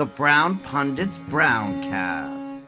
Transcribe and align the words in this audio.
the 0.00 0.06
Brown 0.06 0.58
Pundits 0.60 1.18
Browncast. 1.28 2.64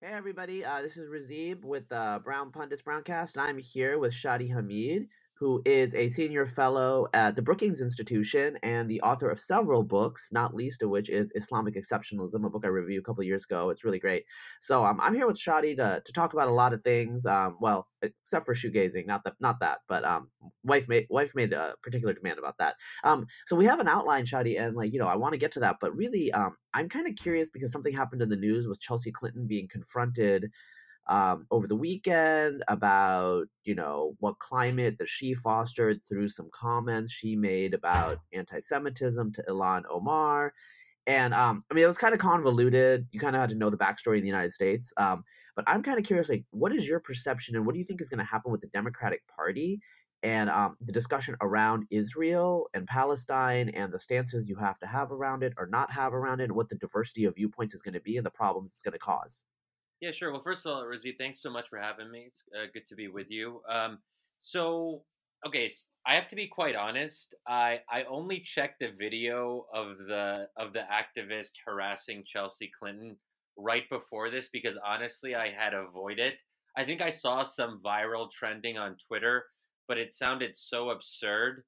Hey 0.00 0.08
everybody, 0.10 0.64
uh, 0.64 0.82
this 0.82 0.96
is 0.96 1.08
Razib 1.08 1.62
with 1.62 1.84
uh, 1.92 2.18
Brown 2.18 2.50
Pundits 2.50 2.82
Browncast, 2.82 3.36
and 3.36 3.42
I'm 3.42 3.58
here 3.58 4.00
with 4.00 4.12
Shadi 4.12 4.52
Hamid, 4.52 5.06
who 5.38 5.62
is 5.64 5.94
a 5.94 6.08
senior 6.08 6.44
fellow 6.44 7.06
at 7.14 7.36
the 7.36 7.42
Brookings 7.42 7.80
Institution 7.80 8.58
and 8.64 8.90
the 8.90 9.00
author 9.02 9.30
of 9.30 9.38
several 9.38 9.84
books, 9.84 10.30
not 10.32 10.54
least 10.54 10.82
of 10.82 10.90
which 10.90 11.08
is 11.08 11.30
Islamic 11.36 11.76
Exceptionalism, 11.76 12.44
a 12.44 12.50
book 12.50 12.64
I 12.64 12.68
reviewed 12.68 13.00
a 13.00 13.04
couple 13.04 13.22
years 13.22 13.44
ago. 13.44 13.70
It's 13.70 13.84
really 13.84 14.00
great. 14.00 14.24
So 14.60 14.84
um, 14.84 15.00
I'm 15.00 15.14
here 15.14 15.28
with 15.28 15.38
Shadi 15.38 15.76
to, 15.76 16.02
to 16.04 16.12
talk 16.12 16.32
about 16.32 16.48
a 16.48 16.52
lot 16.52 16.72
of 16.72 16.82
things. 16.82 17.24
Um, 17.24 17.56
well, 17.60 17.86
except 18.02 18.46
for 18.46 18.54
shoegazing, 18.54 19.06
not 19.06 19.22
that, 19.24 19.34
not 19.38 19.60
that, 19.60 19.78
but 19.88 20.04
um, 20.04 20.28
wife 20.64 20.88
made 20.88 21.06
wife 21.08 21.34
made 21.34 21.52
a 21.52 21.74
particular 21.82 22.14
demand 22.14 22.38
about 22.38 22.58
that. 22.58 22.74
Um, 23.04 23.26
so 23.46 23.54
we 23.54 23.66
have 23.66 23.80
an 23.80 23.88
outline, 23.88 24.24
Shadi, 24.24 24.60
and 24.60 24.74
like 24.74 24.92
you 24.92 24.98
know, 24.98 25.08
I 25.08 25.16
want 25.16 25.34
to 25.34 25.38
get 25.38 25.52
to 25.52 25.60
that, 25.60 25.76
but 25.80 25.94
really, 25.96 26.32
um, 26.32 26.56
I'm 26.74 26.88
kind 26.88 27.08
of 27.08 27.14
curious 27.16 27.48
because 27.48 27.72
something 27.72 27.92
happened 27.92 28.22
in 28.22 28.28
the 28.28 28.36
news 28.36 28.66
with 28.66 28.80
Chelsea 28.80 29.12
Clinton 29.12 29.46
being 29.46 29.68
confronted 29.68 30.50
um, 31.08 31.46
over 31.50 31.66
the 31.66 31.76
weekend 31.76 32.62
about 32.68 33.46
you 33.64 33.74
know 33.74 34.14
what 34.20 34.38
climate 34.38 34.96
that 34.98 35.08
she 35.08 35.34
fostered 35.34 36.00
through 36.08 36.28
some 36.28 36.48
comments 36.52 37.12
she 37.12 37.36
made 37.36 37.74
about 37.74 38.20
anti-Semitism 38.32 39.32
to 39.32 39.42
Ilhan 39.48 39.84
Omar, 39.90 40.52
and 41.06 41.34
um, 41.34 41.64
I 41.70 41.74
mean 41.74 41.84
it 41.84 41.88
was 41.88 41.98
kind 41.98 42.14
of 42.14 42.20
convoluted. 42.20 43.06
You 43.12 43.20
kind 43.20 43.36
of 43.36 43.40
had 43.40 43.50
to 43.50 43.56
know 43.56 43.70
the 43.70 43.78
backstory 43.78 44.16
in 44.16 44.22
the 44.22 44.28
United 44.28 44.52
States. 44.52 44.92
Um, 44.96 45.24
but 45.58 45.64
I'm 45.66 45.82
kind 45.82 45.98
of 45.98 46.04
curious, 46.04 46.28
like, 46.28 46.44
what 46.50 46.72
is 46.72 46.88
your 46.88 47.00
perception 47.00 47.56
and 47.56 47.66
what 47.66 47.72
do 47.72 47.80
you 47.80 47.84
think 47.84 48.00
is 48.00 48.08
going 48.08 48.18
to 48.18 48.24
happen 48.24 48.52
with 48.52 48.60
the 48.60 48.68
Democratic 48.68 49.26
Party 49.26 49.80
and 50.22 50.48
um, 50.48 50.76
the 50.80 50.92
discussion 50.92 51.34
around 51.40 51.84
Israel 51.90 52.68
and 52.74 52.86
Palestine 52.86 53.68
and 53.70 53.92
the 53.92 53.98
stances 53.98 54.48
you 54.48 54.54
have 54.54 54.78
to 54.78 54.86
have 54.86 55.10
around 55.10 55.42
it 55.42 55.52
or 55.58 55.66
not 55.66 55.90
have 55.92 56.14
around 56.14 56.40
it, 56.40 56.44
and 56.44 56.52
what 56.52 56.68
the 56.68 56.76
diversity 56.76 57.24
of 57.24 57.34
viewpoints 57.34 57.74
is 57.74 57.82
going 57.82 57.94
to 57.94 58.00
be 58.00 58.16
and 58.18 58.26
the 58.26 58.30
problems 58.30 58.72
it's 58.72 58.82
going 58.82 58.92
to 58.92 58.98
cause? 59.00 59.42
Yeah, 60.00 60.12
sure. 60.12 60.30
Well, 60.32 60.42
first 60.42 60.64
of 60.64 60.72
all, 60.72 60.84
Rizzi, 60.84 61.16
thanks 61.18 61.42
so 61.42 61.50
much 61.50 61.68
for 61.68 61.78
having 61.78 62.10
me. 62.10 62.24
It's 62.28 62.44
uh, 62.56 62.66
good 62.72 62.86
to 62.86 62.94
be 62.94 63.08
with 63.08 63.30
you. 63.30 63.62
Um, 63.68 63.98
so, 64.38 65.02
okay, 65.46 65.68
so 65.68 65.86
I 66.06 66.14
have 66.14 66.28
to 66.28 66.36
be 66.36 66.46
quite 66.46 66.76
honest. 66.76 67.34
I 67.48 67.80
I 67.90 68.04
only 68.04 68.40
checked 68.40 68.78
the 68.80 68.92
video 68.96 69.66
of 69.74 69.98
the 69.98 70.48
of 70.56 70.72
the 70.72 70.84
activist 70.90 71.50
harassing 71.66 72.22
Chelsea 72.24 72.70
Clinton 72.78 73.16
right 73.56 73.88
before 73.90 74.30
this 74.30 74.48
because 74.50 74.78
honestly, 74.86 75.34
I 75.34 75.50
had 75.50 75.74
avoided. 75.74 76.34
I 76.76 76.84
think 76.84 77.00
I 77.00 77.10
saw 77.10 77.42
some 77.42 77.80
viral 77.84 78.30
trending 78.30 78.78
on 78.78 78.96
Twitter, 79.08 79.46
but 79.88 79.98
it 79.98 80.12
sounded 80.14 80.56
so 80.56 80.90
absurd 80.90 81.64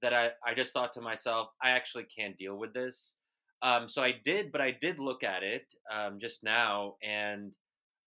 that 0.00 0.14
I, 0.14 0.30
I 0.46 0.54
just 0.54 0.72
thought 0.72 0.94
to 0.94 1.02
myself, 1.02 1.48
I 1.62 1.70
actually 1.70 2.04
can't 2.04 2.36
deal 2.36 2.56
with 2.56 2.72
this. 2.72 3.16
Um, 3.62 3.88
so 3.88 4.02
I 4.02 4.14
did, 4.24 4.52
but 4.52 4.60
I 4.60 4.70
did 4.70 4.98
look 4.98 5.22
at 5.22 5.42
it 5.42 5.72
um, 5.92 6.18
just 6.20 6.42
now, 6.44 6.96
and 7.02 7.54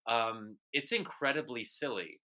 um, 0.08 0.56
it's 0.74 0.92
incredibly 0.92 1.64
silly. 1.64 2.20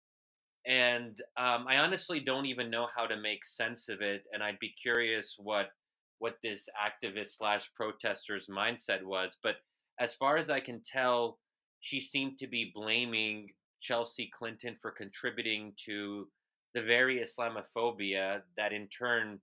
And 0.67 1.21
um, 1.39 1.67
I 1.67 1.79
honestly 1.79 2.21
don't 2.21 2.47
even 2.47 2.71
know 2.71 2.87
how 2.95 3.07
to 3.07 3.17
make 3.17 3.45
sense 3.45 3.89
of 3.89 4.03
it. 4.03 4.25
And 4.33 4.43
I'd 4.43 4.59
be 4.59 4.75
curious 4.83 5.37
what 5.39 5.71
what 6.19 6.37
this 6.43 6.69
activist 6.77 7.39
slash 7.39 7.71
protesters 7.75 8.47
mindset 8.49 9.03
was. 9.03 9.39
But 9.43 9.57
as 9.99 10.15
far 10.15 10.37
as 10.37 10.51
I 10.51 10.61
can 10.61 10.83
tell, 10.83 11.39
she 11.81 11.99
seemed 11.99 12.39
to 12.39 12.47
be 12.47 12.73
blaming 12.75 13.49
Chelsea 13.81 14.31
Clinton 14.39 14.77
for 14.83 14.91
contributing 14.91 15.73
to 15.87 16.29
the 16.75 16.83
very 16.83 17.21
Islamophobia 17.21 18.43
that 18.59 18.75
in 18.75 18.87
turn 18.89 19.41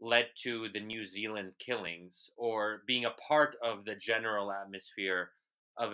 led 0.00 0.28
to 0.42 0.68
the 0.72 0.80
New 0.80 1.04
Zealand 1.04 1.52
killings 1.58 2.30
or 2.36 2.82
being 2.86 3.04
a 3.04 3.10
part 3.28 3.56
of 3.62 3.84
the 3.84 3.94
general 3.94 4.50
atmosphere 4.50 5.30
of 5.76 5.92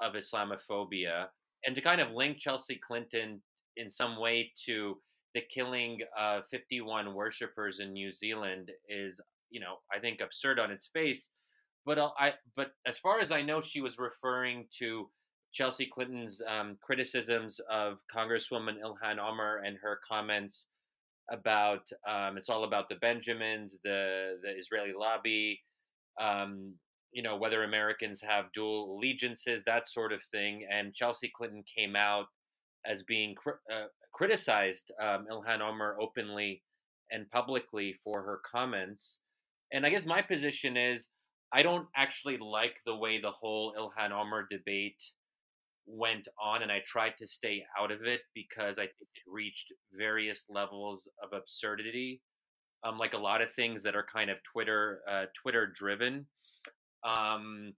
of 0.00 0.14
Islamophobia 0.14 1.26
and 1.64 1.74
to 1.74 1.82
kind 1.82 2.00
of 2.00 2.12
link 2.12 2.38
Chelsea 2.38 2.78
Clinton 2.86 3.40
in 3.76 3.90
some 3.90 4.18
way 4.18 4.52
to 4.66 4.98
the 5.34 5.42
killing 5.52 5.98
of 6.18 6.44
51 6.50 7.12
worshippers 7.14 7.80
in 7.80 7.92
New 7.92 8.12
Zealand 8.12 8.70
is, 8.88 9.20
you 9.50 9.60
know, 9.60 9.76
I 9.94 9.98
think 9.98 10.20
absurd 10.20 10.58
on 10.58 10.70
its 10.70 10.88
face. 10.92 11.28
But 11.84 11.98
I, 11.98 12.32
but 12.56 12.68
as 12.86 12.98
far 12.98 13.20
as 13.20 13.30
I 13.30 13.42
know, 13.42 13.60
she 13.60 13.80
was 13.80 13.96
referring 13.98 14.66
to 14.78 15.08
Chelsea 15.52 15.86
Clinton's 15.86 16.42
um, 16.48 16.78
criticisms 16.82 17.60
of 17.70 17.98
Congresswoman 18.14 18.76
Ilhan 18.82 19.18
Omar 19.18 19.62
and 19.64 19.76
her 19.82 20.00
comments 20.08 20.66
about 21.30 21.82
um, 22.08 22.36
it's 22.36 22.48
all 22.48 22.64
about 22.64 22.88
the 22.88 22.96
Benjamins, 22.96 23.78
the 23.84 24.38
the 24.42 24.50
Israeli 24.58 24.92
lobby, 24.96 25.60
um, 26.20 26.74
you 27.16 27.22
know 27.22 27.34
whether 27.34 27.64
Americans 27.64 28.20
have 28.20 28.52
dual 28.52 28.94
allegiances, 28.94 29.62
that 29.64 29.88
sort 29.88 30.12
of 30.12 30.20
thing. 30.30 30.66
And 30.70 30.94
Chelsea 30.94 31.32
Clinton 31.34 31.64
came 31.74 31.96
out 31.96 32.26
as 32.84 33.02
being 33.04 33.34
uh, 33.72 33.86
criticized 34.12 34.92
um, 35.02 35.26
Ilhan 35.32 35.62
Omar 35.62 35.96
openly 35.98 36.62
and 37.10 37.30
publicly 37.30 37.94
for 38.04 38.20
her 38.20 38.40
comments. 38.52 39.20
And 39.72 39.86
I 39.86 39.88
guess 39.88 40.04
my 40.04 40.20
position 40.20 40.76
is 40.76 41.08
I 41.54 41.62
don't 41.62 41.86
actually 41.96 42.36
like 42.36 42.74
the 42.84 42.94
way 42.94 43.18
the 43.18 43.30
whole 43.30 43.72
Ilhan 43.72 44.12
Omar 44.12 44.46
debate 44.50 45.02
went 45.86 46.28
on, 46.38 46.62
and 46.62 46.70
I 46.70 46.82
tried 46.84 47.16
to 47.16 47.26
stay 47.26 47.64
out 47.80 47.90
of 47.90 48.02
it 48.04 48.20
because 48.34 48.78
I 48.78 48.82
think 48.82 49.08
it 49.14 49.22
reached 49.26 49.72
various 49.96 50.44
levels 50.50 51.08
of 51.22 51.32
absurdity. 51.32 52.20
Um, 52.84 52.98
like 52.98 53.14
a 53.14 53.18
lot 53.18 53.40
of 53.40 53.48
things 53.56 53.82
that 53.84 53.96
are 53.96 54.04
kind 54.12 54.28
of 54.28 54.36
Twitter 54.42 55.00
uh, 55.10 55.24
Twitter 55.40 55.66
driven. 55.66 56.26
Um, 57.04 57.72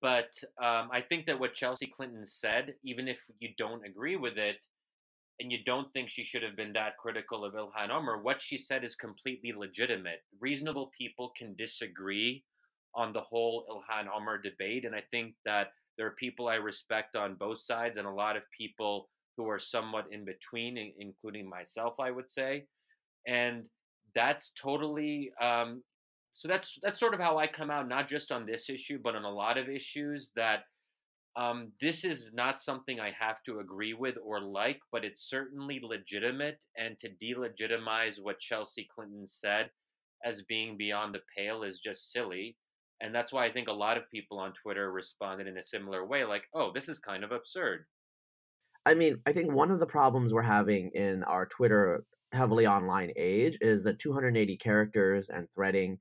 but 0.00 0.32
um, 0.62 0.90
I 0.92 1.00
think 1.00 1.26
that 1.26 1.40
what 1.40 1.54
Chelsea 1.54 1.86
Clinton 1.86 2.26
said, 2.26 2.74
even 2.84 3.08
if 3.08 3.18
you 3.38 3.50
don't 3.56 3.86
agree 3.86 4.16
with 4.16 4.36
it, 4.36 4.56
and 5.40 5.50
you 5.50 5.58
don't 5.64 5.92
think 5.92 6.08
she 6.08 6.24
should 6.24 6.42
have 6.42 6.56
been 6.56 6.72
that 6.74 6.96
critical 6.98 7.44
of 7.44 7.54
Ilhan 7.54 7.90
Omar, 7.90 8.22
what 8.22 8.40
she 8.40 8.56
said 8.56 8.84
is 8.84 8.94
completely 8.94 9.52
legitimate. 9.52 10.22
Reasonable 10.40 10.92
people 10.96 11.32
can 11.36 11.56
disagree 11.56 12.44
on 12.94 13.12
the 13.12 13.20
whole 13.20 13.64
Ilhan 13.68 14.06
Omar 14.14 14.38
debate, 14.38 14.84
and 14.84 14.94
I 14.94 15.02
think 15.10 15.34
that 15.44 15.68
there 15.96 16.06
are 16.06 16.12
people 16.12 16.48
I 16.48 16.56
respect 16.56 17.16
on 17.16 17.34
both 17.34 17.60
sides, 17.60 17.96
and 17.96 18.06
a 18.06 18.10
lot 18.10 18.36
of 18.36 18.42
people 18.56 19.08
who 19.36 19.48
are 19.48 19.58
somewhat 19.58 20.06
in 20.12 20.24
between, 20.24 20.92
including 20.98 21.48
myself, 21.48 21.94
I 21.98 22.10
would 22.10 22.30
say. 22.30 22.66
And 23.26 23.64
that's 24.14 24.52
totally 24.60 25.32
um, 25.40 25.82
so 26.34 26.48
that's 26.48 26.78
that's 26.82 26.98
sort 26.98 27.14
of 27.14 27.20
how 27.20 27.38
I 27.38 27.46
come 27.46 27.70
out, 27.70 27.88
not 27.88 28.08
just 28.08 28.32
on 28.32 28.44
this 28.44 28.68
issue, 28.68 28.98
but 29.02 29.14
on 29.14 29.24
a 29.24 29.30
lot 29.30 29.56
of 29.56 29.68
issues. 29.68 30.32
That 30.34 30.64
um, 31.36 31.70
this 31.80 32.04
is 32.04 32.32
not 32.34 32.60
something 32.60 32.98
I 32.98 33.12
have 33.18 33.42
to 33.44 33.60
agree 33.60 33.94
with 33.94 34.16
or 34.22 34.40
like, 34.40 34.80
but 34.90 35.04
it's 35.04 35.30
certainly 35.30 35.80
legitimate. 35.82 36.64
And 36.76 36.98
to 36.98 37.10
delegitimize 37.22 38.20
what 38.20 38.40
Chelsea 38.40 38.88
Clinton 38.92 39.26
said 39.28 39.70
as 40.24 40.42
being 40.42 40.76
beyond 40.76 41.14
the 41.14 41.20
pale 41.36 41.62
is 41.62 41.78
just 41.78 42.12
silly. 42.12 42.56
And 43.00 43.14
that's 43.14 43.32
why 43.32 43.44
I 43.44 43.52
think 43.52 43.68
a 43.68 43.72
lot 43.72 43.96
of 43.96 44.10
people 44.10 44.38
on 44.40 44.52
Twitter 44.60 44.90
responded 44.90 45.46
in 45.46 45.58
a 45.58 45.62
similar 45.62 46.04
way, 46.04 46.24
like, 46.24 46.44
"Oh, 46.52 46.72
this 46.72 46.88
is 46.88 46.98
kind 46.98 47.22
of 47.22 47.30
absurd." 47.30 47.86
I 48.86 48.94
mean, 48.94 49.20
I 49.24 49.32
think 49.32 49.52
one 49.52 49.70
of 49.70 49.78
the 49.78 49.86
problems 49.86 50.34
we're 50.34 50.42
having 50.42 50.90
in 50.94 51.22
our 51.24 51.46
Twitter 51.46 52.04
heavily 52.34 52.66
online 52.66 53.12
age 53.16 53.56
is 53.60 53.84
that 53.84 53.98
280 53.98 54.56
characters 54.56 55.28
and 55.30 55.48
threading 55.50 55.98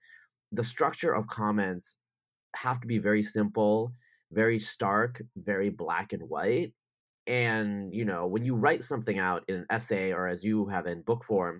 the 0.53 0.63
structure 0.63 1.13
of 1.13 1.27
comments 1.27 1.95
have 2.55 2.79
to 2.79 2.87
be 2.87 2.99
very 2.99 3.23
simple, 3.23 3.91
very 4.31 4.59
stark, 4.59 5.21
very 5.35 5.69
black 5.69 6.13
and 6.13 6.23
white. 6.29 6.73
And, 7.25 7.93
you 7.93 8.05
know, 8.05 8.27
when 8.27 8.45
you 8.45 8.55
write 8.55 8.83
something 8.83 9.17
out 9.17 9.43
in 9.47 9.55
an 9.55 9.65
essay 9.69 10.13
or 10.13 10.27
as 10.27 10.43
you 10.43 10.67
have 10.67 10.87
in 10.87 11.01
book 11.01 11.23
form, 11.23 11.59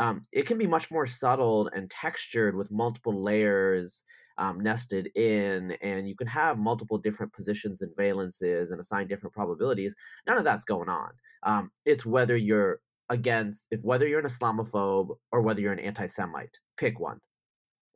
um, 0.00 0.26
it 0.32 0.46
can 0.46 0.58
be 0.58 0.66
much 0.66 0.90
more 0.90 1.06
subtle 1.06 1.68
and 1.68 1.88
textured 1.88 2.56
with 2.56 2.70
multiple 2.72 3.22
layers 3.22 4.02
um, 4.38 4.58
nested 4.60 5.06
in, 5.14 5.72
and 5.82 6.08
you 6.08 6.16
can 6.16 6.26
have 6.26 6.58
multiple 6.58 6.98
different 6.98 7.32
positions 7.32 7.82
and 7.82 7.94
valences 7.96 8.72
and 8.72 8.80
assign 8.80 9.06
different 9.06 9.32
probabilities. 9.32 9.94
None 10.26 10.38
of 10.38 10.42
that's 10.42 10.64
going 10.64 10.88
on. 10.88 11.10
Um, 11.44 11.70
it's 11.84 12.04
whether 12.04 12.36
you're 12.36 12.80
against, 13.10 13.66
if 13.70 13.80
whether 13.82 14.08
you're 14.08 14.18
an 14.18 14.26
Islamophobe 14.26 15.16
or 15.30 15.42
whether 15.42 15.60
you're 15.60 15.72
an 15.72 15.78
anti-Semite. 15.78 16.58
Pick 16.76 16.98
one 16.98 17.20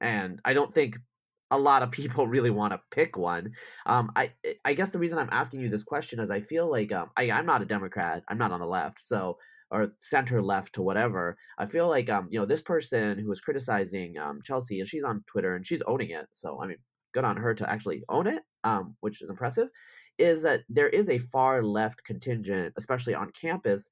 and 0.00 0.40
I 0.44 0.52
don't 0.52 0.72
think 0.72 0.98
a 1.50 1.58
lot 1.58 1.82
of 1.82 1.90
people 1.90 2.26
really 2.26 2.50
want 2.50 2.72
to 2.72 2.80
pick 2.90 3.16
one. 3.16 3.52
Um, 3.86 4.10
I 4.16 4.32
I 4.64 4.74
guess 4.74 4.90
the 4.90 4.98
reason 4.98 5.18
I'm 5.18 5.30
asking 5.32 5.60
you 5.60 5.68
this 5.68 5.84
question 5.84 6.20
is 6.20 6.30
I 6.30 6.40
feel 6.40 6.70
like 6.70 6.92
um, 6.92 7.10
I, 7.16 7.30
I'm 7.30 7.46
not 7.46 7.62
a 7.62 7.66
Democrat. 7.66 8.22
I'm 8.28 8.38
not 8.38 8.52
on 8.52 8.60
the 8.60 8.66
left, 8.66 9.00
so 9.00 9.38
or 9.70 9.92
center 10.00 10.40
left 10.42 10.74
to 10.74 10.82
whatever. 10.82 11.36
I 11.58 11.66
feel 11.66 11.88
like 11.88 12.08
um, 12.08 12.28
you 12.30 12.38
know, 12.38 12.46
this 12.46 12.62
person 12.62 13.18
who 13.18 13.28
was 13.28 13.40
criticizing 13.40 14.16
um, 14.18 14.40
Chelsea, 14.42 14.80
and 14.80 14.88
she's 14.88 15.04
on 15.04 15.22
Twitter 15.26 15.56
and 15.56 15.66
she's 15.66 15.82
owning 15.82 16.10
it. 16.10 16.26
So 16.32 16.60
I 16.62 16.66
mean, 16.66 16.78
good 17.12 17.24
on 17.24 17.36
her 17.36 17.54
to 17.54 17.70
actually 17.70 18.02
own 18.08 18.26
it, 18.26 18.42
um, 18.64 18.96
which 19.00 19.22
is 19.22 19.30
impressive. 19.30 19.68
Is 20.18 20.42
that 20.42 20.62
there 20.68 20.88
is 20.88 21.08
a 21.08 21.18
far 21.18 21.62
left 21.62 22.04
contingent, 22.04 22.74
especially 22.76 23.14
on 23.14 23.30
campus, 23.40 23.88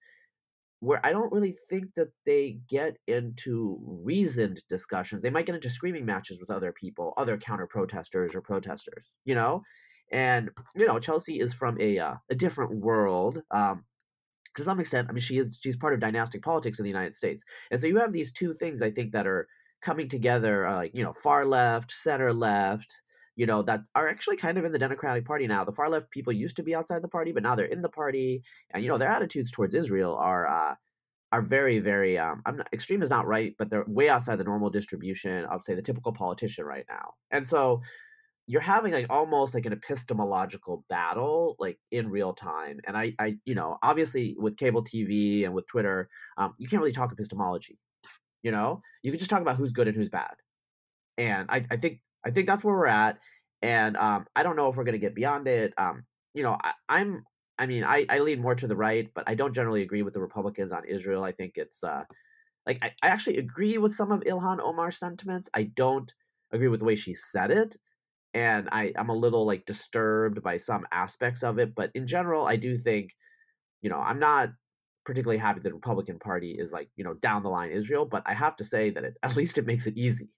where 0.80 1.04
I 1.04 1.10
don't 1.12 1.32
really 1.32 1.56
think 1.70 1.94
that 1.94 2.08
they 2.24 2.58
get 2.68 2.96
into 3.06 3.78
reasoned 3.82 4.62
discussions. 4.68 5.22
They 5.22 5.30
might 5.30 5.46
get 5.46 5.54
into 5.54 5.70
screaming 5.70 6.04
matches 6.04 6.38
with 6.38 6.50
other 6.50 6.72
people, 6.72 7.14
other 7.16 7.38
counter 7.38 7.66
protesters 7.66 8.34
or 8.34 8.42
protesters, 8.42 9.10
you 9.24 9.34
know? 9.34 9.62
And, 10.12 10.50
you 10.74 10.86
know, 10.86 10.98
Chelsea 10.98 11.40
is 11.40 11.54
from 11.54 11.80
a, 11.80 11.98
uh, 11.98 12.14
a 12.30 12.34
different 12.34 12.76
world. 12.76 13.42
Um, 13.50 13.84
to 14.54 14.64
some 14.64 14.80
extent, 14.80 15.08
I 15.08 15.12
mean, 15.12 15.20
she 15.20 15.38
is 15.38 15.58
she's 15.60 15.76
part 15.76 15.94
of 15.94 16.00
dynastic 16.00 16.42
politics 16.42 16.78
in 16.78 16.84
the 16.84 16.90
United 16.90 17.14
States, 17.14 17.44
and 17.70 17.80
so 17.80 17.86
you 17.86 17.98
have 17.98 18.12
these 18.12 18.32
two 18.32 18.54
things 18.54 18.80
I 18.80 18.90
think 18.90 19.12
that 19.12 19.26
are 19.26 19.46
coming 19.82 20.08
together, 20.08 20.66
uh, 20.66 20.86
you 20.92 21.04
know, 21.04 21.12
far 21.12 21.44
left, 21.44 21.92
center 21.92 22.32
left, 22.32 23.02
you 23.36 23.46
know, 23.46 23.62
that 23.62 23.82
are 23.94 24.08
actually 24.08 24.36
kind 24.36 24.58
of 24.58 24.64
in 24.64 24.72
the 24.72 24.78
Democratic 24.78 25.24
Party 25.26 25.46
now. 25.46 25.62
The 25.62 25.72
far 25.72 25.88
left 25.88 26.10
people 26.10 26.32
used 26.32 26.56
to 26.56 26.62
be 26.62 26.74
outside 26.74 27.02
the 27.02 27.08
party, 27.08 27.32
but 27.32 27.42
now 27.42 27.54
they're 27.54 27.66
in 27.66 27.82
the 27.82 27.88
party, 27.88 28.42
and 28.72 28.82
you 28.82 28.88
know, 28.88 28.98
their 28.98 29.10
attitudes 29.10 29.50
towards 29.50 29.74
Israel 29.74 30.16
are 30.16 30.46
uh, 30.46 30.74
are 31.32 31.42
very, 31.42 31.78
very. 31.78 32.18
Um, 32.18 32.42
I'm 32.46 32.56
not, 32.56 32.68
extreme 32.72 33.02
is 33.02 33.10
not 33.10 33.26
right, 33.26 33.54
but 33.58 33.70
they're 33.70 33.84
way 33.86 34.08
outside 34.08 34.36
the 34.36 34.44
normal 34.44 34.70
distribution 34.70 35.44
of 35.44 35.62
say 35.62 35.74
the 35.74 35.82
typical 35.82 36.12
politician 36.12 36.64
right 36.64 36.86
now, 36.88 37.12
and 37.30 37.46
so 37.46 37.82
you're 38.48 38.60
having 38.60 38.92
like 38.92 39.06
almost 39.10 39.54
like 39.54 39.66
an 39.66 39.72
epistemological 39.72 40.84
battle 40.88 41.56
like 41.58 41.78
in 41.90 42.08
real 42.08 42.32
time 42.32 42.78
and 42.86 42.96
i 42.96 43.12
i 43.18 43.36
you 43.44 43.56
know 43.56 43.76
obviously 43.82 44.36
with 44.38 44.56
cable 44.56 44.84
tv 44.84 45.44
and 45.44 45.52
with 45.52 45.66
twitter 45.66 46.08
um, 46.38 46.54
you 46.58 46.68
can't 46.68 46.80
really 46.80 46.92
talk 46.92 47.12
epistemology 47.12 47.78
you 48.42 48.52
know 48.52 48.80
you 49.02 49.10
can 49.10 49.18
just 49.18 49.30
talk 49.30 49.42
about 49.42 49.56
who's 49.56 49.72
good 49.72 49.88
and 49.88 49.96
who's 49.96 50.08
bad 50.08 50.34
and 51.18 51.50
i, 51.50 51.64
I 51.70 51.76
think 51.76 52.00
i 52.26 52.30
think 52.30 52.46
that's 52.46 52.64
where 52.64 52.74
we're 52.74 52.86
at 52.86 53.18
and 53.62 53.96
um, 53.96 54.26
i 54.36 54.42
don't 54.42 54.56
know 54.56 54.68
if 54.68 54.76
we're 54.76 54.84
going 54.84 54.92
to 54.92 54.98
get 54.98 55.14
beyond 55.14 55.48
it 55.48 55.72
um, 55.78 56.04
you 56.34 56.42
know 56.42 56.56
I, 56.62 56.72
i'm 56.88 57.24
i 57.58 57.66
mean 57.66 57.84
I, 57.84 58.06
I 58.08 58.18
lean 58.18 58.40
more 58.40 58.54
to 58.54 58.66
the 58.66 58.76
right 58.76 59.08
but 59.14 59.24
i 59.26 59.34
don't 59.34 59.54
generally 59.54 59.82
agree 59.82 60.02
with 60.02 60.14
the 60.14 60.20
republicans 60.20 60.72
on 60.72 60.84
israel 60.86 61.24
i 61.24 61.32
think 61.32 61.52
it's 61.56 61.82
uh 61.82 62.04
like 62.66 62.78
i, 62.82 62.92
I 63.02 63.08
actually 63.08 63.38
agree 63.38 63.78
with 63.78 63.94
some 63.94 64.12
of 64.12 64.20
ilhan 64.20 64.60
omar's 64.60 64.98
sentiments 64.98 65.48
i 65.54 65.64
don't 65.64 66.12
agree 66.52 66.68
with 66.68 66.80
the 66.80 66.86
way 66.86 66.96
she 66.96 67.14
said 67.14 67.50
it 67.50 67.76
and 68.36 68.68
I, 68.70 68.92
I'm 68.96 69.08
a 69.08 69.14
little 69.14 69.46
like 69.46 69.64
disturbed 69.64 70.42
by 70.42 70.58
some 70.58 70.86
aspects 70.92 71.42
of 71.42 71.58
it. 71.58 71.74
But 71.74 71.90
in 71.94 72.06
general, 72.06 72.44
I 72.44 72.56
do 72.56 72.76
think, 72.76 73.16
you 73.80 73.88
know, 73.88 73.98
I'm 73.98 74.18
not 74.18 74.50
particularly 75.06 75.38
happy 75.38 75.60
that 75.60 75.68
the 75.70 75.74
Republican 75.74 76.18
Party 76.18 76.50
is 76.50 76.70
like, 76.70 76.90
you 76.96 77.04
know, 77.04 77.14
down 77.14 77.42
the 77.42 77.48
line 77.48 77.70
Israel, 77.70 78.04
but 78.04 78.22
I 78.26 78.34
have 78.34 78.54
to 78.56 78.64
say 78.64 78.90
that 78.90 79.04
it, 79.04 79.16
at 79.22 79.36
least 79.36 79.56
it 79.56 79.64
makes 79.64 79.86
it 79.86 79.96
easy. 79.96 80.28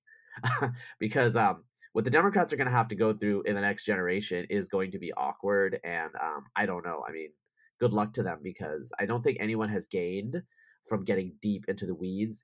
because 1.01 1.35
um, 1.35 1.65
what 1.93 2.05
the 2.05 2.11
Democrats 2.11 2.53
are 2.53 2.57
going 2.57 2.67
to 2.67 2.73
have 2.73 2.89
to 2.89 2.95
go 2.95 3.13
through 3.13 3.43
in 3.43 3.55
the 3.55 3.61
next 3.61 3.85
generation 3.85 4.47
is 4.51 4.69
going 4.69 4.91
to 4.93 4.99
be 4.99 5.13
awkward. 5.15 5.81
And 5.85 6.11
um, 6.23 6.45
I 6.57 6.67
don't 6.67 6.85
know. 6.85 7.05
I 7.09 7.13
mean, 7.13 7.31
good 7.81 7.93
luck 7.93 8.13
to 8.15 8.23
them 8.23 8.41
because 8.43 8.93
I 8.99 9.07
don't 9.07 9.23
think 9.23 9.39
anyone 9.41 9.69
has 9.71 9.87
gained 9.87 10.43
from 10.87 11.05
getting 11.05 11.33
deep 11.43 11.65
into 11.69 11.87
the 11.87 11.95
weeds 11.95 12.43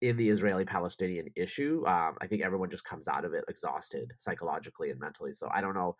in 0.00 0.16
the 0.16 0.28
Israeli 0.28 0.64
Palestinian 0.64 1.26
issue. 1.36 1.84
Um, 1.86 2.16
I 2.20 2.26
think 2.26 2.42
everyone 2.42 2.70
just 2.70 2.84
comes 2.84 3.06
out 3.06 3.24
of 3.24 3.34
it 3.34 3.44
exhausted 3.48 4.12
psychologically 4.18 4.90
and 4.90 4.98
mentally. 4.98 5.34
So 5.34 5.48
I 5.52 5.60
don't 5.60 5.74
know 5.74 5.96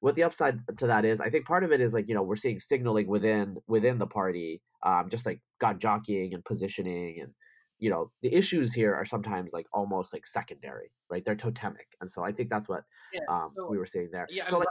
what 0.00 0.16
the 0.16 0.24
upside 0.24 0.58
to 0.78 0.86
that 0.88 1.04
is. 1.04 1.20
I 1.20 1.30
think 1.30 1.46
part 1.46 1.62
of 1.62 1.72
it 1.72 1.80
is 1.80 1.94
like 1.94 2.08
you 2.08 2.14
know 2.14 2.22
we're 2.22 2.36
seeing 2.36 2.58
signaling 2.58 3.06
within 3.06 3.56
within 3.68 3.98
the 3.98 4.06
party, 4.06 4.60
um, 4.82 5.08
just 5.08 5.24
like 5.24 5.40
got 5.60 5.78
jockeying 5.78 6.34
and 6.34 6.44
positioning 6.44 7.20
and 7.20 7.32
you 7.78 7.90
know 7.90 8.10
the 8.22 8.32
issues 8.32 8.72
here 8.72 8.94
are 8.94 9.04
sometimes 9.04 9.52
like 9.52 9.66
almost 9.72 10.12
like 10.12 10.26
secondary, 10.26 10.90
right? 11.10 11.24
They're 11.24 11.34
totemic, 11.34 11.88
and 12.00 12.08
so 12.08 12.24
I 12.24 12.32
think 12.32 12.50
that's 12.50 12.68
what 12.68 12.84
yeah, 13.12 13.20
um, 13.28 13.52
so, 13.56 13.68
we 13.70 13.78
were 13.78 13.86
seeing 13.86 14.10
there. 14.12 14.26
Yeah, 14.30 14.48
so 14.48 14.56
I'm, 14.56 14.60
like, 14.60 14.68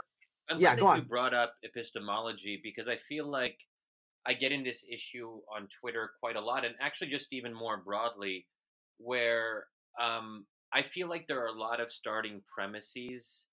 I'm 0.50 0.60
yeah, 0.60 0.76
glad 0.76 0.96
you 0.96 1.02
brought 1.02 1.34
up 1.34 1.54
epistemology 1.62 2.60
because 2.62 2.88
I 2.88 2.98
feel 3.08 3.26
like 3.26 3.58
I 4.26 4.34
get 4.34 4.52
in 4.52 4.64
this 4.64 4.84
issue 4.90 5.40
on 5.54 5.68
Twitter 5.80 6.12
quite 6.20 6.36
a 6.36 6.40
lot, 6.40 6.64
and 6.64 6.74
actually 6.80 7.10
just 7.10 7.32
even 7.32 7.52
more 7.52 7.78
broadly 7.84 8.46
where 8.98 9.66
um, 10.00 10.46
I 10.72 10.82
feel 10.82 11.08
like 11.08 11.26
there 11.26 11.42
are 11.42 11.48
a 11.48 11.58
lot 11.58 11.80
of 11.80 11.92
starting 11.92 12.42
premises 12.52 13.44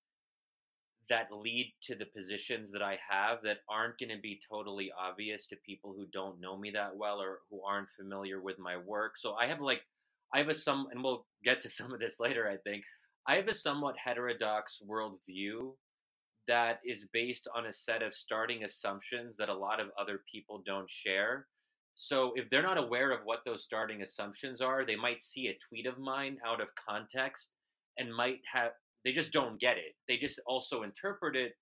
that 1.10 1.28
lead 1.32 1.74
to 1.84 1.96
the 1.96 2.06
positions 2.06 2.72
that 2.72 2.82
I 2.82 2.98
have 3.10 3.40
that 3.44 3.60
aren't 3.70 3.98
going 3.98 4.16
to 4.16 4.22
be 4.22 4.40
totally 4.50 4.92
obvious 4.98 5.48
to 5.48 5.56
people 5.66 5.94
who 5.94 6.06
don't 6.14 6.40
know 6.40 6.58
me 6.58 6.72
that 6.72 6.96
well 6.96 7.22
or 7.22 7.40
who 7.50 7.62
aren't 7.64 7.90
familiar 7.90 8.42
with 8.42 8.60
my 8.60 8.78
work. 8.78 9.14
So 9.18 9.34
I 9.34 9.48
have 9.48 9.60
like, 9.60 9.82
I 10.34 10.38
have 10.38 10.50
a 10.50 10.56
some, 10.56 10.88
and 10.92 11.04
we'll 11.04 11.26
get 11.44 11.62
to 11.62 11.70
some 11.78 11.94
of 11.94 12.00
this 12.00 12.20
later, 12.20 12.50
I 12.50 12.58
think. 12.58 12.84
I 13.28 13.36
have 13.36 13.48
a 13.48 13.54
somewhat 13.54 13.96
heterodox 14.04 14.82
worldview 14.88 15.74
that 16.48 16.80
is 16.86 17.08
based 17.14 17.48
on 17.56 17.68
a 17.68 17.74
set 17.74 18.02
of 18.02 18.14
starting 18.14 18.64
assumptions 18.64 19.38
that 19.38 19.50
a 19.50 19.54
lot 19.54 19.80
of 19.80 19.88
other 20.00 20.22
people 20.32 20.64
don't 20.66 20.90
share. 20.90 21.48
So 21.96 22.34
if 22.36 22.50
they're 22.50 22.64
not 22.64 22.78
aware 22.78 23.12
of 23.12 23.20
what 23.26 23.42
those 23.46 23.64
starting 23.64 24.02
assumptions 24.02 24.60
are, 24.60 24.86
they 24.86 24.96
might 24.96 25.22
see 25.22 25.48
a 25.48 25.58
tweet 25.70 25.86
of 25.86 26.00
mine 26.00 26.38
out 26.46 26.62
of 26.62 26.70
context 26.90 27.52
and 27.98 28.14
might 28.14 28.40
have 28.52 28.72
they 29.04 29.12
just 29.12 29.32
don't 29.32 29.60
get 29.60 29.78
it. 29.78 29.96
They 30.08 30.18
just 30.18 30.40
also 30.46 30.84
interpret 30.84 31.36
it 31.36 31.54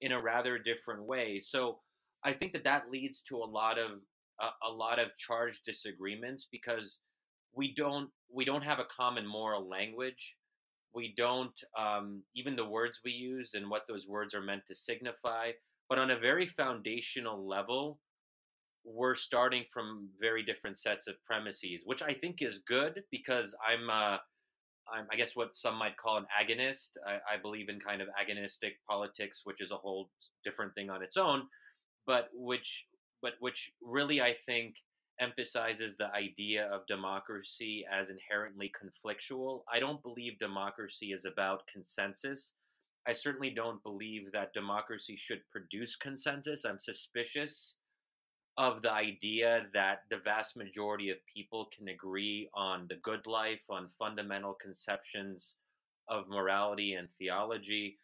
in 0.00 0.12
a 0.12 0.20
rather 0.20 0.58
different 0.58 1.04
way. 1.04 1.40
So 1.40 1.78
I 2.24 2.32
think 2.32 2.52
that 2.52 2.64
that 2.64 2.90
leads 2.90 3.22
to 3.22 3.36
a 3.36 3.44
lot 3.44 3.78
of 3.78 4.00
a 4.64 4.70
lot 4.70 5.00
of 5.00 5.08
charged 5.16 5.64
disagreements 5.64 6.46
because 6.50 7.00
we 7.54 7.74
don't 7.74 8.08
we 8.32 8.44
don't 8.44 8.62
have 8.62 8.78
a 8.78 8.84
common 8.84 9.26
moral 9.26 9.68
language. 9.68 10.36
We 10.94 11.12
don't 11.16 11.60
um, 11.76 12.22
even 12.34 12.56
the 12.56 12.64
words 12.64 13.00
we 13.04 13.10
use 13.10 13.54
and 13.54 13.68
what 13.68 13.82
those 13.88 14.06
words 14.06 14.34
are 14.34 14.40
meant 14.40 14.62
to 14.68 14.74
signify. 14.74 15.50
But 15.88 15.98
on 15.98 16.10
a 16.10 16.18
very 16.18 16.46
foundational 16.46 17.46
level, 17.46 17.98
we're 18.84 19.14
starting 19.14 19.64
from 19.72 20.08
very 20.20 20.42
different 20.42 20.78
sets 20.78 21.08
of 21.08 21.22
premises, 21.24 21.82
which 21.84 22.02
I 22.02 22.12
think 22.12 22.42
is 22.42 22.60
good 22.66 23.02
because 23.10 23.54
I'm, 23.66 23.90
uh, 23.90 24.18
I'm 24.92 25.06
I 25.12 25.16
guess 25.16 25.36
what 25.36 25.56
some 25.56 25.76
might 25.76 25.96
call 25.96 26.16
an 26.16 26.26
agonist. 26.40 26.90
I, 27.06 27.34
I, 27.34 27.36
believe 27.40 27.68
in 27.68 27.80
kind 27.80 28.00
of 28.00 28.08
agonistic 28.20 28.72
politics, 28.88 29.42
which 29.44 29.60
is 29.60 29.70
a 29.70 29.76
whole 29.76 30.10
different 30.44 30.74
thing 30.74 30.90
on 30.90 31.02
its 31.02 31.16
own, 31.16 31.42
but 32.06 32.28
which, 32.32 32.86
but 33.22 33.34
which 33.40 33.72
really 33.82 34.20
I 34.20 34.36
think 34.46 34.76
emphasizes 35.20 35.96
the 35.96 36.12
idea 36.14 36.66
of 36.72 36.86
democracy 36.86 37.84
as 37.90 38.10
inherently 38.10 38.70
conflictual. 38.70 39.62
I 39.72 39.80
don't 39.80 40.02
believe 40.02 40.38
democracy 40.38 41.12
is 41.12 41.24
about 41.24 41.66
consensus. 41.72 42.52
I 43.06 43.12
certainly 43.12 43.50
don't 43.50 43.82
believe 43.82 44.32
that 44.32 44.52
democracy 44.52 45.16
should 45.16 45.40
produce 45.50 45.96
consensus. 45.96 46.64
I'm 46.64 46.78
suspicious 46.78 47.76
of 48.58 48.82
the 48.82 48.92
idea 48.92 49.66
that 49.72 50.00
the 50.10 50.18
vast 50.24 50.56
majority 50.56 51.10
of 51.10 51.16
people 51.32 51.68
can 51.76 51.88
agree 51.88 52.50
on 52.54 52.86
the 52.88 52.96
good 52.96 53.24
life, 53.28 53.60
on 53.70 53.88
fundamental 53.96 54.54
conceptions 54.60 55.54
of 56.08 56.28
morality 56.28 56.94
and 56.94 57.06
theology. 57.18 57.96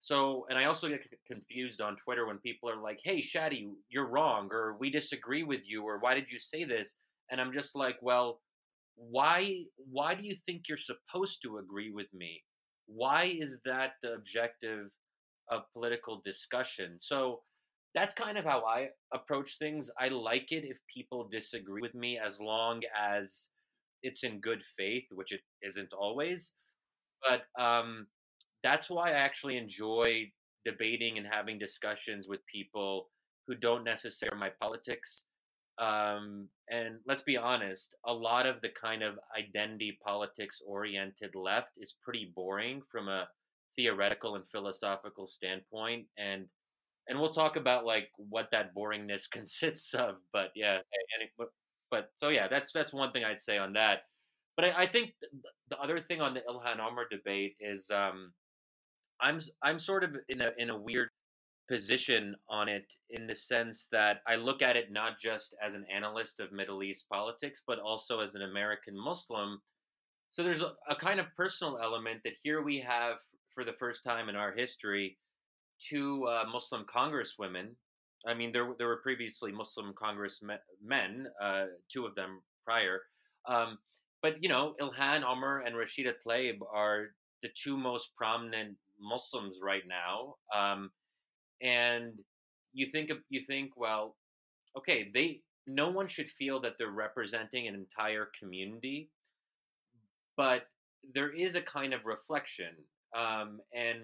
So, 0.00 0.46
and 0.50 0.58
I 0.58 0.66
also 0.66 0.90
get 0.90 1.00
confused 1.26 1.80
on 1.80 1.96
Twitter 1.96 2.26
when 2.26 2.36
people 2.38 2.68
are 2.68 2.80
like, 2.80 3.00
hey, 3.02 3.22
Shadi, 3.22 3.70
you're 3.88 4.06
wrong, 4.06 4.48
or 4.52 4.76
we 4.78 4.90
disagree 4.90 5.42
with 5.42 5.62
you, 5.64 5.82
or 5.82 5.98
why 5.98 6.14
did 6.14 6.26
you 6.30 6.38
say 6.38 6.64
this? 6.64 6.96
And 7.30 7.40
I'm 7.40 7.54
just 7.54 7.74
like, 7.74 7.96
well, 8.02 8.42
why 8.96 9.64
why 9.90 10.14
do 10.14 10.24
you 10.24 10.36
think 10.46 10.68
you're 10.68 10.78
supposed 10.78 11.40
to 11.42 11.58
agree 11.58 11.90
with 11.90 12.12
me? 12.12 12.42
Why 12.86 13.36
is 13.40 13.60
that 13.64 13.92
the 14.02 14.12
objective 14.12 14.90
of 15.50 15.62
political 15.72 16.20
discussion? 16.22 16.98
So 17.00 17.40
that's 17.96 18.14
kind 18.14 18.36
of 18.36 18.44
how 18.44 18.62
I 18.62 18.90
approach 19.14 19.56
things. 19.58 19.90
I 19.98 20.08
like 20.08 20.52
it 20.52 20.64
if 20.64 20.76
people 20.94 21.30
disagree 21.32 21.80
with 21.80 21.94
me 21.94 22.18
as 22.24 22.38
long 22.38 22.82
as 22.94 23.48
it's 24.02 24.22
in 24.22 24.38
good 24.38 24.62
faith, 24.76 25.04
which 25.10 25.32
it 25.32 25.40
isn't 25.62 25.94
always. 25.94 26.52
But 27.22 27.44
um, 27.60 28.06
that's 28.62 28.90
why 28.90 29.12
I 29.12 29.14
actually 29.14 29.56
enjoy 29.56 30.30
debating 30.66 31.16
and 31.16 31.26
having 31.26 31.58
discussions 31.58 32.28
with 32.28 32.40
people 32.52 33.08
who 33.46 33.54
don't 33.54 33.82
necessarily 33.82 34.38
my 34.38 34.50
politics. 34.60 35.22
Um, 35.78 36.48
and 36.70 36.96
let's 37.06 37.22
be 37.22 37.38
honest, 37.38 37.94
a 38.04 38.12
lot 38.12 38.44
of 38.44 38.60
the 38.60 38.70
kind 38.78 39.02
of 39.02 39.18
identity 39.38 39.98
politics 40.04 40.60
oriented 40.66 41.34
left 41.34 41.70
is 41.78 41.94
pretty 42.04 42.30
boring 42.36 42.82
from 42.92 43.08
a 43.08 43.26
theoretical 43.74 44.34
and 44.34 44.44
philosophical 44.50 45.26
standpoint. 45.26 46.06
And 46.18 46.46
and 47.08 47.18
we'll 47.18 47.32
talk 47.32 47.56
about 47.56 47.84
like 47.84 48.08
what 48.16 48.48
that 48.52 48.74
boringness 48.74 49.30
consists 49.30 49.94
of. 49.94 50.16
But 50.32 50.50
yeah, 50.54 50.76
it, 50.76 51.30
but, 51.38 51.48
but 51.90 52.10
so 52.16 52.28
yeah, 52.28 52.48
that's 52.48 52.72
that's 52.72 52.92
one 52.92 53.12
thing 53.12 53.24
I'd 53.24 53.40
say 53.40 53.58
on 53.58 53.72
that. 53.74 54.00
But 54.56 54.66
I, 54.66 54.82
I 54.82 54.86
think 54.86 55.12
the 55.68 55.78
other 55.78 56.00
thing 56.00 56.20
on 56.20 56.34
the 56.34 56.40
Ilhan 56.40 56.80
Omar 56.80 57.06
debate 57.10 57.56
is 57.60 57.90
um, 57.90 58.32
I'm 59.20 59.40
I'm 59.62 59.78
sort 59.78 60.04
of 60.04 60.16
in 60.28 60.40
a 60.40 60.50
in 60.58 60.70
a 60.70 60.76
weird 60.76 61.10
position 61.68 62.36
on 62.48 62.68
it 62.68 62.94
in 63.10 63.26
the 63.26 63.34
sense 63.34 63.88
that 63.90 64.20
I 64.26 64.36
look 64.36 64.62
at 64.62 64.76
it 64.76 64.92
not 64.92 65.18
just 65.18 65.54
as 65.60 65.74
an 65.74 65.84
analyst 65.92 66.38
of 66.38 66.52
Middle 66.52 66.82
East 66.82 67.06
politics, 67.10 67.62
but 67.66 67.80
also 67.80 68.20
as 68.20 68.34
an 68.34 68.42
American 68.42 68.96
Muslim. 68.96 69.60
So 70.30 70.42
there's 70.42 70.62
a, 70.62 70.74
a 70.88 70.94
kind 70.94 71.18
of 71.18 71.26
personal 71.36 71.78
element 71.82 72.20
that 72.24 72.34
here 72.40 72.62
we 72.62 72.80
have 72.80 73.16
for 73.52 73.64
the 73.64 73.72
first 73.72 74.04
time 74.04 74.28
in 74.28 74.36
our 74.36 74.52
history 74.52 75.18
two 75.78 76.24
uh, 76.24 76.44
Muslim 76.50 76.84
congresswomen, 76.84 77.74
I 78.26 78.34
mean, 78.34 78.52
there 78.52 78.74
there 78.78 78.88
were 78.88 78.98
previously 78.98 79.52
Muslim 79.52 79.94
congressmen, 79.96 81.26
uh, 81.40 81.64
two 81.90 82.06
of 82.06 82.14
them 82.14 82.42
prior. 82.64 83.02
Um, 83.46 83.78
but 84.22 84.42
you 84.42 84.48
know, 84.48 84.74
Ilhan 84.80 85.22
Omar 85.24 85.60
and 85.60 85.76
Rashida 85.76 86.14
Tlaib 86.24 86.58
are 86.72 87.08
the 87.42 87.48
two 87.54 87.76
most 87.76 88.10
prominent 88.16 88.76
Muslims 89.00 89.58
right 89.62 89.84
now. 89.86 90.36
Um, 90.54 90.90
and 91.62 92.20
you 92.72 92.90
think 92.90 93.10
you 93.28 93.42
think, 93.46 93.72
well, 93.76 94.16
okay, 94.76 95.10
they 95.14 95.42
no 95.66 95.90
one 95.90 96.06
should 96.08 96.28
feel 96.28 96.60
that 96.60 96.74
they're 96.78 96.90
representing 96.90 97.66
an 97.66 97.74
entire 97.74 98.28
community, 98.38 99.10
but 100.36 100.68
there 101.14 101.30
is 101.30 101.54
a 101.54 101.62
kind 101.62 101.92
of 101.92 102.04
reflection, 102.04 102.74
um, 103.16 103.60
and 103.74 103.98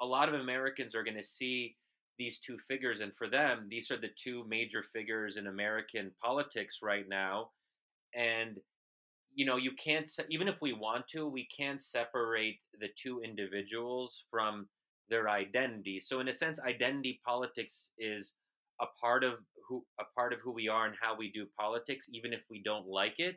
a 0.00 0.06
lot 0.06 0.28
of 0.28 0.40
Americans 0.40 0.94
are 0.94 1.04
going 1.04 1.16
to 1.16 1.22
see 1.22 1.76
these 2.18 2.38
two 2.38 2.58
figures, 2.58 3.00
and 3.00 3.14
for 3.14 3.28
them, 3.28 3.66
these 3.68 3.90
are 3.90 3.96
the 3.96 4.10
two 4.16 4.44
major 4.48 4.82
figures 4.82 5.36
in 5.36 5.48
American 5.48 6.10
politics 6.22 6.78
right 6.82 7.08
now, 7.08 7.50
and 8.14 8.58
you 9.34 9.44
know 9.44 9.56
you 9.56 9.72
can't 9.72 10.08
even 10.30 10.48
if 10.48 10.54
we 10.62 10.72
want 10.72 11.06
to 11.08 11.26
we 11.26 11.46
can't 11.46 11.82
separate 11.82 12.60
the 12.80 12.88
two 12.96 13.20
individuals 13.20 14.24
from 14.30 14.68
their 15.08 15.28
identity. 15.28 16.00
So 16.00 16.20
in 16.20 16.28
a 16.28 16.32
sense 16.32 16.60
identity 16.60 17.20
politics 17.26 17.90
is 17.98 18.34
a 18.80 18.86
part 19.00 19.24
of 19.24 19.34
who 19.68 19.84
a 20.00 20.04
part 20.16 20.32
of 20.32 20.38
who 20.40 20.52
we 20.52 20.68
are 20.68 20.86
and 20.86 20.94
how 21.00 21.16
we 21.16 21.30
do 21.32 21.46
politics 21.58 22.08
even 22.12 22.32
if 22.32 22.40
we 22.48 22.62
don't 22.62 22.86
like 22.86 23.18
it. 23.18 23.36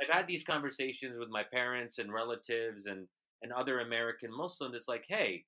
I've 0.00 0.14
had 0.14 0.28
these 0.28 0.44
conversations 0.44 1.18
with 1.18 1.30
my 1.30 1.42
parents 1.42 1.98
and 1.98 2.12
relatives 2.12 2.86
and 2.86 3.08
and 3.42 3.52
other 3.52 3.80
american 3.80 4.30
muslims 4.34 4.74
it's 4.74 4.88
like 4.88 5.04
hey 5.08 5.44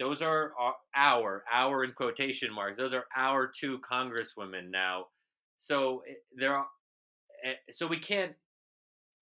those 0.00 0.22
are 0.22 0.54
our 0.94 1.44
our 1.52 1.84
in 1.84 1.92
quotation 1.92 2.52
marks 2.52 2.78
those 2.78 2.94
are 2.94 3.06
our 3.16 3.48
two 3.48 3.80
congresswomen 3.80 4.70
now. 4.70 5.06
So 5.56 6.00
eh, 6.08 6.14
there 6.32 6.56
are 6.56 6.68
eh, 7.44 7.54
so 7.70 7.86
we 7.86 7.98
can't 7.98 8.36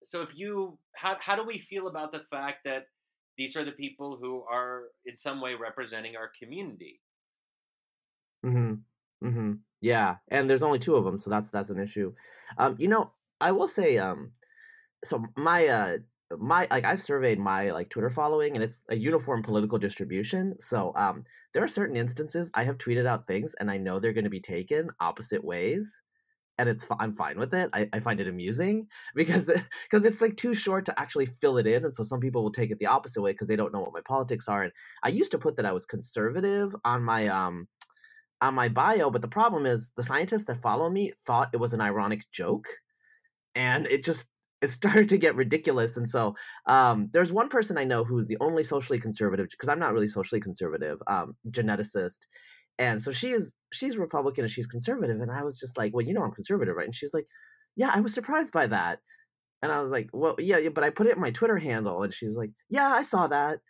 so 0.05 0.23
if 0.23 0.37
you 0.37 0.79
how 0.97 1.17
how 1.21 1.37
do 1.37 1.45
we 1.45 1.59
feel 1.59 1.89
about 1.89 2.13
the 2.13 2.21
fact 2.21 2.65
that 2.65 2.89
these 3.39 3.57
are 3.57 3.65
the 3.65 3.73
people 3.73 4.19
who 4.19 4.43
are 4.45 4.91
in 5.07 5.17
some 5.17 5.41
way 5.41 5.55
representing 5.55 6.17
our 6.17 6.31
community? 6.39 7.03
Mhm 8.45 8.83
mhm 9.23 9.61
yeah 9.81 10.19
and 10.29 10.49
there's 10.49 10.63
only 10.63 10.79
two 10.79 10.95
of 10.95 11.05
them 11.05 11.17
so 11.19 11.31
that's 11.31 11.49
that's 11.51 11.71
an 11.71 11.79
issue. 11.79 12.15
Um 12.59 12.77
you 12.79 12.89
know 12.89 13.13
i 13.41 13.51
will 13.53 13.69
say 13.69 13.99
um 13.99 14.33
so 15.05 15.25
my 15.37 15.69
uh 15.69 15.99
my 16.39 16.67
like 16.71 16.85
I've 16.85 17.03
surveyed 17.03 17.39
my 17.39 17.71
like 17.71 17.89
Twitter 17.89 18.11
following 18.11 18.55
and 18.55 18.65
it's 18.65 18.81
a 18.89 18.97
uniform 18.97 19.43
political 19.43 19.79
distribution. 19.79 20.59
So 20.59 20.93
um 20.97 21.25
there 21.55 21.63
are 21.63 21.69
certain 21.69 21.97
instances 21.97 22.51
I 22.55 22.65
have 22.65 22.79
tweeted 22.79 23.07
out 23.07 23.27
things 23.27 23.55
and 23.55 23.71
I 23.71 23.77
know 23.79 24.01
they're 24.01 24.13
going 24.13 24.25
to 24.25 24.31
be 24.31 24.41
taken 24.41 24.91
opposite 25.01 25.45
ways 25.45 26.03
and 26.59 26.69
it's 26.69 26.87
I'm 26.99 27.13
fine 27.13 27.39
with 27.39 27.55
it. 27.55 27.71
I, 27.73 27.89
I 27.93 28.01
find 28.01 28.21
it 28.21 28.29
amusing 28.29 28.87
because 29.15 29.47
because 29.47 30.05
it's 30.05 30.23
like 30.23 30.37
too 30.37 30.55
short 30.55 30.87
to 30.87 31.01
actually 31.01 31.27
fill 31.27 31.59
it 31.59 31.67
in, 31.67 31.85
and 31.85 31.93
so 31.93 32.03
some 32.03 32.21
people 32.21 32.43
will 32.43 32.53
take 32.53 32.71
it 32.71 32.79
the 32.79 32.87
opposite 32.87 33.23
way 33.23 33.33
because 33.33 33.49
they 33.49 33.57
don't 33.57 33.73
know 33.73 33.81
what 33.81 33.93
my 33.93 34.01
politics 34.07 34.49
are. 34.49 34.63
And 34.63 34.73
I 35.03 35.09
used 35.09 35.33
to 35.33 35.39
put 35.39 35.57
that 35.57 35.67
I 35.67 35.73
was 35.73 35.87
conservative 35.87 36.75
on 36.85 37.03
my 37.03 37.29
um 37.29 37.69
on 38.41 38.55
my 38.55 38.69
bio, 38.69 39.11
but 39.11 39.23
the 39.23 39.29
problem 39.29 39.67
is 39.67 39.93
the 39.97 40.03
scientists 40.03 40.45
that 40.45 40.61
follow 40.61 40.91
me 40.91 41.13
thought 41.27 41.51
it 41.53 41.59
was 41.59 41.73
an 41.73 41.81
ironic 41.81 42.31
joke, 42.31 42.69
and 43.55 43.87
it 43.87 44.05
just 44.05 44.27
it 44.67 44.71
started 44.73 45.09
to 45.09 45.19
get 45.19 45.35
ridiculous. 45.35 45.97
And 45.97 46.09
so 46.09 46.35
um, 46.67 47.09
there's 47.13 47.33
one 47.33 47.49
person 47.49 47.79
I 47.79 47.85
know 47.85 48.05
who's 48.05 48.27
the 48.27 48.39
only 48.41 48.65
socially 48.65 48.99
conservative 48.99 49.49
because 49.51 49.69
I'm 49.69 49.79
not 49.79 49.93
really 49.93 50.09
socially 50.09 50.41
conservative 50.41 50.99
um, 51.07 51.37
geneticist, 51.51 52.19
and 52.79 53.03
so 53.03 53.13
she 53.13 53.31
is 53.31 53.55
she's 53.73 53.97
republican 53.97 54.45
and 54.45 54.51
she's 54.51 54.67
conservative 54.67 55.21
and 55.21 55.31
i 55.31 55.43
was 55.43 55.59
just 55.59 55.79
like 55.79 55.95
well 55.95 56.05
you 56.05 56.13
know 56.13 56.23
i'm 56.23 56.33
conservative 56.33 56.77
right? 56.77 56.87
And 56.87 56.95
she's 56.95 57.15
like 57.15 57.27
yeah 57.75 57.91
i 57.93 58.01
was 58.01 58.15
surprised 58.15 58.53
by 58.53 58.67
that. 58.69 59.01
And 59.63 59.73
i 59.73 59.81
was 59.81 59.91
like 59.91 60.11
well 60.13 60.37
yeah, 60.39 60.59
yeah 60.59 60.69
but 60.71 60.85
i 60.85 60.91
put 60.91 61.07
it 61.07 61.17
in 61.17 61.21
my 61.21 61.31
twitter 61.31 61.59
handle 61.59 62.03
and 62.03 62.13
she's 62.13 62.37
like 62.37 62.51
yeah 62.69 62.93
i 62.93 63.03
saw 63.03 63.27
that. 63.29 63.61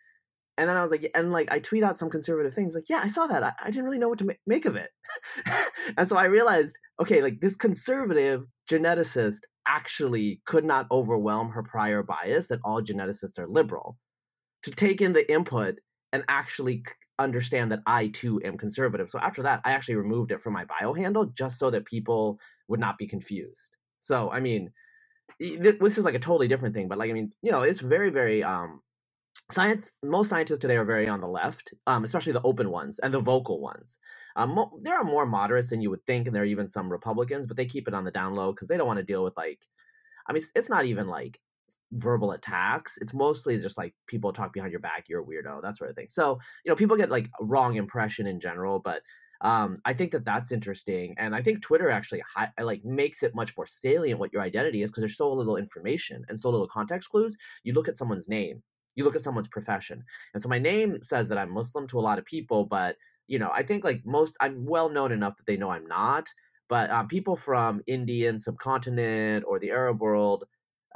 And 0.58 0.68
then 0.68 0.76
i 0.76 0.82
was 0.82 0.90
like 0.90 1.10
and 1.14 1.32
like 1.32 1.52
i 1.52 1.58
tweet 1.58 1.84
out 1.84 1.96
some 1.96 2.10
conservative 2.10 2.54
things 2.54 2.74
like 2.74 2.88
yeah 2.88 3.00
i 3.02 3.08
saw 3.08 3.26
that 3.26 3.42
i, 3.42 3.52
I 3.62 3.66
didn't 3.66 3.84
really 3.84 3.98
know 3.98 4.08
what 4.08 4.18
to 4.18 4.24
ma- 4.24 4.32
make 4.46 4.64
of 4.64 4.76
it. 4.76 4.90
And 5.96 6.08
so 6.08 6.16
i 6.16 6.24
realized 6.24 6.78
okay 7.00 7.22
like 7.22 7.40
this 7.40 7.56
conservative 7.56 8.44
geneticist 8.70 9.40
actually 9.66 10.40
could 10.46 10.64
not 10.64 10.86
overwhelm 10.90 11.50
her 11.50 11.62
prior 11.62 12.02
bias 12.02 12.46
that 12.48 12.60
all 12.64 12.82
geneticists 12.82 13.38
are 13.38 13.48
liberal 13.48 13.96
to 14.62 14.70
take 14.70 15.00
in 15.00 15.12
the 15.12 15.30
input 15.32 15.78
and 16.12 16.24
actually 16.28 16.84
understand 17.18 17.72
that 17.72 17.80
I 17.86 18.08
too 18.08 18.40
am 18.44 18.58
conservative. 18.58 19.10
So 19.10 19.18
after 19.18 19.42
that, 19.42 19.60
I 19.64 19.72
actually 19.72 19.96
removed 19.96 20.32
it 20.32 20.42
from 20.42 20.52
my 20.52 20.64
bio 20.64 20.92
handle 20.92 21.26
just 21.26 21.58
so 21.58 21.70
that 21.70 21.86
people 21.86 22.38
would 22.68 22.80
not 22.80 22.98
be 22.98 23.06
confused. 23.06 23.70
So 24.00 24.30
I 24.30 24.40
mean, 24.40 24.70
this 25.40 25.98
is 25.98 26.04
like 26.04 26.14
a 26.14 26.18
totally 26.18 26.48
different 26.48 26.74
thing, 26.74 26.88
but 26.88 26.98
like 26.98 27.10
I 27.10 27.14
mean, 27.14 27.32
you 27.42 27.52
know, 27.52 27.62
it's 27.62 27.80
very 27.80 28.10
very 28.10 28.42
um 28.42 28.80
science 29.50 29.92
most 30.02 30.28
scientists 30.28 30.58
today 30.58 30.76
are 30.76 30.84
very 30.84 31.08
on 31.08 31.20
the 31.20 31.28
left 31.28 31.72
um, 31.86 32.02
especially 32.02 32.32
the 32.32 32.42
open 32.42 32.70
ones 32.70 32.98
and 32.98 33.14
the 33.14 33.20
vocal 33.20 33.60
ones 33.60 33.96
um, 34.36 34.50
mo- 34.50 34.78
there 34.82 34.96
are 34.96 35.04
more 35.04 35.26
moderates 35.26 35.70
than 35.70 35.80
you 35.80 35.90
would 35.90 36.04
think 36.06 36.26
and 36.26 36.34
there 36.34 36.42
are 36.42 36.46
even 36.46 36.68
some 36.68 36.90
republicans 36.90 37.46
but 37.46 37.56
they 37.56 37.66
keep 37.66 37.88
it 37.88 37.94
on 37.94 38.04
the 38.04 38.10
down 38.10 38.34
low 38.34 38.52
because 38.52 38.68
they 38.68 38.76
don't 38.76 38.86
want 38.86 38.98
to 38.98 39.04
deal 39.04 39.24
with 39.24 39.36
like 39.36 39.60
i 40.28 40.32
mean 40.32 40.42
it's, 40.54 40.68
not 40.68 40.84
even 40.84 41.08
like 41.08 41.38
verbal 41.92 42.32
attacks. 42.32 42.98
It's 43.00 43.14
mostly 43.14 43.58
just 43.58 43.78
like 43.78 43.94
people 44.06 44.32
talk 44.32 44.52
behind 44.52 44.72
your 44.72 44.80
back, 44.80 45.04
you're 45.08 45.22
a 45.22 45.24
weirdo, 45.24 45.62
that 45.62 45.76
sort 45.76 45.90
of 45.90 45.96
thing. 45.96 46.08
So, 46.10 46.38
you 46.64 46.70
know, 46.70 46.76
people 46.76 46.96
get 46.96 47.10
like 47.10 47.30
a 47.40 47.44
wrong 47.44 47.76
impression 47.76 48.26
in 48.26 48.40
general, 48.40 48.78
but 48.78 49.02
um, 49.42 49.78
I 49.84 49.92
think 49.92 50.12
that 50.12 50.24
that's 50.24 50.52
interesting. 50.52 51.14
And 51.18 51.34
I 51.34 51.42
think 51.42 51.62
Twitter 51.62 51.90
actually 51.90 52.22
hi- 52.34 52.52
like 52.60 52.84
makes 52.84 53.22
it 53.22 53.34
much 53.34 53.56
more 53.56 53.66
salient 53.66 54.18
what 54.18 54.32
your 54.32 54.42
identity 54.42 54.82
is 54.82 54.90
because 54.90 55.02
there's 55.02 55.16
so 55.16 55.32
little 55.32 55.56
information 55.56 56.24
and 56.28 56.38
so 56.38 56.50
little 56.50 56.66
context 56.66 57.10
clues. 57.10 57.36
You 57.62 57.74
look 57.74 57.88
at 57.88 57.96
someone's 57.96 58.28
name, 58.28 58.62
you 58.94 59.04
look 59.04 59.16
at 59.16 59.22
someone's 59.22 59.48
profession. 59.48 60.02
And 60.32 60.42
so 60.42 60.48
my 60.48 60.58
name 60.58 61.00
says 61.02 61.28
that 61.28 61.38
I'm 61.38 61.50
Muslim 61.50 61.86
to 61.88 61.98
a 61.98 62.00
lot 62.00 62.18
of 62.18 62.24
people, 62.24 62.64
but 62.64 62.96
you 63.28 63.38
know, 63.38 63.50
I 63.52 63.62
think 63.64 63.84
like 63.84 64.06
most, 64.06 64.36
I'm 64.40 64.66
well 64.66 64.88
known 64.90 65.12
enough 65.12 65.36
that 65.38 65.46
they 65.46 65.56
know 65.58 65.70
I'm 65.70 65.86
not. 65.86 66.28
But 66.68 66.90
um, 66.90 67.08
people 67.08 67.36
from 67.36 67.82
Indian 67.86 68.40
subcontinent 68.40 69.44
or 69.46 69.58
the 69.60 69.70
Arab 69.72 70.00
world, 70.00 70.44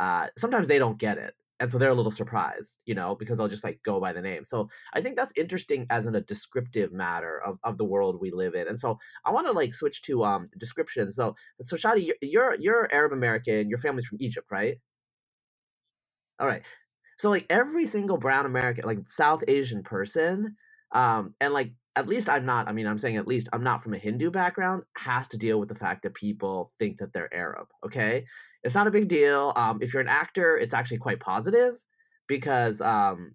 uh, 0.01 0.29
sometimes 0.39 0.69
they 0.69 0.79
don't 0.79 0.99
get 0.99 1.19
it 1.19 1.35
and 1.61 1.71
so 1.71 1.79
they're 1.79 1.91
a 1.91 1.95
little 1.95 2.11
surprised 2.11 2.73
you 2.87 2.95
know 2.95 3.15
because 3.15 3.37
they'll 3.37 3.49
just 3.49 3.65
like 3.65 3.81
go 3.85 4.01
by 4.01 4.13
the 4.13 4.21
name. 4.23 4.45
So 4.45 4.69
i 4.95 5.01
think 5.01 5.17
that's 5.17 5.33
interesting 5.37 5.87
as 5.91 6.07
in 6.07 6.15
a 6.15 6.21
descriptive 6.21 6.93
matter 6.93 7.41
of, 7.47 7.59
of 7.65 7.79
the 7.79 7.85
world 7.85 8.21
we 8.21 8.31
live 8.31 8.55
in 8.55 8.69
and 8.69 8.79
so 8.79 8.99
i 9.25 9.31
want 9.31 9.47
to 9.47 9.53
like 9.53 9.75
switch 9.75 10.03
to 10.03 10.25
um 10.25 10.49
descriptions. 10.59 11.17
So 11.17 11.35
so 11.63 11.77
shadi 11.77 12.11
you're 12.23 12.55
you're 12.57 12.89
arab 12.93 13.13
american 13.13 13.69
your 13.69 13.79
family's 13.79 14.07
from 14.07 14.19
egypt 14.21 14.49
right? 14.51 14.79
All 16.41 16.47
right. 16.49 16.65
So 17.19 17.31
like 17.31 17.47
every 17.51 17.87
single 17.87 18.19
brown 18.19 18.47
american 18.47 18.85
like 18.87 19.01
south 19.11 19.45
asian 19.49 19.83
person 19.83 20.57
um 20.93 21.35
and 21.41 21.55
like 21.55 21.73
at 22.01 22.09
least 22.09 22.29
i'm 22.29 22.45
not 22.45 22.69
i 22.69 22.73
mean 22.73 22.87
i'm 22.87 22.99
saying 22.99 23.17
at 23.17 23.29
least 23.29 23.49
i'm 23.53 23.63
not 23.63 23.83
from 23.83 23.95
a 23.95 23.99
hindu 23.99 24.31
background 24.31 24.83
has 24.97 25.29
to 25.29 25.39
deal 25.39 25.61
with 25.61 25.69
the 25.69 25.75
fact 25.75 26.03
that 26.03 26.15
people 26.15 26.73
think 26.79 26.99
that 26.99 27.13
they're 27.13 27.33
arab 27.33 27.67
okay 27.85 28.25
it's 28.63 28.75
not 28.75 28.87
a 28.87 28.91
big 28.91 29.09
deal. 29.09 29.53
Um, 29.57 29.79
if 29.81 29.93
you're 29.93 30.03
an 30.03 30.09
actor, 30.09 30.57
it's 30.57 30.75
actually 30.75 30.99
quite 30.99 31.21
positive 31.21 31.75
because 32.27 32.81
um, 32.81 33.33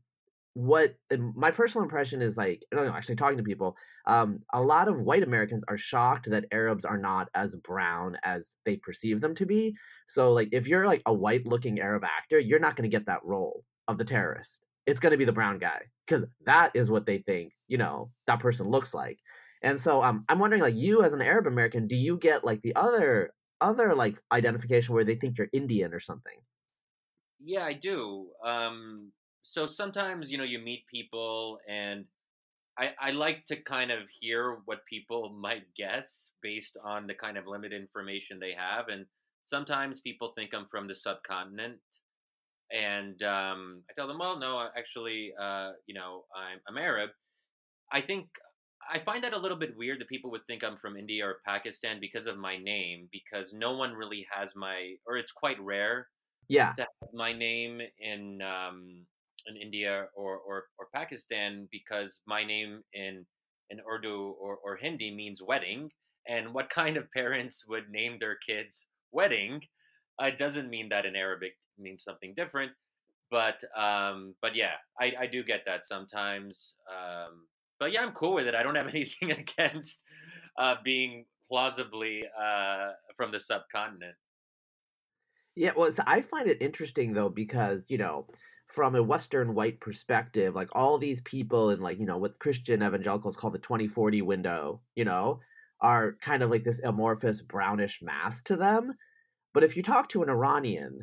what 0.54 0.96
my 1.36 1.52
personal 1.52 1.84
impression 1.84 2.22
is 2.22 2.38
like, 2.38 2.64
don't 2.72 2.86
know, 2.86 2.94
actually 2.94 3.16
talking 3.16 3.38
to 3.38 3.44
people, 3.44 3.76
um, 4.06 4.40
a 4.54 4.62
lot 4.62 4.88
of 4.88 5.02
white 5.02 5.24
Americans 5.24 5.64
are 5.68 5.78
shocked 5.78 6.30
that 6.30 6.46
Arabs 6.52 6.86
are 6.86 6.98
not 6.98 7.30
as 7.34 7.56
brown 7.56 8.18
as 8.24 8.54
they 8.66 8.78
perceive 8.78 9.20
them 9.20 9.36
to 9.36 9.46
be. 9.46 9.76
So, 10.08 10.32
like, 10.32 10.50
if 10.52 10.68
you're 10.68 10.86
like 10.86 11.02
a 11.06 11.14
white 11.14 11.46
looking 11.48 11.80
Arab 11.80 12.04
actor, 12.04 12.40
you're 12.40 12.60
not 12.60 12.76
going 12.76 12.90
to 12.90 12.96
get 12.96 13.08
that 13.08 13.26
role 13.26 13.64
of 13.88 13.98
the 13.98 14.06
terrorist. 14.06 14.62
It's 14.86 15.00
going 15.00 15.12
to 15.12 15.18
be 15.18 15.26
the 15.26 15.32
brown 15.32 15.58
guy 15.58 15.82
because 16.06 16.26
that 16.46 16.72
is 16.74 16.92
what 16.92 17.06
they 17.06 17.20
think, 17.20 17.54
you 17.68 17.78
know, 17.78 18.12
that 18.28 18.40
person 18.40 18.68
looks 18.68 18.94
like. 18.94 19.20
And 19.62 19.80
so 19.80 20.04
um, 20.04 20.26
I'm 20.30 20.40
wondering, 20.40 20.62
like, 20.62 20.76
you 20.76 21.02
as 21.02 21.14
an 21.14 21.22
Arab 21.22 21.48
American, 21.48 21.88
do 21.88 21.96
you 21.96 22.18
get 22.18 22.44
like 22.44 22.62
the 22.62 22.76
other 22.76 23.32
other 23.62 23.96
like 23.96 24.20
identification 24.32 24.94
where 24.94 25.04
they 25.04 25.16
think 25.16 25.38
you're 25.38 25.50
Indian 25.54 25.94
or 25.94 26.00
something. 26.00 26.38
Yeah, 27.44 27.66
I 27.66 27.74
do. 27.74 28.28
Um, 28.44 29.12
so 29.44 29.68
sometimes 29.68 30.32
you 30.32 30.38
know 30.38 30.44
you 30.44 30.60
meet 30.60 30.86
people, 30.88 31.60
and 31.70 32.06
I, 32.78 32.92
I 33.00 33.12
like 33.12 33.46
to 33.46 33.56
kind 33.56 33.92
of 33.92 34.00
hear 34.10 34.60
what 34.66 34.86
people 34.86 35.30
might 35.40 35.66
guess 35.76 36.30
based 36.42 36.78
on 36.84 37.08
the 37.08 37.14
kind 37.14 37.38
of 37.38 37.48
limited 37.48 37.80
information 37.80 38.40
they 38.40 38.54
have, 38.54 38.90
and 38.90 39.06
sometimes 39.44 40.00
people 40.00 40.34
think 40.36 40.54
I'm 40.54 40.68
from 40.70 40.88
the 40.88 40.96
subcontinent, 40.96 41.80
and 42.72 43.22
um, 43.24 43.84
I 43.90 43.94
tell 43.96 44.08
them, 44.08 44.20
well, 44.20 44.40
no, 44.40 44.68
actually, 44.78 45.32
uh, 45.40 45.72
you 45.86 45.96
know, 45.96 46.24
I'm, 46.36 46.60
I'm 46.68 46.82
Arab. 46.82 47.12
I 47.92 48.02
think 48.02 48.28
I 48.90 49.00
find 49.00 49.24
that 49.24 49.34
a 49.34 49.38
little 49.38 49.58
bit 49.58 49.76
weird 49.78 50.00
that 50.00 50.10
people 50.10 50.32
would 50.32 50.46
think 50.48 50.64
I'm 50.64 50.78
from 50.78 50.98
India 50.98 51.26
or 51.26 51.38
Pakistan 51.46 52.00
because 52.00 52.28
of 52.28 52.38
my 52.38 52.58
name, 52.58 53.08
because 53.12 53.54
no 53.54 53.76
one 53.76 53.94
really 53.94 54.26
has 54.32 54.54
my, 54.56 54.96
or 55.08 55.18
it's 55.18 55.32
quite 55.32 55.60
rare. 55.60 56.08
Yeah. 56.48 56.74
To 56.74 56.82
have 56.82 57.14
my 57.14 57.34
name 57.34 57.82
in 58.00 58.40
um, 58.42 59.06
in 59.48 59.56
India 59.56 60.08
or, 60.16 60.38
or 60.38 60.66
or 60.78 60.88
Pakistan 60.94 61.68
because 61.72 62.22
my 62.28 62.44
name 62.44 62.82
in 62.94 63.26
in 63.72 63.80
Urdu 63.80 64.36
or, 64.40 64.58
or 64.64 64.76
Hindi 64.76 65.10
means 65.10 65.42
wedding, 65.42 65.90
and 66.28 66.54
what 66.54 66.70
kind 66.70 66.98
of 66.98 67.12
parents 67.16 67.66
would 67.68 67.90
name 67.90 68.18
their 68.20 68.38
kids 68.48 68.88
wedding. 69.12 69.62
Uh, 70.22 70.28
it 70.28 70.38
doesn't 70.38 70.70
mean 70.70 70.88
that 70.90 71.06
in 71.06 71.16
Arabic 71.16 71.54
means 71.78 72.04
something 72.04 72.34
different, 72.36 72.72
but 73.32 73.64
um, 73.78 74.36
but 74.42 74.56
yeah, 74.56 74.74
I, 75.00 75.14
I 75.22 75.28
do 75.28 75.44
get 75.44 75.62
that 75.66 75.86
sometimes. 75.86 76.76
Um, 76.90 77.48
but 77.80 77.92
yeah, 77.92 78.04
I'm 78.04 78.14
cool 78.14 78.34
with 78.34 78.48
it. 78.48 78.56
I 78.56 78.64
don't 78.64 78.76
have 78.76 78.88
anything 78.94 79.32
against 79.32 80.04
uh, 80.58 80.76
being 80.84 81.26
plausibly 81.48 82.24
uh, 82.40 82.92
from 83.16 83.32
the 83.32 83.40
subcontinent. 83.40 84.16
Yeah, 85.56 85.72
well, 85.76 85.90
I 86.06 86.22
find 86.22 86.48
it 86.48 86.62
interesting 86.62 87.14
though 87.14 87.30
because 87.30 87.86
you 87.90 87.98
know, 87.98 88.28
from 88.68 88.96
a 88.96 89.04
Western 89.04 89.56
white 89.56 89.80
perspective, 89.80 90.54
like 90.54 90.70
all 90.74 90.98
these 90.98 91.22
people 91.22 91.70
in 91.70 91.80
like 91.80 92.00
you 92.00 92.06
know 92.06 92.18
what 92.18 92.40
Christian 92.40 92.84
evangelicals 92.84 93.38
call 93.38 93.52
the 93.52 93.60
2040 93.60 94.22
window, 94.22 94.82
you 94.96 95.06
know, 95.06 95.40
are 95.80 96.18
kind 96.22 96.44
of 96.44 96.50
like 96.50 96.64
this 96.64 96.80
amorphous 96.80 97.42
brownish 97.42 98.02
mass 98.02 98.42
to 98.44 98.56
them. 98.56 98.94
But 99.54 99.64
if 99.64 99.78
you 99.78 99.84
talk 99.84 100.10
to 100.10 100.24
an 100.24 100.30
Iranian, 100.30 101.00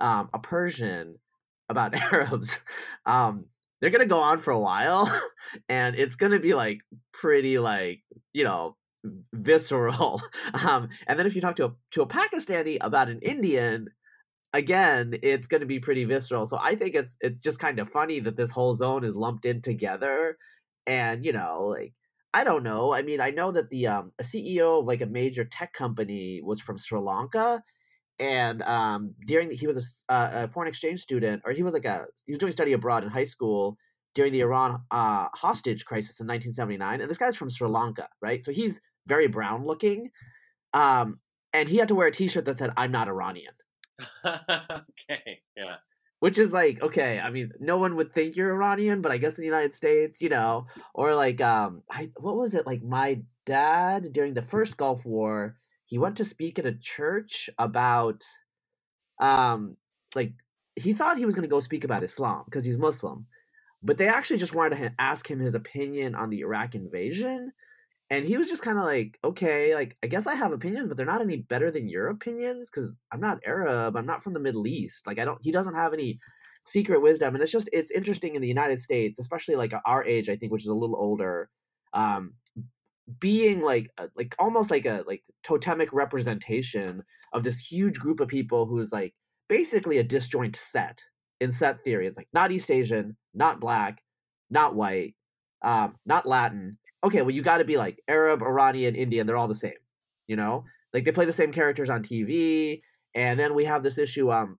um, 0.00 0.30
a 0.32 0.38
Persian 0.38 1.18
about 1.68 1.94
Arabs, 2.12 2.60
um, 3.06 3.46
they're 3.80 3.90
gonna 3.90 4.06
go 4.06 4.20
on 4.20 4.38
for 4.38 4.52
a 4.52 4.60
while, 4.60 5.10
and 5.68 5.96
it's 5.96 6.16
gonna 6.16 6.40
be 6.40 6.54
like 6.54 6.80
pretty 7.12 7.58
like 7.58 8.00
you 8.32 8.44
know 8.44 8.76
visceral. 9.32 10.22
Um, 10.54 10.90
and 11.06 11.18
then 11.18 11.26
if 11.26 11.34
you 11.34 11.40
talk 11.40 11.56
to 11.56 11.66
a 11.66 11.72
to 11.92 12.02
a 12.02 12.06
Pakistani 12.06 12.78
about 12.80 13.08
an 13.08 13.20
Indian, 13.20 13.88
again, 14.52 15.14
it's 15.22 15.46
going 15.46 15.60
to 15.60 15.66
be 15.66 15.80
pretty 15.80 16.04
visceral. 16.04 16.46
So 16.46 16.58
I 16.60 16.74
think 16.74 16.94
it's 16.94 17.16
it's 17.20 17.40
just 17.40 17.58
kind 17.58 17.78
of 17.78 17.88
funny 17.88 18.20
that 18.20 18.36
this 18.36 18.50
whole 18.50 18.74
zone 18.74 19.04
is 19.04 19.16
lumped 19.16 19.44
in 19.46 19.62
together, 19.62 20.36
and 20.86 21.24
you 21.24 21.32
know, 21.32 21.66
like 21.68 21.94
I 22.34 22.44
don't 22.44 22.62
know. 22.62 22.92
I 22.92 23.02
mean, 23.02 23.20
I 23.20 23.30
know 23.30 23.52
that 23.52 23.70
the 23.70 23.88
um, 23.88 24.12
a 24.18 24.22
CEO 24.22 24.80
of 24.80 24.86
like 24.86 25.00
a 25.00 25.06
major 25.06 25.44
tech 25.44 25.72
company 25.72 26.40
was 26.42 26.60
from 26.60 26.78
Sri 26.78 27.00
Lanka, 27.00 27.62
and 28.18 28.62
um, 28.62 29.14
during 29.26 29.48
the, 29.48 29.54
he 29.54 29.66
was 29.66 29.96
a, 30.08 30.12
uh, 30.12 30.30
a 30.32 30.48
foreign 30.48 30.68
exchange 30.68 31.00
student, 31.00 31.42
or 31.44 31.52
he 31.52 31.62
was 31.62 31.74
like 31.74 31.84
a 31.84 32.06
he 32.26 32.32
was 32.32 32.38
doing 32.38 32.52
study 32.52 32.72
abroad 32.72 33.04
in 33.04 33.10
high 33.10 33.24
school 33.24 33.76
during 34.14 34.32
the 34.32 34.40
Iran 34.40 34.82
uh, 34.90 35.28
hostage 35.34 35.84
crisis 35.84 36.20
in 36.20 36.26
1979, 36.26 37.00
and 37.00 37.10
this 37.10 37.18
guy's 37.18 37.36
from 37.36 37.50
Sri 37.50 37.68
Lanka, 37.68 38.08
right? 38.20 38.44
So 38.44 38.52
he's 38.52 38.80
very 39.06 39.26
brown 39.26 39.64
looking, 39.64 40.10
um, 40.74 41.18
and 41.52 41.68
he 41.68 41.76
had 41.78 41.88
to 41.88 41.94
wear 41.94 42.08
a 42.08 42.12
T-shirt 42.12 42.44
that 42.44 42.58
said 42.58 42.72
"I'm 42.76 42.92
not 42.92 43.08
Iranian." 43.08 43.54
okay, 44.24 45.40
yeah. 45.56 45.76
Which 46.20 46.38
is 46.38 46.52
like 46.52 46.80
okay, 46.82 47.18
I 47.18 47.30
mean, 47.30 47.50
no 47.58 47.78
one 47.78 47.96
would 47.96 48.12
think 48.12 48.36
you're 48.36 48.52
Iranian, 48.52 49.00
but 49.00 49.10
I 49.10 49.16
guess 49.16 49.36
in 49.36 49.42
the 49.42 49.46
United 49.46 49.74
States, 49.74 50.20
you 50.20 50.28
know, 50.28 50.66
or 50.94 51.14
like 51.14 51.40
um, 51.40 51.82
I 51.90 52.10
what 52.16 52.36
was 52.36 52.54
it 52.54 52.66
like? 52.66 52.82
My 52.82 53.20
dad 53.44 54.12
during 54.12 54.34
the 54.34 54.42
first 54.42 54.76
Gulf 54.76 55.04
War, 55.04 55.56
he 55.92 55.98
went 55.98 56.16
to 56.16 56.24
speak 56.24 56.58
at 56.58 56.64
a 56.64 56.72
church 56.72 57.50
about, 57.58 58.24
um, 59.20 59.76
like 60.14 60.32
he 60.74 60.94
thought 60.94 61.18
he 61.18 61.26
was 61.26 61.34
going 61.34 61.42
to 61.42 61.54
go 61.54 61.60
speak 61.60 61.84
about 61.84 62.02
Islam 62.02 62.44
because 62.46 62.64
he's 62.64 62.78
Muslim, 62.78 63.26
but 63.82 63.98
they 63.98 64.08
actually 64.08 64.38
just 64.38 64.54
wanted 64.54 64.78
to 64.78 64.94
ask 64.98 65.30
him 65.30 65.38
his 65.38 65.54
opinion 65.54 66.14
on 66.14 66.30
the 66.30 66.40
Iraq 66.40 66.74
invasion 66.74 67.52
and 68.08 68.26
he 68.26 68.38
was 68.38 68.48
just 68.48 68.62
kind 68.62 68.78
of 68.78 68.84
like 68.84 69.18
okay 69.24 69.74
like 69.74 69.96
i 70.02 70.06
guess 70.06 70.26
i 70.26 70.34
have 70.34 70.52
opinions 70.52 70.86
but 70.86 70.96
they're 70.96 71.06
not 71.06 71.22
any 71.22 71.38
better 71.38 71.70
than 71.70 71.88
your 71.88 72.08
opinions 72.08 72.68
because 72.68 72.94
i'm 73.10 73.20
not 73.20 73.40
arab 73.46 73.96
i'm 73.96 74.06
not 74.06 74.22
from 74.22 74.34
the 74.34 74.40
middle 74.40 74.66
east 74.66 75.06
like 75.06 75.18
i 75.18 75.24
don't 75.24 75.42
he 75.42 75.50
doesn't 75.50 75.74
have 75.74 75.94
any 75.94 76.18
secret 76.64 77.00
wisdom 77.00 77.34
and 77.34 77.42
it's 77.42 77.52
just 77.52 77.70
it's 77.72 77.90
interesting 77.90 78.34
in 78.34 78.42
the 78.42 78.48
united 78.48 78.80
states 78.80 79.18
especially 79.18 79.56
like 79.56 79.72
our 79.86 80.04
age 80.04 80.28
i 80.28 80.36
think 80.36 80.52
which 80.52 80.62
is 80.62 80.68
a 80.68 80.74
little 80.74 80.96
older 80.96 81.48
um 81.94 82.34
being 83.20 83.60
like 83.60 83.90
like 84.16 84.34
almost 84.38 84.70
like 84.70 84.86
a 84.86 85.04
like 85.06 85.22
totemic 85.42 85.92
representation 85.92 87.02
of 87.32 87.42
this 87.42 87.58
huge 87.58 87.98
group 87.98 88.20
of 88.20 88.28
people 88.28 88.66
who's 88.66 88.92
like 88.92 89.14
basically 89.48 89.98
a 89.98 90.04
disjoint 90.04 90.56
set 90.56 91.02
in 91.40 91.50
set 91.50 91.82
theory 91.82 92.06
it's 92.06 92.16
like 92.16 92.28
not 92.32 92.52
east 92.52 92.70
asian 92.70 93.16
not 93.34 93.60
black 93.60 94.02
not 94.50 94.74
white 94.74 95.14
um 95.62 95.94
not 96.06 96.26
latin 96.26 96.78
okay, 97.04 97.22
well, 97.22 97.30
you 97.30 97.42
got 97.42 97.58
to 97.58 97.64
be 97.64 97.76
like 97.76 98.00
Arab, 98.08 98.42
Iranian, 98.42 98.94
Indian. 98.94 99.26
They're 99.26 99.36
all 99.36 99.48
the 99.48 99.54
same, 99.54 99.72
you 100.26 100.36
know. 100.36 100.64
Like 100.92 101.04
they 101.04 101.12
play 101.12 101.24
the 101.24 101.32
same 101.32 101.52
characters 101.52 101.90
on 101.90 102.02
TV, 102.02 102.82
and 103.14 103.38
then 103.38 103.54
we 103.54 103.64
have 103.64 103.82
this 103.82 103.98
issue. 103.98 104.30
Um, 104.30 104.58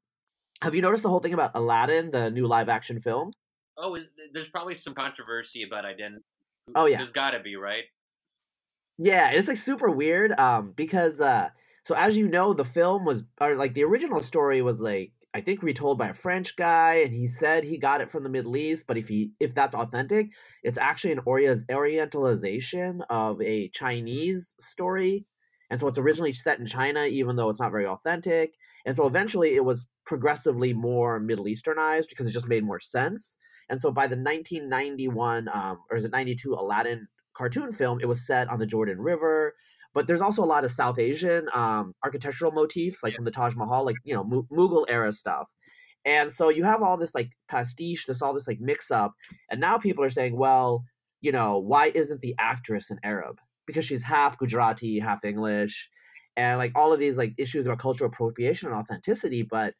have 0.61 0.73
you 0.73 0.81
noticed 0.81 1.03
the 1.03 1.09
whole 1.09 1.19
thing 1.19 1.33
about 1.33 1.51
Aladdin, 1.55 2.11
the 2.11 2.31
new 2.31 2.47
live 2.47 2.69
action 2.69 2.99
film? 2.99 3.31
Oh, 3.77 3.97
there's 4.33 4.49
probably 4.49 4.75
some 4.75 4.93
controversy 4.93 5.63
about 5.63 5.85
identity. 5.85 6.23
Oh 6.75 6.85
yeah, 6.85 6.97
there's 6.97 7.11
got 7.11 7.31
to 7.31 7.39
be 7.39 7.55
right. 7.55 7.83
Yeah, 8.97 9.31
it's 9.31 9.47
like 9.47 9.57
super 9.57 9.89
weird. 9.89 10.37
Um, 10.39 10.71
because 10.75 11.19
uh, 11.19 11.49
so 11.85 11.95
as 11.95 12.17
you 12.17 12.27
know, 12.27 12.53
the 12.53 12.65
film 12.65 13.05
was 13.05 13.23
or 13.41 13.55
like 13.55 13.73
the 13.73 13.83
original 13.83 14.21
story 14.21 14.61
was 14.61 14.79
like 14.79 15.11
I 15.33 15.41
think 15.41 15.63
retold 15.63 15.97
by 15.97 16.09
a 16.09 16.13
French 16.13 16.55
guy, 16.55 16.95
and 16.95 17.13
he 17.13 17.27
said 17.27 17.63
he 17.63 17.77
got 17.77 18.01
it 18.01 18.09
from 18.09 18.23
the 18.23 18.29
Middle 18.29 18.55
East. 18.55 18.85
But 18.87 18.97
if 18.97 19.07
he 19.07 19.31
if 19.39 19.55
that's 19.55 19.75
authentic, 19.75 20.31
it's 20.63 20.77
actually 20.77 21.13
an 21.13 21.21
Oria's 21.25 21.65
Orientalization 21.65 23.01
of 23.09 23.41
a 23.41 23.69
Chinese 23.69 24.55
story, 24.59 25.25
and 25.69 25.79
so 25.79 25.87
it's 25.87 25.97
originally 25.97 26.33
set 26.33 26.59
in 26.59 26.65
China, 26.65 27.05
even 27.05 27.35
though 27.35 27.49
it's 27.49 27.59
not 27.59 27.71
very 27.71 27.87
authentic. 27.87 28.53
And 28.85 28.95
so 28.95 29.07
eventually, 29.07 29.55
it 29.55 29.65
was 29.65 29.87
progressively 30.05 30.73
more 30.73 31.19
Middle 31.19 31.45
Easternized 31.45 32.09
because 32.09 32.27
it 32.27 32.31
just 32.31 32.47
made 32.47 32.63
more 32.63 32.79
sense. 32.79 33.37
And 33.69 33.79
so 33.79 33.91
by 33.91 34.07
the 34.07 34.17
1991 34.17 35.47
um, 35.51 35.79
or 35.89 35.95
is 35.97 36.05
it 36.05 36.11
92 36.11 36.53
Aladdin 36.53 37.07
cartoon 37.35 37.71
film, 37.71 37.99
it 38.01 38.07
was 38.07 38.25
set 38.25 38.49
on 38.49 38.59
the 38.59 38.65
Jordan 38.65 38.99
River. 38.99 39.53
But 39.93 40.07
there's 40.07 40.21
also 40.21 40.43
a 40.43 40.45
lot 40.45 40.63
of 40.63 40.71
South 40.71 40.97
Asian 40.97 41.47
um, 41.53 41.93
architectural 42.03 42.51
motifs, 42.51 43.03
like 43.03 43.13
from 43.13 43.25
the 43.25 43.31
Taj 43.31 43.55
Mahal, 43.55 43.85
like 43.85 43.95
you 44.03 44.15
know 44.15 44.23
Mughal 44.51 44.85
era 44.89 45.11
stuff. 45.11 45.47
And 46.05 46.31
so 46.31 46.49
you 46.49 46.63
have 46.63 46.81
all 46.81 46.97
this 46.97 47.15
like 47.15 47.29
pastiche, 47.47 48.05
this 48.05 48.21
all 48.21 48.33
this 48.33 48.47
like 48.47 48.59
mix 48.59 48.91
up, 48.91 49.13
and 49.49 49.61
now 49.61 49.77
people 49.77 50.03
are 50.03 50.09
saying, 50.09 50.35
well, 50.35 50.83
you 51.21 51.31
know, 51.31 51.59
why 51.59 51.91
isn't 51.93 52.21
the 52.21 52.35
actress 52.39 52.89
an 52.89 52.99
Arab? 53.03 53.37
Because 53.67 53.85
she's 53.85 54.03
half 54.03 54.37
Gujarati, 54.37 54.99
half 54.99 55.23
English, 55.23 55.89
and 56.35 56.57
like 56.57 56.71
all 56.75 56.91
of 56.91 56.99
these 56.99 57.17
like 57.17 57.33
issues 57.37 57.65
about 57.65 57.79
cultural 57.79 58.09
appropriation 58.09 58.69
and 58.69 58.77
authenticity. 58.77 59.43
But 59.43 59.75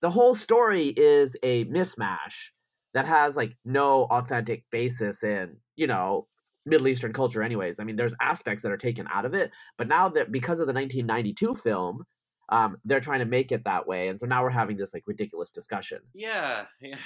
the 0.00 0.10
whole 0.10 0.34
story 0.34 0.94
is 0.96 1.36
a 1.42 1.64
mismatch 1.66 2.50
that 2.94 3.06
has 3.06 3.36
like 3.36 3.52
no 3.64 4.04
authentic 4.04 4.64
basis 4.70 5.22
in 5.22 5.56
you 5.76 5.86
know 5.86 6.26
Middle 6.68 6.88
Eastern 6.88 7.12
culture, 7.12 7.42
anyways. 7.42 7.80
I 7.80 7.84
mean, 7.84 7.96
there's 7.96 8.14
aspects 8.20 8.62
that 8.62 8.72
are 8.72 8.76
taken 8.76 9.06
out 9.12 9.24
of 9.24 9.34
it, 9.34 9.50
but 9.76 9.88
now 9.88 10.08
that 10.10 10.32
because 10.32 10.60
of 10.60 10.66
the 10.66 10.72
1992 10.72 11.54
film, 11.56 12.04
um, 12.50 12.78
they're 12.84 13.00
trying 13.00 13.18
to 13.20 13.26
make 13.26 13.52
it 13.52 13.64
that 13.64 13.86
way, 13.86 14.08
and 14.08 14.18
so 14.18 14.26
now 14.26 14.42
we're 14.42 14.50
having 14.50 14.76
this 14.76 14.94
like 14.94 15.04
ridiculous 15.06 15.50
discussion. 15.50 16.00
Yeah, 16.14 16.64
yeah. 16.80 16.96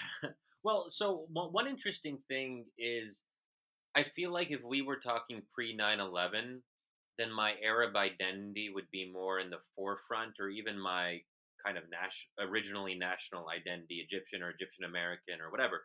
Well, 0.62 0.87
so 0.90 1.27
one 1.33 1.66
interesting 1.66 2.18
thing 2.29 2.66
is, 2.79 3.25
I 3.96 4.05
feel 4.05 4.33
like 4.33 4.53
if 4.53 4.62
we 4.62 4.83
were 4.83 4.98
talking 4.98 5.42
pre 5.53 5.77
9/11, 5.77 6.61
then 7.18 7.33
my 7.33 7.55
Arab 7.64 7.96
identity 7.96 8.70
would 8.72 8.88
be 8.92 9.11
more 9.11 9.40
in 9.40 9.51
the 9.51 9.59
forefront, 9.75 10.35
or 10.38 10.48
even 10.48 10.79
my 10.79 11.20
kind 11.64 11.77
of 11.77 11.85
nas- 11.90 12.48
originally 12.48 12.94
national 12.94 13.48
identity, 13.48 14.05
Egyptian 14.09 14.42
or 14.42 14.51
Egyptian 14.51 14.85
American 14.85 15.40
or 15.40 15.51
whatever. 15.51 15.83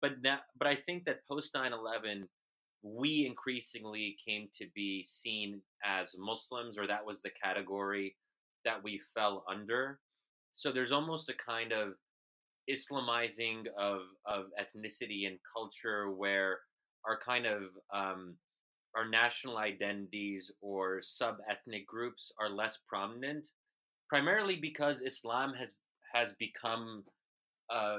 But 0.00 0.22
now, 0.22 0.40
but 0.58 0.68
I 0.68 0.74
think 0.74 1.04
that 1.04 1.26
post 1.28 1.54
9/11 1.54 2.24
we 2.84 3.26
increasingly 3.26 4.16
came 4.24 4.48
to 4.58 4.66
be 4.74 5.02
seen 5.08 5.62
as 5.84 6.14
Muslims, 6.18 6.76
or 6.78 6.86
that 6.86 7.04
was 7.04 7.22
the 7.22 7.30
category 7.42 8.14
that 8.64 8.82
we 8.84 9.00
fell 9.14 9.42
under. 9.48 9.98
So 10.52 10.70
there's 10.70 10.92
almost 10.92 11.30
a 11.30 11.34
kind 11.34 11.72
of 11.72 11.94
Islamizing 12.70 13.66
of 13.78 14.00
of 14.26 14.46
ethnicity 14.58 15.26
and 15.26 15.38
culture 15.54 16.10
where 16.10 16.60
our 17.06 17.18
kind 17.18 17.46
of 17.46 17.62
um, 17.92 18.36
our 18.94 19.08
national 19.08 19.58
identities 19.58 20.50
or 20.60 21.00
sub 21.02 21.38
ethnic 21.50 21.86
groups 21.86 22.32
are 22.40 22.48
less 22.48 22.78
prominent, 22.88 23.48
primarily 24.08 24.56
because 24.56 25.02
Islam 25.02 25.52
has 25.54 25.74
has 26.14 26.32
become 26.38 27.04
a, 27.70 27.98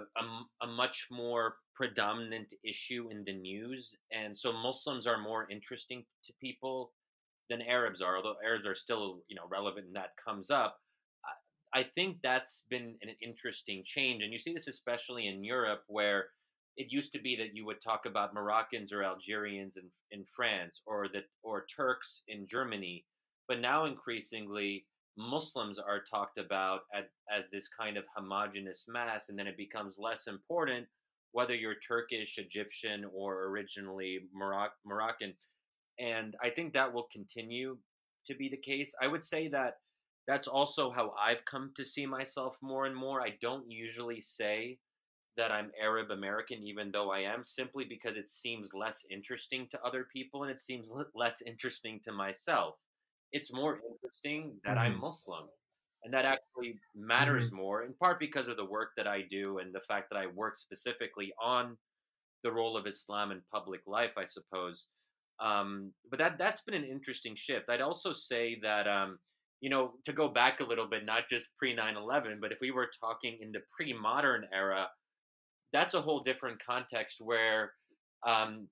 a 0.62 0.68
much 0.68 1.08
more 1.12 1.58
predominant 1.76 2.54
issue 2.64 3.10
in 3.12 3.24
the 3.26 3.34
news, 3.34 3.96
and 4.12 4.38
so 4.38 4.54
Muslims 4.54 5.06
are 5.06 5.18
more 5.18 5.48
interesting 5.52 6.06
to 6.26 6.34
people 6.42 6.92
than 7.50 7.62
Arabs 7.62 8.02
are. 8.02 8.18
Although 8.18 8.36
Arabs 8.44 8.66
are 8.66 8.76
still, 8.76 9.22
you 9.28 9.36
know, 9.36 9.48
relevant, 9.50 9.88
and 9.88 9.96
that 9.96 10.12
comes 10.24 10.50
up. 10.50 10.78
I 11.74 11.84
think 11.84 12.18
that's 12.24 12.64
been 12.70 12.96
an 13.02 13.10
interesting 13.22 13.84
change, 13.86 14.24
and 14.24 14.32
you 14.32 14.40
see 14.40 14.54
this 14.54 14.68
especially 14.70 15.28
in 15.28 15.44
Europe, 15.44 15.84
where 15.88 16.28
it 16.78 16.88
used 16.90 17.12
to 17.14 17.22
be 17.22 17.36
that 17.36 17.54
you 17.54 17.66
would 17.66 17.82
talk 17.84 18.06
about 18.06 18.34
Moroccans 18.34 18.94
or 18.94 19.04
Algerians 19.04 19.78
in, 19.78 19.84
in 20.12 20.26
France, 20.34 20.82
or 20.86 21.08
that 21.14 21.26
or 21.44 21.66
Turks 21.66 22.24
in 22.30 22.48
Germany, 22.48 23.06
but 23.48 23.60
now 23.60 23.86
increasingly 23.86 24.86
Muslims 25.18 25.78
are 25.80 26.04
talked 26.10 26.38
about 26.38 26.82
at, 26.94 27.10
as 27.36 27.50
this 27.50 27.68
kind 27.68 27.98
of 27.98 28.06
homogenous 28.16 28.86
mass, 28.88 29.30
and 29.30 29.38
then 29.38 29.48
it 29.48 29.58
becomes 29.58 29.96
less 29.98 30.28
important 30.28 30.88
whether 31.36 31.54
you're 31.54 31.80
Turkish, 31.86 32.38
Egyptian, 32.38 33.00
or 33.14 33.30
originally 33.50 34.22
Moroc- 34.34 34.80
Moroccan. 34.86 35.34
And 36.00 36.36
I 36.42 36.50
think 36.50 36.74
that 36.74 36.94
will 36.94 37.08
continue. 37.12 37.78
to 38.28 38.36
be 38.36 38.50
the 38.50 38.58
case. 38.72 38.96
I 39.00 39.08
would 39.08 39.24
say 39.24 39.50
that 39.50 39.74
that's 40.28 40.48
also 40.48 40.90
how 40.98 41.14
I've 41.28 41.46
come 41.46 41.72
to 41.76 41.86
see 41.86 42.06
myself 42.08 42.58
more 42.62 42.86
and 42.88 42.96
more. 42.96 43.22
I 43.22 43.32
don't 43.40 43.70
usually 43.70 44.22
say 44.22 44.80
that 45.38 45.52
I'm 45.52 45.72
Arab 45.88 46.10
American, 46.12 46.64
even 46.64 46.92
though 46.92 47.12
I 47.12 47.20
am, 47.34 47.44
simply 47.44 47.86
because 47.86 48.18
it 48.18 48.30
seems 48.30 48.74
less 48.74 49.06
interesting 49.12 49.68
to 49.72 49.84
other 49.88 50.08
people 50.12 50.44
and 50.44 50.52
it 50.52 50.62
seems 50.62 50.92
less 51.14 51.44
interesting 51.52 52.00
to 52.06 52.12
myself. 52.12 52.76
It's 53.32 53.54
more 53.54 53.80
interesting 53.92 54.42
that 54.64 54.78
mm-hmm. 54.78 54.94
I'm 54.94 55.00
Muslim. 55.00 55.46
And 56.06 56.14
that 56.14 56.24
actually 56.24 56.80
matters 56.96 57.48
mm-hmm. 57.48 57.56
more, 57.58 57.84
in 57.84 57.94
part 57.94 58.20
because 58.20 58.48
of 58.48 58.58
the 58.58 58.66
work 58.66 58.92
that 58.96 59.08
I 59.08 59.24
do 59.30 59.58
and 59.58 59.74
the 59.74 59.82
fact 59.82 60.10
that 60.12 60.18
I 60.18 60.28
work 60.28 60.56
specifically 60.58 61.34
on 61.44 61.76
the 62.44 62.52
role 62.52 62.78
of 62.78 62.86
Islam 62.86 63.32
in 63.32 63.42
public 63.52 63.82
life, 63.88 64.12
I 64.16 64.26
suppose. 64.26 64.88
Um, 65.40 65.92
but 66.10 66.20
that 66.20 66.38
that's 66.38 66.62
been 66.62 66.76
an 66.76 66.86
interesting 66.86 67.36
shift. 67.36 67.70
I'd 67.70 67.82
also 67.82 68.14
say 68.14 68.60
that 68.62 68.88
um, 68.88 69.18
you 69.62 69.70
know 69.70 69.94
to 70.06 70.14
go 70.14 70.30
back 70.30 70.60
a 70.60 70.64
little 70.64 70.88
bit, 70.88 71.06
not 71.06 71.28
just 71.28 71.50
pre 71.58 71.76
9/11, 71.76 72.40
but 72.40 72.52
if 72.52 72.60
we 72.62 72.72
were 72.72 72.90
talking 73.02 73.40
in 73.42 73.52
the 73.52 73.62
pre-modern 73.76 74.46
era, 74.54 74.88
that's 75.74 75.96
a 75.96 76.02
whole 76.02 76.22
different 76.22 76.64
context 76.64 77.18
where 77.20 77.74
um, 78.26 78.68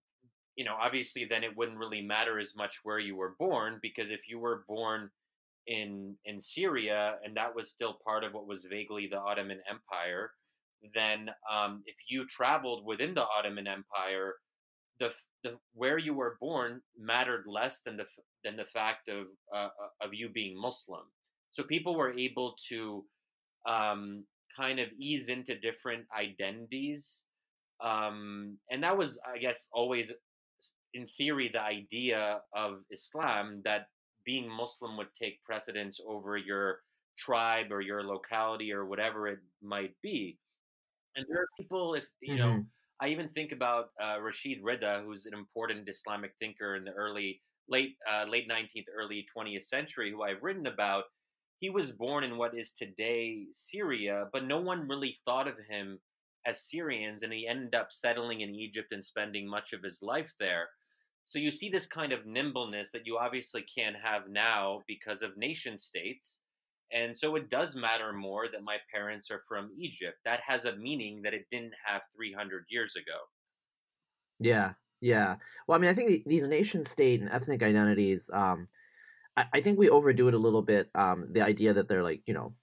you 0.55 0.63
know 0.63 0.75
obviously 0.79 1.25
then 1.25 1.43
it 1.43 1.57
wouldn't 1.57 1.79
really 1.79 2.01
matter 2.01 2.39
as 2.39 2.53
much 2.55 2.79
where 2.83 2.99
you 2.99 3.15
were 3.15 3.35
born 3.39 3.79
because 3.81 4.11
if 4.11 4.21
you 4.29 4.39
were 4.39 4.63
born 4.67 5.09
in 5.67 6.15
in 6.25 6.39
Syria 6.39 7.15
and 7.23 7.35
that 7.37 7.55
was 7.55 7.69
still 7.69 7.97
part 8.05 8.23
of 8.23 8.33
what 8.33 8.47
was 8.47 8.65
vaguely 8.69 9.07
the 9.09 9.19
Ottoman 9.19 9.61
Empire, 9.69 10.31
then 10.93 11.29
um, 11.51 11.83
if 11.85 11.95
you 12.09 12.25
traveled 12.27 12.85
within 12.85 13.13
the 13.13 13.23
Ottoman 13.23 13.67
Empire, 13.67 14.35
the, 14.99 15.11
the 15.43 15.57
where 15.73 15.97
you 15.97 16.13
were 16.13 16.37
born 16.39 16.81
mattered 16.97 17.45
less 17.47 17.81
than 17.81 17.97
the 17.97 18.05
than 18.43 18.55
the 18.57 18.65
fact 18.65 19.09
of 19.09 19.27
uh, 19.53 19.69
uh, 19.83 20.05
of 20.05 20.13
you 20.13 20.29
being 20.29 20.59
Muslim. 20.59 21.03
So 21.51 21.63
people 21.63 21.95
were 21.95 22.11
able 22.11 22.55
to 22.69 23.05
um, 23.67 24.25
kind 24.57 24.79
of 24.79 24.89
ease 24.97 25.29
into 25.29 25.59
different 25.59 26.05
identities, 26.17 27.25
um, 27.81 28.57
and 28.69 28.83
that 28.83 28.97
was, 28.97 29.19
I 29.25 29.37
guess, 29.37 29.67
always 29.71 30.11
in 30.93 31.07
theory 31.17 31.49
the 31.51 31.61
idea 31.61 32.39
of 32.55 32.81
Islam 32.91 33.61
that 33.65 33.87
being 34.25 34.49
Muslim 34.49 34.97
would 34.97 35.13
take 35.19 35.43
precedence 35.43 35.99
over 36.07 36.37
your 36.37 36.79
tribe 37.17 37.71
or 37.71 37.81
your 37.81 38.03
locality 38.03 38.71
or 38.71 38.85
whatever 38.85 39.27
it 39.27 39.39
might 39.61 39.93
be. 40.01 40.37
And 41.15 41.25
there 41.29 41.41
are 41.41 41.47
people, 41.59 41.93
if 41.93 42.05
you 42.21 42.35
mm-hmm. 42.35 42.43
know, 42.43 42.65
I 43.01 43.09
even 43.09 43.29
think 43.29 43.51
about 43.51 43.89
uh, 44.01 44.19
Rashid 44.21 44.63
Rida, 44.63 45.03
who's 45.03 45.25
an 45.25 45.33
important 45.33 45.89
Islamic 45.89 46.33
thinker 46.39 46.75
in 46.75 46.83
the 46.83 46.91
early, 46.91 47.41
late, 47.67 47.97
uh, 48.11 48.25
late 48.29 48.49
19th, 48.49 48.85
early 48.97 49.25
20th 49.35 49.63
century, 49.63 50.11
who 50.11 50.23
I've 50.23 50.41
written 50.41 50.67
about. 50.67 51.03
He 51.59 51.69
was 51.69 51.91
born 51.91 52.23
in 52.23 52.37
what 52.37 52.57
is 52.57 52.71
today 52.71 53.45
Syria, 53.51 54.27
but 54.33 54.45
no 54.45 54.59
one 54.59 54.87
really 54.87 55.17
thought 55.25 55.47
of 55.47 55.55
him 55.69 55.99
as 56.45 56.69
Syrians, 56.69 57.23
and 57.23 57.31
he 57.31 57.47
ended 57.47 57.73
up 57.73 57.91
settling 57.91 58.41
in 58.41 58.55
Egypt 58.55 58.91
and 58.91 59.03
spending 59.03 59.47
much 59.47 59.71
of 59.71 59.81
his 59.81 59.99
life 60.01 60.33
there. 60.39 60.67
So 61.25 61.39
you 61.39 61.51
see 61.51 61.69
this 61.69 61.85
kind 61.85 62.11
of 62.11 62.25
nimbleness 62.25 62.91
that 62.91 63.05
you 63.05 63.17
obviously 63.17 63.63
can't 63.63 63.95
have 63.95 64.29
now 64.29 64.81
because 64.87 65.21
of 65.21 65.37
nation 65.37 65.77
states. 65.77 66.41
And 66.91 67.15
so 67.15 67.35
it 67.35 67.49
does 67.49 67.75
matter 67.75 68.13
more 68.13 68.47
that 68.51 68.63
my 68.63 68.77
parents 68.93 69.31
are 69.31 69.43
from 69.47 69.71
Egypt. 69.77 70.17
That 70.25 70.41
has 70.45 70.65
a 70.65 70.75
meaning 70.75 71.21
that 71.23 71.33
it 71.33 71.45
didn't 71.49 71.73
have 71.85 72.01
300 72.15 72.65
years 72.69 72.95
ago. 72.95 73.17
Yeah, 74.39 74.73
yeah. 75.01 75.35
Well, 75.67 75.77
I 75.77 75.81
mean, 75.81 75.89
I 75.89 75.93
think 75.93 76.25
these 76.25 76.47
nation 76.47 76.85
state 76.85 77.21
and 77.21 77.31
ethnic 77.31 77.63
identities, 77.63 78.29
um, 78.33 78.67
I, 79.37 79.45
I 79.53 79.61
think 79.61 79.79
we 79.79 79.89
overdo 79.89 80.27
it 80.27 80.33
a 80.33 80.39
little 80.39 80.61
bit. 80.61 80.89
Um, 80.93 81.27
the 81.31 81.41
idea 81.41 81.73
that 81.73 81.87
they're 81.87 82.03
like, 82.03 82.21
you 82.25 82.33
know, 82.33 82.53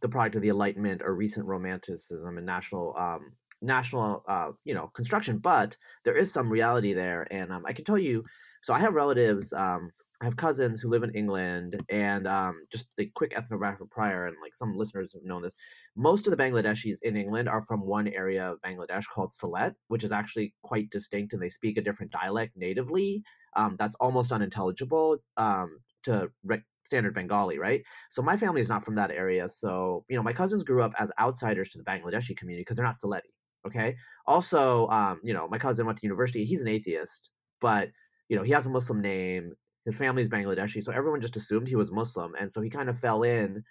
the 0.00 0.08
product 0.08 0.36
of 0.36 0.42
the 0.42 0.48
Enlightenment 0.50 1.02
or 1.02 1.14
recent 1.14 1.46
Romanticism 1.46 2.36
and 2.36 2.46
national 2.46 2.96
um, 2.96 3.32
national 3.64 4.22
uh, 4.28 4.50
you 4.64 4.74
know 4.74 4.88
construction 4.94 5.38
but 5.38 5.76
there 6.04 6.16
is 6.16 6.32
some 6.32 6.50
reality 6.50 6.92
there 6.92 7.26
and 7.30 7.52
um, 7.52 7.64
i 7.66 7.72
can 7.72 7.84
tell 7.84 7.98
you 7.98 8.24
so 8.62 8.72
i 8.74 8.78
have 8.78 8.94
relatives 8.94 9.52
um, 9.52 9.90
i 10.20 10.24
have 10.24 10.36
cousins 10.36 10.80
who 10.80 10.88
live 10.88 11.02
in 11.02 11.14
england 11.14 11.82
and 11.88 12.26
um, 12.26 12.64
just 12.70 12.88
a 12.98 13.06
quick 13.14 13.32
ethnographic 13.36 13.90
prior 13.90 14.26
and 14.26 14.36
like 14.42 14.54
some 14.54 14.76
listeners 14.76 15.10
have 15.12 15.24
known 15.24 15.42
this 15.42 15.54
most 15.96 16.26
of 16.26 16.30
the 16.30 16.36
bangladeshis 16.36 16.98
in 17.02 17.16
england 17.16 17.48
are 17.48 17.62
from 17.62 17.80
one 17.80 18.08
area 18.08 18.52
of 18.52 18.60
bangladesh 18.60 19.04
called 19.12 19.32
Sylhet 19.32 19.74
which 19.88 20.04
is 20.04 20.12
actually 20.12 20.54
quite 20.62 20.90
distinct 20.90 21.32
and 21.32 21.42
they 21.42 21.48
speak 21.48 21.76
a 21.76 21.82
different 21.82 22.12
dialect 22.12 22.52
natively 22.56 23.22
um, 23.56 23.76
that's 23.78 23.94
almost 23.96 24.32
unintelligible 24.32 25.18
um, 25.36 25.78
to 26.02 26.30
re- 26.44 26.62
standard 26.86 27.14
Bengali, 27.14 27.58
right? 27.58 27.82
So 28.10 28.22
my 28.22 28.36
family 28.36 28.60
is 28.60 28.68
not 28.68 28.84
from 28.84 28.94
that 28.96 29.10
area. 29.10 29.48
So, 29.48 30.04
you 30.08 30.16
know, 30.16 30.22
my 30.22 30.32
cousins 30.32 30.64
grew 30.64 30.82
up 30.82 30.92
as 30.98 31.10
outsiders 31.18 31.70
to 31.70 31.78
the 31.78 31.84
Bangladeshi 31.84 32.36
community 32.36 32.62
because 32.62 32.76
they're 32.76 32.86
not 32.86 32.96
Sylheti. 32.96 33.33
Okay. 33.66 33.96
Also, 34.26 34.88
um, 34.88 35.20
you 35.22 35.32
know, 35.32 35.48
my 35.48 35.58
cousin 35.58 35.86
went 35.86 35.98
to 35.98 36.06
university. 36.06 36.44
He's 36.44 36.60
an 36.62 36.68
atheist, 36.68 37.30
but 37.60 37.90
you 38.28 38.36
know, 38.36 38.42
he 38.42 38.52
has 38.52 38.66
a 38.66 38.70
Muslim 38.70 39.00
name. 39.00 39.54
His 39.84 39.98
family's 39.98 40.30
Bangladeshi, 40.30 40.82
so 40.82 40.92
everyone 40.92 41.20
just 41.20 41.36
assumed 41.36 41.68
he 41.68 41.76
was 41.76 41.90
Muslim, 41.90 42.34
and 42.40 42.50
so 42.50 42.62
he 42.62 42.70
kind 42.70 42.88
of 42.88 42.98
fell 42.98 43.22
in. 43.22 43.62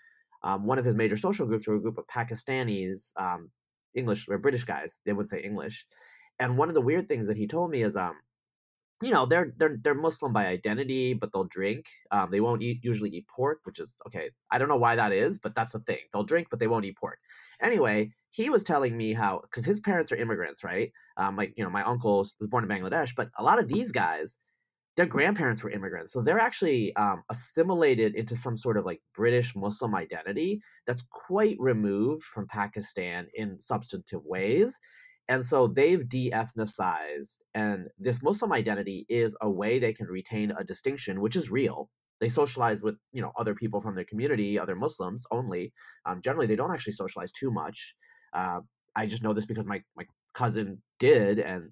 Um, 0.44 0.66
one 0.66 0.78
of 0.78 0.86
his 0.86 0.94
major 0.96 1.18
social 1.18 1.48
groups 1.48 1.68
were 1.68 1.76
a 1.76 1.82
group 1.82 1.98
of 1.98 2.06
Pakistanis, 2.06 3.10
um, 3.18 3.50
English 3.96 4.28
or 4.30 4.38
British 4.38 4.64
guys. 4.64 5.00
They 5.06 5.14
would 5.14 5.28
say 5.28 5.42
English, 5.42 5.88
and 6.40 6.56
one 6.58 6.68
of 6.68 6.76
the 6.76 6.82
weird 6.82 7.08
things 7.08 7.26
that 7.28 7.38
he 7.38 7.48
told 7.48 7.72
me 7.72 7.82
is, 7.82 7.96
um, 7.98 8.14
you 9.02 9.12
know, 9.12 9.26
they're 9.26 9.54
they're 9.58 9.78
they're 9.84 9.96
Muslim 9.96 10.34
by 10.34 10.48
identity, 10.48 11.14
but 11.14 11.32
they'll 11.34 11.44
drink. 11.46 11.88
Um, 12.12 12.30
they 12.32 12.40
won't 12.42 12.62
eat, 12.62 12.80
usually 12.84 13.10
eat 13.10 13.28
pork, 13.28 13.60
which 13.64 13.80
is 13.80 13.96
okay. 14.08 14.30
I 14.52 14.58
don't 14.58 14.70
know 14.70 14.78
why 14.78 14.96
that 14.96 15.12
is, 15.12 15.40
but 15.40 15.56
that's 15.56 15.74
the 15.74 15.80
thing. 15.80 16.00
They'll 16.14 16.24
drink, 16.24 16.48
but 16.50 16.60
they 16.60 16.68
won't 16.68 16.86
eat 16.86 16.98
pork. 16.98 17.20
Anyway, 17.62 18.12
he 18.30 18.50
was 18.50 18.64
telling 18.64 18.98
me 18.98 19.14
how 19.14 19.42
because 19.44 19.66
his 19.66 19.80
parents 19.80 20.12
are 20.12 20.16
immigrants, 20.16 20.64
right? 20.64 20.92
Um, 21.18 21.36
like 21.36 21.54
you 21.56 21.64
know, 21.64 21.70
my 21.70 21.84
uncle 21.84 22.20
was 22.20 22.34
born 22.42 22.64
in 22.64 22.70
Bangladesh, 22.70 23.14
but 23.16 23.30
a 23.38 23.44
lot 23.44 23.60
of 23.60 23.68
these 23.68 23.92
guys, 23.92 24.38
their 24.96 25.06
grandparents 25.06 25.64
were 25.64 25.70
immigrants, 25.70 26.14
so 26.14 26.22
they're 26.22 26.40
actually 26.40 26.96
um, 26.96 27.24
assimilated 27.30 28.16
into 28.16 28.36
some 28.36 28.58
sort 28.58 28.78
of 28.78 28.86
like 28.86 29.02
British 29.14 29.56
Muslim 29.56 29.96
identity 29.96 30.62
that's 30.88 31.04
quite 31.12 31.58
removed 31.60 32.24
from 32.24 32.48
Pakistan 32.48 33.28
in 33.36 33.60
substantive 33.62 34.26
ways. 34.26 34.80
And 35.30 35.46
so 35.46 35.68
they've 35.68 36.08
de 36.08 36.32
ethnicized, 36.32 37.38
and 37.54 37.88
this 37.98 38.22
Muslim 38.22 38.52
identity 38.52 39.06
is 39.10 39.38
a 39.42 39.50
way 39.50 39.80
they 39.80 39.94
can 39.94 40.08
retain 40.08 40.52
a 40.52 40.64
distinction, 40.64 41.22
which 41.22 41.36
is 41.36 41.50
real 41.50 41.90
they 42.24 42.30
socialize 42.30 42.82
with 42.82 42.96
you 43.12 43.22
know 43.22 43.34
other 43.38 43.54
people 43.54 43.82
from 43.82 43.96
their 43.96 44.06
community 44.06 44.58
other 44.58 44.76
muslims 44.76 45.26
only 45.32 45.74
um, 46.06 46.22
generally 46.22 46.48
they 46.48 46.56
don't 46.56 46.74
actually 46.74 46.94
socialize 46.94 47.32
too 47.34 47.52
much 47.52 47.96
uh, 48.34 48.60
i 48.96 49.06
just 49.06 49.24
know 49.24 49.34
this 49.34 49.46
because 49.46 49.66
my, 49.66 49.82
my 49.98 50.06
cousin 50.34 50.82
did 51.00 51.38
and 51.40 51.70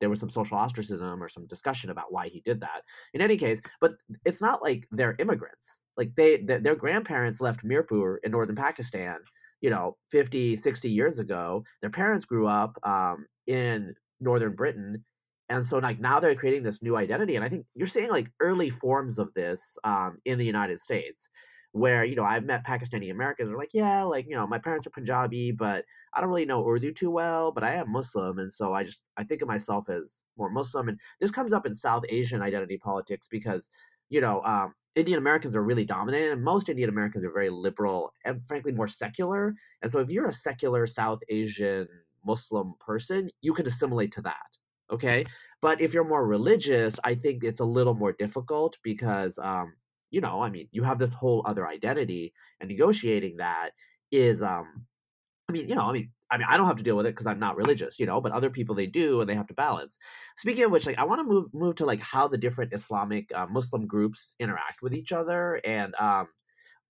there 0.00 0.08
was 0.08 0.20
some 0.20 0.30
social 0.30 0.56
ostracism 0.56 1.20
or 1.20 1.28
some 1.28 1.46
discussion 1.46 1.90
about 1.90 2.12
why 2.12 2.28
he 2.28 2.40
did 2.42 2.60
that. 2.60 2.82
In 3.14 3.20
any 3.20 3.36
case 3.36 3.60
but 3.80 3.94
it's 4.24 4.40
not 4.40 4.62
like 4.62 4.86
they're 4.92 5.16
immigrants 5.18 5.84
like 5.96 6.14
they, 6.14 6.36
they 6.36 6.58
their 6.58 6.76
grandparents 6.76 7.40
left 7.40 7.64
mirpur 7.64 8.18
in 8.22 8.30
northern 8.30 8.56
pakistan 8.56 9.16
you 9.60 9.70
know 9.70 9.96
50 10.10 10.56
60 10.56 10.88
years 10.88 11.18
ago. 11.18 11.64
Their 11.80 11.90
parents 11.90 12.24
grew 12.24 12.46
up 12.46 12.78
um, 12.84 13.26
in 13.46 13.94
northern 14.20 14.54
britain 14.54 15.04
and 15.48 15.64
so 15.64 15.78
like 15.78 16.00
now 16.00 16.20
they're 16.20 16.34
creating 16.34 16.62
this 16.62 16.82
new 16.82 16.96
identity 16.96 17.36
and 17.36 17.44
i 17.44 17.48
think 17.48 17.64
you're 17.74 17.86
seeing 17.86 18.10
like 18.10 18.30
early 18.40 18.70
forms 18.70 19.18
of 19.18 19.32
this 19.34 19.76
um, 19.84 20.18
in 20.24 20.38
the 20.38 20.44
united 20.44 20.80
states 20.80 21.28
where 21.72 22.04
you 22.04 22.16
know 22.16 22.24
i've 22.24 22.44
met 22.44 22.66
pakistani 22.66 23.10
americans 23.10 23.50
are 23.50 23.56
like 23.56 23.74
yeah 23.74 24.02
like 24.02 24.26
you 24.26 24.34
know 24.34 24.46
my 24.46 24.58
parents 24.58 24.86
are 24.86 24.90
punjabi 24.90 25.52
but 25.52 25.84
i 26.14 26.20
don't 26.20 26.30
really 26.30 26.46
know 26.46 26.66
urdu 26.66 26.92
too 26.92 27.10
well 27.10 27.52
but 27.52 27.62
i 27.62 27.72
am 27.74 27.90
muslim 27.90 28.38
and 28.38 28.52
so 28.52 28.72
i 28.72 28.82
just 28.82 29.04
i 29.16 29.24
think 29.24 29.42
of 29.42 29.48
myself 29.48 29.88
as 29.90 30.22
more 30.36 30.50
muslim. 30.50 30.88
And 30.88 30.98
this 31.20 31.30
comes 31.30 31.52
up 31.52 31.66
in 31.66 31.74
south 31.74 32.04
asian 32.08 32.40
identity 32.42 32.78
politics 32.78 33.28
because 33.30 33.68
you 34.08 34.20
know 34.20 34.42
um, 34.44 34.72
indian 34.94 35.18
americans 35.18 35.54
are 35.54 35.62
really 35.62 35.84
dominant 35.84 36.32
and 36.32 36.42
most 36.42 36.70
indian 36.70 36.88
americans 36.88 37.24
are 37.24 37.32
very 37.32 37.50
liberal 37.50 38.12
and 38.24 38.44
frankly 38.44 38.72
more 38.72 38.88
secular. 38.88 39.54
And 39.82 39.92
so 39.92 40.00
if 40.00 40.08
you're 40.08 40.28
a 40.28 40.32
secular 40.32 40.86
south 40.86 41.20
asian 41.28 41.86
muslim 42.24 42.74
person 42.80 43.30
you 43.42 43.52
can 43.52 43.66
assimilate 43.66 44.12
to 44.12 44.22
that 44.22 44.57
okay 44.90 45.24
but 45.60 45.80
if 45.80 45.92
you're 45.92 46.04
more 46.04 46.26
religious 46.26 46.98
i 47.04 47.14
think 47.14 47.44
it's 47.44 47.60
a 47.60 47.64
little 47.64 47.94
more 47.94 48.12
difficult 48.12 48.78
because 48.82 49.38
um 49.38 49.72
you 50.10 50.20
know 50.20 50.42
i 50.42 50.50
mean 50.50 50.68
you 50.72 50.82
have 50.82 50.98
this 50.98 51.12
whole 51.12 51.42
other 51.46 51.66
identity 51.66 52.32
and 52.60 52.68
negotiating 52.68 53.36
that 53.36 53.70
is 54.10 54.42
um 54.42 54.86
i 55.48 55.52
mean 55.52 55.68
you 55.68 55.74
know 55.74 55.88
i 55.88 55.92
mean 55.92 56.10
I 56.30 56.36
mean, 56.36 56.46
I 56.48 56.56
don't 56.56 56.66
have 56.66 56.76
to 56.76 56.82
deal 56.82 56.96
with 56.96 57.06
it 57.06 57.14
because 57.14 57.26
I'm 57.26 57.38
not 57.38 57.56
religious, 57.56 57.98
you 57.98 58.06
know, 58.06 58.20
but 58.20 58.32
other 58.32 58.50
people 58.50 58.74
they 58.74 58.86
do, 58.86 59.20
and 59.20 59.28
they 59.28 59.34
have 59.34 59.46
to 59.46 59.54
balance. 59.54 59.98
Speaking 60.36 60.64
of 60.64 60.70
which, 60.70 60.86
like, 60.86 60.98
I 60.98 61.04
want 61.04 61.20
to 61.20 61.24
move 61.24 61.52
move 61.54 61.76
to 61.76 61.86
like 61.86 62.00
how 62.00 62.28
the 62.28 62.38
different 62.38 62.74
Islamic 62.74 63.30
uh, 63.34 63.46
Muslim 63.46 63.86
groups 63.86 64.34
interact 64.38 64.82
with 64.82 64.94
each 64.94 65.12
other. 65.12 65.60
And 65.64 65.94
um, 65.94 66.28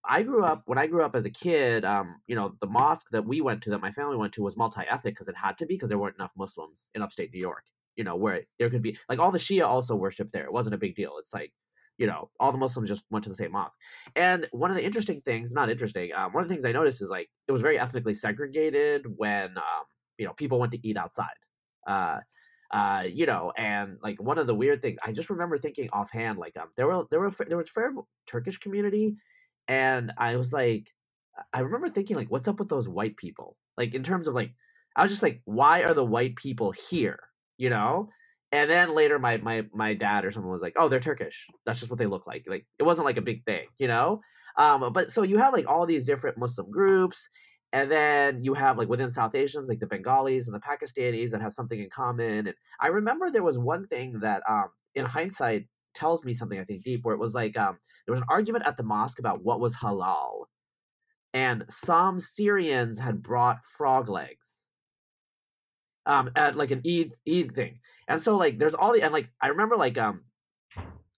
I 0.05 0.23
grew 0.23 0.43
up 0.43 0.63
when 0.67 0.79
I 0.79 0.89
grew 0.89 1.03
up 1.03 1.15
as 1.15 1.25
a 1.25 1.31
kid. 1.31 1.85
Um, 1.85 2.21
you 2.27 2.35
know, 2.35 2.55
the 2.61 2.67
mosque 2.67 3.11
that 3.13 3.27
we 3.27 3.41
went 3.41 3.63
to, 3.63 3.71
that 3.71 3.81
my 3.81 3.93
family 3.93 4.17
went 4.17 4.33
to, 4.35 4.43
was 4.43 4.57
multi 4.57 4.83
ethnic 4.91 5.15
because 5.15 5.29
it 5.29 5.37
had 5.37 5.57
to 5.59 5.67
be 5.67 5.75
because 5.75 5.89
there 5.89 5.99
weren't 5.99 6.17
enough 6.17 6.33
Muslims 6.37 6.89
in 6.95 7.03
upstate 7.03 7.33
New 7.33 7.41
York 7.41 7.65
you 7.99 8.05
know, 8.05 8.17
where 8.17 8.43
there 8.59 8.71
could 8.71 8.83
be 8.83 8.97
like 9.11 9.19
all 9.19 9.31
the 9.33 9.39
Shia 9.39 9.67
also 9.67 9.95
worship 9.95 10.31
there. 10.33 10.45
It 10.45 10.53
wasn't 10.53 10.77
a 10.77 10.79
big 10.79 10.97
deal. 10.97 11.17
It's 11.19 11.35
like 11.35 11.53
you 11.99 12.07
know, 12.07 12.31
all 12.41 12.53
the 12.53 12.59
Muslims 12.59 12.89
just 12.89 13.05
went 13.11 13.25
to 13.25 13.29
the 13.29 13.37
same 13.37 13.53
mosque. 13.53 13.79
And 14.17 14.47
one 14.53 14.71
of 14.71 14.77
the 14.77 14.85
interesting 14.85 15.21
things, 15.23 15.53
not 15.53 15.69
interesting, 15.69 16.13
um, 16.15 16.33
one 16.33 16.43
of 16.43 16.49
the 16.49 16.55
things 16.55 16.65
I 16.65 16.73
noticed 16.73 17.03
is 17.03 17.11
like 17.11 17.29
it 17.49 17.53
was 17.53 17.61
very 17.61 17.79
ethnically 17.79 18.15
segregated 18.15 19.05
when, 19.17 19.59
um, 19.59 19.85
you 20.17 20.25
know, 20.25 20.33
people 20.33 20.61
went 20.61 20.73
to 20.73 20.89
eat 20.89 20.97
outside. 20.97 21.27
Uh, 21.87 22.21
uh, 22.71 23.05
you 23.09 23.27
know, 23.27 23.53
and 23.57 23.99
like 24.03 24.23
one 24.23 24.39
of 24.39 24.47
the 24.47 24.55
weird 24.55 24.81
things, 24.81 24.99
I 25.05 25.13
just 25.13 25.31
remember 25.31 25.59
thinking 25.59 25.89
offhand, 25.93 26.39
like, 26.39 26.57
um, 26.57 26.69
there 26.77 26.87
were 26.87 27.05
there 27.11 27.21
were 27.21 27.33
there 27.49 27.57
was 27.57 27.69
a 27.69 27.73
fair 27.73 27.93
Turkish 28.27 28.59
community, 28.59 29.17
and 29.67 30.13
I 30.19 30.37
was 30.37 30.53
like, 30.53 30.93
I 31.53 31.61
remember 31.61 31.89
thinking 31.89 32.17
like, 32.17 32.31
what's 32.31 32.49
up 32.49 32.59
with 32.59 32.69
those 32.69 32.89
white 32.89 33.17
people? 33.17 33.57
Like 33.77 33.95
in 33.95 34.03
terms 34.03 34.29
of 34.29 34.35
like, 34.35 34.53
I 34.95 35.03
was 35.03 35.11
just 35.11 35.23
like, 35.23 35.41
why 35.47 35.83
are 35.83 35.95
the 35.95 36.05
white 36.05 36.37
people 36.37 36.73
here? 36.73 37.19
You 37.59 37.71
know, 37.71 38.09
and 38.53 38.71
then 38.71 38.95
later, 38.95 39.19
my 39.19 39.37
my 39.39 39.65
my 39.75 39.95
dad 39.95 40.25
or 40.25 40.31
someone 40.31 40.53
was 40.53 40.63
like, 40.63 40.75
"Oh, 40.77 40.89
they're 40.89 41.01
Turkish. 41.01 41.47
That's 41.67 41.81
just 41.81 41.91
what 41.91 41.99
they 41.99 42.07
look 42.07 42.27
like." 42.27 42.45
Like 42.49 42.67
it 42.79 42.85
wasn't 42.85 43.05
like 43.07 43.19
a 43.19 43.23
big 43.23 43.45
thing, 43.45 43.69
you 43.79 43.89
know. 43.89 44.21
Um, 44.57 44.93
but 44.93 45.11
so 45.13 45.23
you 45.23 45.39
have 45.39 45.53
like 45.53 45.67
all 45.69 45.87
these 45.87 46.05
different 46.07 46.39
Muslim 46.39 46.71
groups, 46.71 47.29
and 47.73 47.91
then 47.91 48.43
you 48.43 48.55
have 48.55 48.79
like 48.79 48.89
within 48.89 49.11
South 49.11 49.35
Asians, 49.35 49.69
like 49.69 49.81
the 49.81 49.87
Bengalis 49.87 50.49
and 50.49 50.55
the 50.55 50.61
Pakistanis 50.61 51.31
that 51.31 51.43
have 51.43 51.53
something 51.53 51.81
in 51.81 51.91
common. 51.91 52.47
And 52.49 52.55
I 52.81 52.89
remember 52.89 53.31
there 53.31 53.43
was 53.43 53.59
one 53.59 53.87
thing 53.89 54.21
that, 54.21 54.43
um, 54.49 54.69
in 54.95 55.05
hindsight, 55.05 55.67
tells 55.95 56.25
me 56.25 56.33
something 56.35 56.59
I 56.59 56.65
think 56.65 56.85
deep, 56.85 57.05
where 57.05 57.15
it 57.15 57.19
was 57.21 57.35
like 57.35 57.57
um, 57.59 57.79
there 58.07 58.13
was 58.13 58.21
an 58.23 58.29
argument 58.31 58.67
at 58.67 58.77
the 58.77 58.83
mosque 58.85 59.19
about 59.19 59.45
what 59.45 59.61
was 59.61 59.77
halal, 59.77 60.45
and 61.35 61.65
some 61.71 62.21
Syrians 62.21 62.99
had 62.99 63.23
brought 63.23 63.65
frog 63.65 64.09
legs 64.09 64.58
um 66.09 66.31
at 66.35 66.57
like 66.57 66.73
an 66.73 66.83
Eid 66.87 67.15
Eid 67.29 67.55
thing. 67.55 67.79
And 68.09 68.21
so 68.21 68.37
like 68.37 68.59
there's 68.59 68.75
all 68.75 68.93
the 68.93 69.03
and 69.03 69.13
like 69.13 69.29
I 69.41 69.49
remember 69.49 69.77
like 69.77 69.99
um 69.99 70.25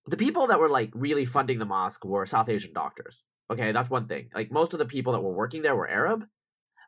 the 0.07 0.17
people 0.17 0.49
that 0.49 0.61
were 0.61 0.69
like 0.69 0.91
really 0.95 1.25
funding 1.25 1.59
the 1.59 1.65
mosque 1.65 2.05
were 2.05 2.27
South 2.27 2.49
Asian 2.49 2.73
doctors. 2.73 3.23
Okay, 3.51 3.73
that's 3.73 3.89
one 3.89 4.07
thing. 4.07 4.29
Like 4.35 4.53
most 4.53 4.73
of 4.73 4.79
the 4.79 4.87
people 4.87 5.13
that 5.13 5.23
were 5.23 5.33
working 5.33 5.63
there 5.63 5.77
were 5.77 5.89
Arab, 5.89 6.25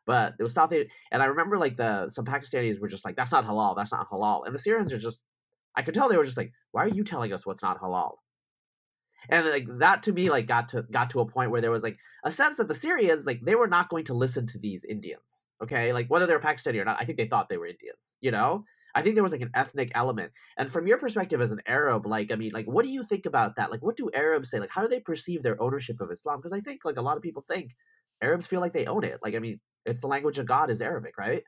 but 0.05 0.33
it 0.39 0.43
was 0.43 0.53
South 0.53 0.71
Asian. 0.73 0.89
And 1.11 1.23
I 1.23 1.27
remember 1.27 1.57
like 1.57 1.77
the 1.77 2.09
some 2.09 2.25
Pakistanis 2.25 2.79
were 2.79 2.87
just 2.89 3.05
like, 3.05 3.15
"That's 3.15 3.31
not 3.31 3.45
halal. 3.45 3.75
That's 3.75 3.91
not 3.91 4.09
halal." 4.09 4.45
And 4.45 4.53
the 4.53 4.59
Syrians 4.59 4.93
are 4.93 4.99
just, 4.99 5.23
I 5.75 5.81
could 5.81 5.93
tell 5.93 6.09
they 6.09 6.17
were 6.17 6.25
just 6.25 6.37
like, 6.37 6.51
"Why 6.71 6.83
are 6.83 6.89
you 6.89 7.03
telling 7.03 7.33
us 7.33 7.45
what's 7.45 7.63
not 7.63 7.79
halal?" 7.79 8.15
And 9.29 9.45
like 9.47 9.67
that 9.79 10.03
to 10.03 10.11
me 10.11 10.29
like 10.29 10.47
got 10.47 10.69
to 10.69 10.83
got 10.83 11.09
to 11.11 11.21
a 11.21 11.25
point 11.25 11.51
where 11.51 11.61
there 11.61 11.71
was 11.71 11.83
like 11.83 11.97
a 12.23 12.31
sense 12.31 12.57
that 12.57 12.67
the 12.67 12.75
Syrians 12.75 13.25
like 13.25 13.41
they 13.41 13.55
were 13.55 13.67
not 13.67 13.89
going 13.89 14.05
to 14.05 14.13
listen 14.13 14.45
to 14.47 14.59
these 14.59 14.83
Indians. 14.83 15.45
Okay, 15.61 15.93
like 15.93 16.07
whether 16.07 16.25
they 16.25 16.33
were 16.33 16.39
Pakistani 16.39 16.79
or 16.79 16.85
not, 16.85 16.97
I 16.99 17.05
think 17.05 17.17
they 17.17 17.27
thought 17.27 17.49
they 17.49 17.57
were 17.57 17.67
Indians. 17.67 18.15
You 18.21 18.31
know, 18.31 18.65
I 18.95 19.01
think 19.01 19.15
there 19.15 19.23
was 19.23 19.31
like 19.31 19.41
an 19.41 19.51
ethnic 19.55 19.91
element. 19.95 20.31
And 20.57 20.71
from 20.71 20.87
your 20.87 20.97
perspective 20.97 21.41
as 21.41 21.51
an 21.51 21.61
Arab, 21.65 22.05
like 22.05 22.31
I 22.31 22.35
mean, 22.35 22.51
like 22.53 22.65
what 22.65 22.83
do 22.83 22.91
you 22.91 23.03
think 23.03 23.25
about 23.25 23.55
that? 23.55 23.71
Like 23.71 23.81
what 23.81 23.97
do 23.97 24.09
Arabs 24.13 24.49
say? 24.49 24.59
Like 24.59 24.71
how 24.71 24.81
do 24.81 24.87
they 24.87 24.99
perceive 24.99 25.43
their 25.43 25.61
ownership 25.61 26.01
of 26.01 26.11
Islam? 26.11 26.39
Because 26.39 26.53
I 26.53 26.59
think 26.59 26.85
like 26.85 26.97
a 26.97 27.01
lot 27.01 27.17
of 27.17 27.23
people 27.23 27.43
think 27.47 27.75
Arabs 28.21 28.47
feel 28.47 28.61
like 28.61 28.73
they 28.73 28.85
own 28.85 29.03
it. 29.03 29.19
Like 29.23 29.35
I 29.35 29.39
mean, 29.39 29.59
it's 29.85 30.01
the 30.01 30.07
language 30.07 30.39
of 30.39 30.45
God 30.45 30.69
is 30.69 30.81
Arabic, 30.81 31.17
right? 31.17 31.43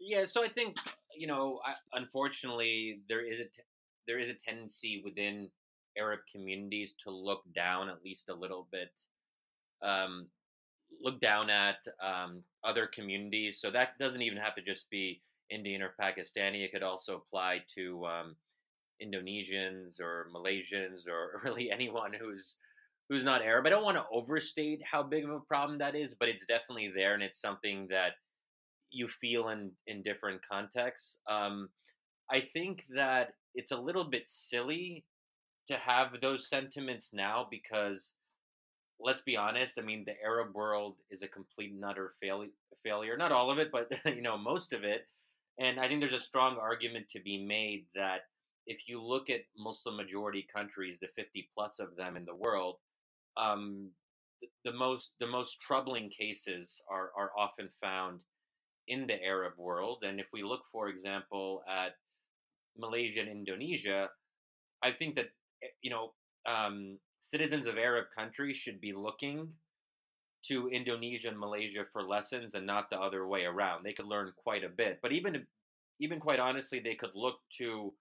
Yeah, 0.00 0.24
so 0.24 0.44
I 0.44 0.48
think 0.48 0.76
you 1.16 1.26
know, 1.26 1.60
unfortunately, 1.92 3.00
there 3.08 3.26
is 3.26 3.40
a 3.40 3.44
t- 3.44 3.62
there 4.06 4.18
is 4.18 4.28
a 4.28 4.34
tendency 4.34 5.02
within 5.04 5.50
Arab 5.98 6.20
communities 6.30 6.94
to 7.04 7.10
look 7.10 7.42
down 7.54 7.88
at 7.88 8.04
least 8.04 8.28
a 8.28 8.34
little 8.34 8.68
bit, 8.70 8.90
um, 9.82 10.26
look 11.02 11.20
down 11.20 11.50
at 11.50 11.78
um, 12.02 12.42
other 12.64 12.88
communities. 12.92 13.60
So 13.60 13.70
that 13.70 13.98
doesn't 13.98 14.22
even 14.22 14.38
have 14.38 14.54
to 14.56 14.62
just 14.62 14.90
be 14.90 15.22
Indian 15.50 15.82
or 15.82 15.94
Pakistani. 16.00 16.64
It 16.64 16.72
could 16.72 16.82
also 16.82 17.16
apply 17.16 17.62
to 17.74 18.06
um, 18.06 18.36
Indonesians 19.02 20.00
or 20.00 20.28
Malaysians 20.34 21.06
or 21.08 21.40
really 21.44 21.70
anyone 21.70 22.12
who's 22.12 22.58
who's 23.08 23.24
not 23.24 23.40
Arab. 23.42 23.66
I 23.66 23.70
don't 23.70 23.84
want 23.84 23.96
to 23.96 24.04
overstate 24.12 24.82
how 24.84 25.02
big 25.02 25.24
of 25.24 25.30
a 25.30 25.40
problem 25.40 25.78
that 25.78 25.94
is, 25.94 26.14
but 26.14 26.28
it's 26.28 26.44
definitely 26.44 26.92
there, 26.94 27.14
and 27.14 27.22
it's 27.22 27.40
something 27.40 27.86
that 27.90 28.12
you 28.90 29.08
feel 29.08 29.48
in 29.48 29.70
in 29.86 30.02
different 30.02 30.40
contexts. 30.50 31.20
Um, 31.28 31.68
I 32.30 32.40
think 32.52 32.84
that 32.94 33.30
it's 33.54 33.72
a 33.72 33.76
little 33.76 34.04
bit 34.04 34.24
silly 34.26 35.04
to 35.68 35.76
have 35.76 36.20
those 36.20 36.48
sentiments 36.48 37.10
now 37.12 37.46
because 37.50 38.14
let's 39.00 39.20
be 39.20 39.36
honest 39.36 39.78
i 39.78 39.82
mean 39.82 40.04
the 40.04 40.20
arab 40.24 40.54
world 40.54 40.96
is 41.10 41.22
a 41.22 41.28
complete 41.28 41.72
and 41.72 41.84
utter 41.84 42.14
fail- 42.20 42.46
failure. 42.82 43.16
Not 43.16 43.32
all 43.32 43.50
of 43.50 43.58
it 43.58 43.70
but 43.72 43.90
you 44.04 44.22
know 44.22 44.38
most 44.38 44.72
of 44.72 44.84
it. 44.84 45.06
And 45.58 45.80
i 45.80 45.88
think 45.88 46.00
there's 46.00 46.12
a 46.12 46.20
strong 46.20 46.56
argument 46.56 47.08
to 47.10 47.20
be 47.20 47.44
made 47.44 47.86
that 47.94 48.22
if 48.66 48.88
you 48.88 49.02
look 49.02 49.30
at 49.30 49.40
muslim 49.56 49.96
majority 49.96 50.46
countries 50.54 50.98
the 51.00 51.08
50 51.08 51.48
plus 51.54 51.78
of 51.78 51.96
them 51.96 52.16
in 52.16 52.24
the 52.24 52.34
world 52.34 52.76
um, 53.36 53.90
the 54.64 54.72
most 54.72 55.10
the 55.20 55.26
most 55.26 55.60
troubling 55.60 56.10
cases 56.10 56.80
are 56.90 57.10
are 57.16 57.30
often 57.36 57.68
found 57.80 58.20
in 58.86 59.06
the 59.06 59.22
arab 59.22 59.54
world. 59.58 60.02
And 60.02 60.18
if 60.20 60.26
we 60.32 60.42
look 60.42 60.62
for 60.72 60.88
example 60.88 61.62
at 61.68 61.96
malaysia 62.76 63.20
and 63.20 63.28
indonesia 63.28 64.08
i 64.82 64.92
think 64.92 65.16
that 65.16 65.30
you 65.82 65.90
know, 65.90 66.12
um, 66.46 66.98
citizens 67.20 67.66
of 67.66 67.78
Arab 67.78 68.06
countries 68.16 68.56
should 68.56 68.80
be 68.80 68.92
looking 68.92 69.48
to 70.44 70.68
Indonesia 70.68 71.28
and 71.28 71.38
Malaysia 71.38 71.84
for 71.92 72.02
lessons 72.02 72.54
and 72.54 72.64
not 72.66 72.90
the 72.90 72.98
other 72.98 73.26
way 73.26 73.44
around. 73.44 73.84
They 73.84 73.92
could 73.92 74.06
learn 74.06 74.32
quite 74.36 74.64
a 74.64 74.68
bit, 74.68 74.98
but 75.02 75.12
even 75.12 75.46
even 76.00 76.20
quite 76.20 76.38
honestly, 76.38 76.78
they 76.78 76.94
could 76.94 77.10
look 77.14 77.38
to 77.58 77.92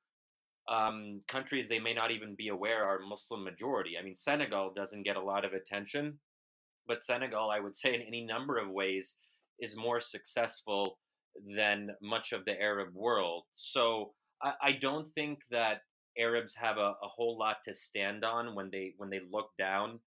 um, 0.70 1.22
countries 1.28 1.68
they 1.68 1.80
may 1.80 1.94
not 1.94 2.12
even 2.12 2.36
be 2.36 2.50
aware 2.50 2.84
are 2.84 3.00
Muslim 3.00 3.44
majority. 3.44 3.98
I 3.98 4.04
mean, 4.04 4.16
Senegal 4.16 4.72
doesn't 4.74 5.04
get 5.04 5.16
a 5.16 5.22
lot 5.22 5.46
of 5.46 5.54
attention, 5.54 6.20
but 6.88 7.02
Senegal, 7.02 7.50
I 7.50 7.60
would 7.60 7.76
say, 7.76 7.96
in 7.96 8.02
any 8.02 8.24
number 8.24 8.58
of 8.58 8.70
ways, 8.70 9.16
is 9.60 9.76
more 9.76 10.00
successful 10.00 11.00
than 11.56 11.92
much 12.02 12.34
of 12.34 12.46
the 12.46 12.60
Arab 12.62 12.94
world. 12.94 13.44
So 13.56 14.14
I, 14.44 14.54
I 14.62 14.72
don't 14.74 15.12
think 15.14 15.40
that 15.52 15.82
Arabs 16.20 16.56
have 16.56 16.78
a, 16.78 16.96
a 17.02 17.08
whole 17.08 17.38
lot 17.38 17.58
to 17.66 17.74
stand 17.74 18.24
on 18.24 18.56
when 18.56 18.70
they 18.72 18.94
when 18.98 19.10
they 19.10 19.22
look 19.32 19.50
down 19.58 20.00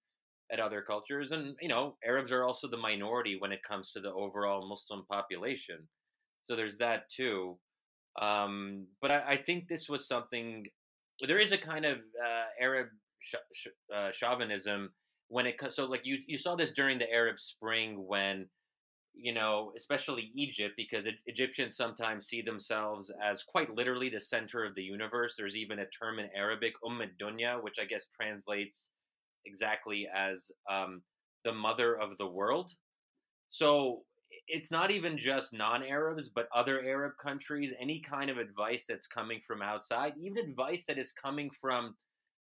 at 0.53 0.61
other 0.61 0.83
cultures, 0.83 1.33
and 1.33 1.57
you 1.61 1.68
know 1.68 1.96
Arabs 2.05 2.33
are 2.33 2.44
also 2.44 2.68
the 2.68 2.77
minority 2.77 3.37
when 3.38 3.53
it 3.53 3.62
comes 3.66 3.92
to 3.92 4.01
the 4.01 4.12
overall 4.12 4.68
Muslim 4.68 5.05
population. 5.11 5.88
So 6.42 6.57
there's 6.57 6.79
that 6.79 7.09
too. 7.11 7.59
Um, 8.20 8.87
but 9.01 9.11
I, 9.11 9.23
I, 9.29 9.37
think 9.37 9.68
this 9.68 9.88
was 9.88 10.09
something. 10.09 10.66
There 11.27 11.38
is 11.38 11.53
a 11.53 11.59
kind 11.59 11.85
of 11.85 11.99
uh, 11.99 12.44
Arab 12.61 12.88
sh- 13.20 13.35
sh- 13.55 13.68
uh, 13.94 14.11
chauvinism 14.12 14.90
when 15.29 15.46
it 15.46 15.55
so 15.68 15.87
like 15.87 16.05
you 16.05 16.18
you 16.27 16.37
saw 16.37 16.57
this 16.57 16.73
during 16.73 16.99
the 16.99 17.11
Arab 17.11 17.38
Spring 17.38 18.07
when 18.07 18.46
you 19.14 19.35
know, 19.35 19.73
especially 19.77 20.31
Egypt, 20.35 20.75
because 20.77 21.07
Egyptians 21.27 21.77
sometimes 21.77 22.27
see 22.27 22.42
themselves 22.42 23.12
as 23.23 23.42
quite 23.42 23.75
literally 23.75 24.09
the 24.09 24.20
center 24.20 24.64
of 24.64 24.75
the 24.75 24.83
universe. 24.83 25.35
There's 25.37 25.57
even 25.57 25.81
a 25.81 25.87
term 25.87 26.18
in 26.18 26.29
Arabic, 26.35 26.75
Umm 26.87 27.03
dunya, 27.20 27.62
which 27.62 27.79
I 27.81 27.85
guess 27.85 28.07
translates 28.14 28.90
exactly 29.46 30.09
as 30.14 30.51
um, 30.70 31.03
the 31.44 31.53
mother 31.53 31.99
of 31.99 32.16
the 32.18 32.27
world. 32.27 32.73
So 33.49 34.03
it's 34.46 34.70
not 34.70 34.90
even 34.90 35.18
just 35.18 35.53
non 35.53 35.83
Arabs, 35.83 36.29
but 36.29 36.49
other 36.55 36.81
Arab 36.83 37.12
countries, 37.23 37.73
any 37.81 38.01
kind 38.01 38.31
of 38.31 38.38
advice 38.38 38.85
that's 38.88 39.07
coming 39.07 39.40
from 39.46 39.62
outside, 39.62 40.14
even 40.20 40.38
advice 40.38 40.85
that 40.87 40.99
is 40.99 41.12
coming 41.12 41.51
from 41.61 41.94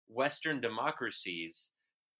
Western 0.08 0.60
democracies. 0.60 1.70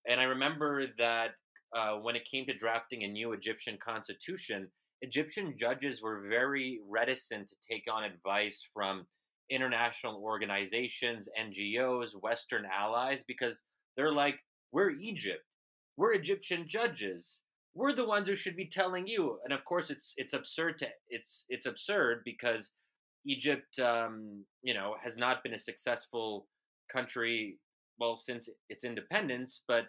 And 0.08 0.20
I 0.20 0.24
remember 0.24 0.86
that 0.98 1.30
uh, 1.74 1.94
when 1.94 2.16
it 2.16 2.28
came 2.30 2.46
to 2.46 2.56
drafting 2.56 3.02
a 3.02 3.08
new 3.08 3.32
Egyptian 3.32 3.78
constitution, 3.84 4.68
Egyptian 5.02 5.54
judges 5.58 6.02
were 6.02 6.26
very 6.28 6.80
reticent 6.88 7.48
to 7.48 7.56
take 7.70 7.84
on 7.92 8.04
advice 8.04 8.66
from 8.72 9.06
international 9.50 10.22
organizations, 10.22 11.28
NGOs, 11.38 12.10
Western 12.22 12.64
allies, 12.64 13.22
because 13.26 13.62
they're 13.96 14.12
like, 14.12 14.38
we're 14.72 14.90
Egypt, 14.90 15.44
we're 15.96 16.12
Egyptian 16.14 16.66
judges, 16.66 17.42
we're 17.74 17.92
the 17.92 18.04
ones 18.04 18.28
who 18.28 18.34
should 18.34 18.56
be 18.56 18.66
telling 18.66 19.06
you. 19.06 19.38
And 19.44 19.52
of 19.52 19.64
course, 19.64 19.90
it's 19.90 20.14
it's 20.16 20.32
absurd 20.32 20.78
to 20.78 20.88
it's 21.08 21.44
it's 21.48 21.66
absurd 21.66 22.22
because 22.24 22.70
Egypt, 23.26 23.78
um, 23.80 24.44
you 24.62 24.74
know, 24.74 24.94
has 25.02 25.18
not 25.18 25.42
been 25.42 25.54
a 25.54 25.58
successful 25.58 26.46
country 26.92 27.58
well 27.98 28.16
since 28.18 28.48
its 28.68 28.84
independence, 28.84 29.62
but 29.66 29.84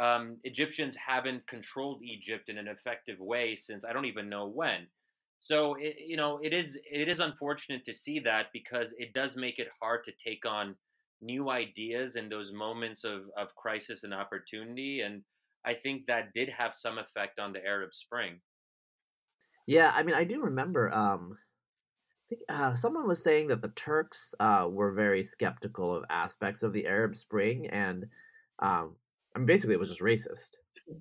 um, 0.00 0.36
Egyptians 0.44 0.96
haven't 0.96 1.46
controlled 1.46 2.02
Egypt 2.02 2.48
in 2.48 2.58
an 2.58 2.68
effective 2.68 3.18
way 3.20 3.56
since 3.56 3.84
I 3.84 3.92
don't 3.92 4.06
even 4.06 4.28
know 4.28 4.46
when. 4.46 4.86
So 5.40 5.74
it, 5.74 5.96
you 5.98 6.16
know 6.16 6.38
it 6.42 6.52
is 6.52 6.78
it 6.90 7.08
is 7.08 7.18
unfortunate 7.18 7.84
to 7.86 7.92
see 7.92 8.20
that 8.20 8.46
because 8.52 8.94
it 8.96 9.12
does 9.12 9.36
make 9.36 9.58
it 9.58 9.68
hard 9.80 10.04
to 10.04 10.12
take 10.12 10.46
on 10.46 10.76
new 11.20 11.50
ideas 11.50 12.16
in 12.16 12.28
those 12.28 12.52
moments 12.52 13.04
of, 13.04 13.22
of 13.36 13.54
crisis 13.56 14.04
and 14.04 14.14
opportunity 14.14 15.00
and 15.00 15.22
I 15.64 15.74
think 15.74 16.06
that 16.06 16.32
did 16.32 16.48
have 16.48 16.74
some 16.74 16.98
effect 16.98 17.38
on 17.38 17.52
the 17.52 17.64
Arab 17.64 17.94
Spring. 17.94 18.40
Yeah, 19.66 19.92
I 19.94 20.04
mean 20.04 20.14
I 20.14 20.24
do 20.24 20.42
remember 20.42 20.92
um 20.92 21.36
I 22.30 22.34
think 22.34 22.42
uh, 22.48 22.74
someone 22.74 23.08
was 23.08 23.22
saying 23.22 23.48
that 23.48 23.62
the 23.62 23.68
Turks 23.70 24.34
uh, 24.40 24.66
were 24.70 24.92
very 24.92 25.22
skeptical 25.22 25.94
of 25.94 26.04
aspects 26.08 26.62
of 26.62 26.72
the 26.72 26.86
Arab 26.86 27.14
Spring, 27.14 27.66
and 27.66 28.06
um, 28.58 28.96
I 29.34 29.38
mean, 29.38 29.46
basically, 29.46 29.74
it 29.74 29.80
was 29.80 29.90
just 29.90 30.00
racist. 30.00 30.50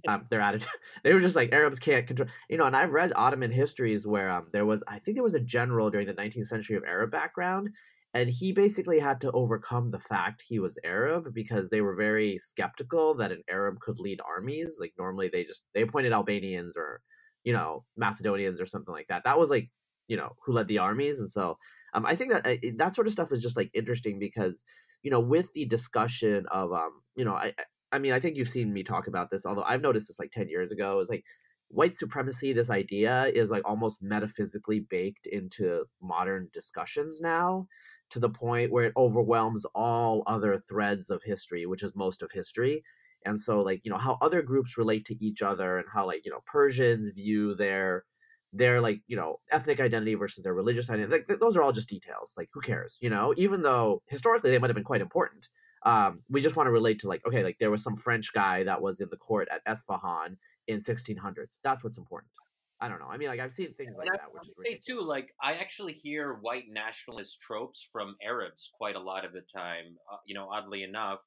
Um, 0.08 0.24
their 0.30 0.40
attitude, 0.40 0.70
they 1.04 1.12
were 1.12 1.20
just 1.20 1.36
like 1.36 1.52
Arabs 1.52 1.80
can't 1.80 2.08
control. 2.08 2.30
You 2.50 2.58
know, 2.58 2.66
and 2.66 2.78
I've 2.78 2.94
read 2.94 3.12
Ottoman 3.14 3.52
histories 3.52 4.08
where 4.08 4.30
um, 4.30 4.48
there 4.54 4.66
was, 4.66 4.84
I 4.88 5.00
think 5.00 5.16
there 5.16 5.24
was 5.24 5.34
a 5.34 5.40
general 5.40 5.90
during 5.90 6.08
the 6.08 6.14
19th 6.14 6.48
century 6.48 6.78
of 6.78 6.84
Arab 6.84 7.12
background, 7.12 7.70
and 8.14 8.30
he 8.30 8.54
basically 8.54 9.00
had 9.00 9.20
to 9.22 9.32
overcome 9.32 9.90
the 9.90 10.00
fact 10.00 10.44
he 10.48 10.60
was 10.60 10.78
Arab 10.86 11.34
because 11.34 11.68
they 11.68 11.82
were 11.82 11.96
very 11.96 12.38
skeptical 12.40 13.16
that 13.16 13.32
an 13.32 13.42
Arab 13.50 13.80
could 13.80 14.00
lead 14.00 14.22
armies. 14.26 14.78
Like 14.80 14.94
normally, 14.98 15.30
they 15.34 15.44
just 15.44 15.64
they 15.74 15.82
appointed 15.82 16.14
Albanians 16.14 16.78
or 16.78 17.02
you 17.44 17.52
know 17.52 17.84
Macedonians 17.98 18.62
or 18.62 18.68
something 18.68 18.94
like 18.94 19.08
that. 19.10 19.24
That 19.26 19.40
was 19.40 19.50
like 19.50 19.70
you 20.12 20.18
know 20.18 20.36
who 20.44 20.52
led 20.52 20.68
the 20.68 20.78
armies 20.78 21.22
and 21.22 21.32
so 21.32 21.58
um, 21.94 22.06
i 22.06 22.18
think 22.18 22.32
that 22.32 22.46
uh, 22.46 22.56
that 22.76 22.94
sort 22.94 23.08
of 23.08 23.14
stuff 23.14 23.32
is 23.32 23.42
just 23.42 23.56
like 23.56 23.72
interesting 23.74 24.20
because 24.20 24.62
you 25.04 25.10
know 25.10 25.22
with 25.22 25.52
the 25.54 25.64
discussion 25.64 26.46
of 26.52 26.74
um 26.74 27.02
you 27.16 27.24
know 27.24 27.34
i 27.34 27.54
i 27.92 28.00
mean 28.00 28.14
i 28.14 28.20
think 28.20 28.36
you've 28.36 28.50
seen 28.50 28.74
me 28.74 28.84
talk 28.84 29.08
about 29.08 29.30
this 29.30 29.46
although 29.46 29.64
i've 29.64 29.82
noticed 29.82 30.08
this 30.08 30.20
like 30.20 30.32
10 30.32 30.50
years 30.50 30.72
ago 30.72 31.00
is 31.00 31.10
like 31.10 31.24
white 31.70 31.96
supremacy 31.96 32.52
this 32.52 32.70
idea 32.70 33.32
is 33.34 33.50
like 33.50 33.64
almost 33.66 34.02
metaphysically 34.02 34.82
baked 34.90 35.26
into 35.28 35.86
modern 36.02 36.50
discussions 36.54 37.22
now 37.22 37.66
to 38.12 38.20
the 38.20 38.30
point 38.30 38.72
where 38.72 38.86
it 38.86 38.94
overwhelms 38.96 39.66
all 39.74 40.24
other 40.28 40.58
threads 40.58 41.10
of 41.10 41.24
history 41.24 41.66
which 41.66 41.82
is 41.84 41.96
most 41.96 42.22
of 42.22 42.32
history. 42.32 42.84
And 43.26 43.40
so 43.40 43.62
like 43.62 43.82
you 43.84 43.92
know 43.92 43.98
how 43.98 44.18
other 44.22 44.42
groups 44.42 44.78
relate 44.78 45.06
to 45.06 45.24
each 45.24 45.42
other 45.42 45.78
and 45.78 45.88
how 45.92 46.06
like 46.06 46.26
you 46.26 46.32
know 46.32 46.42
persians 46.46 47.10
view 47.10 47.56
their 47.56 48.04
their 48.52 48.82
like 48.82 49.02
you 49.08 49.16
know 49.16 49.38
ethnic 49.52 49.80
identity 49.80 50.16
versus 50.16 50.44
their 50.44 50.54
religious 50.54 50.90
identity 50.90 51.24
like 51.30 51.40
those 51.40 51.56
are 51.56 51.62
all 51.62 51.72
just 51.72 51.88
details 51.88 52.34
like 52.38 52.50
who 52.54 52.62
cares 52.62 52.98
you 53.00 53.10
know? 53.10 53.34
Even 53.38 53.62
though 53.62 54.02
historically 54.08 54.52
they 54.52 54.58
might 54.58 54.70
have 54.70 54.76
been 54.76 54.84
quite 54.84 55.02
important 55.02 55.50
um, 55.84 56.20
we 56.30 56.42
just 56.42 56.56
want 56.56 56.68
to 56.68 56.72
relate 56.72 57.00
to 57.00 57.08
like 57.08 57.26
okay 57.26 57.44
like 57.44 57.58
there 57.60 57.72
was 57.72 57.84
some 57.84 57.96
french 57.96 58.34
guy 58.34 58.64
that 58.64 58.82
was 58.82 59.02
in 59.02 59.10
the 59.10 59.18
court 59.18 59.48
at 59.52 59.66
esfahan 59.66 60.38
in 60.68 60.80
1600s 60.80 61.58
that's 61.64 61.84
what's 61.84 61.98
important. 61.98 62.32
I 62.80 62.90
don't 62.90 63.00
know. 63.00 63.10
I 63.10 63.18
mean 63.18 63.28
like 63.28 63.40
i've 63.40 63.52
seen 63.52 63.74
things 63.76 63.96
like 63.98 64.08
that 64.14 64.34
which 64.34 64.48
is 64.48 64.56
say 64.66 64.80
too 64.94 65.02
like 65.02 65.30
i 65.42 65.54
actually 65.54 65.94
hear 65.94 66.34
white 66.42 66.66
nationalist 66.70 67.40
tropes 67.40 67.88
from 67.92 68.16
arabs 68.24 68.72
quite 68.74 68.96
a 68.96 69.00
lot 69.00 69.24
of 69.24 69.34
the 69.34 69.42
time 69.42 69.98
uh, 70.12 70.18
you 70.26 70.36
know 70.36 70.48
oddly 70.50 70.84
enough. 70.84 71.20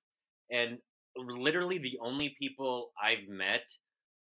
And 0.51 0.79
literally 1.17 1.79
the 1.79 1.99
only 2.03 2.35
people 2.41 2.91
i've 3.01 3.29
met 3.29 3.63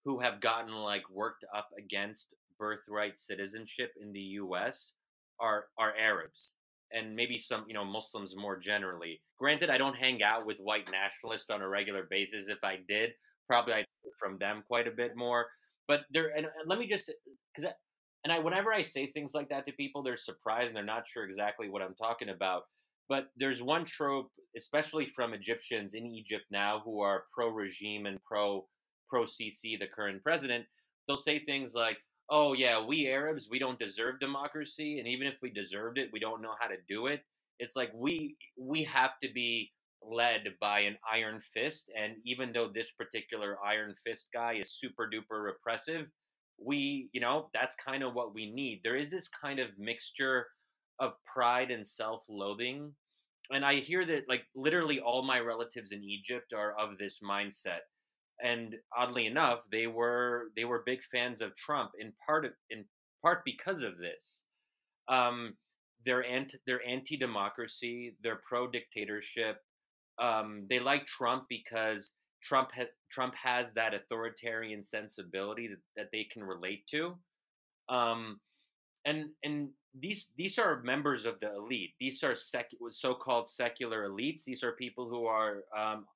who 0.05 0.21
have 0.21 0.41
gotten 0.41 0.73
like 0.73 1.03
worked 1.11 1.45
up 1.55 1.69
against 1.79 2.35
birthright 2.59 3.19
citizenship 3.19 3.93
in 4.01 4.13
the 4.13 4.21
U.S. 4.41 4.93
are 5.41 5.67
are 5.79 5.95
Arabs 5.97 6.53
and 6.93 7.15
maybe 7.15 7.39
some 7.39 7.65
you 7.69 7.75
know 7.75 7.85
Muslims 7.85 8.35
more 8.37 8.57
generally. 8.57 9.21
Granted, 9.39 9.71
I 9.71 9.79
don't 9.79 9.97
hang 9.97 10.23
out 10.23 10.47
with 10.47 10.59
white 10.59 10.91
nationalists 10.91 11.51
on 11.51 11.63
a 11.63 11.69
regular 11.69 12.07
basis. 12.11 12.49
If 12.49 12.59
I 12.63 12.79
did, 12.89 13.11
probably 13.47 13.75
I'd 13.75 13.87
hear 14.03 14.13
from 14.19 14.39
them 14.39 14.63
quite 14.67 14.89
a 14.89 14.93
bit 14.93 15.17
more. 15.17 15.47
But 15.87 16.03
there, 16.11 16.29
and, 16.37 16.47
and 16.47 16.69
let 16.69 16.79
me 16.79 16.89
just 16.89 17.13
because 17.55 17.71
and 18.25 18.33
I 18.33 18.39
whenever 18.39 18.73
I 18.73 18.83
say 18.83 19.11
things 19.11 19.33
like 19.35 19.49
that 19.49 19.67
to 19.67 19.73
people, 19.73 20.03
they're 20.03 20.17
surprised 20.17 20.69
and 20.69 20.77
they're 20.77 20.85
not 20.85 21.09
sure 21.09 21.25
exactly 21.25 21.69
what 21.69 21.83
I'm 21.83 21.95
talking 21.95 22.31
about. 22.31 22.63
But 23.09 23.29
there's 23.37 23.63
one 23.63 23.87
trope, 23.87 24.31
especially 24.57 25.07
from 25.07 25.33
Egyptians 25.33 25.95
in 25.95 26.07
Egypt 26.07 26.45
now, 26.51 26.83
who 26.85 27.01
are 27.01 27.25
pro 27.33 27.49
regime 27.49 28.07
and 28.07 28.23
pro 28.23 28.67
pro 29.09 29.25
Sisi, 29.25 29.79
the 29.79 29.87
current 29.87 30.23
president. 30.23 30.67
They'll 31.07 31.17
say 31.17 31.43
things 31.45 31.73
like, 31.75 31.97
oh 32.31 32.53
yeah, 32.53 32.85
we 32.85 33.09
Arabs, 33.09 33.49
we 33.51 33.59
don't 33.59 33.79
deserve 33.79 34.21
democracy, 34.21 34.99
and 34.99 35.09
even 35.09 35.27
if 35.27 35.35
we 35.43 35.51
deserved 35.51 35.99
it, 35.99 36.11
we 36.13 36.21
don't 36.21 36.43
know 36.43 36.55
how 36.61 36.69
to 36.69 36.77
do 36.89 37.07
it. 37.07 37.23
It's 37.59 37.77
like 37.77 37.91
we 37.95 38.37
we 38.59 38.85
have 38.85 39.13
to 39.23 39.29
be 39.33 39.73
led 40.03 40.55
by 40.61 40.81
an 40.81 40.97
iron 41.11 41.41
fist, 41.53 41.91
and 41.99 42.15
even 42.25 42.53
though 42.53 42.69
this 42.73 42.93
particular 42.93 43.59
iron 43.65 43.95
fist 44.05 44.29
guy 44.33 44.55
is 44.55 44.71
super 44.71 45.09
duper 45.13 45.43
repressive, 45.43 46.07
we 46.59 47.09
you 47.13 47.21
know 47.21 47.51
that's 47.55 47.77
kind 47.77 48.03
of 48.03 48.15
what 48.15 48.35
we 48.35 48.51
need. 48.53 48.81
There 48.85 48.97
is 48.97 49.11
this 49.11 49.29
kind 49.29 49.59
of 49.59 49.69
mixture 49.79 50.47
of 51.01 51.13
pride 51.33 51.71
and 51.71 51.87
self-loathing. 51.87 52.93
And 53.51 53.65
I 53.65 53.77
hear 53.77 54.05
that 54.07 54.29
like 54.29 54.45
literally 54.55 55.01
all 55.01 55.23
my 55.23 55.39
relatives 55.41 55.93
in 55.93 56.03
Egypt 56.03 56.53
are 56.53 56.75
of 56.79 56.99
this 56.99 57.21
mindset 57.21 57.81
and 58.43 58.77
oddly 58.97 59.27
enough, 59.27 59.61
they 59.71 59.87
were 59.87 60.51
they 60.57 60.65
were 60.65 60.83
big 60.85 61.01
fans 61.11 61.41
of 61.43 61.57
Trump 61.57 61.93
in 61.99 62.13
part 62.25 62.45
of, 62.45 62.53
in 62.71 62.85
part 63.23 63.45
because 63.45 63.83
of 63.83 63.99
this. 63.99 64.43
Um, 65.09 65.55
they're 66.05 66.25
anti 66.25 66.59
they're 66.67 66.87
anti 66.87 67.17
democracy. 67.17 68.17
They're 68.23 68.41
pro 68.49 68.69
dictatorship. 68.69 69.59
Um, 70.21 70.67
they 70.69 70.81
like 70.81 71.07
Trump 71.07 71.45
because 71.49 72.13
Trump 72.43 72.71
ha- 72.75 72.93
Trump 73.11 73.35
has 73.35 73.73
that 73.75 73.95
authoritarian 73.95 74.85
sensibility 74.85 75.69
that, 75.69 75.81
that 75.97 76.09
they 76.13 76.25
can 76.25 76.43
relate 76.45 76.87
to. 76.91 77.17
Um, 77.89 78.41
and 79.05 79.31
and 79.43 79.71
these 79.99 80.29
these 80.37 80.59
are 80.59 80.83
members 80.83 81.25
of 81.25 81.41
the 81.41 81.53
elite. 81.55 81.95
These 81.99 82.23
are 82.23 82.35
sec- 82.35 82.71
so-called 82.91 83.49
secular 83.49 84.09
elites. 84.09 84.45
These 84.45 84.63
are 84.63 84.73
people 84.73 85.09
who 85.09 85.27
are 85.27 85.65
um, 85.77 86.07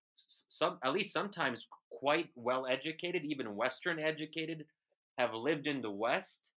some 0.48 0.78
at 0.84 0.92
least 0.92 1.12
sometimes 1.12 1.66
quite 1.90 2.30
well 2.34 2.66
educated, 2.66 3.24
even 3.24 3.56
Western 3.56 3.98
educated, 3.98 4.64
have 5.18 5.34
lived 5.34 5.66
in 5.66 5.82
the 5.82 5.90
West. 5.90 6.50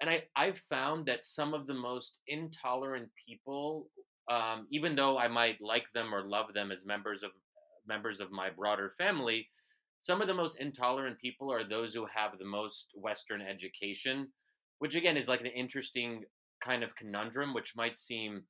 And 0.00 0.10
I, 0.10 0.24
I've 0.36 0.60
found 0.68 1.06
that 1.06 1.24
some 1.24 1.54
of 1.54 1.66
the 1.66 1.74
most 1.74 2.18
intolerant 2.26 3.08
people, 3.26 3.88
um, 4.30 4.66
even 4.70 4.96
though 4.96 5.16
I 5.18 5.28
might 5.28 5.60
like 5.60 5.84
them 5.94 6.14
or 6.14 6.22
love 6.22 6.52
them 6.54 6.72
as 6.72 6.84
members 6.84 7.22
of 7.22 7.30
members 7.86 8.20
of 8.20 8.30
my 8.30 8.48
broader 8.48 8.92
family, 8.96 9.48
some 10.00 10.20
of 10.20 10.28
the 10.28 10.34
most 10.34 10.58
intolerant 10.60 11.18
people 11.18 11.52
are 11.52 11.64
those 11.64 11.94
who 11.94 12.06
have 12.12 12.38
the 12.38 12.44
most 12.44 12.88
Western 12.94 13.40
education, 13.40 14.28
which 14.80 14.96
again 14.96 15.16
is 15.16 15.28
like 15.28 15.40
an 15.40 15.46
interesting 15.46 16.24
kind 16.62 16.82
of 16.82 16.94
conundrum, 16.96 17.54
which 17.54 17.74
might 17.76 17.96
seem 17.96 18.42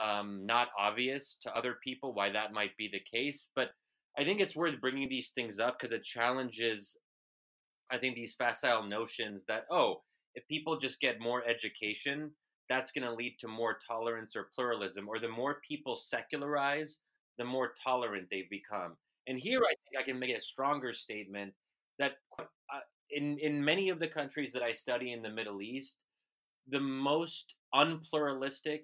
um, 0.00 0.46
not 0.46 0.68
obvious 0.78 1.36
to 1.42 1.56
other 1.56 1.76
people 1.82 2.14
why 2.14 2.30
that 2.30 2.52
might 2.52 2.76
be 2.76 2.88
the 2.92 3.00
case. 3.00 3.48
But 3.54 3.70
I 4.18 4.24
think 4.24 4.40
it's 4.40 4.56
worth 4.56 4.80
bringing 4.80 5.08
these 5.08 5.30
things 5.30 5.58
up 5.58 5.78
because 5.78 5.92
it 5.92 6.04
challenges, 6.04 6.98
I 7.90 7.98
think, 7.98 8.14
these 8.14 8.34
facile 8.34 8.84
notions 8.84 9.44
that, 9.48 9.64
oh, 9.70 10.02
if 10.34 10.46
people 10.48 10.78
just 10.78 11.00
get 11.00 11.20
more 11.20 11.42
education, 11.46 12.30
that's 12.68 12.90
going 12.90 13.06
to 13.06 13.14
lead 13.14 13.36
to 13.40 13.48
more 13.48 13.78
tolerance 13.86 14.36
or 14.36 14.48
pluralism, 14.54 15.08
or 15.08 15.18
the 15.18 15.28
more 15.28 15.60
people 15.66 15.96
secularize, 15.96 16.98
the 17.38 17.44
more 17.44 17.72
tolerant 17.82 18.28
they 18.30 18.46
become. 18.50 18.96
And 19.26 19.38
here 19.38 19.60
I 19.60 19.68
think 19.68 20.00
I 20.00 20.02
can 20.02 20.18
make 20.18 20.36
a 20.36 20.40
stronger 20.40 20.92
statement 20.92 21.52
that 21.98 22.12
uh, 22.38 22.44
in, 23.10 23.38
in 23.38 23.64
many 23.64 23.88
of 23.88 23.98
the 23.98 24.08
countries 24.08 24.52
that 24.52 24.62
I 24.62 24.72
study 24.72 25.12
in 25.12 25.22
the 25.22 25.30
Middle 25.30 25.60
East, 25.62 25.98
the 26.68 26.80
most 26.80 27.54
unpluralistic 27.74 28.82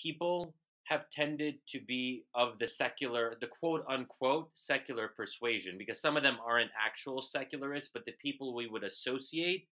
people 0.00 0.54
have 0.84 1.10
tended 1.10 1.56
to 1.68 1.80
be 1.80 2.24
of 2.34 2.58
the 2.58 2.66
secular, 2.66 3.34
the 3.40 3.46
quote 3.46 3.84
unquote 3.88 4.50
secular 4.54 5.08
persuasion, 5.08 5.76
because 5.76 6.00
some 6.00 6.16
of 6.16 6.22
them 6.22 6.38
aren't 6.46 6.70
actual 6.80 7.20
secularists, 7.20 7.90
but 7.92 8.04
the 8.04 8.14
people 8.22 8.54
we 8.54 8.68
would 8.68 8.84
associate 8.84 9.66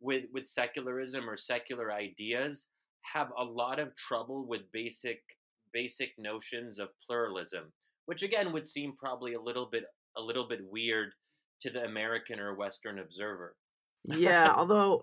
with 0.00 0.24
with 0.32 0.46
secularism 0.46 1.28
or 1.28 1.36
secular 1.36 1.92
ideas 1.92 2.68
have 3.02 3.32
a 3.36 3.44
lot 3.44 3.78
of 3.78 3.94
trouble 3.96 4.46
with 4.46 4.62
basic 4.72 5.20
basic 5.72 6.12
notions 6.18 6.78
of 6.78 6.88
pluralism, 7.06 7.64
which 8.06 8.22
again 8.22 8.52
would 8.52 8.66
seem 8.66 8.94
probably 8.96 9.34
a 9.34 9.40
little 9.40 9.66
bit 9.66 9.84
a 10.16 10.20
little 10.20 10.48
bit 10.48 10.60
weird 10.70 11.12
to 11.60 11.70
the 11.70 11.84
American 11.84 12.40
or 12.40 12.54
Western 12.54 13.00
observer. 13.00 13.56
yeah, 14.04 14.52
although 14.56 15.02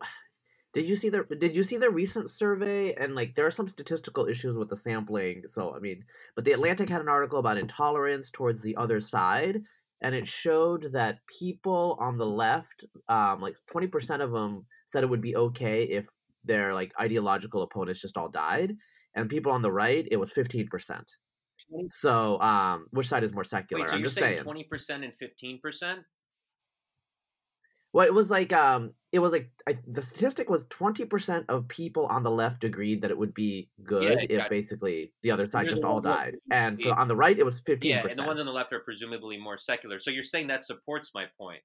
did 0.75 0.89
you 0.89 0.97
see 0.97 1.07
the 1.07 1.23
Did 1.23 1.55
you 1.55 1.63
see 1.63 1.77
the 1.77 1.89
recent 1.89 2.29
survey? 2.29 2.93
And 2.95 3.15
like, 3.15 3.33
there 3.33 3.45
are 3.45 3.51
some 3.51 3.69
statistical 3.69 4.27
issues 4.27 4.57
with 4.57 4.69
the 4.69 4.75
sampling. 4.75 5.43
So 5.47 5.73
I 5.73 5.79
mean, 5.79 6.03
but 6.35 6.43
the 6.43 6.51
Atlantic 6.51 6.89
had 6.89 6.99
an 7.01 7.07
article 7.07 7.39
about 7.39 7.57
intolerance 7.57 8.29
towards 8.29 8.61
the 8.61 8.75
other 8.75 8.99
side, 8.99 9.63
and 10.01 10.13
it 10.13 10.27
showed 10.27 10.91
that 10.91 11.19
people 11.39 11.97
on 12.01 12.17
the 12.17 12.25
left, 12.25 12.83
um, 13.07 13.39
like 13.39 13.55
twenty 13.67 13.87
percent 13.87 14.21
of 14.21 14.31
them 14.31 14.65
said 14.85 15.01
it 15.01 15.09
would 15.09 15.21
be 15.21 15.37
okay 15.37 15.83
if 15.83 16.05
their 16.43 16.73
like 16.73 16.91
ideological 16.99 17.63
opponents 17.63 18.01
just 18.01 18.17
all 18.17 18.29
died, 18.29 18.75
and 19.15 19.29
people 19.29 19.53
on 19.53 19.61
the 19.61 19.71
right, 19.71 20.05
it 20.11 20.17
was 20.17 20.33
fifteen 20.33 20.67
percent. 20.67 21.09
So, 21.87 22.37
um, 22.41 22.87
which 22.91 23.07
side 23.07 23.23
is 23.23 23.33
more 23.33 23.45
secular? 23.45 23.83
Wait, 23.83 23.89
so 23.89 23.95
I'm 23.95 24.01
you're 24.01 24.07
just 24.07 24.17
saying 24.17 24.39
saying. 24.39 24.43
twenty 24.43 24.65
percent 24.65 25.05
and 25.05 25.13
fifteen 25.17 25.59
percent? 25.61 26.01
Well, 27.93 28.05
it 28.05 28.13
was 28.13 28.29
like 28.29 28.51
um, 28.51 28.91
it 29.15 29.19
was 29.19 29.31
like 29.31 29.49
I, 29.65 29.77
the 29.87 30.01
statistic 30.01 30.49
was 30.49 30.65
twenty 30.69 31.05
percent 31.05 31.45
of 31.47 31.67
people 31.69 32.05
on 32.07 32.21
the 32.21 32.29
left 32.29 32.65
agreed 32.65 33.01
that 33.01 33.11
it 33.11 33.17
would 33.17 33.33
be 33.33 33.69
good 33.83 34.27
Yeah, 34.29 34.43
if 34.43 34.49
basically 34.49 35.13
the 35.23 35.31
other 35.31 35.49
side 35.49 35.69
just 35.69 35.85
all 35.85 36.01
died, 36.01 36.35
and 36.51 36.81
for, 36.81 36.91
on 36.93 37.07
the 37.07 37.15
right 37.15 37.39
it 37.39 37.45
was 37.45 37.59
fifteen 37.59 37.91
Yeah, 37.91 38.05
and 38.07 38.17
the 38.19 38.23
ones 38.23 38.39
on 38.41 38.45
the 38.45 38.51
left 38.51 38.73
are 38.73 38.81
presumably 38.81 39.37
more 39.37 39.57
secular. 39.57 39.99
So 39.99 40.11
you're 40.11 40.21
saying 40.21 40.47
that 40.47 40.65
supports 40.65 41.11
my 41.15 41.25
point. 41.39 41.61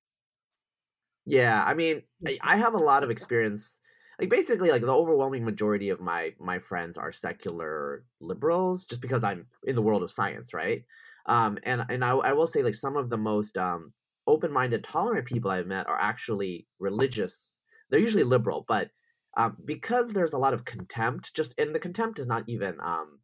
Yeah, 1.26 1.62
I 1.62 1.74
mean, 1.74 2.02
I, 2.26 2.38
I 2.40 2.56
have 2.56 2.74
a 2.74 2.78
lot 2.78 3.02
of 3.02 3.10
experience. 3.10 3.80
like 4.20 4.28
basically 4.28 4.70
like 4.70 4.82
the 4.82 4.94
overwhelming 4.94 5.44
majority 5.44 5.88
of 5.88 6.00
my 6.00 6.32
my 6.38 6.58
friends 6.58 6.96
are 6.96 7.10
secular 7.12 8.04
liberals 8.20 8.84
just 8.84 9.00
because 9.00 9.24
i'm 9.24 9.46
in 9.64 9.74
the 9.74 9.82
world 9.82 10.02
of 10.02 10.10
science 10.10 10.52
right 10.52 10.84
um 11.26 11.58
and 11.62 11.84
and 11.88 12.04
i, 12.04 12.10
I 12.10 12.32
will 12.32 12.46
say 12.46 12.62
like 12.62 12.74
some 12.74 12.96
of 12.96 13.08
the 13.08 13.16
most 13.16 13.56
um 13.56 13.92
open-minded 14.30 14.82
tolerant 14.84 15.26
people 15.26 15.50
i've 15.50 15.66
met 15.66 15.88
are 15.88 16.00
actually 16.00 16.66
religious. 16.78 17.56
They're 17.88 18.06
usually 18.08 18.24
liberal 18.24 18.64
but 18.66 18.90
um 19.36 19.56
because 19.64 20.10
there's 20.10 20.32
a 20.32 20.38
lot 20.38 20.54
of 20.54 20.64
contempt 20.64 21.34
just 21.34 21.54
and 21.58 21.74
the 21.74 21.78
contempt 21.86 22.18
is 22.18 22.26
not 22.26 22.44
even 22.46 22.74
um 22.80 23.18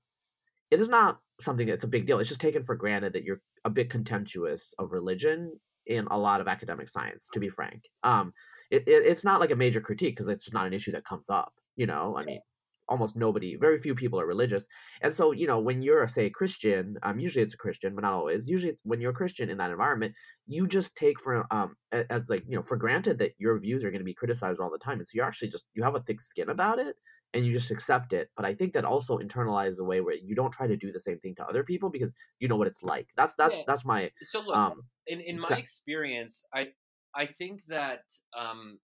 it 0.70 0.80
is 0.80 0.88
not 0.88 1.20
something 1.40 1.66
that's 1.66 1.84
a 1.84 1.88
big 1.94 2.06
deal. 2.06 2.18
It's 2.18 2.28
just 2.28 2.40
taken 2.40 2.64
for 2.64 2.74
granted 2.74 3.12
that 3.12 3.24
you're 3.24 3.40
a 3.64 3.70
bit 3.70 3.90
contemptuous 3.90 4.74
of 4.78 4.92
religion 4.92 5.58
in 5.86 6.06
a 6.10 6.18
lot 6.18 6.40
of 6.40 6.48
academic 6.48 6.88
science 6.88 7.26
to 7.32 7.40
be 7.40 7.48
frank. 7.48 7.82
Um 8.02 8.32
it, 8.70 8.82
it 8.86 9.06
it's 9.06 9.24
not 9.24 9.40
like 9.40 9.52
a 9.52 9.56
major 9.64 9.80
critique 9.80 10.16
because 10.16 10.28
it's 10.28 10.44
just 10.44 10.54
not 10.54 10.66
an 10.66 10.72
issue 10.72 10.92
that 10.92 11.04
comes 11.04 11.30
up. 11.30 11.52
You 11.76 11.86
know, 11.86 12.16
I 12.16 12.24
mean, 12.24 12.40
almost 12.88 13.16
nobody, 13.16 13.56
very 13.56 13.78
few 13.78 13.94
people 13.94 14.20
are 14.20 14.26
religious, 14.26 14.66
and 15.02 15.12
so 15.12 15.32
you 15.32 15.46
know, 15.46 15.58
when 15.58 15.82
you're 15.82 16.06
say 16.08 16.26
a 16.26 16.30
Christian, 16.30 16.96
um, 17.02 17.18
usually 17.18 17.44
it's 17.44 17.54
a 17.54 17.58
Christian, 17.58 17.94
but 17.94 18.02
not 18.02 18.12
always. 18.12 18.48
Usually, 18.48 18.76
when 18.82 19.00
you're 19.00 19.12
a 19.12 19.14
Christian 19.14 19.50
in 19.50 19.58
that 19.58 19.70
environment, 19.70 20.14
you 20.46 20.66
just 20.66 20.94
take 20.96 21.20
for 21.20 21.46
um 21.52 21.76
as 21.92 22.28
like 22.28 22.44
you 22.46 22.56
know 22.56 22.62
for 22.62 22.76
granted 22.76 23.18
that 23.18 23.32
your 23.38 23.58
views 23.58 23.84
are 23.84 23.90
going 23.90 24.00
to 24.00 24.04
be 24.04 24.14
criticized 24.14 24.60
all 24.60 24.70
the 24.70 24.78
time, 24.78 24.98
and 24.98 25.06
so 25.06 25.12
you're 25.14 25.26
actually 25.26 25.48
just 25.48 25.66
you 25.74 25.82
have 25.82 25.96
a 25.96 26.00
thick 26.00 26.20
skin 26.20 26.50
about 26.50 26.78
it 26.78 26.96
and 27.34 27.44
you 27.44 27.52
just 27.52 27.70
accept 27.70 28.12
it. 28.12 28.30
But 28.36 28.46
I 28.46 28.54
think 28.54 28.72
that 28.72 28.84
also 28.84 29.18
internalizes 29.18 29.78
a 29.78 29.84
way 29.84 30.00
where 30.00 30.14
you 30.14 30.34
don't 30.34 30.52
try 30.52 30.66
to 30.66 30.76
do 30.76 30.92
the 30.92 31.00
same 31.00 31.18
thing 31.18 31.34
to 31.36 31.44
other 31.44 31.62
people 31.62 31.90
because 31.90 32.14
you 32.40 32.48
know 32.48 32.56
what 32.56 32.66
it's 32.66 32.82
like. 32.82 33.08
That's 33.16 33.34
that's 33.34 33.56
yeah. 33.56 33.64
that's 33.66 33.84
my 33.84 34.10
so 34.22 34.40
look 34.40 34.56
um, 34.56 34.82
in 35.06 35.20
in 35.20 35.38
my 35.38 35.56
experience, 35.56 36.44
I 36.54 36.68
I 37.14 37.26
think 37.26 37.62
that 37.68 38.02
um, 38.38 38.78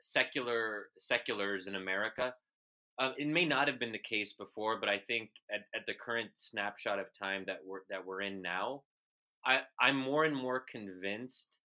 secular 0.00 0.86
seculars 0.98 1.66
in 1.66 1.74
America. 1.74 2.34
Uh, 2.98 3.12
it 3.18 3.26
may 3.26 3.44
not 3.44 3.68
have 3.68 3.78
been 3.78 3.92
the 3.92 3.98
case 3.98 4.32
before, 4.32 4.80
but 4.80 4.88
I 4.88 4.98
think 4.98 5.30
at, 5.52 5.64
at 5.74 5.84
the 5.86 5.94
current 5.94 6.30
snapshot 6.36 6.98
of 6.98 7.06
time 7.18 7.44
that 7.46 7.58
we're 7.64 7.80
that 7.90 8.04
we're 8.04 8.22
in 8.22 8.40
now, 8.40 8.82
I, 9.44 9.60
I'm 9.80 9.96
more 9.96 10.24
and 10.24 10.34
more 10.34 10.60
convinced 10.60 11.58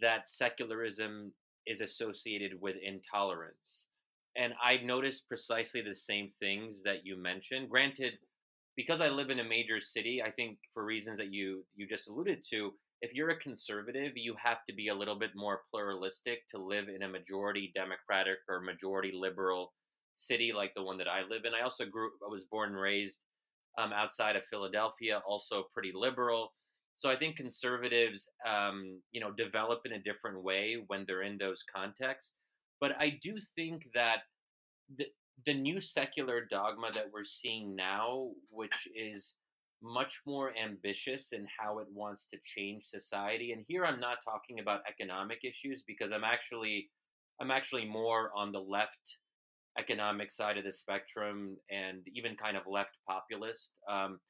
that 0.00 0.28
secularism 0.28 1.32
is 1.66 1.80
associated 1.80 2.60
with 2.60 2.76
intolerance. 2.82 3.88
And 4.36 4.54
I 4.62 4.78
noticed 4.78 5.28
precisely 5.28 5.82
the 5.82 5.94
same 5.94 6.28
things 6.40 6.82
that 6.84 7.04
you 7.04 7.16
mentioned. 7.16 7.70
Granted, 7.70 8.14
because 8.76 9.00
I 9.00 9.08
live 9.08 9.30
in 9.30 9.40
a 9.40 9.44
major 9.44 9.80
city, 9.80 10.22
I 10.22 10.30
think 10.30 10.58
for 10.72 10.84
reasons 10.84 11.18
that 11.18 11.32
you 11.32 11.64
you 11.74 11.86
just 11.86 12.08
alluded 12.08 12.44
to, 12.50 12.72
if 13.02 13.12
you're 13.14 13.30
a 13.30 13.38
conservative, 13.38 14.12
you 14.16 14.34
have 14.42 14.58
to 14.68 14.74
be 14.74 14.88
a 14.88 14.94
little 14.94 15.18
bit 15.18 15.30
more 15.34 15.60
pluralistic 15.70 16.48
to 16.50 16.58
live 16.58 16.88
in 16.88 17.02
a 17.02 17.08
majority 17.08 17.72
Democratic 17.74 18.38
or 18.48 18.60
majority 18.60 19.12
liberal 19.14 19.72
city 20.16 20.52
like 20.52 20.72
the 20.74 20.82
one 20.82 20.98
that 20.98 21.08
I 21.08 21.22
live 21.22 21.44
in. 21.44 21.54
I 21.54 21.62
also 21.62 21.84
grew, 21.84 22.10
I 22.26 22.30
was 22.30 22.44
born 22.44 22.70
and 22.70 22.80
raised 22.80 23.18
um, 23.78 23.92
outside 23.92 24.36
of 24.36 24.42
Philadelphia, 24.50 25.22
also 25.26 25.64
pretty 25.72 25.92
liberal. 25.94 26.52
So 26.96 27.10
I 27.10 27.16
think 27.16 27.36
conservatives, 27.36 28.28
um, 28.46 29.00
you 29.12 29.20
know, 29.20 29.30
develop 29.30 29.80
in 29.84 29.92
a 29.92 30.02
different 30.02 30.42
way 30.42 30.82
when 30.86 31.04
they're 31.06 31.22
in 31.22 31.36
those 31.36 31.62
contexts. 31.74 32.32
But 32.80 32.92
I 32.98 33.18
do 33.22 33.36
think 33.54 33.82
that 33.94 34.20
the 34.96 35.06
the 35.44 35.54
new 35.54 35.80
secular 35.80 36.46
dogma 36.50 36.90
that 36.94 37.10
we're 37.12 37.24
seeing 37.24 37.76
now, 37.76 38.30
which 38.48 38.88
is 38.94 39.34
much 39.82 40.22
more 40.26 40.52
ambitious 40.56 41.32
in 41.32 41.46
how 41.58 41.78
it 41.78 41.86
wants 41.92 42.26
to 42.26 42.38
change 42.42 42.84
society. 42.84 43.52
And 43.52 43.62
here 43.68 43.84
I'm 43.84 44.00
not 44.00 44.18
talking 44.24 44.60
about 44.60 44.80
economic 44.88 45.40
issues 45.44 45.84
because 45.86 46.12
I'm 46.12 46.24
actually 46.24 46.88
I'm 47.40 47.50
actually 47.50 47.84
more 47.84 48.30
on 48.34 48.52
the 48.52 48.60
left 48.60 49.18
economic 49.78 50.30
side 50.30 50.58
of 50.58 50.64
the 50.64 50.72
spectrum 50.72 51.56
and 51.70 52.02
even 52.14 52.36
kind 52.36 52.56
of 52.56 52.64
left 52.66 52.92
populist. 53.06 53.72
Um, 53.88 54.20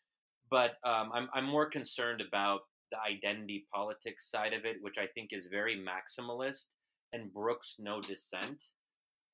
but 0.51 0.72
um, 0.84 1.11
I'm 1.12 1.28
I'm 1.34 1.47
more 1.47 1.66
concerned 1.66 2.20
about 2.20 2.61
the 2.92 2.99
identity 2.99 3.66
politics 3.74 4.30
side 4.30 4.53
of 4.53 4.64
it, 4.64 4.76
which 4.80 4.97
I 4.99 5.07
think 5.07 5.30
is 5.32 5.49
very 5.51 5.76
maximalist 5.76 6.66
and 7.12 7.32
brooks 7.32 7.76
no 7.78 8.01
dissent 8.01 8.62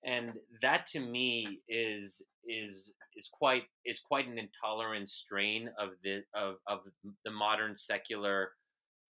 and 0.04 0.32
that 0.60 0.86
to 0.86 1.00
me 1.00 1.60
is 1.68 2.22
is 2.46 2.92
is 3.16 3.28
quite 3.32 3.64
is 3.84 4.00
quite 4.00 4.26
an 4.26 4.38
intolerant 4.38 5.08
strain 5.08 5.68
of 5.78 5.90
the 6.02 6.22
of 6.34 6.56
of 6.66 6.80
the 7.24 7.30
modern 7.30 7.76
secular 7.76 8.50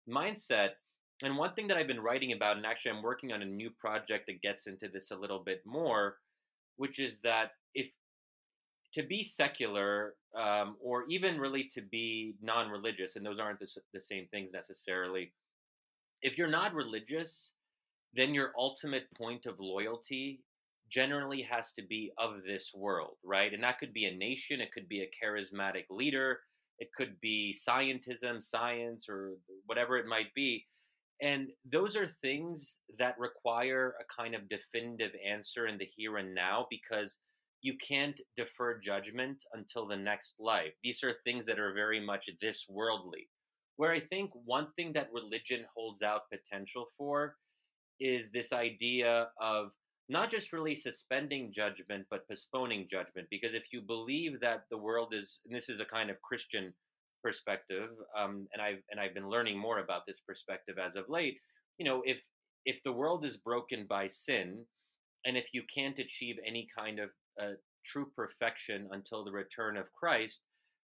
mindset 0.09 0.71
and 1.23 1.37
one 1.37 1.55
thing 1.55 1.69
that 1.69 1.77
I've 1.77 1.87
been 1.87 2.01
writing 2.01 2.33
about 2.33 2.57
and 2.57 2.67
actually 2.67 2.93
I'm 2.93 3.03
working 3.03 3.33
on 3.33 3.43
a 3.43 3.47
new 3.47 3.71
project 3.71 4.27
that 4.27 4.43
gets 4.43 4.67
into 4.67 4.89
this 4.89 5.11
a 5.11 5.17
little 5.17 5.39
bit 5.39 5.63
more 5.65 6.17
which 6.77 6.99
is 6.99 7.21
that 7.21 7.53
if 7.75 7.91
to 8.95 9.03
be 9.03 9.23
secular 9.23 10.15
um, 10.39 10.77
or 10.83 11.05
even 11.09 11.39
really 11.39 11.65
to 11.65 11.81
be 11.81 12.35
non-religious 12.43 13.17
and 13.17 13.25
those 13.25 13.39
aren't 13.39 13.61
the, 13.61 13.69
the 13.93 14.01
same 14.01 14.27
things 14.31 14.53
necessarily 14.53 15.33
if 16.23 16.39
you're 16.39 16.49
not 16.49 16.75
religious 16.75 17.53
then 18.15 18.35
your 18.35 18.53
ultimate 18.57 19.07
point 19.17 19.47
of 19.47 19.59
loyalty 19.59 20.41
generally 20.93 21.43
has 21.43 21.73
to 21.73 21.83
be 21.83 22.13
of 22.19 22.43
this 22.47 22.73
world, 22.75 23.17
right? 23.25 23.53
And 23.55 23.63
that 23.63 23.79
could 23.79 23.95
be 23.95 24.05
a 24.05 24.15
nation, 24.15 24.61
it 24.61 24.73
could 24.73 24.89
be 24.89 25.01
a 25.01 25.25
charismatic 25.25 25.85
leader, 25.89 26.41
it 26.79 26.93
could 26.95 27.21
be 27.21 27.57
scientism, 27.57 28.43
science, 28.43 29.07
or 29.09 29.33
whatever 29.67 29.97
it 29.97 30.07
might 30.07 30.35
be. 30.35 30.67
And 31.23 31.51
those 31.65 31.95
are 31.97 32.09
things 32.09 32.79
that 32.99 33.19
require 33.19 33.95
a 34.01 34.23
kind 34.23 34.35
of 34.35 34.49
definitive 34.49 35.13
answer 35.25 35.69
in 35.69 35.79
the 35.79 35.85
here 35.85 36.17
and 36.17 36.35
now 36.35 36.67
because 36.69 37.19
you 37.63 37.75
can't 37.79 38.21
defer 38.37 38.81
judgment 38.81 39.45
until 39.55 39.87
the 39.87 39.97
next 39.97 40.35
life. 40.41 40.73
These 40.83 41.05
are 41.05 41.15
things 41.25 41.47
that 41.47 41.61
are 41.61 41.73
very 41.73 42.05
much 42.05 42.29
this 42.41 42.67
worldly. 42.69 43.29
Where 43.77 43.93
I 43.93 44.01
think 44.01 44.31
one 44.45 44.67
thing 44.75 44.93
that 44.95 45.13
religion 45.13 45.65
holds 45.73 46.03
out 46.03 46.23
potential 46.29 46.87
for 46.99 47.37
is 48.01 48.33
this 48.33 48.53
idea 48.53 49.29
of 49.41 49.71
not 50.09 50.29
just 50.29 50.53
really 50.53 50.75
suspending 50.75 51.53
judgment, 51.53 52.05
but 52.11 52.29
postponing 52.29 52.89
judgment. 52.91 53.29
Because 53.31 53.55
if 53.55 53.73
you 53.73 53.81
believe 53.81 54.41
that 54.41 54.65
the 54.71 54.77
world 54.77 55.15
is, 55.15 55.39
and 55.47 55.55
this 55.55 55.69
is 55.69 55.79
a 55.79 55.85
kind 55.85 56.11
of 56.11 56.21
Christian 56.21 56.75
perspective, 57.23 57.91
um, 58.17 58.47
and 58.53 58.63
I've 58.63 58.83
and 58.91 59.01
I've 59.01 59.15
been 59.15 59.29
learning 59.29 59.59
more 59.59 59.79
about 59.79 60.03
this 60.07 60.21
perspective 60.27 60.77
as 60.79 60.97
of 60.97 61.09
late. 61.09 61.39
You 61.79 61.85
know, 61.85 62.03
if 62.05 62.19
if 62.65 62.83
the 62.85 62.93
world 62.93 63.25
is 63.25 63.37
broken 63.37 63.87
by 63.89 64.07
sin, 64.09 64.65
and 65.25 65.37
if 65.37 65.47
you 65.53 65.63
can't 65.73 65.99
achieve 65.99 66.37
any 66.47 66.69
kind 66.77 66.99
of 66.99 67.11
uh, 67.41 67.55
true 67.85 68.11
perfection 68.15 68.89
until 68.93 69.25
the 69.25 69.33
return 69.33 69.77
of 69.77 69.93
Christ, 69.93 70.43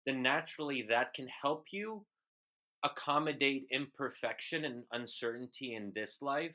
then 0.06 0.22
naturally 0.22 0.86
that 0.90 1.14
can 1.14 1.28
help 1.42 1.66
you 1.72 2.06
accommodate 2.84 3.66
imperfection 3.72 4.66
and 4.66 4.84
uncertainty 4.92 5.74
in 5.74 5.92
this 5.96 6.22
life 6.22 6.54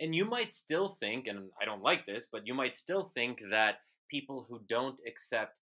and 0.00 0.14
you 0.14 0.24
might 0.24 0.52
still 0.52 0.96
think, 1.00 1.26
and 1.26 1.50
I 1.60 1.64
don't 1.64 1.82
like 1.82 2.04
this, 2.06 2.26
but 2.30 2.46
you 2.46 2.54
might 2.54 2.76
still 2.76 3.10
think 3.14 3.38
that 3.50 3.80
people 4.10 4.46
who 4.48 4.60
don't 4.68 5.00
accept 5.06 5.54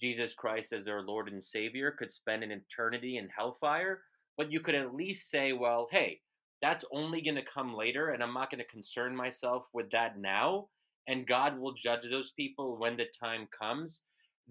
Jesus 0.00 0.32
Christ 0.32 0.72
as 0.72 0.84
their 0.84 1.02
Lord 1.02 1.28
and 1.30 1.42
Savior 1.44 1.90
could 1.90 2.12
spend 2.12 2.42
an 2.42 2.50
eternity 2.50 3.18
in 3.18 3.28
hellfire. 3.36 4.00
But 4.36 4.50
you 4.50 4.60
could 4.60 4.74
at 4.74 4.94
least 4.94 5.30
say, 5.30 5.52
well, 5.52 5.88
hey, 5.90 6.20
that's 6.62 6.84
only 6.92 7.22
going 7.22 7.36
to 7.36 7.42
come 7.42 7.74
later, 7.74 8.10
and 8.10 8.22
I'm 8.22 8.34
not 8.34 8.50
going 8.50 8.58
to 8.58 8.66
concern 8.66 9.14
myself 9.14 9.66
with 9.72 9.90
that 9.90 10.18
now. 10.18 10.68
And 11.08 11.26
God 11.26 11.58
will 11.58 11.74
judge 11.74 12.02
those 12.10 12.32
people 12.32 12.78
when 12.78 12.96
the 12.96 13.06
time 13.18 13.48
comes. 13.58 14.02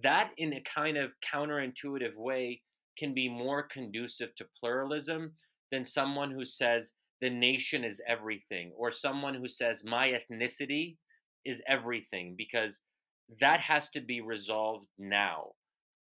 That, 0.01 0.31
in 0.37 0.53
a 0.53 0.61
kind 0.61 0.97
of 0.97 1.11
counterintuitive 1.33 2.15
way, 2.15 2.61
can 2.97 3.13
be 3.13 3.29
more 3.29 3.63
conducive 3.63 4.35
to 4.35 4.45
pluralism 4.59 5.33
than 5.71 5.83
someone 5.83 6.31
who 6.31 6.45
says, 6.45 6.93
the 7.21 7.29
nation 7.29 7.83
is 7.83 8.01
everything, 8.07 8.71
or 8.77 8.91
someone 8.91 9.35
who 9.35 9.49
says 9.49 9.83
my 9.83 10.13
ethnicity 10.13 10.95
is 11.45 11.61
everything, 11.67 12.35
because 12.37 12.81
that 13.39 13.59
has 13.59 13.89
to 13.91 14.01
be 14.01 14.21
resolved 14.21 14.87
now. 14.97 15.51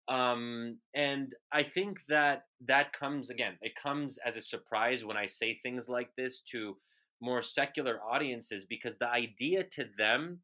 Um, 0.07 0.77
and 0.95 1.35
I 1.51 1.63
think 1.63 1.99
that 2.09 2.43
that 2.65 2.93
comes 2.93 3.29
again, 3.29 3.57
it 3.61 3.73
comes 3.81 4.17
as 4.25 4.35
a 4.35 4.41
surprise 4.41 5.05
when 5.05 5.17
I 5.17 5.27
say 5.27 5.59
things 5.61 5.87
like 5.87 6.09
this 6.17 6.41
to 6.51 6.77
more 7.21 7.43
secular 7.43 7.99
audiences 8.01 8.65
because 8.65 8.97
the 8.97 9.07
idea 9.07 9.63
to 9.63 9.85
them 9.97 10.39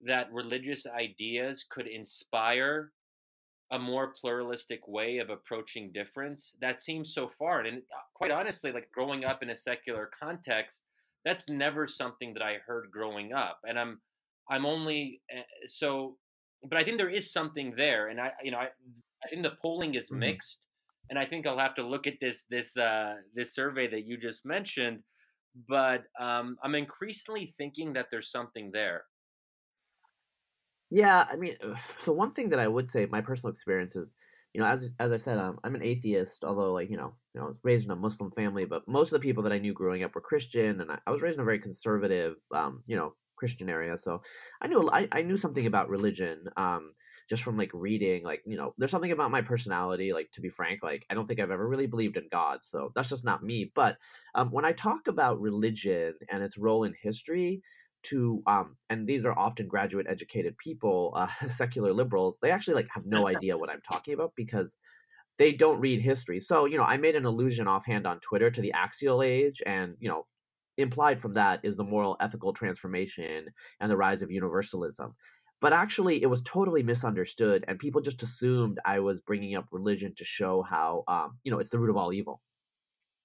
that 0.00 0.32
religious 0.32 0.86
ideas 0.86 1.64
could 1.68 1.86
inspire 1.86 2.92
a 3.70 3.78
more 3.78 4.12
pluralistic 4.20 4.86
way 4.86 5.18
of 5.18 5.30
approaching 5.30 5.90
difference 5.92 6.54
that 6.60 6.82
seems 6.82 7.14
so 7.14 7.30
far 7.38 7.60
and 7.60 7.78
uh, 7.78 8.00
quite 8.14 8.30
honestly 8.30 8.70
like 8.70 8.90
growing 8.92 9.24
up 9.24 9.42
in 9.42 9.50
a 9.50 9.56
secular 9.56 10.10
context 10.18 10.82
that's 11.24 11.48
never 11.48 11.86
something 11.86 12.34
that 12.34 12.42
i 12.42 12.56
heard 12.66 12.90
growing 12.90 13.32
up 13.32 13.60
and 13.66 13.78
i'm 13.78 13.98
i'm 14.50 14.66
only 14.66 15.22
uh, 15.34 15.40
so 15.68 16.16
but 16.68 16.78
i 16.78 16.84
think 16.84 16.98
there 16.98 17.10
is 17.10 17.32
something 17.32 17.74
there 17.76 18.08
and 18.08 18.20
i 18.20 18.30
you 18.42 18.50
know 18.50 18.58
i, 18.58 18.68
I 19.24 19.28
think 19.28 19.42
the 19.42 19.56
polling 19.60 19.94
is 19.94 20.10
mm-hmm. 20.10 20.20
mixed 20.20 20.60
and 21.10 21.18
i 21.18 21.24
think 21.24 21.46
i'll 21.46 21.58
have 21.58 21.74
to 21.76 21.86
look 21.86 22.06
at 22.06 22.20
this 22.20 22.44
this 22.50 22.76
uh 22.76 23.14
this 23.34 23.54
survey 23.54 23.88
that 23.88 24.06
you 24.06 24.16
just 24.16 24.46
mentioned 24.46 25.02
but 25.68 26.04
um 26.20 26.56
i'm 26.62 26.74
increasingly 26.74 27.54
thinking 27.58 27.92
that 27.92 28.06
there's 28.10 28.30
something 28.30 28.70
there 28.72 29.04
Yeah, 30.94 31.26
I 31.32 31.36
mean, 31.36 31.56
so 32.04 32.12
one 32.12 32.30
thing 32.30 32.50
that 32.50 32.58
I 32.58 32.68
would 32.68 32.90
say, 32.90 33.06
my 33.06 33.22
personal 33.22 33.50
experience 33.50 33.96
is, 33.96 34.14
you 34.52 34.60
know, 34.60 34.66
as 34.66 34.90
as 34.98 35.10
I 35.10 35.16
said, 35.16 35.38
um, 35.38 35.58
I'm 35.64 35.74
an 35.74 35.82
atheist. 35.82 36.44
Although, 36.44 36.74
like, 36.74 36.90
you 36.90 36.98
know, 36.98 37.14
you 37.32 37.40
know, 37.40 37.56
raised 37.62 37.86
in 37.86 37.90
a 37.92 37.96
Muslim 37.96 38.30
family, 38.32 38.66
but 38.66 38.86
most 38.86 39.10
of 39.10 39.18
the 39.18 39.26
people 39.26 39.42
that 39.44 39.52
I 39.52 39.58
knew 39.58 39.72
growing 39.72 40.02
up 40.04 40.14
were 40.14 40.20
Christian, 40.20 40.82
and 40.82 40.92
I, 40.92 40.98
I 41.06 41.10
was 41.10 41.22
raised 41.22 41.38
in 41.38 41.40
a 41.40 41.46
very 41.46 41.58
conservative, 41.58 42.34
um, 42.54 42.82
you 42.86 42.96
know, 42.96 43.14
Christian 43.42 43.68
area. 43.68 43.98
So 43.98 44.22
I 44.60 44.68
knew 44.68 44.88
I, 44.98 45.08
I 45.10 45.22
knew 45.22 45.36
something 45.36 45.66
about 45.66 45.88
religion. 45.88 46.44
Um, 46.56 46.92
just 47.28 47.42
from 47.42 47.56
like 47.56 47.70
reading 47.72 48.22
like 48.24 48.42
you 48.44 48.56
know 48.56 48.74
there's 48.76 48.90
something 48.90 49.12
about 49.12 49.30
my 49.30 49.40
personality 49.40 50.12
like 50.12 50.30
to 50.32 50.40
be 50.40 50.48
frank 50.48 50.82
like 50.82 51.06
i 51.08 51.14
don't 51.14 51.26
think 51.26 51.40
i've 51.40 51.50
ever 51.50 51.66
really 51.66 51.86
believed 51.86 52.16
in 52.16 52.28
god 52.30 52.58
so 52.62 52.92
that's 52.94 53.08
just 53.08 53.24
not 53.24 53.42
me 53.42 53.70
but 53.74 53.96
um, 54.34 54.50
when 54.50 54.66
i 54.66 54.72
talk 54.72 55.08
about 55.08 55.40
religion 55.40 56.12
and 56.30 56.42
its 56.42 56.58
role 56.58 56.84
in 56.84 56.94
history 57.00 57.62
to 58.02 58.42
um 58.46 58.76
and 58.90 59.06
these 59.06 59.24
are 59.24 59.38
often 59.38 59.66
graduate 59.66 60.06
educated 60.08 60.56
people 60.58 61.12
uh, 61.16 61.28
secular 61.48 61.92
liberals 61.92 62.38
they 62.42 62.50
actually 62.50 62.74
like 62.74 62.88
have 62.90 63.06
no 63.06 63.28
idea 63.34 63.56
what 63.56 63.70
i'm 63.70 63.82
talking 63.90 64.14
about 64.14 64.32
because 64.36 64.76
they 65.38 65.52
don't 65.52 65.80
read 65.80 66.02
history 66.02 66.40
so 66.40 66.66
you 66.66 66.76
know 66.76 66.84
i 66.84 66.96
made 66.96 67.16
an 67.16 67.24
allusion 67.24 67.66
offhand 67.66 68.06
on 68.06 68.20
twitter 68.20 68.50
to 68.50 68.60
the 68.60 68.72
axial 68.72 69.22
age 69.22 69.62
and 69.64 69.94
you 70.00 70.08
know 70.08 70.26
implied 70.78 71.20
from 71.20 71.34
that 71.34 71.60
is 71.62 71.76
the 71.76 71.84
moral 71.84 72.16
ethical 72.20 72.52
transformation 72.52 73.46
and 73.80 73.90
the 73.90 73.96
rise 73.96 74.22
of 74.22 74.30
universalism 74.30 75.14
but 75.60 75.72
actually 75.72 76.22
it 76.22 76.26
was 76.26 76.42
totally 76.42 76.82
misunderstood 76.82 77.64
and 77.68 77.78
people 77.78 78.00
just 78.00 78.22
assumed 78.22 78.78
i 78.84 78.98
was 78.98 79.20
bringing 79.20 79.54
up 79.54 79.66
religion 79.70 80.12
to 80.14 80.24
show 80.24 80.62
how 80.62 81.04
um 81.08 81.38
you 81.44 81.52
know 81.52 81.58
it's 81.58 81.70
the 81.70 81.78
root 81.78 81.90
of 81.90 81.96
all 81.96 82.12
evil 82.12 82.40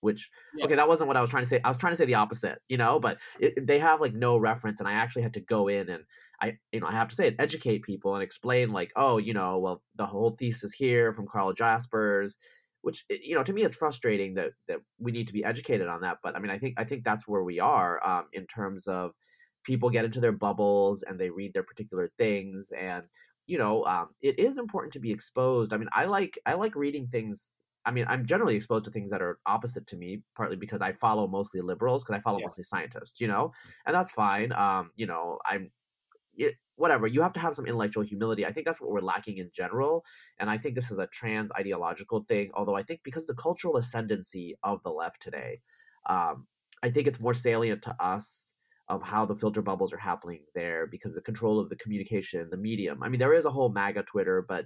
which 0.02 0.30
yeah. 0.56 0.66
okay 0.66 0.76
that 0.76 0.88
wasn't 0.88 1.08
what 1.08 1.18
i 1.18 1.22
was 1.22 1.30
trying 1.30 1.44
to 1.44 1.50
say 1.50 1.60
i 1.64 1.68
was 1.68 1.78
trying 1.78 1.92
to 1.94 1.98
say 1.98 2.06
the 2.06 2.14
opposite 2.14 2.60
you 2.70 2.78
know 2.78 3.00
but 3.00 3.18
it, 3.40 3.66
they 3.66 3.80
have 3.80 4.00
like 4.00 4.14
no 4.14 4.38
reference 4.38 4.80
and 4.80 4.88
i 4.88 4.94
actually 4.94 5.24
had 5.24 5.34
to 5.34 5.40
go 5.42 5.68
in 5.68 5.90
and 5.90 6.04
i 6.42 6.56
you 6.72 6.80
know 6.80 6.88
i 6.88 6.92
have 6.92 7.08
to 7.08 7.16
say 7.16 7.28
it 7.28 7.36
educate 7.40 7.82
people 7.82 8.14
and 8.14 8.24
explain 8.24 8.70
like 8.70 8.92
oh 8.96 9.18
you 9.18 9.34
know 9.34 9.58
well 9.58 9.82
the 9.96 10.06
whole 10.06 10.32
thesis 10.32 10.72
here 10.72 11.12
from 11.14 11.28
Karl 11.28 11.54
jaspers 11.54 12.38
which 12.88 13.04
you 13.10 13.36
know 13.36 13.44
to 13.44 13.52
me 13.52 13.64
it's 13.64 13.76
frustrating 13.76 14.34
that 14.34 14.52
that 14.70 14.80
we 14.98 15.12
need 15.12 15.28
to 15.28 15.34
be 15.34 15.44
educated 15.44 15.90
on 15.90 16.00
that 16.00 16.20
but 16.24 16.38
i 16.38 16.40
mean 16.40 16.50
i 16.50 16.58
think 16.58 16.74
i 16.78 16.86
think 16.86 17.04
that's 17.04 17.28
where 17.28 17.44
we 17.44 17.60
are 17.60 17.94
um, 18.08 18.24
in 18.32 18.48
terms 18.48 18.88
of 18.88 19.12
people 19.66 19.90
get 19.90 20.06
into 20.06 20.22
their 20.22 20.32
bubbles 20.32 21.04
and 21.04 21.20
they 21.20 21.30
read 21.30 21.54
their 21.54 21.64
particular 21.64 22.10
things 22.18 22.72
and 22.72 23.04
you 23.46 23.58
know 23.58 23.84
um, 23.84 24.08
it 24.22 24.40
is 24.40 24.58
important 24.58 24.94
to 24.94 25.02
be 25.02 25.12
exposed 25.12 25.74
i 25.74 25.78
mean 25.78 25.90
i 25.92 26.06
like 26.06 26.40
i 26.46 26.54
like 26.54 26.76
reading 26.76 27.06
things 27.08 27.52
I 27.86 27.92
mean, 27.92 28.04
I'm 28.10 28.26
generally 28.26 28.58
exposed 28.58 28.84
to 28.84 28.92
things 28.92 29.10
that 29.12 29.22
are 29.22 29.40
opposite 29.46 29.88
to 29.88 29.96
me, 29.96 30.22
partly 30.36 30.58
because 30.58 30.82
I 30.82 30.92
follow 30.92 31.26
mostly 31.26 31.62
liberals, 31.62 32.04
because 32.04 32.18
I 32.18 32.22
follow 32.22 32.40
yeah. 32.40 32.48
mostly 32.48 32.66
scientists, 32.66 33.22
you 33.22 33.30
know, 33.30 33.54
and 33.86 33.96
that's 33.96 34.12
fine. 34.12 34.52
Um, 34.52 34.92
you 34.98 35.08
know, 35.08 35.40
I'm, 35.46 35.72
it, 36.38 36.56
whatever. 36.76 37.08
You 37.08 37.22
have 37.22 37.34
to 37.34 37.40
have 37.40 37.56
some 37.56 37.66
intellectual 37.66 38.04
humility. 38.04 38.46
I 38.46 38.52
think 38.52 38.66
that's 38.66 38.80
what 38.80 38.92
we're 38.92 39.02
lacking 39.02 39.38
in 39.38 39.50
general, 39.54 40.04
and 40.40 40.50
I 40.50 40.58
think 40.58 40.76
this 40.76 40.92
is 40.92 41.00
a 41.00 41.08
trans 41.08 41.52
ideological 41.52 42.26
thing. 42.28 42.52
Although 42.54 42.76
I 42.76 42.84
think 42.84 43.02
because 43.04 43.26
the 43.26 43.36
cultural 43.36 43.78
ascendancy 43.78 44.56
of 44.64 44.82
the 44.84 44.92
left 44.92 45.22
today, 45.22 45.62
um, 46.08 46.48
I 46.84 46.90
think 46.90 47.08
it's 47.08 47.20
more 47.20 47.34
salient 47.34 47.82
to 47.84 47.96
us 48.00 48.54
of 48.90 49.04
how 49.04 49.26
the 49.26 49.36
filter 49.36 49.62
bubbles 49.62 49.92
are 49.92 49.98
happening 49.98 50.42
there 50.56 50.88
because 50.88 51.14
the 51.14 51.22
control 51.22 51.60
of 51.60 51.70
the 51.70 51.76
communication, 51.76 52.48
the 52.50 52.58
medium. 52.58 53.04
I 53.04 53.10
mean, 53.10 53.20
there 53.20 53.34
is 53.34 53.46
a 53.46 53.50
whole 53.50 53.70
MAGA 53.70 54.04
Twitter, 54.04 54.46
but 54.48 54.66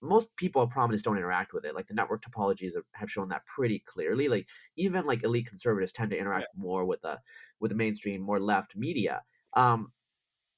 most 0.00 0.28
people 0.36 0.62
of 0.62 0.70
prominence 0.70 1.02
don't 1.02 1.16
interact 1.16 1.52
with 1.52 1.64
it. 1.64 1.74
Like 1.74 1.88
the 1.88 1.94
network 1.94 2.22
topologies 2.22 2.72
have 2.92 3.10
shown 3.10 3.28
that 3.30 3.46
pretty 3.46 3.82
clearly. 3.86 4.28
Like 4.28 4.46
even 4.76 5.06
like 5.06 5.24
elite 5.24 5.48
conservatives 5.48 5.92
tend 5.92 6.10
to 6.10 6.18
interact 6.18 6.46
yeah. 6.54 6.62
more 6.62 6.84
with 6.84 7.00
the 7.00 7.18
with 7.60 7.70
the 7.70 7.76
mainstream, 7.76 8.20
more 8.20 8.40
left 8.40 8.76
media. 8.76 9.22
Um, 9.54 9.92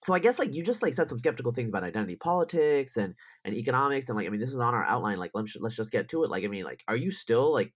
so 0.02 0.14
I 0.14 0.18
guess 0.18 0.38
like 0.38 0.54
you 0.54 0.62
just 0.62 0.82
like 0.82 0.94
said 0.94 1.08
some 1.08 1.18
skeptical 1.18 1.52
things 1.52 1.70
about 1.70 1.84
identity 1.84 2.16
politics 2.16 2.96
and 2.96 3.14
and 3.44 3.54
economics 3.54 4.08
and 4.08 4.16
like 4.16 4.26
I 4.26 4.30
mean 4.30 4.40
this 4.40 4.52
is 4.52 4.60
on 4.60 4.74
our 4.74 4.84
outline. 4.84 5.18
Like 5.18 5.32
let's 5.34 5.56
let's 5.60 5.76
just 5.76 5.92
get 5.92 6.08
to 6.10 6.24
it. 6.24 6.30
Like 6.30 6.44
I 6.44 6.48
mean 6.48 6.64
like 6.64 6.82
are 6.88 6.96
you 6.96 7.10
still 7.10 7.52
like 7.52 7.72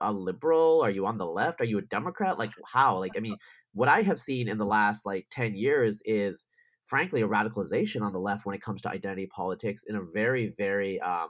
a 0.00 0.12
liberal? 0.12 0.80
Are 0.82 0.90
you 0.90 1.06
on 1.06 1.18
the 1.18 1.26
left? 1.26 1.60
Are 1.60 1.66
you 1.66 1.78
a 1.78 1.82
Democrat? 1.82 2.38
Like 2.38 2.50
how? 2.66 2.98
Like 2.98 3.12
I 3.16 3.20
mean 3.20 3.36
what 3.72 3.88
I 3.88 4.02
have 4.02 4.20
seen 4.20 4.48
in 4.48 4.58
the 4.58 4.64
last 4.64 5.06
like 5.06 5.26
ten 5.30 5.54
years 5.54 6.02
is 6.04 6.46
frankly 6.86 7.22
a 7.22 7.28
radicalization 7.28 8.02
on 8.02 8.12
the 8.12 8.18
left 8.18 8.46
when 8.46 8.56
it 8.56 8.62
comes 8.62 8.82
to 8.82 8.88
identity 8.88 9.26
politics 9.26 9.84
in 9.88 9.94
a 9.94 10.02
very 10.02 10.52
very 10.58 11.00
um, 11.00 11.28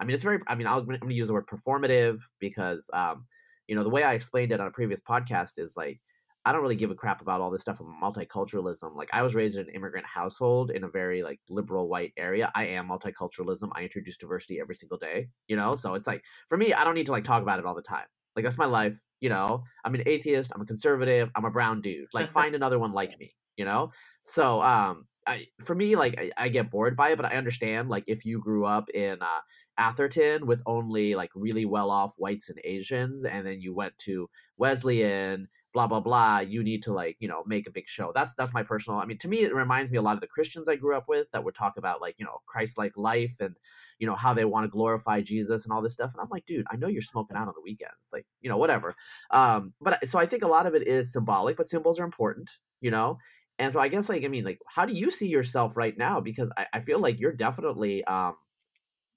I 0.00 0.04
mean 0.04 0.14
it's 0.14 0.24
very 0.24 0.38
I 0.46 0.54
mean 0.54 0.66
I 0.66 0.74
was 0.74 0.84
I'm 0.84 0.86
going 0.86 1.00
to 1.08 1.14
use 1.14 1.26
the 1.26 1.34
word 1.34 1.46
performative 1.46 2.20
because 2.40 2.88
um, 2.94 3.26
you 3.66 3.76
know 3.76 3.82
the 3.82 3.90
way 3.90 4.04
I 4.04 4.14
explained 4.14 4.52
it 4.52 4.60
on 4.60 4.68
a 4.68 4.70
previous 4.70 5.02
podcast 5.02 5.58
is 5.58 5.76
like 5.76 6.00
I 6.46 6.52
don't 6.52 6.62
really 6.62 6.76
give 6.76 6.90
a 6.90 6.94
crap 6.94 7.20
about 7.20 7.40
all 7.40 7.50
this 7.50 7.60
stuff 7.60 7.80
of 7.80 7.86
multiculturalism. 7.86 8.94
Like 8.94 9.10
I 9.12 9.22
was 9.22 9.34
raised 9.34 9.58
in 9.58 9.68
an 9.68 9.74
immigrant 9.74 10.06
household 10.06 10.70
in 10.70 10.84
a 10.84 10.88
very 10.88 11.22
like 11.22 11.40
liberal 11.50 11.88
white 11.88 12.12
area. 12.16 12.50
I 12.54 12.66
am 12.66 12.88
multiculturalism. 12.88 13.68
I 13.74 13.82
introduce 13.82 14.16
diversity 14.16 14.60
every 14.60 14.76
single 14.76 14.96
day, 14.96 15.28
you 15.48 15.56
know? 15.56 15.74
So 15.74 15.94
it's 15.94 16.06
like 16.06 16.24
for 16.48 16.56
me, 16.56 16.72
I 16.72 16.84
don't 16.84 16.94
need 16.94 17.06
to 17.06 17.12
like 17.12 17.24
talk 17.24 17.42
about 17.42 17.58
it 17.58 17.66
all 17.66 17.74
the 17.74 17.82
time. 17.82 18.06
Like 18.36 18.44
that's 18.44 18.58
my 18.58 18.66
life, 18.66 18.98
you 19.20 19.28
know? 19.28 19.64
I'm 19.84 19.94
an 19.94 20.04
atheist, 20.06 20.52
I'm 20.54 20.62
a 20.62 20.66
conservative, 20.66 21.30
I'm 21.34 21.44
a 21.44 21.50
brown 21.50 21.80
dude. 21.80 22.08
Like 22.14 22.30
find 22.40 22.54
another 22.54 22.78
one 22.78 22.92
like 22.92 23.18
me 23.18 23.34
you 23.56 23.64
know 23.64 23.90
so 24.22 24.60
um 24.62 25.06
I, 25.28 25.46
for 25.64 25.74
me 25.74 25.96
like 25.96 26.16
I, 26.18 26.30
I, 26.36 26.48
get 26.48 26.70
bored 26.70 26.96
by 26.96 27.10
it 27.10 27.16
but 27.16 27.24
i 27.24 27.34
understand 27.34 27.88
like 27.88 28.04
if 28.06 28.24
you 28.24 28.38
grew 28.40 28.64
up 28.64 28.88
in 28.90 29.20
uh, 29.20 29.40
atherton 29.76 30.46
with 30.46 30.62
only 30.66 31.16
like 31.16 31.30
really 31.34 31.64
well 31.64 31.90
off 31.90 32.14
whites 32.16 32.48
and 32.48 32.60
asians 32.62 33.24
and 33.24 33.44
then 33.44 33.60
you 33.60 33.74
went 33.74 33.98
to 33.98 34.30
wesleyan 34.56 35.48
blah 35.76 35.86
blah 35.86 36.00
blah 36.00 36.38
you 36.38 36.62
need 36.62 36.82
to 36.82 36.90
like 36.90 37.16
you 37.20 37.28
know 37.28 37.42
make 37.46 37.66
a 37.66 37.70
big 37.70 37.86
show 37.86 38.10
that's 38.14 38.32
that's 38.32 38.54
my 38.54 38.62
personal 38.62 38.98
i 38.98 39.04
mean 39.04 39.18
to 39.18 39.28
me 39.28 39.42
it 39.42 39.54
reminds 39.54 39.90
me 39.90 39.98
a 39.98 40.02
lot 40.02 40.14
of 40.14 40.22
the 40.22 40.26
christians 40.26 40.70
i 40.70 40.74
grew 40.74 40.96
up 40.96 41.04
with 41.06 41.30
that 41.32 41.44
would 41.44 41.54
talk 41.54 41.74
about 41.76 42.00
like 42.00 42.14
you 42.16 42.24
know 42.24 42.38
christ 42.46 42.78
like 42.78 42.96
life 42.96 43.36
and 43.40 43.54
you 43.98 44.06
know 44.06 44.14
how 44.14 44.32
they 44.32 44.46
want 44.46 44.64
to 44.64 44.68
glorify 44.68 45.20
jesus 45.20 45.64
and 45.64 45.72
all 45.74 45.82
this 45.82 45.92
stuff 45.92 46.14
and 46.14 46.22
i'm 46.22 46.30
like 46.30 46.46
dude 46.46 46.64
i 46.70 46.76
know 46.76 46.88
you're 46.88 47.02
smoking 47.02 47.36
out 47.36 47.46
on 47.46 47.54
the 47.54 47.62
weekends 47.62 48.08
like 48.10 48.24
you 48.40 48.48
know 48.48 48.56
whatever 48.56 48.94
um 49.32 49.74
but 49.82 50.08
so 50.08 50.18
i 50.18 50.24
think 50.24 50.42
a 50.42 50.48
lot 50.48 50.64
of 50.64 50.74
it 50.74 50.88
is 50.88 51.12
symbolic 51.12 51.58
but 51.58 51.68
symbols 51.68 52.00
are 52.00 52.04
important 52.04 52.50
you 52.80 52.90
know 52.90 53.18
and 53.58 53.72
so 53.72 53.80
I 53.80 53.88
guess 53.88 54.08
like 54.08 54.24
I 54.24 54.28
mean 54.28 54.44
like 54.44 54.60
how 54.66 54.84
do 54.84 54.94
you 54.94 55.10
see 55.10 55.28
yourself 55.28 55.76
right 55.76 55.96
now? 55.96 56.20
Because 56.20 56.50
I, 56.56 56.66
I 56.74 56.80
feel 56.80 56.98
like 56.98 57.18
you're 57.18 57.32
definitely 57.32 58.04
um 58.04 58.34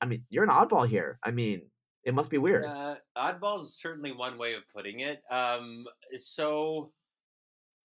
I 0.01 0.05
mean 0.05 0.24
you're 0.30 0.43
an 0.43 0.49
oddball 0.49 0.88
here. 0.88 1.20
I 1.24 1.32
mean 1.32 1.64
it 2.10 2.16
must 2.16 2.32
be 2.32 2.39
weird. 2.39 2.66
Uh, 2.66 2.95
oddball 3.16 3.62
is 3.62 3.78
certainly 3.80 4.12
one 4.12 4.39
way 4.39 4.55
of 4.55 4.64
putting 4.76 5.01
it. 5.01 5.22
Um, 5.30 5.86
so 6.18 6.91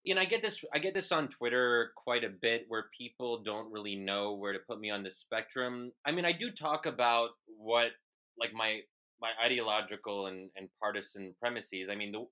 you 0.03 0.13
know, 0.13 0.21
I 0.21 0.25
get 0.25 0.41
this. 0.41 0.63
I 0.73 0.79
get 0.79 0.93
this 0.93 1.11
on 1.11 1.27
Twitter 1.27 1.91
quite 1.95 2.23
a 2.23 2.29
bit, 2.29 2.65
where 2.67 2.85
people 2.95 3.43
don't 3.43 3.71
really 3.71 3.95
know 3.95 4.33
where 4.33 4.53
to 4.53 4.59
put 4.59 4.79
me 4.79 4.89
on 4.89 5.03
the 5.03 5.11
spectrum. 5.11 5.91
I 6.05 6.11
mean, 6.11 6.25
I 6.25 6.31
do 6.31 6.51
talk 6.51 6.85
about 6.85 7.29
what, 7.57 7.91
like 8.39 8.53
my 8.53 8.81
my 9.21 9.31
ideological 9.43 10.27
and, 10.27 10.49
and 10.55 10.69
partisan 10.81 11.33
premises. 11.39 11.87
I 11.89 11.95
mean, 11.95 12.11
the, 12.11 12.25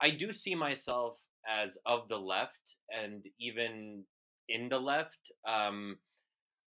I 0.00 0.10
do 0.10 0.32
see 0.32 0.54
myself 0.54 1.18
as 1.48 1.76
of 1.84 2.08
the 2.08 2.16
left 2.16 2.76
and 2.90 3.24
even 3.38 4.04
in 4.48 4.68
the 4.68 4.78
left. 4.78 5.32
Um, 5.46 5.96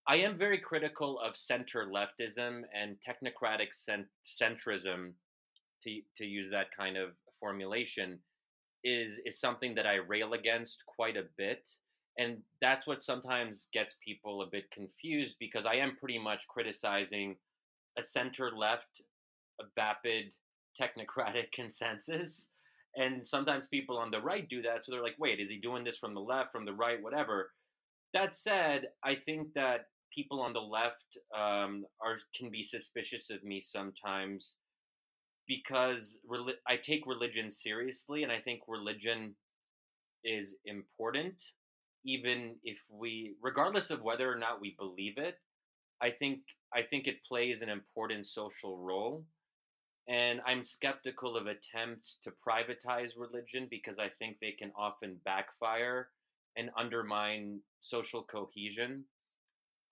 I 0.08 0.18
am 0.18 0.38
very 0.38 0.58
critical 0.58 1.20
of 1.20 1.38
center 1.38 1.88
leftism 1.88 2.64
and 2.74 2.97
technocratic 2.99 3.74
cent- 3.74 4.08
centrism, 4.28 5.14
to 5.84 6.01
to 6.18 6.26
use 6.26 6.49
that 6.51 6.68
kind 6.76 6.97
of 6.97 7.12
formulation, 7.39 8.20
is 8.84 9.20
is 9.26 9.39
something 9.39 9.76
that 9.76 9.88
I 9.88 9.95
rail 9.95 10.34
against 10.34 10.86
quite 10.86 11.18
a 11.18 11.26
bit, 11.38 11.70
and 12.18 12.41
that's 12.62 12.86
what 12.86 13.01
sometimes 13.01 13.68
gets 13.74 13.95
people 14.04 14.41
a 14.41 14.47
bit 14.47 14.70
confused 14.72 15.36
because 15.39 15.66
I 15.66 15.76
am 15.76 15.97
pretty 15.97 16.20
much 16.20 16.47
criticizing 16.47 17.38
a 17.97 18.04
center 18.04 18.51
left, 18.51 19.01
vapid 19.76 20.34
technocratic 20.80 21.51
consensus 21.54 22.49
and 22.95 23.26
sometimes 23.26 23.68
people 23.68 23.97
on 23.97 24.12
the 24.12 24.22
right 24.22 24.47
do 24.47 24.62
that. 24.62 24.86
So 24.86 24.91
they're 24.91 25.04
like, 25.04 25.16
wait, 25.18 25.39
is 25.39 25.49
he 25.49 25.58
doing 25.58 25.84
this 25.84 25.97
from 25.97 26.14
the 26.14 26.20
left, 26.20 26.51
from 26.51 26.66
the 26.66 26.74
right, 26.74 27.01
whatever? 27.01 27.51
That 28.14 28.34
said, 28.34 28.89
I 29.04 29.16
think 29.16 29.54
that 29.56 29.88
people 30.14 30.41
on 30.41 30.53
the 30.53 30.59
left 30.61 31.18
um, 31.36 31.86
are 32.01 32.18
can 32.36 32.49
be 32.49 32.64
suspicious 32.64 33.30
of 33.30 33.43
me 33.43 33.61
sometimes 33.61 34.57
because 35.47 36.20
I 36.68 36.78
take 36.78 37.05
religion 37.05 37.51
seriously, 37.51 38.24
and 38.24 38.32
I 38.32 38.39
think 38.39 38.61
religion 38.68 39.36
is 40.24 40.55
important, 40.66 41.43
even 42.05 42.55
if 42.64 42.80
we, 42.89 43.36
regardless 43.41 43.89
of 43.89 44.01
whether 44.01 44.32
or 44.32 44.38
not 44.38 44.61
we 44.61 44.76
believe 44.80 45.18
it. 45.18 45.38
I 46.01 46.11
think 46.11 46.41
I 46.74 46.82
think 46.82 47.07
it 47.07 47.24
plays 47.28 47.61
an 47.61 47.70
important 47.70 48.28
social 48.28 48.78
role 48.78 49.26
and 50.07 50.41
I'm 50.45 50.64
skeptical 50.64 51.38
of 51.38 51.47
attempts 51.47 52.20
to 52.24 52.32
privatize 52.45 53.11
religion 53.18 53.68
because 53.70 53.99
I 53.99 54.09
think 54.20 54.38
they 54.39 54.51
can 54.51 54.72
often 54.78 55.20
backfire 55.24 56.09
and 56.57 56.70
undermine 56.78 57.61
social 57.82 58.24
cohesion. 58.24 59.05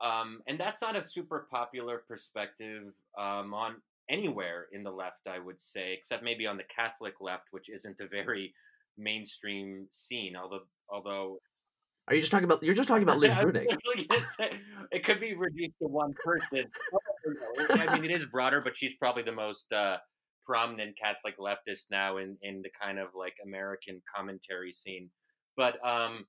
Um, 0.02 0.42
and 0.48 0.60
that's 0.60 0.82
not 0.82 0.96
a 0.96 1.04
super 1.04 1.48
popular 1.52 2.04
perspective 2.08 2.94
um, 3.18 3.54
on 3.54 3.76
anywhere 4.10 4.66
in 4.74 4.84
the 4.84 4.92
left, 4.92 5.28
I 5.28 5.40
would 5.40 5.62
say, 5.62 5.94
except 5.94 6.24
maybe 6.24 6.48
on 6.48 6.58
the 6.58 6.64
Catholic 6.76 7.16
left, 7.22 7.46
which 7.52 7.70
isn't 7.70 8.00
a 8.00 8.08
very 8.08 8.54
mainstream 8.98 9.88
scene. 9.90 10.36
Although, 10.36 10.64
although 10.90 11.38
Are 12.08 12.16
you 12.16 12.22
just 12.22 12.32
talking 12.32 12.46
about? 12.46 12.64
You're 12.64 12.76
just 12.76 12.88
talking 12.88 13.04
about 13.04 13.20
Liz 13.20 13.34
Bruenig. 13.36 13.68
it 14.92 15.04
could 15.04 15.20
be 15.20 15.36
reduced 15.36 15.78
to 15.82 15.88
one 15.88 16.14
person. 16.24 16.66
I 17.70 18.00
mean, 18.00 18.10
it 18.10 18.16
is 18.16 18.26
broader, 18.26 18.62
but 18.62 18.76
she's 18.76 18.94
probably 18.96 19.24
the 19.24 19.32
most 19.32 19.72
uh, 19.72 19.98
prominent 20.46 20.98
Catholic 20.98 21.38
leftist 21.40 21.86
now 21.92 22.18
in 22.18 22.38
in 22.42 22.62
the 22.62 22.70
kind 22.82 23.00
of 23.00 23.10
like 23.16 23.36
American 23.46 24.02
commentary 24.14 24.74
scene. 24.74 25.10
But 25.56 25.84
um, 25.86 26.26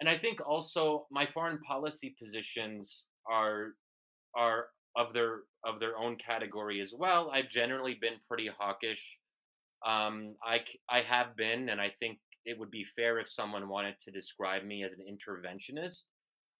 and 0.00 0.08
I 0.08 0.18
think 0.18 0.40
also 0.46 1.06
my 1.10 1.26
foreign 1.32 1.58
policy 1.58 2.14
positions 2.18 3.04
are 3.30 3.74
are 4.34 4.66
of 4.96 5.12
their 5.12 5.42
of 5.64 5.80
their 5.80 5.96
own 5.96 6.16
category 6.16 6.80
as 6.80 6.92
well. 6.96 7.30
I've 7.32 7.48
generally 7.48 7.96
been 8.00 8.14
pretty 8.28 8.48
hawkish. 8.48 9.18
Um, 9.86 10.34
I 10.44 10.60
I 10.88 11.00
have 11.02 11.36
been, 11.36 11.68
and 11.68 11.80
I 11.80 11.92
think 12.00 12.18
it 12.44 12.58
would 12.58 12.70
be 12.70 12.84
fair 12.84 13.18
if 13.18 13.30
someone 13.30 13.68
wanted 13.68 13.96
to 14.00 14.10
describe 14.10 14.64
me 14.64 14.84
as 14.84 14.92
an 14.92 15.04
interventionist. 15.08 16.04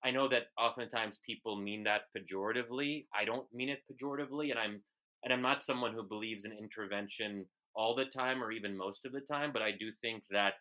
I 0.05 0.11
know 0.11 0.29
that 0.29 0.49
oftentimes 0.59 1.19
people 1.25 1.57
mean 1.57 1.85
that 1.85 2.03
pejoratively. 2.17 3.07
I 3.15 3.25
don't 3.25 3.47
mean 3.53 3.69
it 3.71 3.83
pejoratively, 3.91 4.51
and 4.51 4.59
I'm 4.59 4.83
and 5.25 5.33
I'm 5.33 5.43
not 5.43 5.63
someone 5.63 5.95
who 5.95 6.03
believes 6.03 6.45
in 6.45 6.53
intervention 6.53 7.47
all 7.75 7.95
the 7.95 8.05
time 8.05 8.43
or 8.43 8.53
even 8.53 8.77
most 8.77 9.05
of 9.05 9.13
the 9.13 9.21
time, 9.21 9.53
but 9.53 9.63
I 9.63 9.73
do 9.73 9.91
think 10.01 10.23
that 10.31 10.55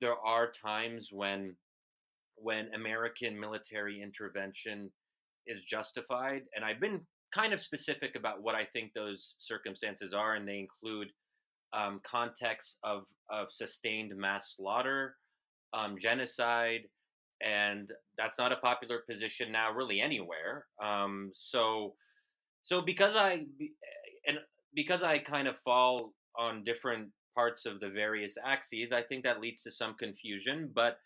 there 0.00 0.16
are 0.16 0.50
times 0.50 1.10
when 1.12 1.54
when 2.40 2.68
American 2.74 3.38
military 3.38 4.02
intervention 4.02 4.90
is 5.46 5.64
justified. 5.64 6.42
And 6.54 6.64
I've 6.64 6.80
been 6.80 7.00
kind 7.34 7.52
of 7.52 7.60
specific 7.60 8.16
about 8.16 8.42
what 8.42 8.54
I 8.54 8.64
think 8.64 8.92
those 8.92 9.34
circumstances 9.38 10.12
are, 10.14 10.34
and 10.34 10.46
they 10.46 10.58
include 10.58 11.08
um, 11.72 12.00
contexts 12.06 12.78
of, 12.84 13.04
of 13.30 13.48
sustained 13.50 14.16
mass 14.16 14.54
slaughter, 14.56 15.16
um, 15.74 15.96
genocide, 15.98 16.82
and 17.42 17.92
that's 18.16 18.38
not 18.38 18.52
a 18.52 18.56
popular 18.56 19.00
position 19.08 19.52
now, 19.52 19.72
really 19.72 20.00
anywhere. 20.00 20.66
Um, 20.82 21.30
so, 21.34 21.94
so 22.62 22.80
because 22.80 23.16
I 23.16 23.44
and 24.26 24.38
because 24.74 25.02
I 25.02 25.18
kind 25.18 25.46
of 25.46 25.58
fall 25.58 26.12
on 26.36 26.64
different 26.64 27.10
parts 27.34 27.66
of 27.66 27.80
the 27.80 27.90
various 27.90 28.36
axes, 28.44 28.92
I 28.92 29.02
think 29.02 29.24
that 29.24 29.40
leads 29.40 29.62
to 29.62 29.70
some 29.70 29.94
confusion. 29.98 30.70
But 30.74 30.98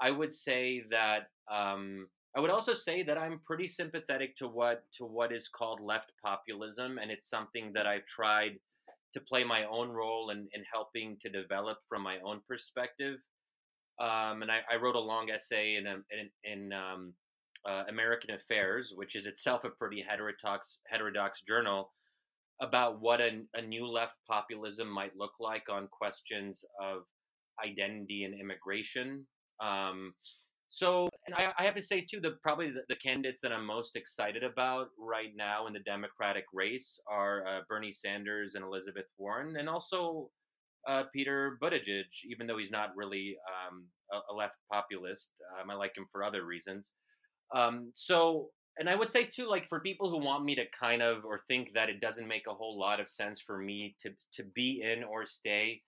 I 0.00 0.10
would 0.10 0.32
say 0.32 0.84
that 0.90 1.28
um, 1.52 2.08
I 2.36 2.40
would 2.40 2.50
also 2.50 2.74
say 2.74 3.02
that 3.04 3.16
I'm 3.16 3.40
pretty 3.46 3.68
sympathetic 3.68 4.36
to 4.36 4.48
what 4.48 4.84
to 4.94 5.04
what 5.04 5.32
is 5.32 5.48
called 5.48 5.80
left 5.80 6.12
populism, 6.24 6.98
and 6.98 7.10
it's 7.10 7.30
something 7.30 7.72
that 7.74 7.86
I've 7.86 8.06
tried 8.06 8.58
to 9.14 9.20
play 9.20 9.44
my 9.44 9.64
own 9.64 9.90
role 9.90 10.30
in, 10.30 10.48
in 10.52 10.64
helping 10.72 11.16
to 11.20 11.28
develop 11.28 11.78
from 11.88 12.02
my 12.02 12.18
own 12.24 12.40
perspective. 12.48 13.18
Um, 14.00 14.42
and 14.42 14.50
I, 14.50 14.58
I, 14.72 14.76
wrote 14.76 14.96
a 14.96 15.00
long 15.00 15.30
essay 15.30 15.76
in, 15.76 15.86
in, 15.86 16.30
in 16.42 16.72
um, 16.72 17.12
uh, 17.64 17.84
American 17.88 18.34
Affairs, 18.34 18.92
which 18.96 19.14
is 19.14 19.26
itself 19.26 19.62
a 19.62 19.70
pretty 19.70 20.04
heterodox 20.06 20.80
heterodox 20.88 21.42
journal, 21.42 21.92
about 22.60 23.00
what 23.00 23.20
a, 23.20 23.42
a 23.54 23.62
new 23.62 23.86
left 23.86 24.16
populism 24.28 24.88
might 24.88 25.16
look 25.16 25.34
like 25.38 25.68
on 25.70 25.86
questions 25.86 26.64
of 26.82 27.02
identity 27.64 28.24
and 28.24 28.34
immigration. 28.34 29.24
Um, 29.62 30.14
so, 30.68 31.08
and 31.26 31.34
I, 31.36 31.52
I, 31.58 31.64
have 31.64 31.76
to 31.76 31.82
say 31.82 32.00
too, 32.00 32.20
the 32.20 32.32
probably 32.42 32.70
the, 32.70 32.82
the, 32.88 32.96
candidates 32.96 33.40
that 33.42 33.52
I'm 33.52 33.64
most 33.64 33.94
excited 33.94 34.42
about 34.42 34.88
right 34.98 35.30
now 35.36 35.66
in 35.66 35.72
the 35.72 35.78
Democratic 35.80 36.46
race 36.52 36.98
are 37.08 37.46
uh, 37.46 37.60
Bernie 37.68 37.92
Sanders 37.92 38.54
and 38.54 38.64
Elizabeth 38.64 39.04
Warren, 39.16 39.56
and 39.56 39.68
also 39.68 40.30
uh, 40.88 41.04
Peter 41.12 41.58
Buttigieg. 41.62 42.04
Even 42.28 42.46
though 42.46 42.58
he's 42.58 42.72
not 42.72 42.90
really 42.96 43.36
um, 43.48 43.84
a, 44.12 44.32
a, 44.32 44.34
left 44.34 44.56
populist, 44.72 45.30
um, 45.60 45.70
I 45.70 45.74
like 45.74 45.96
him 45.96 46.06
for 46.10 46.24
other 46.24 46.44
reasons. 46.44 46.92
Um, 47.54 47.92
so, 47.94 48.48
and 48.78 48.88
I 48.88 48.96
would 48.96 49.12
say 49.12 49.24
too, 49.24 49.48
like 49.48 49.68
for 49.68 49.78
people 49.78 50.10
who 50.10 50.24
want 50.24 50.44
me 50.44 50.56
to 50.56 50.64
kind 50.78 51.02
of 51.02 51.24
or 51.24 51.38
think 51.46 51.68
that 51.74 51.88
it 51.88 52.00
doesn't 52.00 52.26
make 52.26 52.48
a 52.48 52.54
whole 52.54 52.78
lot 52.80 52.98
of 52.98 53.08
sense 53.08 53.40
for 53.40 53.58
me 53.58 53.94
to 54.00 54.10
to 54.32 54.42
be 54.54 54.82
in 54.82 55.04
or 55.04 55.24
stay 55.24 55.82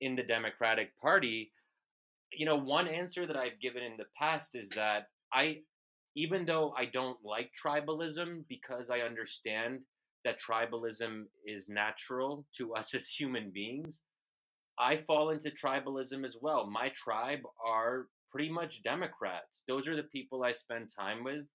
in 0.00 0.16
the 0.16 0.22
Democratic 0.22 0.90
Party 1.00 1.52
you 2.32 2.46
know, 2.46 2.56
one 2.56 2.88
answer 2.88 3.26
that 3.26 3.36
I've 3.36 3.60
given 3.60 3.82
in 3.82 3.96
the 3.96 4.06
past 4.18 4.54
is 4.54 4.68
that 4.70 5.08
I, 5.32 5.58
even 6.14 6.44
though 6.44 6.74
I 6.76 6.86
don't 6.86 7.18
like 7.24 7.50
tribalism 7.64 8.44
because 8.48 8.90
I 8.90 9.00
understand 9.00 9.80
that 10.24 10.38
tribalism 10.40 11.24
is 11.46 11.68
natural 11.68 12.44
to 12.56 12.74
us 12.76 12.94
as 12.94 13.08
human 13.08 13.50
beings, 13.50 14.02
I 14.78 14.98
fall 14.98 15.30
into 15.30 15.50
tribalism 15.50 16.24
as 16.24 16.36
well. 16.40 16.66
My 16.66 16.92
tribe 17.02 17.40
are 17.64 18.08
pretty 18.30 18.50
much 18.50 18.82
Democrats. 18.82 19.62
Those 19.66 19.88
are 19.88 19.96
the 19.96 20.02
people 20.02 20.42
I 20.42 20.52
spend 20.52 20.90
time 20.94 21.24
with. 21.24 21.46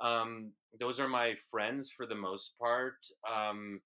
Um, 0.00 0.50
those 0.78 1.00
are 1.00 1.08
my 1.08 1.34
friends 1.50 1.90
for 1.90 2.06
the 2.06 2.14
most 2.14 2.52
part. 2.60 2.96
Um, 3.30 3.80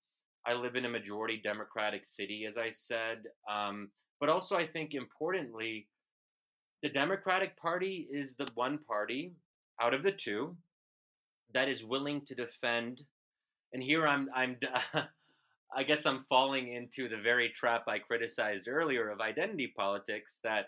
I 0.47 0.55
live 0.55 0.77
in 0.77 0.85
a 0.85 0.89
majority 0.89 1.41
Democratic 1.43 2.05
city, 2.05 2.45
as 2.47 2.59
I 2.59 2.71
said. 2.71 3.25
Um, 3.49 3.91
but 4.21 4.29
also, 4.29 4.57
I 4.57 4.67
think 4.67 4.95
importantly, 4.95 5.89
the 6.85 6.91
Democratic 6.91 7.57
Party 7.57 8.07
is 8.13 8.37
the 8.37 8.47
one 8.55 8.77
party 8.77 9.33
out 9.81 9.95
of 9.95 10.03
the 10.03 10.13
two 10.13 10.55
that 11.55 11.67
is 11.67 11.83
willing 11.83 12.21
to 12.27 12.35
defend. 12.35 13.05
And 13.73 13.83
here 13.83 14.07
I'm, 14.07 14.29
I'm, 14.35 14.59
I 15.75 15.83
guess 15.83 16.05
I'm 16.05 16.27
falling 16.29 16.75
into 16.75 17.09
the 17.09 17.17
very 17.17 17.49
trap 17.49 17.85
I 17.89 18.01
criticized 18.01 18.69
earlier 18.69 19.09
of 19.09 19.23
identity 19.23 19.73
politics. 19.75 20.41
That 20.45 20.67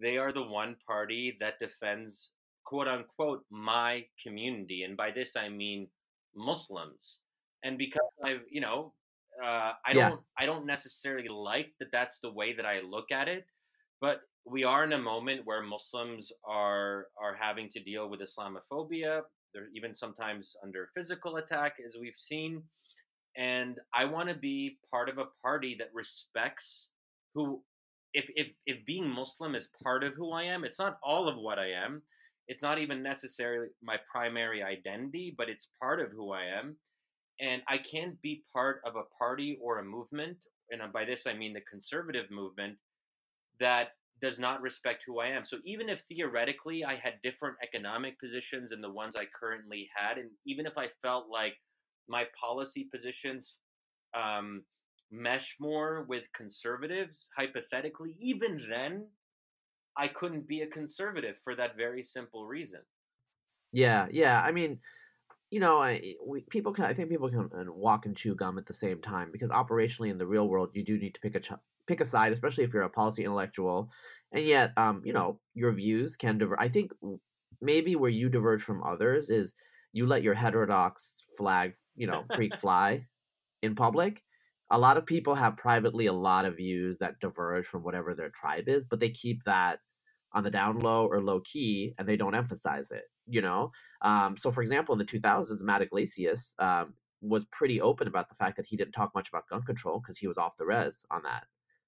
they 0.00 0.18
are 0.18 0.32
the 0.32 0.44
one 0.44 0.76
party 0.86 1.36
that 1.40 1.58
defends 1.58 2.30
quote 2.64 2.86
unquote 2.86 3.44
my 3.50 4.04
community, 4.22 4.84
and 4.84 4.96
by 4.96 5.10
this 5.10 5.36
I 5.36 5.48
mean 5.48 5.88
Muslims. 6.36 7.22
And 7.64 7.76
because 7.76 8.08
I've, 8.22 8.42
you 8.48 8.60
know, 8.60 8.92
uh, 9.44 9.72
I 9.84 9.94
don't. 9.94 10.20
I 10.38 10.46
don't 10.46 10.64
necessarily 10.64 11.28
like 11.28 11.72
that. 11.80 11.90
That's 11.90 12.20
the 12.20 12.30
way 12.30 12.52
that 12.52 12.66
I 12.66 12.82
look 12.82 13.10
at 13.10 13.26
it. 13.26 13.46
But 14.00 14.20
we 14.46 14.62
are 14.62 14.84
in 14.84 14.92
a 14.92 14.98
moment 14.98 15.44
where 15.44 15.62
Muslims 15.62 16.32
are 16.44 17.08
are 17.20 17.36
having 17.38 17.68
to 17.70 17.80
deal 17.80 18.08
with 18.08 18.20
Islamophobia. 18.20 19.22
They're 19.52 19.68
even 19.74 19.92
sometimes 19.92 20.56
under 20.62 20.90
physical 20.94 21.36
attack, 21.36 21.74
as 21.84 21.96
we've 22.00 22.16
seen. 22.16 22.62
And 23.36 23.78
I 23.92 24.04
want 24.04 24.28
to 24.28 24.34
be 24.34 24.78
part 24.90 25.08
of 25.08 25.18
a 25.18 25.26
party 25.42 25.76
that 25.78 25.90
respects 25.92 26.90
who, 27.34 27.62
if 28.14 28.30
if 28.36 28.52
if 28.66 28.86
being 28.86 29.08
Muslim 29.08 29.54
is 29.54 29.68
part 29.82 30.04
of 30.04 30.14
who 30.14 30.30
I 30.32 30.44
am, 30.44 30.64
it's 30.64 30.78
not 30.78 30.98
all 31.02 31.28
of 31.28 31.36
what 31.36 31.58
I 31.58 31.70
am. 31.72 32.02
It's 32.48 32.62
not 32.62 32.78
even 32.78 33.02
necessarily 33.02 33.68
my 33.82 33.96
primary 34.10 34.62
identity, 34.62 35.34
but 35.36 35.48
it's 35.48 35.70
part 35.80 36.00
of 36.00 36.12
who 36.12 36.30
I 36.30 36.44
am. 36.44 36.76
And 37.40 37.62
I 37.68 37.78
can't 37.78 38.22
be 38.22 38.44
part 38.52 38.80
of 38.86 38.94
a 38.94 39.02
party 39.18 39.58
or 39.60 39.78
a 39.78 39.84
movement, 39.84 40.46
and 40.70 40.80
by 40.92 41.04
this 41.04 41.26
I 41.26 41.34
mean 41.34 41.52
the 41.52 41.60
conservative 41.62 42.30
movement, 42.30 42.78
that 43.58 43.88
does 44.20 44.38
not 44.38 44.62
respect 44.62 45.04
who 45.06 45.20
I 45.20 45.28
am. 45.28 45.44
So 45.44 45.58
even 45.64 45.88
if 45.88 46.02
theoretically 46.08 46.84
I 46.84 46.96
had 46.96 47.20
different 47.22 47.56
economic 47.62 48.18
positions 48.18 48.70
than 48.70 48.80
the 48.80 48.90
ones 48.90 49.14
I 49.14 49.26
currently 49.38 49.88
had, 49.94 50.18
and 50.18 50.30
even 50.46 50.66
if 50.66 50.78
I 50.78 50.88
felt 51.02 51.28
like 51.30 51.54
my 52.08 52.24
policy 52.38 52.88
positions 52.90 53.58
um, 54.14 54.62
mesh 55.10 55.56
more 55.60 56.06
with 56.08 56.24
conservatives, 56.34 57.28
hypothetically, 57.36 58.16
even 58.18 58.62
then, 58.70 59.06
I 59.98 60.08
couldn't 60.08 60.48
be 60.48 60.62
a 60.62 60.66
conservative 60.66 61.36
for 61.42 61.54
that 61.56 61.76
very 61.76 62.04
simple 62.04 62.46
reason. 62.46 62.80
Yeah, 63.72 64.06
yeah. 64.10 64.40
I 64.42 64.52
mean, 64.52 64.80
you 65.50 65.60
know, 65.60 65.80
I 65.80 66.14
we, 66.24 66.40
people 66.42 66.72
can. 66.72 66.84
I 66.84 66.94
think 66.94 67.08
people 67.08 67.30
can 67.30 67.50
walk 67.74 68.06
and 68.06 68.16
chew 68.16 68.34
gum 68.34 68.58
at 68.58 68.66
the 68.66 68.74
same 68.74 69.00
time 69.00 69.30
because 69.32 69.50
operationally 69.50 70.10
in 70.10 70.18
the 70.18 70.26
real 70.26 70.48
world, 70.48 70.70
you 70.74 70.84
do 70.84 70.98
need 70.98 71.14
to 71.14 71.20
pick 71.20 71.34
a 71.34 71.40
ch- 71.40 71.52
pick 71.86 72.00
a 72.00 72.04
side, 72.04 72.32
especially 72.32 72.64
if 72.64 72.72
you're 72.72 72.82
a 72.82 72.90
policy 72.90 73.24
intellectual, 73.24 73.90
and 74.32 74.44
yet, 74.44 74.72
um, 74.76 75.02
you 75.04 75.12
know, 75.12 75.40
your 75.54 75.72
views 75.72 76.16
can 76.16 76.38
diverge. 76.38 76.58
I 76.60 76.68
think 76.68 76.92
maybe 77.60 77.96
where 77.96 78.10
you 78.10 78.28
diverge 78.28 78.62
from 78.62 78.82
others 78.82 79.30
is 79.30 79.54
you 79.92 80.06
let 80.06 80.22
your 80.22 80.34
heterodox 80.34 81.22
flag, 81.36 81.74
you 81.94 82.06
know, 82.06 82.24
freak 82.34 82.56
fly 82.60 83.06
in 83.62 83.74
public. 83.74 84.22
A 84.70 84.78
lot 84.78 84.96
of 84.96 85.06
people 85.06 85.34
have 85.34 85.56
privately 85.56 86.06
a 86.06 86.12
lot 86.12 86.44
of 86.44 86.56
views 86.56 86.98
that 86.98 87.20
diverge 87.20 87.66
from 87.66 87.84
whatever 87.84 88.14
their 88.14 88.30
tribe 88.30 88.68
is, 88.68 88.84
but 88.84 88.98
they 88.98 89.10
keep 89.10 89.42
that 89.44 89.78
on 90.32 90.44
the 90.44 90.50
down 90.50 90.78
low 90.78 91.06
or 91.06 91.22
low 91.22 91.40
key 91.40 91.94
and 91.98 92.06
they 92.06 92.16
don't 92.16 92.34
emphasize 92.34 92.90
it 92.90 93.04
you 93.26 93.40
know 93.40 93.72
um, 94.02 94.36
so 94.36 94.50
for 94.50 94.62
example 94.62 94.92
in 94.92 94.98
the 94.98 95.04
2000s 95.04 95.62
matt 95.62 95.82
Yglesias 95.82 96.54
um, 96.58 96.94
was 97.22 97.46
pretty 97.46 97.80
open 97.80 98.06
about 98.06 98.28
the 98.28 98.34
fact 98.34 98.56
that 98.56 98.66
he 98.66 98.76
didn't 98.76 98.92
talk 98.92 99.10
much 99.14 99.28
about 99.28 99.48
gun 99.48 99.62
control 99.62 99.98
because 99.98 100.18
he 100.18 100.28
was 100.28 100.36
off 100.36 100.56
the 100.56 100.66
res 100.66 101.04
on 101.10 101.22
that 101.22 101.44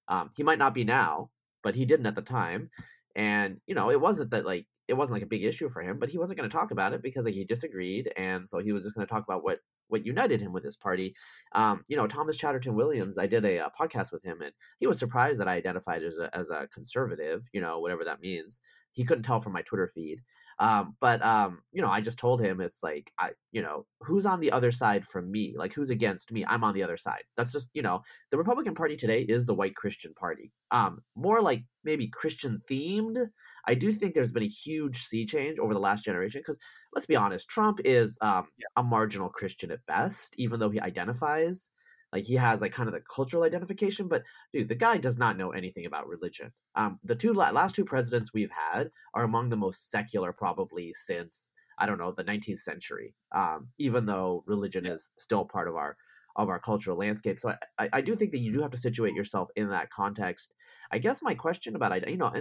um, 0.08 0.30
he 0.36 0.42
might 0.42 0.58
not 0.58 0.74
be 0.74 0.84
now, 0.84 1.30
but 1.62 1.74
he 1.74 1.84
didn't 1.84 2.06
at 2.06 2.14
the 2.14 2.22
time. 2.22 2.70
And 3.14 3.60
you 3.66 3.74
know, 3.74 3.90
it 3.90 4.00
wasn't 4.00 4.30
that 4.30 4.46
like 4.46 4.66
it 4.88 4.94
wasn't 4.94 5.16
like 5.16 5.22
a 5.22 5.26
big 5.26 5.44
issue 5.44 5.68
for 5.68 5.82
him, 5.82 5.98
but 5.98 6.08
he 6.08 6.18
wasn't 6.18 6.38
going 6.38 6.48
to 6.48 6.56
talk 6.56 6.70
about 6.70 6.94
it 6.94 7.02
because 7.02 7.26
like, 7.26 7.34
he 7.34 7.44
disagreed, 7.44 8.12
and 8.16 8.48
so 8.48 8.58
he 8.58 8.72
was 8.72 8.84
just 8.84 8.94
going 8.94 9.06
to 9.06 9.12
talk 9.12 9.24
about 9.24 9.44
what 9.44 9.60
what 9.88 10.04
united 10.04 10.40
him 10.40 10.52
with 10.52 10.64
his 10.64 10.76
party. 10.76 11.14
Um, 11.52 11.82
you 11.88 11.96
know, 11.96 12.06
Thomas 12.06 12.36
Chatterton 12.36 12.74
Williams, 12.74 13.18
I 13.18 13.26
did 13.26 13.44
a, 13.44 13.66
a, 13.66 13.72
podcast 13.78 14.12
with 14.12 14.22
him, 14.22 14.42
and 14.42 14.52
he 14.80 14.86
was 14.86 14.98
surprised 14.98 15.40
that 15.40 15.48
I 15.48 15.54
identified 15.54 16.02
as 16.02 16.18
a, 16.18 16.34
as 16.36 16.50
a 16.50 16.68
conservative. 16.72 17.44
You 17.52 17.60
know, 17.60 17.80
whatever 17.80 18.04
that 18.04 18.20
means. 18.20 18.60
He 18.92 19.04
couldn't 19.04 19.22
tell 19.22 19.40
from 19.40 19.52
my 19.52 19.62
Twitter 19.62 19.86
feed. 19.86 20.20
Um, 20.60 20.96
but 21.00 21.22
um, 21.24 21.60
you 21.72 21.82
know, 21.82 21.90
I 21.90 22.00
just 22.00 22.18
told 22.18 22.40
him 22.40 22.60
it's 22.60 22.82
like 22.82 23.12
I, 23.18 23.30
you 23.52 23.62
know, 23.62 23.86
who's 24.00 24.26
on 24.26 24.40
the 24.40 24.50
other 24.50 24.72
side 24.72 25.06
from 25.06 25.30
me? 25.30 25.54
Like 25.56 25.72
who's 25.72 25.90
against 25.90 26.32
me? 26.32 26.44
I'm 26.46 26.64
on 26.64 26.74
the 26.74 26.82
other 26.82 26.96
side. 26.96 27.22
That's 27.36 27.52
just 27.52 27.70
you 27.74 27.82
know, 27.82 28.02
the 28.30 28.38
Republican 28.38 28.74
Party 28.74 28.96
today 28.96 29.22
is 29.22 29.46
the 29.46 29.54
white 29.54 29.76
Christian 29.76 30.12
Party. 30.14 30.50
Um, 30.70 31.00
more 31.14 31.40
like 31.40 31.64
maybe 31.84 32.08
Christian 32.08 32.60
themed. 32.68 33.24
I 33.66 33.74
do 33.74 33.92
think 33.92 34.14
there's 34.14 34.32
been 34.32 34.42
a 34.42 34.46
huge 34.46 35.04
sea 35.04 35.26
change 35.26 35.58
over 35.58 35.74
the 35.74 35.80
last 35.80 36.04
generation 36.04 36.40
because 36.40 36.58
let's 36.92 37.06
be 37.06 37.16
honest, 37.16 37.48
Trump 37.48 37.80
is 37.84 38.18
um, 38.20 38.48
yeah. 38.58 38.66
a 38.76 38.82
marginal 38.82 39.28
Christian 39.28 39.70
at 39.70 39.84
best, 39.86 40.34
even 40.38 40.58
though 40.58 40.70
he 40.70 40.80
identifies 40.80 41.70
like 42.12 42.24
he 42.24 42.34
has 42.34 42.60
like 42.60 42.72
kind 42.72 42.88
of 42.88 42.94
the 42.94 43.02
cultural 43.14 43.42
identification 43.44 44.08
but 44.08 44.22
dude 44.52 44.68
the 44.68 44.74
guy 44.74 44.96
does 44.96 45.18
not 45.18 45.36
know 45.36 45.50
anything 45.50 45.86
about 45.86 46.08
religion. 46.08 46.52
Um 46.74 46.98
the 47.04 47.14
two 47.14 47.32
last 47.32 47.74
two 47.74 47.84
presidents 47.84 48.32
we've 48.32 48.50
had 48.50 48.90
are 49.14 49.24
among 49.24 49.48
the 49.48 49.56
most 49.56 49.90
secular 49.90 50.32
probably 50.32 50.92
since 50.92 51.52
i 51.78 51.86
don't 51.86 51.98
know 51.98 52.12
the 52.12 52.24
19th 52.24 52.58
century 52.58 53.14
um 53.34 53.68
even 53.78 54.06
though 54.06 54.42
religion 54.46 54.86
is 54.86 55.10
still 55.18 55.44
part 55.44 55.68
of 55.68 55.76
our 55.76 55.96
of 56.36 56.48
our 56.48 56.60
cultural 56.60 56.96
landscape. 56.96 57.38
So 57.40 57.52
i 57.78 57.88
i 57.92 58.00
do 58.00 58.14
think 58.14 58.32
that 58.32 58.38
you 58.38 58.52
do 58.52 58.62
have 58.62 58.70
to 58.70 58.78
situate 58.78 59.14
yourself 59.14 59.48
in 59.56 59.68
that 59.70 59.90
context. 59.90 60.54
I 60.92 60.98
guess 60.98 61.22
my 61.22 61.34
question 61.34 61.76
about 61.76 62.08
you 62.08 62.16
know 62.16 62.32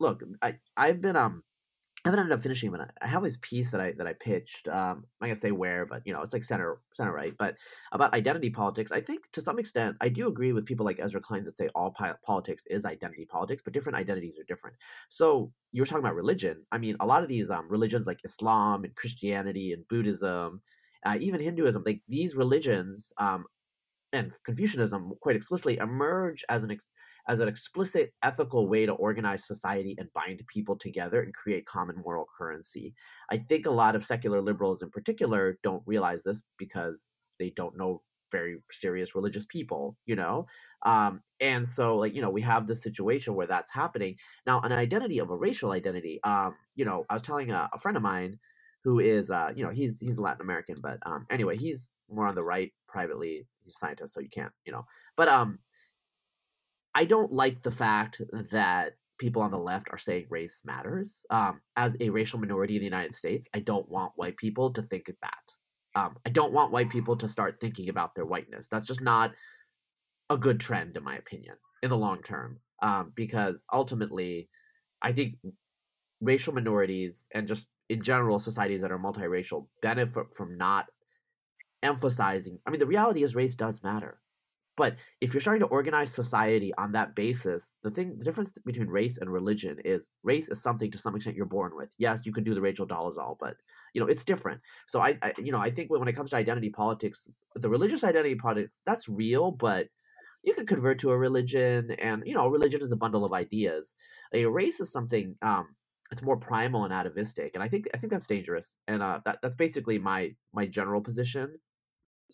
look 0.00 0.22
i 0.42 0.54
i've 0.76 1.00
been 1.00 1.16
um 1.16 1.42
I 2.04 2.10
haven't 2.10 2.20
ended 2.20 2.36
up 2.36 2.42
finishing, 2.42 2.70
but 2.70 2.90
I 3.00 3.06
have 3.06 3.22
this 3.22 3.38
piece 3.40 3.70
that 3.70 3.80
I 3.80 3.92
that 3.92 4.06
I 4.06 4.12
pitched. 4.12 4.68
Um, 4.68 5.06
I'm 5.22 5.28
gonna 5.28 5.36
say 5.36 5.52
where, 5.52 5.86
but 5.86 6.02
you 6.04 6.12
know, 6.12 6.20
it's 6.20 6.34
like 6.34 6.44
center 6.44 6.78
center 6.92 7.14
right. 7.14 7.34
But 7.38 7.56
about 7.92 8.12
identity 8.12 8.50
politics, 8.50 8.92
I 8.92 9.00
think 9.00 9.30
to 9.32 9.40
some 9.40 9.58
extent, 9.58 9.96
I 10.02 10.10
do 10.10 10.28
agree 10.28 10.52
with 10.52 10.66
people 10.66 10.84
like 10.84 11.00
Ezra 11.00 11.22
Klein 11.22 11.44
that 11.44 11.52
say 11.52 11.68
all 11.74 11.94
politics 12.22 12.64
is 12.68 12.84
identity 12.84 13.24
politics, 13.24 13.62
but 13.64 13.72
different 13.72 13.96
identities 13.96 14.38
are 14.38 14.44
different. 14.44 14.76
So 15.08 15.50
you 15.72 15.80
were 15.80 15.86
talking 15.86 16.04
about 16.04 16.14
religion. 16.14 16.66
I 16.72 16.76
mean, 16.76 16.94
a 17.00 17.06
lot 17.06 17.22
of 17.22 17.28
these 17.30 17.50
um, 17.50 17.70
religions 17.70 18.06
like 18.06 18.20
Islam 18.22 18.84
and 18.84 18.94
Christianity 18.96 19.72
and 19.72 19.88
Buddhism, 19.88 20.60
uh, 21.06 21.16
even 21.18 21.40
Hinduism, 21.40 21.84
like 21.86 22.02
these 22.08 22.36
religions 22.36 23.14
um, 23.16 23.46
and 24.12 24.30
Confucianism, 24.44 25.12
quite 25.22 25.36
explicitly 25.36 25.78
emerge 25.78 26.44
as 26.50 26.64
an 26.64 26.70
ex- 26.70 26.90
as 27.28 27.40
an 27.40 27.48
explicit 27.48 28.12
ethical 28.22 28.68
way 28.68 28.86
to 28.86 28.92
organize 28.92 29.46
society 29.46 29.94
and 29.98 30.12
bind 30.14 30.42
people 30.46 30.76
together 30.76 31.22
and 31.22 31.34
create 31.34 31.66
common 31.66 31.96
moral 32.04 32.26
currency. 32.36 32.94
I 33.30 33.38
think 33.38 33.66
a 33.66 33.70
lot 33.70 33.96
of 33.96 34.04
secular 34.04 34.40
liberals 34.40 34.82
in 34.82 34.90
particular 34.90 35.58
don't 35.62 35.82
realize 35.86 36.22
this 36.22 36.42
because 36.58 37.08
they 37.38 37.50
don't 37.50 37.76
know 37.76 38.02
very 38.30 38.56
serious 38.70 39.14
religious 39.14 39.46
people, 39.46 39.96
you 40.06 40.16
know? 40.16 40.46
Um, 40.84 41.20
and 41.40 41.66
so, 41.66 41.96
like, 41.96 42.14
you 42.14 42.20
know, 42.20 42.30
we 42.30 42.42
have 42.42 42.66
this 42.66 42.82
situation 42.82 43.34
where 43.34 43.46
that's 43.46 43.72
happening. 43.72 44.16
Now, 44.46 44.60
an 44.60 44.72
identity 44.72 45.20
of 45.20 45.30
a 45.30 45.36
racial 45.36 45.70
identity, 45.70 46.20
um, 46.24 46.54
you 46.74 46.84
know, 46.84 47.04
I 47.08 47.14
was 47.14 47.22
telling 47.22 47.50
a, 47.52 47.68
a 47.72 47.78
friend 47.78 47.96
of 47.96 48.02
mine 48.02 48.38
who 48.82 48.98
is, 48.98 49.30
uh, 49.30 49.50
you 49.54 49.64
know, 49.64 49.70
he's 49.70 50.00
he's 50.00 50.18
Latin 50.18 50.42
American, 50.42 50.76
but 50.82 50.98
um, 51.06 51.26
anyway, 51.30 51.56
he's 51.56 51.88
more 52.10 52.26
on 52.26 52.34
the 52.34 52.42
right 52.42 52.72
privately. 52.88 53.46
He's 53.62 53.78
scientist, 53.78 54.14
so 54.14 54.20
you 54.20 54.28
can't, 54.28 54.52
you 54.66 54.72
know. 54.72 54.84
But 55.16 55.28
um, 55.28 55.58
I 56.94 57.04
don't 57.04 57.32
like 57.32 57.62
the 57.62 57.70
fact 57.70 58.20
that 58.52 58.92
people 59.18 59.42
on 59.42 59.50
the 59.50 59.58
left 59.58 59.88
are 59.90 59.98
saying 59.98 60.26
race 60.30 60.62
matters. 60.64 61.24
Um, 61.30 61.60
as 61.76 61.96
a 62.00 62.10
racial 62.10 62.38
minority 62.38 62.76
in 62.76 62.80
the 62.80 62.86
United 62.86 63.14
States, 63.14 63.48
I 63.54 63.60
don't 63.60 63.88
want 63.88 64.12
white 64.16 64.36
people 64.36 64.72
to 64.72 64.82
think 64.82 65.08
of 65.08 65.16
that. 65.22 66.00
Um, 66.00 66.16
I 66.26 66.30
don't 66.30 66.52
want 66.52 66.72
white 66.72 66.90
people 66.90 67.16
to 67.16 67.28
start 67.28 67.60
thinking 67.60 67.88
about 67.88 68.14
their 68.14 68.26
whiteness. 68.26 68.68
That's 68.68 68.86
just 68.86 69.00
not 69.00 69.32
a 70.30 70.36
good 70.36 70.58
trend, 70.58 70.96
in 70.96 71.04
my 71.04 71.16
opinion, 71.16 71.56
in 71.82 71.90
the 71.90 71.96
long 71.96 72.22
term. 72.22 72.58
Um, 72.82 73.12
because 73.14 73.64
ultimately, 73.72 74.48
I 75.00 75.12
think 75.12 75.36
racial 76.20 76.52
minorities 76.52 77.26
and 77.32 77.46
just 77.46 77.68
in 77.88 78.02
general 78.02 78.38
societies 78.38 78.80
that 78.80 78.90
are 78.90 78.98
multiracial 78.98 79.66
benefit 79.82 80.34
from 80.34 80.56
not 80.56 80.86
emphasizing. 81.82 82.58
I 82.66 82.70
mean, 82.70 82.80
the 82.80 82.86
reality 82.86 83.22
is 83.22 83.34
race 83.34 83.54
does 83.54 83.82
matter. 83.82 84.18
But 84.76 84.96
if 85.20 85.32
you're 85.32 85.40
starting 85.40 85.60
to 85.60 85.68
organize 85.68 86.12
society 86.12 86.72
on 86.78 86.92
that 86.92 87.14
basis, 87.14 87.74
the 87.82 87.90
thing, 87.90 88.16
the 88.18 88.24
difference 88.24 88.50
between 88.64 88.88
race 88.88 89.18
and 89.18 89.32
religion 89.32 89.78
is 89.84 90.10
race 90.24 90.48
is 90.48 90.60
something 90.60 90.90
to 90.90 90.98
some 90.98 91.14
extent 91.14 91.36
you're 91.36 91.46
born 91.46 91.72
with. 91.76 91.90
Yes, 91.98 92.26
you 92.26 92.32
could 92.32 92.44
do 92.44 92.54
the 92.54 92.60
Rachel 92.60 92.86
Dolezal, 92.86 93.36
but 93.38 93.56
you 93.92 94.00
know 94.00 94.08
it's 94.08 94.24
different. 94.24 94.60
So 94.86 95.00
I, 95.00 95.18
I, 95.22 95.32
you 95.38 95.52
know, 95.52 95.60
I 95.60 95.70
think 95.70 95.90
when 95.90 96.08
it 96.08 96.16
comes 96.16 96.30
to 96.30 96.36
identity 96.36 96.70
politics, 96.70 97.28
the 97.54 97.68
religious 97.68 98.02
identity 98.02 98.34
politics 98.34 98.80
that's 98.84 99.08
real, 99.08 99.52
but 99.52 99.86
you 100.42 100.54
could 100.54 100.66
convert 100.66 100.98
to 101.00 101.10
a 101.12 101.18
religion, 101.18 101.92
and 101.92 102.22
you 102.26 102.34
know, 102.34 102.48
religion 102.48 102.82
is 102.82 102.92
a 102.92 102.96
bundle 102.96 103.24
of 103.24 103.32
ideas. 103.32 103.94
A 104.32 104.44
race 104.46 104.80
is 104.80 104.90
something 104.90 105.36
um, 105.42 105.68
it's 106.10 106.22
more 106.22 106.36
primal 106.36 106.84
and 106.84 106.92
atavistic, 106.92 107.54
and 107.54 107.62
I 107.62 107.68
think 107.68 107.88
I 107.94 107.98
think 107.98 108.12
that's 108.12 108.26
dangerous. 108.26 108.76
And 108.88 109.02
uh, 109.02 109.20
that 109.24 109.38
that's 109.42 109.54
basically 109.56 109.98
my 109.98 110.34
my 110.52 110.66
general 110.66 111.00
position 111.00 111.58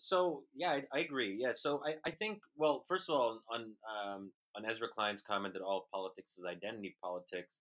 so 0.01 0.41
yeah, 0.55 0.71
I, 0.71 0.83
I, 0.91 0.99
agree. 1.01 1.37
Yeah, 1.39 1.51
so 1.53 1.79
I, 1.85 1.93
I 2.09 2.11
think 2.11 2.39
well, 2.55 2.85
first 2.87 3.07
of 3.07 3.15
all, 3.15 3.43
on 3.53 3.61
um, 3.85 4.31
on 4.55 4.65
Ezra 4.65 4.87
Klein's 4.93 5.21
comment 5.21 5.53
that 5.53 5.61
all 5.61 5.87
politics 5.93 6.39
is 6.39 6.43
identity 6.43 6.95
politics, 7.03 7.59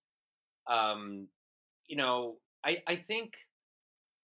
um, 0.67 1.29
you 1.87 1.97
know, 1.97 2.37
I 2.65 2.83
I 2.87 2.97
think 2.97 3.35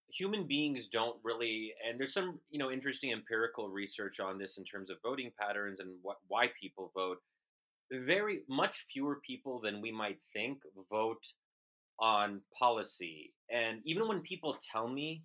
human 0.09 0.47
beings 0.47 0.87
don't 0.87 1.19
really, 1.23 1.75
and 1.87 2.01
there's 2.01 2.15
some 2.15 2.41
you 2.49 2.59
know 2.59 2.71
interesting 2.71 3.13
empirical 3.13 3.69
research 3.69 4.19
on 4.19 4.39
this 4.39 4.57
in 4.57 4.65
terms 4.65 4.89
of 4.89 4.97
voting 5.03 5.31
patterns 5.39 5.79
and 5.79 5.91
what 6.01 6.17
why 6.29 6.51
people 6.59 6.93
vote. 6.95 7.19
Very 7.93 8.41
much 8.49 8.87
fewer 8.91 9.21
people 9.27 9.61
than 9.61 9.83
we 9.83 9.93
might 9.93 10.19
think 10.33 10.59
vote 10.91 11.23
on 12.01 12.41
policy, 12.59 13.35
and 13.51 13.81
even 13.85 14.09
when 14.09 14.21
people 14.23 14.57
tell 14.73 14.89
me 14.89 15.23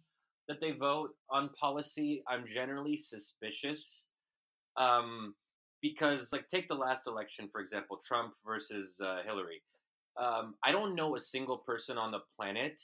that 0.47 0.59
they 0.59 0.71
vote 0.71 1.11
on 1.29 1.49
policy, 1.59 2.23
I'm 2.27 2.45
generally 2.47 2.97
suspicious. 2.97 4.07
Um, 4.77 5.35
because, 5.81 6.31
like, 6.31 6.47
take 6.47 6.67
the 6.67 6.75
last 6.75 7.07
election, 7.07 7.49
for 7.51 7.59
example, 7.59 7.99
Trump 8.07 8.33
versus 8.45 8.99
uh, 9.03 9.19
Hillary. 9.25 9.61
Um, 10.21 10.55
I 10.63 10.71
don't 10.71 10.95
know 10.95 11.15
a 11.15 11.21
single 11.21 11.57
person 11.57 11.97
on 11.97 12.11
the 12.11 12.19
planet 12.37 12.81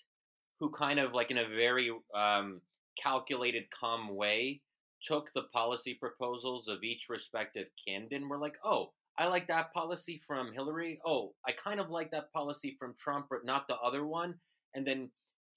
who 0.60 0.72
kind 0.72 1.00
of, 1.00 1.14
like, 1.14 1.30
in 1.30 1.38
a 1.38 1.48
very 1.48 1.92
um, 2.16 2.62
calculated, 3.02 3.66
calm 3.78 4.16
way, 4.16 4.62
took 5.04 5.32
the 5.34 5.44
policy 5.54 5.94
proposals 5.94 6.68
of 6.68 6.84
each 6.84 7.06
respective 7.10 7.68
candidate 7.88 8.22
and 8.22 8.30
were 8.30 8.40
like, 8.40 8.58
oh, 8.66 8.92
I 9.20 9.28
like 9.28 9.48
that 9.48 9.74
policy 9.74 10.22
from 10.26 10.54
Hillary. 10.54 11.00
Oh, 11.06 11.34
I 11.48 11.52
kind 11.52 11.80
of 11.80 11.90
like 11.90 12.12
that 12.12 12.32
policy 12.34 12.76
from 12.80 12.96
Trump, 13.02 13.28
but 13.30 13.46
not 13.46 13.68
the 13.68 13.78
other 13.78 14.06
one. 14.06 14.36
And 14.74 14.86
then 14.86 15.10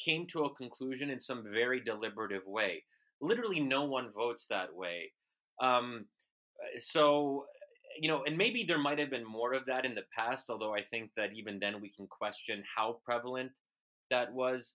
came 0.05 0.27
to 0.29 0.45
a 0.45 0.55
conclusion 0.55 1.11
in 1.11 1.21
some 1.21 1.45
very 1.53 1.81
deliberative 1.81 2.47
way. 2.47 2.83
Literally, 3.21 3.61
no 3.61 3.85
one 3.85 4.11
votes 4.13 4.47
that 4.49 4.75
way. 4.75 5.13
Um, 5.61 6.07
so, 6.79 7.47
you 8.01 8.09
know, 8.09 8.25
and 8.25 8.37
maybe 8.37 8.65
there 8.65 8.79
might 8.79 8.99
have 8.99 9.11
been 9.11 9.27
more 9.27 9.53
of 9.53 9.67
that 9.67 9.85
in 9.85 9.95
the 9.95 10.05
past, 10.17 10.49
although 10.49 10.75
I 10.75 10.83
think 10.91 11.11
that 11.17 11.33
even 11.35 11.59
then 11.59 11.81
we 11.81 11.91
can 11.91 12.07
question 12.07 12.63
how 12.77 12.99
prevalent 13.05 13.53
that 14.11 14.33
was. 14.33 14.75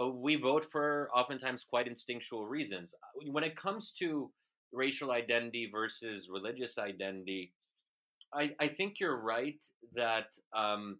Uh, 0.00 0.08
we 0.08 0.36
vote 0.36 0.66
for 0.70 1.10
oftentimes 1.14 1.64
quite 1.64 1.86
instinctual 1.86 2.46
reasons. 2.46 2.94
When 3.30 3.44
it 3.44 3.56
comes 3.56 3.92
to 3.98 4.30
racial 4.72 5.10
identity 5.10 5.68
versus 5.70 6.28
religious 6.32 6.78
identity, 6.78 7.52
I, 8.34 8.54
I 8.58 8.68
think 8.68 9.00
you're 9.00 9.20
right 9.20 9.62
that 9.94 10.26
um, 10.56 10.98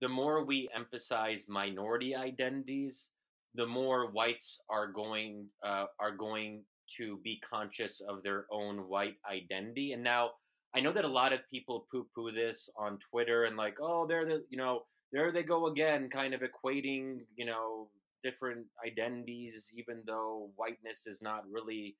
the 0.00 0.08
more 0.08 0.44
we 0.44 0.68
emphasize 0.74 1.46
minority 1.48 2.14
identities, 2.14 3.10
the 3.54 3.66
more 3.66 4.10
whites 4.10 4.60
are 4.68 4.86
going 4.86 5.46
uh, 5.64 5.86
are 5.98 6.14
going 6.14 6.62
to 6.96 7.18
be 7.24 7.40
conscious 7.40 8.00
of 8.08 8.22
their 8.22 8.46
own 8.50 8.88
white 8.88 9.16
identity. 9.30 9.92
And 9.92 10.02
now 10.02 10.30
I 10.74 10.80
know 10.80 10.92
that 10.92 11.04
a 11.04 11.08
lot 11.08 11.32
of 11.32 11.40
people 11.50 11.86
poo-poo 11.90 12.32
this 12.32 12.70
on 12.76 12.98
Twitter 13.10 13.44
and 13.44 13.56
like, 13.56 13.76
oh, 13.80 14.06
they're 14.06 14.26
the 14.26 14.44
you 14.48 14.58
know 14.58 14.82
there 15.12 15.32
they 15.32 15.42
go 15.42 15.66
again, 15.66 16.10
kind 16.10 16.34
of 16.34 16.42
equating 16.42 17.20
you 17.36 17.46
know 17.46 17.88
different 18.22 18.66
identities, 18.86 19.72
even 19.76 20.02
though 20.06 20.50
whiteness 20.56 21.06
is 21.06 21.22
not 21.22 21.44
really 21.50 21.96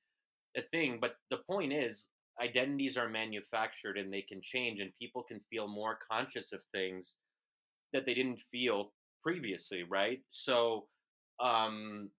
a 0.56 0.62
thing. 0.62 0.98
But 1.00 1.16
the 1.30 1.38
point 1.48 1.72
is, 1.72 2.06
identities 2.40 2.96
are 2.96 3.08
manufactured 3.08 3.98
and 3.98 4.12
they 4.12 4.22
can 4.22 4.40
change, 4.42 4.80
and 4.80 4.90
people 5.00 5.22
can 5.22 5.40
feel 5.50 5.66
more 5.66 5.98
conscious 6.10 6.52
of 6.52 6.60
things 6.72 7.16
that 7.92 8.04
they 8.04 8.14
didn't 8.14 8.40
feel 8.50 8.92
previously, 9.22 9.84
right? 9.84 10.20
So, 10.28 10.86
um, 11.40 12.10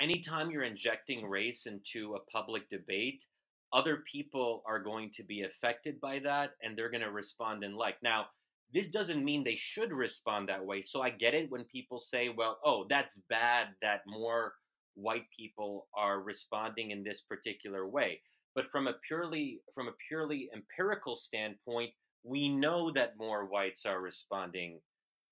anytime 0.00 0.50
you're 0.50 0.64
injecting 0.64 1.26
race 1.26 1.66
into 1.66 2.14
a 2.14 2.30
public 2.30 2.68
debate, 2.68 3.24
other 3.72 4.02
people 4.10 4.62
are 4.66 4.80
going 4.80 5.10
to 5.14 5.22
be 5.22 5.42
affected 5.42 6.00
by 6.00 6.18
that 6.20 6.52
and 6.62 6.76
they're 6.76 6.90
going 6.90 7.02
to 7.02 7.10
respond 7.10 7.62
in 7.62 7.74
like. 7.74 7.96
Now, 8.02 8.26
this 8.72 8.88
doesn't 8.88 9.24
mean 9.24 9.42
they 9.42 9.56
should 9.56 9.92
respond 9.92 10.48
that 10.48 10.64
way. 10.64 10.82
So 10.82 11.02
I 11.02 11.10
get 11.10 11.34
it 11.34 11.50
when 11.50 11.64
people 11.64 12.00
say, 12.00 12.28
well, 12.28 12.58
oh, 12.64 12.86
that's 12.88 13.20
bad 13.28 13.68
that 13.82 14.02
more 14.06 14.54
white 14.94 15.26
people 15.36 15.88
are 15.94 16.20
responding 16.20 16.90
in 16.90 17.02
this 17.02 17.20
particular 17.20 17.88
way. 17.88 18.20
But 18.54 18.66
from 18.70 18.88
a 18.88 18.94
purely 19.06 19.60
from 19.74 19.88
a 19.88 19.94
purely 20.08 20.50
empirical 20.54 21.16
standpoint, 21.16 21.90
we 22.24 22.48
know 22.48 22.90
that 22.92 23.16
more 23.16 23.46
whites 23.46 23.86
are 23.86 24.00
responding 24.00 24.80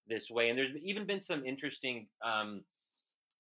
this 0.09 0.30
way, 0.30 0.50
and 0.50 0.59
there's 0.59 0.76
even 0.82 1.06
been 1.06 1.20
some 1.20 1.44
interesting, 1.44 2.06
um, 2.24 2.62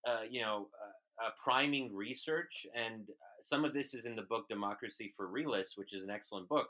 uh, 0.06 0.22
you 0.28 0.40
know, 0.40 0.68
uh, 0.82 1.26
uh, 1.26 1.30
priming 1.42 1.94
research, 1.94 2.66
and 2.74 3.08
uh, 3.10 3.40
some 3.40 3.64
of 3.64 3.74
this 3.74 3.94
is 3.94 4.06
in 4.06 4.14
the 4.14 4.22
book 4.22 4.48
Democracy 4.48 5.12
for 5.16 5.26
Realists, 5.26 5.76
which 5.76 5.92
is 5.92 6.04
an 6.04 6.10
excellent 6.10 6.48
book, 6.48 6.68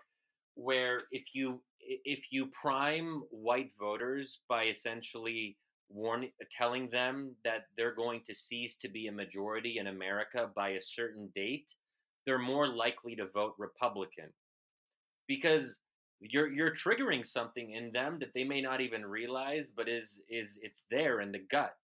where 0.54 1.02
if 1.12 1.34
you 1.34 1.60
if 1.80 2.32
you 2.32 2.46
prime 2.46 3.22
white 3.30 3.70
voters 3.78 4.40
by 4.48 4.64
essentially 4.64 5.56
warning 5.90 6.30
telling 6.50 6.88
them 6.90 7.34
that 7.44 7.66
they're 7.76 7.94
going 7.94 8.20
to 8.26 8.34
cease 8.34 8.76
to 8.76 8.88
be 8.88 9.06
a 9.06 9.12
majority 9.12 9.78
in 9.78 9.86
America 9.86 10.50
by 10.54 10.70
a 10.70 10.82
certain 10.82 11.30
date, 11.34 11.74
they're 12.26 12.38
more 12.38 12.68
likely 12.68 13.16
to 13.16 13.26
vote 13.26 13.54
Republican. 13.58 14.32
Because 15.26 15.78
you're 16.20 16.48
you're 16.48 16.74
triggering 16.74 17.24
something 17.24 17.72
in 17.72 17.92
them 17.92 18.18
that 18.20 18.32
they 18.34 18.44
may 18.44 18.60
not 18.60 18.80
even 18.80 19.04
realize 19.04 19.72
but 19.74 19.88
is 19.88 20.20
is 20.28 20.58
it's 20.62 20.86
there 20.90 21.20
in 21.20 21.32
the 21.32 21.42
gut. 21.50 21.76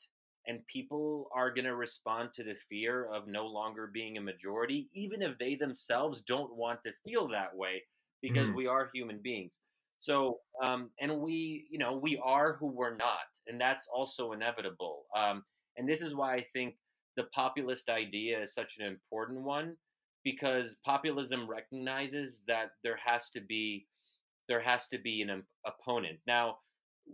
And 0.47 0.67
people 0.67 1.31
are 1.35 1.51
going 1.51 1.65
to 1.65 1.75
respond 1.75 2.35
to 2.35 2.45
the 2.45 2.57
fear 2.69 3.07
of 3.11 3.27
no 3.27 3.47
longer 3.47 3.91
being 3.93 4.19
a 4.19 4.21
majority 4.21 4.89
even 4.93 5.23
if 5.23 5.39
they 5.39 5.55
themselves 5.55 6.21
don't 6.21 6.55
want 6.55 6.83
to 6.83 6.93
feel 7.05 7.29
that 7.29 7.55
way 7.57 7.83
because 8.21 8.49
mm-hmm. 8.49 8.57
we 8.57 8.67
are 8.67 8.91
human 8.93 9.21
beings. 9.23 9.59
So 9.99 10.41
um, 10.67 10.91
and 11.01 11.19
we 11.19 11.67
you 11.71 11.79
know 11.79 11.97
we 11.97 12.21
are 12.23 12.55
who 12.55 12.67
we're 12.67 12.97
not 12.97 13.29
and 13.47 13.61
that's 13.61 13.87
also 13.93 14.33
inevitable. 14.33 15.05
Um, 15.17 15.45
and 15.77 15.89
this 15.89 16.03
is 16.03 16.15
why 16.15 16.35
i 16.35 16.47
think 16.53 16.75
the 17.17 17.25
populist 17.35 17.89
idea 17.89 18.41
is 18.43 18.55
such 18.55 18.77
an 18.79 18.87
important 18.87 19.41
one 19.41 19.77
because 20.25 20.77
populism 20.85 21.49
recognizes 21.49 22.43
that 22.49 22.71
there 22.83 22.99
has 23.05 23.31
to 23.31 23.41
be 23.41 23.87
there 24.49 24.61
has 24.61 24.89
to 24.89 24.99
be 24.99 25.23
an 25.23 25.43
opponent. 25.67 26.19
Now, 26.27 26.59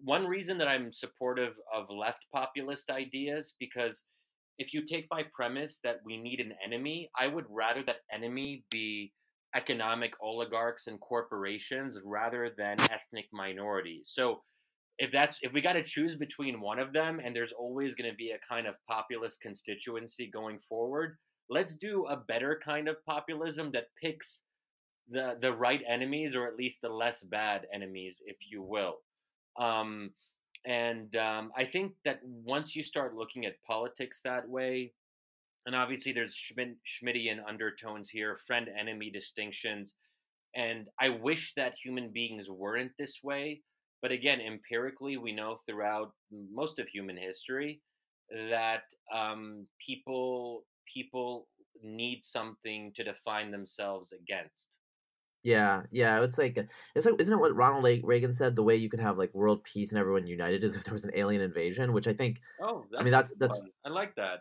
one 0.05 0.27
reason 0.27 0.59
that 0.59 0.69
I'm 0.69 0.93
supportive 0.93 1.55
of 1.75 1.91
left 1.91 2.25
populist 2.33 2.91
ideas 2.91 3.55
because 3.59 4.05
if 4.59 4.75
you 4.75 4.85
take 4.85 5.07
my 5.11 5.25
premise 5.33 5.81
that 5.85 6.01
we 6.05 6.17
need 6.17 6.39
an 6.39 6.53
enemy, 6.65 7.11
I 7.19 7.27
would 7.27 7.47
rather 7.49 7.83
that 7.85 8.01
enemy 8.13 8.65
be 8.71 9.13
economic 9.55 10.13
oligarchs 10.23 10.87
and 10.87 11.01
corporations 11.01 11.99
rather 12.05 12.53
than 12.57 12.81
ethnic 12.81 13.27
minorities. 13.33 14.11
So 14.13 14.43
if 14.99 15.11
that's 15.11 15.39
if 15.43 15.53
we 15.53 15.63
got 15.63 15.73
to 15.73 15.83
choose 15.83 16.15
between 16.15 16.61
one 16.61 16.79
of 16.79 16.93
them 16.93 17.21
and 17.25 17.35
there's 17.35 17.53
always 17.53 17.95
going 17.95 18.11
to 18.11 18.17
be 18.17 18.33
a 18.33 18.39
kind 18.49 18.67
of 18.67 18.75
populist 18.89 19.41
constituency 19.41 20.31
going 20.31 20.59
forward, 20.69 21.17
let's 21.49 21.75
do 21.75 22.05
a 22.07 22.17
better 22.17 22.61
kind 22.63 22.87
of 22.87 22.97
populism 23.07 23.73
that 23.73 23.87
picks 24.01 24.43
the 25.11 25.37
the 25.41 25.53
right 25.53 25.83
enemies 25.89 26.35
or 26.35 26.47
at 26.47 26.57
least 26.57 26.83
the 26.83 26.89
less 26.89 27.23
bad 27.23 27.67
enemies 27.73 28.23
if 28.27 28.37
you 28.51 28.63
will. 28.63 28.99
Um, 29.59 30.11
and 30.67 31.17
um, 31.17 31.51
i 31.57 31.65
think 31.65 31.93
that 32.05 32.21
once 32.25 32.77
you 32.77 32.83
start 32.83 33.15
looking 33.15 33.47
at 33.47 33.63
politics 33.67 34.21
that 34.23 34.47
way 34.49 34.93
and 35.67 35.75
obviously 35.75 36.13
there's 36.13 36.37
schmittian 36.37 37.39
undertones 37.49 38.11
here 38.11 38.39
friend 38.47 38.69
enemy 38.79 39.11
distinctions 39.11 39.95
and 40.55 40.89
i 41.01 41.09
wish 41.09 41.55
that 41.55 41.75
human 41.83 42.11
beings 42.11 42.51
weren't 42.51 42.93
this 42.99 43.21
way 43.23 43.61
but 44.03 44.13
again 44.13 44.41
empirically 44.41 45.17
we 45.17 45.33
know 45.33 45.59
throughout 45.67 46.13
most 46.53 46.79
of 46.79 46.87
human 46.89 47.17
history 47.17 47.81
that 48.51 48.83
um, 49.15 49.67
people 49.85 50.65
people 50.93 51.49
need 51.83 52.23
something 52.23 52.93
to 52.95 53.03
define 53.03 53.51
themselves 53.51 54.13
against 54.13 54.77
yeah, 55.43 55.83
yeah. 55.91 56.23
It's 56.23 56.39
like 56.39 56.59
it's 56.95 57.07
like 57.07 57.15
isn't 57.19 57.33
it 57.33 57.37
what 57.37 57.55
Ronald 57.55 57.85
Reagan 58.05 58.33
said? 58.33 58.57
The 58.57 58.63
way 58.63 58.77
you 58.77 58.91
could 58.91 59.01
have 59.01 59.19
like 59.19 59.35
world 59.35 59.65
peace 59.65 59.91
and 59.91 59.99
everyone 59.99 60.27
united 60.27 60.63
is 60.65 60.77
if 60.77 60.85
there 60.85 60.95
was 60.95 61.05
an 61.05 61.13
alien 61.15 61.43
invasion, 61.43 61.93
which 61.93 62.07
I 62.07 62.13
think. 62.13 62.41
Oh, 62.61 62.85
I 62.99 63.03
mean 63.03 63.13
that's 63.13 63.35
that's. 63.35 63.63
I 63.85 63.89
like 63.89 64.15
that. 64.17 64.41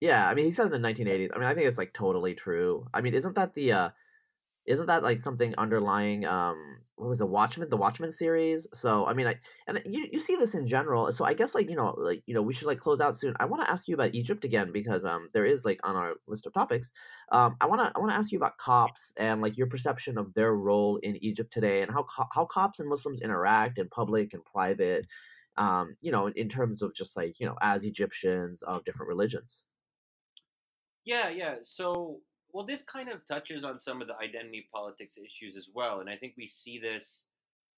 Yeah, 0.00 0.28
I 0.28 0.34
mean 0.34 0.44
he 0.44 0.50
said 0.52 0.66
in 0.66 0.82
the 0.82 0.88
1980s. 0.88 1.30
I 1.34 1.38
mean 1.38 1.48
I 1.48 1.54
think 1.54 1.66
it's 1.66 1.78
like 1.78 1.92
totally 1.92 2.34
true. 2.34 2.86
I 2.94 3.00
mean 3.00 3.14
isn't 3.14 3.34
that 3.34 3.54
the 3.54 3.72
uh 3.72 3.90
isn't 4.66 4.86
that 4.86 5.02
like 5.02 5.18
something 5.18 5.54
underlying 5.56 6.24
um 6.24 6.78
what 6.96 7.10
was 7.10 7.18
the 7.18 7.26
Watchmen 7.26 7.68
the 7.68 7.76
Watchmen 7.76 8.10
series? 8.10 8.66
So 8.72 9.06
I 9.06 9.12
mean 9.12 9.26
I 9.26 9.36
and 9.66 9.82
you 9.84 10.08
you 10.10 10.18
see 10.18 10.36
this 10.36 10.54
in 10.54 10.66
general. 10.66 11.12
So 11.12 11.26
I 11.26 11.34
guess 11.34 11.54
like 11.54 11.68
you 11.68 11.76
know 11.76 11.94
like 11.98 12.22
you 12.26 12.34
know 12.34 12.40
we 12.40 12.54
should 12.54 12.66
like 12.66 12.80
close 12.80 13.00
out 13.02 13.18
soon. 13.18 13.34
I 13.38 13.44
want 13.44 13.62
to 13.64 13.70
ask 13.70 13.86
you 13.86 13.94
about 13.94 14.14
Egypt 14.14 14.44
again 14.44 14.72
because 14.72 15.04
um 15.04 15.28
there 15.34 15.44
is 15.44 15.64
like 15.64 15.78
on 15.84 15.94
our 15.94 16.14
list 16.26 16.46
of 16.46 16.54
topics. 16.54 16.92
Um 17.30 17.56
I 17.60 17.66
want 17.66 17.82
to 17.82 17.92
I 17.94 17.98
want 17.98 18.12
to 18.12 18.16
ask 18.16 18.32
you 18.32 18.38
about 18.38 18.56
Copts 18.56 19.12
and 19.18 19.42
like 19.42 19.58
your 19.58 19.66
perception 19.66 20.16
of 20.16 20.32
their 20.32 20.54
role 20.54 20.96
in 21.02 21.22
Egypt 21.22 21.52
today 21.52 21.82
and 21.82 21.92
how 21.92 22.06
how 22.32 22.46
Copts 22.46 22.80
and 22.80 22.88
Muslims 22.88 23.20
interact 23.20 23.78
in 23.78 23.88
public 23.88 24.32
and 24.32 24.44
private. 24.44 25.06
Um, 25.58 25.96
you 26.02 26.12
know, 26.12 26.26
in 26.28 26.48
terms 26.48 26.82
of 26.82 26.94
just 26.94 27.16
like 27.16 27.40
you 27.40 27.46
know, 27.46 27.56
as 27.60 27.84
Egyptians 27.84 28.62
of 28.62 28.84
different 28.84 29.08
religions. 29.08 29.64
Yeah, 31.04 31.30
yeah. 31.30 31.54
So 31.62 32.20
well, 32.56 32.64
this 32.64 32.82
kind 32.82 33.10
of 33.10 33.20
touches 33.26 33.64
on 33.64 33.78
some 33.78 34.00
of 34.00 34.08
the 34.08 34.16
identity 34.16 34.66
politics 34.72 35.18
issues 35.18 35.58
as 35.58 35.68
well. 35.74 36.00
And 36.00 36.08
I 36.08 36.16
think 36.16 36.32
we 36.38 36.46
see 36.46 36.78
this 36.78 37.26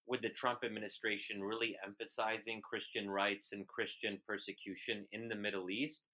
with 0.07 0.21
the 0.21 0.29
Trump 0.29 0.61
administration 0.65 1.43
really 1.43 1.75
emphasizing 1.85 2.63
Christian 2.63 3.11
rights 3.11 3.49
and 3.51 3.67
Christian 3.67 4.21
persecution 4.25 5.05
in 5.11 5.27
the 5.27 5.35
Middle 5.35 5.69
East, 5.69 6.05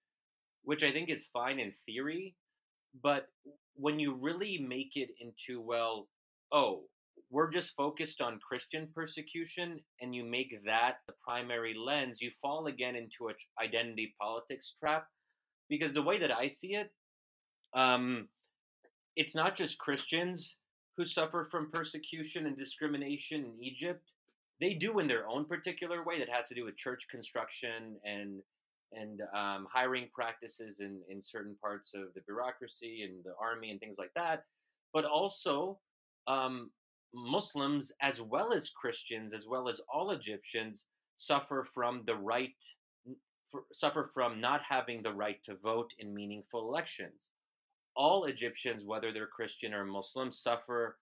which 0.62 0.82
I 0.82 0.90
think 0.90 1.10
is 1.10 1.28
fine 1.30 1.60
in 1.60 1.74
theory. 1.84 2.36
But 3.02 3.26
when 3.74 3.98
you 3.98 4.14
really 4.14 4.56
make 4.56 4.92
it 4.96 5.10
into, 5.20 5.60
well, 5.60 6.08
oh, 6.50 6.84
we're 7.30 7.50
just 7.50 7.76
focused 7.76 8.22
on 8.22 8.40
Christian 8.48 8.88
persecution 8.94 9.78
and 10.00 10.14
you 10.14 10.24
make 10.24 10.54
that 10.64 11.00
the 11.06 11.12
primary 11.22 11.74
lens, 11.74 12.16
you 12.22 12.30
fall 12.40 12.66
again 12.68 12.96
into 12.96 13.28
an 13.28 13.34
identity 13.62 14.14
politics 14.18 14.72
trap. 14.80 15.06
Because 15.68 15.92
the 15.92 16.00
way 16.00 16.18
that 16.18 16.32
I 16.32 16.48
see 16.48 16.76
it, 16.76 16.90
um, 17.74 18.28
it's 19.16 19.34
not 19.34 19.56
just 19.56 19.78
Christians 19.78 20.56
who 20.96 21.04
suffer 21.04 21.46
from 21.50 21.70
persecution 21.70 22.46
and 22.46 22.56
discrimination 22.56 23.44
in 23.44 23.62
Egypt. 23.62 24.12
They 24.60 24.74
do 24.74 24.98
in 24.98 25.08
their 25.08 25.28
own 25.28 25.44
particular 25.44 26.04
way 26.04 26.18
that 26.18 26.28
has 26.28 26.48
to 26.48 26.54
do 26.54 26.64
with 26.64 26.76
church 26.76 27.06
construction 27.10 27.96
and 28.04 28.42
and 28.92 29.22
um, 29.34 29.66
hiring 29.72 30.08
practices 30.14 30.78
in, 30.78 31.00
in 31.08 31.20
certain 31.20 31.56
parts 31.60 31.94
of 31.94 32.14
the 32.14 32.20
bureaucracy 32.20 33.02
and 33.02 33.24
the 33.24 33.32
army 33.40 33.72
and 33.72 33.80
things 33.80 33.96
like 33.98 34.12
that. 34.14 34.44
But 34.92 35.04
also, 35.04 35.80
um, 36.28 36.70
Muslims, 37.12 37.90
as 38.00 38.20
well 38.22 38.52
as 38.52 38.70
Christians, 38.70 39.34
as 39.34 39.48
well 39.48 39.68
as 39.68 39.80
all 39.92 40.12
Egyptians, 40.12 40.86
suffer 41.16 41.66
from 41.74 42.02
the 42.06 42.14
right, 42.14 42.54
suffer 43.72 44.10
from 44.14 44.40
not 44.40 44.60
having 44.68 45.02
the 45.02 45.12
right 45.12 45.42
to 45.42 45.56
vote 45.56 45.92
in 45.98 46.14
meaningful 46.14 46.68
elections 46.68 47.30
all 47.96 48.24
Egyptians, 48.24 48.84
whether 48.84 49.12
they're 49.12 49.26
Christian 49.26 49.74
or 49.74 49.84
Muslim, 49.84 50.30
suffer 50.30 50.96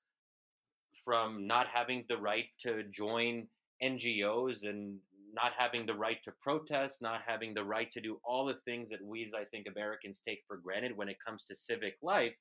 from 1.04 1.46
not 1.46 1.66
having 1.72 2.04
the 2.08 2.16
right 2.16 2.46
to 2.60 2.84
join 2.84 3.46
NGOs 3.82 4.68
and 4.68 4.98
not 5.34 5.52
having 5.56 5.86
the 5.86 5.94
right 5.94 6.18
to 6.24 6.32
protest, 6.42 7.00
not 7.00 7.22
having 7.26 7.54
the 7.54 7.64
right 7.64 7.90
to 7.92 8.00
do 8.00 8.20
all 8.24 8.44
the 8.44 8.58
things 8.64 8.90
that 8.90 9.02
we, 9.02 9.24
as 9.24 9.34
I 9.34 9.44
think, 9.44 9.66
Americans 9.66 10.20
take 10.26 10.42
for 10.46 10.58
granted 10.58 10.96
when 10.96 11.08
it 11.08 11.16
comes 11.26 11.44
to 11.44 11.56
civic 11.56 11.96
life. 12.02 12.34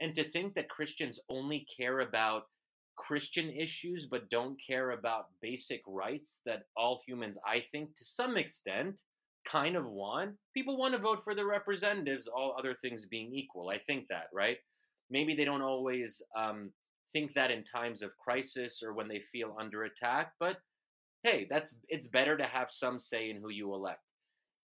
And 0.00 0.14
to 0.14 0.30
think 0.30 0.54
that 0.54 0.68
Christians 0.68 1.18
only 1.28 1.66
care 1.76 2.00
about 2.00 2.44
Christian 2.96 3.50
issues 3.50 4.06
but 4.06 4.28
don't 4.28 4.58
care 4.64 4.90
about 4.90 5.26
basic 5.40 5.82
rights 5.86 6.40
that 6.44 6.64
all 6.76 7.00
humans, 7.06 7.38
I 7.46 7.64
think, 7.72 7.96
to 7.96 8.04
some 8.04 8.36
extent, 8.36 9.00
kind 9.50 9.76
of 9.76 9.86
want. 9.86 10.34
People 10.54 10.76
want 10.76 10.94
to 10.94 11.00
vote 11.00 11.22
for 11.24 11.34
their 11.34 11.46
representatives, 11.46 12.26
all 12.28 12.54
other 12.58 12.74
things 12.82 13.06
being 13.06 13.32
equal. 13.32 13.70
I 13.70 13.78
think 13.78 14.06
that, 14.08 14.26
right? 14.32 14.58
Maybe 15.10 15.34
they 15.34 15.44
don't 15.44 15.62
always 15.62 16.22
um, 16.36 16.70
think 17.12 17.32
that 17.34 17.50
in 17.50 17.64
times 17.64 18.02
of 18.02 18.16
crisis 18.18 18.82
or 18.82 18.92
when 18.92 19.08
they 19.08 19.22
feel 19.32 19.56
under 19.58 19.84
attack, 19.84 20.32
but 20.38 20.58
hey, 21.22 21.46
that's 21.50 21.74
it's 21.88 22.06
better 22.06 22.36
to 22.36 22.44
have 22.44 22.70
some 22.70 22.98
say 22.98 23.30
in 23.30 23.36
who 23.36 23.50
you 23.50 23.74
elect. 23.74 24.00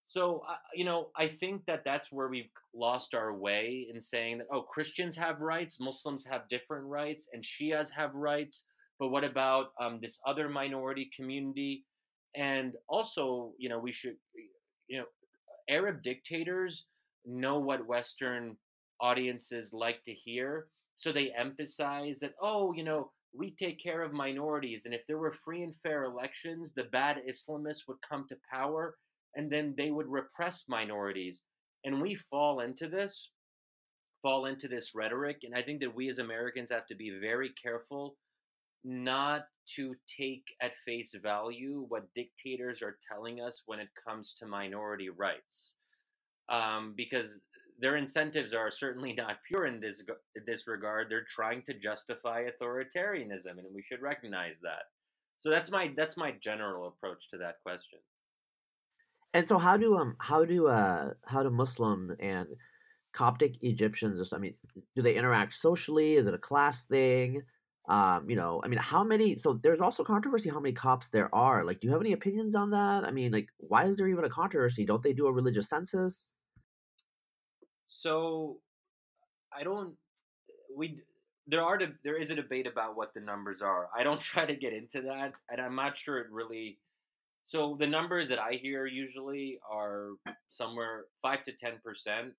So, 0.05 0.43
uh, 0.49 0.57
you 0.75 0.85
know, 0.85 1.09
I 1.17 1.29
think 1.29 1.63
that 1.67 1.83
that's 1.85 2.13
where 2.13 2.29
we've 2.29 2.51
lost 2.75 3.15
our 3.15 3.35
way 3.35 3.87
in 3.93 4.01
saying 4.01 4.39
that, 4.39 4.49
oh, 4.53 4.61
Christians 4.61 5.17
have 5.17 5.41
rights, 5.41 5.81
Muslims 5.81 6.27
have 6.27 6.49
different 6.51 6.85
rights, 6.85 7.29
and 7.33 7.43
Shias 7.43 7.91
have 7.91 8.15
rights. 8.15 8.65
But 8.99 9.09
what 9.09 9.25
about 9.25 9.69
um, 9.81 9.99
this 10.03 10.21
other 10.27 10.49
minority 10.49 11.11
community? 11.17 11.85
And 12.37 12.75
also, 12.87 13.53
you 13.59 13.71
know, 13.71 13.79
we 13.79 13.93
should 13.93 14.17
you 14.89 14.99
know, 14.99 15.07
Arab 15.69 16.03
dictators 16.03 16.85
know 17.25 17.59
what 17.59 17.87
Western 17.87 18.57
audiences 19.01 19.73
like 19.73 20.03
to 20.05 20.13
hear. 20.13 20.67
So 20.97 21.13
they 21.13 21.33
emphasize 21.33 22.19
that, 22.21 22.35
oh, 22.41 22.73
you 22.73 22.85
know, 22.85 23.11
we 23.37 23.51
take 23.53 23.83
care 23.83 24.03
of 24.03 24.13
minorities. 24.13 24.85
And 24.85 24.95
if 24.95 25.07
there 25.09 25.19
were 25.19 25.33
free 25.45 25.63
and 25.63 25.75
fair 25.83 26.05
elections, 26.05 26.73
the 26.73 26.85
bad 26.85 27.19
Islamists 27.29 27.89
would 27.89 27.99
come 28.09 28.27
to 28.29 28.37
power 28.51 28.97
and 29.35 29.51
then 29.51 29.75
they 29.77 29.91
would 29.91 30.07
repress 30.07 30.65
minorities. 30.69 31.43
and 31.85 32.01
we 32.01 32.15
fall 32.15 32.61
into 32.61 32.89
this 32.89 33.31
fall 34.23 34.47
into 34.47 34.69
this 34.69 34.95
rhetoric 34.95 35.41
and 35.43 35.55
i 35.55 35.63
think 35.63 35.81
that 35.81 35.95
we 35.95 36.09
as 36.09 36.19
americans 36.19 36.71
have 36.71 36.87
to 36.87 36.95
be 36.95 37.11
very 37.21 37.51
careful 37.63 38.17
not 38.85 39.47
to 39.77 39.95
take 40.07 40.45
at 40.61 40.73
face 40.85 41.15
value 41.23 41.87
what 41.89 42.13
dictators 42.15 42.83
are 42.83 42.99
telling 43.07 43.41
us 43.41 43.63
when 43.67 43.81
it 43.81 43.89
comes 44.07 44.35
to 44.39 44.47
minority 44.47 45.09
rights 45.09 45.75
um, 46.51 46.93
because 46.97 47.41
their 47.81 47.97
incentives 47.97 48.53
are 48.53 48.71
certainly 48.71 49.13
not 49.13 49.39
pure 49.49 49.67
in 49.67 49.81
this 49.81 50.05
this 50.47 50.67
regard 50.67 51.09
they're 51.09 51.27
trying 51.29 51.63
to 51.63 51.75
justify 51.75 52.45
authoritarianism 52.45 53.59
and 53.59 53.67
we 53.75 53.83
should 53.83 54.03
recognize 54.03 54.61
that 54.63 54.85
so 55.39 55.51
that's 55.51 55.71
my 55.71 55.93
that's 55.97 56.17
my 56.17 56.33
general 56.43 56.89
approach 56.89 57.29
to 57.31 57.39
that 57.39 57.57
question 57.63 57.99
and 59.33 59.47
so 59.47 59.59
how 59.59 59.77
do 59.77 59.97
um 59.97 60.15
how 60.19 60.45
do 60.45 60.69
uh 60.69 61.11
how 61.25 61.43
do 61.43 61.51
muslim 61.51 62.15
and 62.21 62.49
Coptic 63.15 63.63
Egyptians, 63.63 64.19
just 64.19 64.35
I 64.35 64.39
mean, 64.39 64.55
do 64.97 65.01
they 65.01 65.15
interact 65.15 65.55
socially? 65.55 66.17
Is 66.17 66.27
it 66.27 66.35
a 66.35 66.39
class 66.39 66.83
thing? 66.83 67.43
Um, 67.87 68.29
you 68.29 68.37
know, 68.37 68.63
I 68.65 68.69
mean, 68.69 68.79
how 68.79 69.05
many? 69.05 69.37
So 69.37 69.55
there's 69.55 69.81
also 69.81 70.05
controversy 70.05 70.49
how 70.49 70.61
many 70.61 70.73
Copts 70.73 71.11
there 71.11 71.33
are. 71.35 71.65
Like, 71.65 71.81
do 71.81 71.87
you 71.87 71.93
have 71.93 72.01
any 72.01 72.13
opinions 72.13 72.55
on 72.55 72.71
that? 72.71 73.05
I 73.05 73.11
mean, 73.11 73.33
like, 73.33 73.49
why 73.59 73.85
is 73.85 73.97
there 73.97 74.09
even 74.09 74.25
a 74.25 74.31
controversy? 74.31 74.87
Don't 74.87 75.03
they 75.03 75.13
do 75.13 75.27
a 75.27 75.33
religious 75.33 75.69
census? 75.69 76.31
So, 77.87 78.59
I 79.57 79.63
don't. 79.65 79.97
We 80.75 81.01
there 81.47 81.63
are 81.63 81.79
there 82.03 82.17
is 82.17 82.31
a 82.31 82.35
debate 82.35 82.67
about 82.67 82.97
what 82.97 83.13
the 83.15 83.21
numbers 83.21 83.61
are. 83.61 83.89
I 83.97 84.03
don't 84.03 84.21
try 84.33 84.47
to 84.47 84.57
get 84.57 84.73
into 84.73 85.03
that, 85.03 85.33
and 85.51 85.61
I'm 85.61 85.77
not 85.77 85.97
sure 85.97 86.19
it 86.19 86.29
really. 86.31 86.79
So 87.47 87.77
the 87.79 87.87
numbers 87.87 88.31
that 88.31 88.39
I 88.39 88.53
hear 88.53 88.87
usually 88.87 89.59
are 89.71 90.13
somewhere 90.49 91.05
five 91.21 91.45
to 91.45 91.53
ten 91.53 91.75
percent 91.85 92.33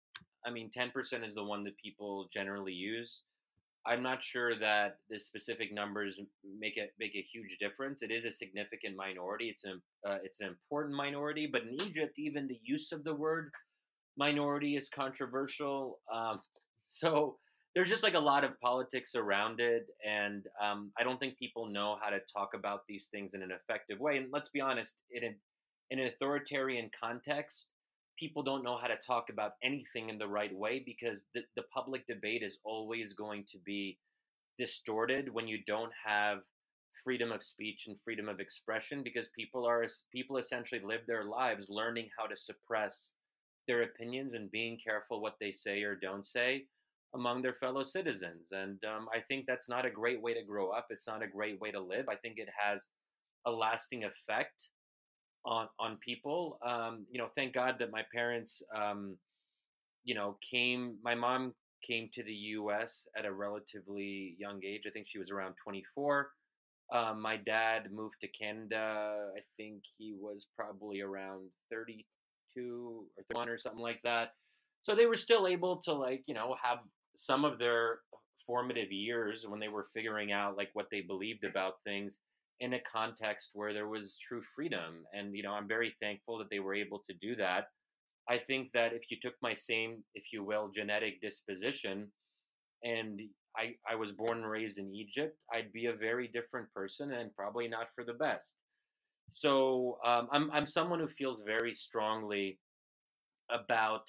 I 0.46 0.52
mean, 0.52 0.70
10% 0.70 1.26
is 1.26 1.36
the 1.36 1.44
one 1.44 1.64
that 1.64 1.76
people 1.78 2.30
generally 2.32 2.74
use. 2.74 3.24
I'm 3.88 4.02
not 4.02 4.24
sure 4.24 4.56
that 4.56 4.98
the 5.10 5.20
specific 5.20 5.74
numbers 5.74 6.20
make 6.60 6.78
it 6.78 6.94
make 7.00 7.16
a 7.16 7.22
huge 7.22 7.58
difference. 7.60 8.02
It 8.02 8.12
is 8.12 8.26
a 8.26 8.32
significant 8.32 8.96
minority. 8.96 9.50
It's 9.50 9.64
an 9.64 9.82
uh, 10.08 10.18
it's 10.24 10.40
an 10.40 10.48
important 10.48 10.96
minority, 10.96 11.48
but 11.52 11.64
in 11.64 11.74
Egypt, 11.74 12.14
even 12.18 12.48
the 12.48 12.60
use 12.64 12.92
of 12.92 13.04
the 13.04 13.14
word 13.14 13.52
minority 14.18 14.76
is 14.76 14.90
controversial. 14.90 16.00
Um, 16.14 16.40
so 16.86 17.38
there's 17.76 17.90
just 17.90 18.04
like 18.04 18.14
a 18.14 18.20
lot 18.20 18.44
of 18.44 18.60
politics 18.62 19.16
around 19.16 19.60
it, 19.60 19.86
and 20.08 20.46
um, 20.64 20.92
I 20.98 21.04
don't 21.04 21.20
think 21.20 21.38
people 21.38 21.68
know 21.68 21.98
how 22.02 22.10
to 22.10 22.20
talk 22.34 22.52
about 22.56 22.82
these 22.88 23.10
things 23.12 23.34
in 23.34 23.44
an 23.44 23.52
effective 23.52 24.00
way. 24.00 24.18
And 24.18 24.28
let's 24.32 24.50
be 24.50 24.62
honest, 24.62 24.96
in 25.12 25.36
in 25.92 26.00
an 26.00 26.08
authoritarian 26.08 26.90
context, 27.00 27.68
people 28.18 28.44
don't 28.44 28.64
know 28.64 28.78
how 28.78 28.88
to 28.88 28.98
talk 28.98 29.30
about 29.30 29.54
anything 29.64 30.10
in 30.10 30.18
the 30.18 30.28
right 30.28 30.56
way 30.56 30.82
because 30.86 31.24
the, 31.34 31.42
the 31.56 31.64
public 31.74 32.06
debate 32.08 32.44
is 32.44 32.58
always 32.64 33.14
going 33.14 33.44
to 33.52 33.58
be 33.66 33.98
distorted 34.58 35.34
when 35.34 35.48
you 35.48 35.60
don't 35.68 35.92
have 36.06 36.40
freedom 37.04 37.32
of 37.32 37.44
speech 37.44 37.86
and 37.88 37.98
freedom 38.04 38.30
of 38.30 38.40
expression 38.40 39.04
because 39.04 39.28
people 39.38 39.68
are 39.68 39.86
people 40.12 40.38
essentially 40.38 40.82
live 40.84 41.02
their 41.08 41.26
lives 41.26 41.68
learning 41.70 42.10
how 42.18 42.26
to 42.26 42.38
suppress 42.38 43.12
their 43.68 43.84
opinions 43.84 44.34
and 44.34 44.52
being 44.52 44.78
careful 44.84 45.22
what 45.22 45.36
they 45.40 45.52
say 45.52 45.84
or 45.84 45.96
don't 45.96 46.26
say 46.26 46.64
among 47.14 47.42
their 47.42 47.54
fellow 47.54 47.84
citizens. 47.84 48.50
And 48.52 48.80
um, 48.86 49.08
i 49.14 49.20
think 49.20 49.46
that's 49.48 49.70
not 49.70 49.86
a 49.86 49.90
great 49.90 50.22
way 50.22 50.34
to 50.34 50.44
grow 50.44 50.72
up. 50.72 50.88
It's 50.90 51.08
not 51.08 51.24
a 51.24 51.28
great 51.28 51.60
way 51.60 51.72
to 51.72 51.80
live. 51.80 52.08
I 52.10 52.16
think 52.16 52.38
it 52.38 52.50
has 52.58 52.88
a 53.46 53.52
lasting 53.52 54.04
effect 54.04 54.70
on 55.46 55.68
on 55.80 55.98
people. 55.98 56.60
Um, 56.66 57.06
you 57.10 57.20
know, 57.20 57.30
thank 57.36 57.54
God 57.54 57.76
that 57.80 57.92
my 57.92 58.04
parents, 58.14 58.62
um, 58.76 59.18
you 60.04 60.16
know, 60.16 60.38
came. 60.42 60.98
My 61.04 61.16
mom 61.16 61.54
came 61.86 62.10
to 62.14 62.24
the 62.24 62.34
U.S. 62.34 63.08
at 63.18 63.26
a 63.26 63.32
relatively 63.32 64.36
young 64.40 64.64
age. 64.64 64.84
I 64.88 64.90
think 64.90 65.08
she 65.10 65.20
was 65.20 65.30
around 65.30 65.56
24. 65.64 66.30
Um, 66.94 67.22
my 67.22 67.38
dad 67.38 67.92
moved 67.92 68.16
to 68.22 68.28
Canada. 68.28 69.30
I 69.36 69.42
think 69.58 69.84
he 69.98 70.16
was 70.20 70.48
probably 70.56 71.02
around 71.02 71.50
32 71.72 73.06
or 73.18 73.24
31 73.34 73.50
or 73.50 73.58
something 73.58 73.82
like 73.82 74.02
that. 74.04 74.30
So 74.82 74.96
they 74.96 75.08
were 75.08 75.16
still 75.16 75.48
able 75.48 75.78
to 75.84 75.94
like 75.94 76.24
you 76.28 76.34
know 76.34 76.56
have 76.62 76.80
some 77.16 77.46
of 77.46 77.58
their 77.58 78.00
formative 78.46 78.92
years 78.92 79.46
when 79.48 79.60
they 79.60 79.68
were 79.68 79.88
figuring 79.94 80.32
out 80.32 80.58
like 80.58 80.70
what 80.74 80.88
they 80.92 81.02
believed 81.02 81.44
about 81.44 81.76
things 81.84 82.20
in 82.60 82.74
a 82.74 82.80
context 82.80 83.50
where 83.54 83.74
there 83.74 83.88
was 83.88 84.18
true 84.26 84.42
freedom. 84.56 85.06
And, 85.14 85.36
you 85.36 85.44
know, 85.44 85.54
I'm 85.54 85.68
very 85.68 85.96
thankful 86.02 86.38
that 86.38 86.50
they 86.50 86.60
were 86.60 86.74
able 86.74 87.02
to 87.08 87.14
do 87.14 87.36
that. 87.36 87.68
I 88.30 88.38
think 88.38 88.72
that 88.74 88.94
if 88.94 89.12
you 89.12 89.18
took 89.22 89.36
my 89.42 89.54
same, 89.54 90.04
if 90.16 90.32
you 90.34 90.44
will, 90.44 90.72
genetic 90.74 91.22
disposition 91.22 92.12
and 92.84 93.22
I, 93.58 93.76
I 93.90 93.96
was 93.96 94.12
born 94.12 94.40
and 94.40 94.50
raised 94.50 94.78
in 94.78 94.94
Egypt, 94.94 95.44
I'd 95.54 95.72
be 95.72 95.86
a 95.86 95.94
very 95.94 96.28
different 96.28 96.72
person 96.74 97.14
and 97.14 97.36
probably 97.36 97.68
not 97.68 97.88
for 97.96 98.04
the 98.04 98.14
best. 98.14 98.56
So 99.30 99.98
um, 100.06 100.28
I'm, 100.32 100.52
I'm 100.52 100.68
someone 100.68 101.00
who 101.00 101.08
feels 101.08 101.44
very 101.46 101.74
strongly 101.74 102.60
about 103.50 104.04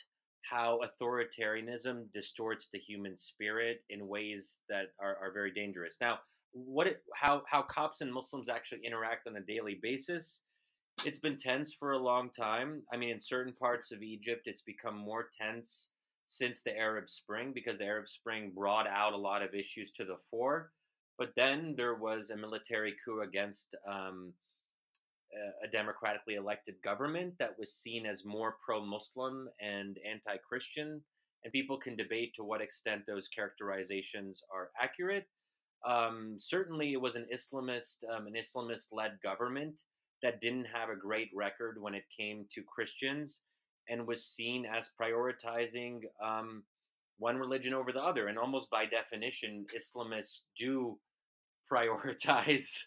how 0.51 0.81
authoritarianism 0.87 2.11
distorts 2.13 2.69
the 2.73 2.79
human 2.79 3.17
spirit 3.17 3.83
in 3.91 4.09
ways 4.09 4.61
that 4.69 4.87
are, 5.01 5.17
are 5.21 5.33
very 5.33 5.53
dangerous. 5.53 5.97
Now, 6.01 6.19
what 6.65 6.87
it, 6.87 7.03
how 7.15 7.43
how 7.49 7.63
Copts 7.63 8.01
and 8.01 8.13
Muslims 8.13 8.49
actually 8.49 8.81
interact 8.85 9.27
on 9.27 9.37
a 9.37 9.41
daily 9.41 9.79
basis. 9.83 10.43
It's 11.05 11.19
been 11.19 11.37
tense 11.37 11.75
for 11.75 11.93
a 11.93 11.99
long 11.99 12.31
time. 12.31 12.83
I 12.91 12.97
mean, 12.97 13.11
in 13.11 13.21
certain 13.21 13.53
parts 13.53 13.93
of 13.93 14.03
Egypt, 14.03 14.43
it's 14.47 14.63
become 14.63 14.97
more 14.97 15.29
tense 15.39 15.91
since 16.27 16.63
the 16.63 16.77
Arab 16.77 17.11
Spring 17.11 17.53
because 17.55 17.77
the 17.79 17.85
Arab 17.85 18.09
Spring 18.09 18.51
brought 18.55 18.87
out 18.89 19.13
a 19.13 19.19
lot 19.19 19.43
of 19.43 19.55
issues 19.55 19.91
to 19.93 20.05
the 20.07 20.17
fore. 20.31 20.73
But 21.19 21.33
then 21.37 21.75
there 21.77 21.97
was 21.97 22.31
a 22.31 22.37
military 22.37 22.95
coup 23.05 23.21
against 23.21 23.75
um, 23.91 24.33
a 25.63 25.69
democratically 25.69 26.37
elected 26.37 26.77
government 26.83 27.35
that 27.39 27.59
was 27.59 27.75
seen 27.75 28.07
as 28.07 28.25
more 28.25 28.57
pro-Muslim 28.65 29.49
and 29.61 29.99
anti-Christian. 30.11 31.03
And 31.45 31.53
people 31.53 31.79
can 31.79 31.95
debate 31.95 32.33
to 32.37 32.45
what 32.45 32.63
extent 32.63 33.03
those 33.07 33.29
characterizations 33.29 34.43
are 34.53 34.71
accurate. 34.81 35.27
Um, 35.85 36.35
certainly, 36.39 36.93
it 36.93 37.01
was 37.01 37.17
an 37.17 37.27
Islamist, 37.33 38.05
um, 38.15 38.27
an 38.27 38.35
Islamist-led 38.35 39.19
government 39.23 39.83
that 40.23 40.41
didn't 40.41 40.67
have 40.67 40.89
a 40.89 40.97
great 40.97 41.31
record 41.35 41.81
when 41.81 41.95
it 41.95 42.05
came 42.17 42.47
to 42.53 42.63
Christians, 42.63 43.43
and 43.89 44.07
was 44.07 44.25
seen 44.25 44.67
as 44.67 44.91
prioritizing 45.01 46.01
um, 46.25 46.65
one 47.19 47.37
religion 47.37 47.73
over 47.73 47.93
the 47.93 48.03
other. 48.03 48.29
And 48.29 48.39
almost 48.39 48.71
by 48.71 48.87
definition, 48.87 49.67
Islamists 49.77 50.41
do 50.59 50.99
prioritize 51.73 52.85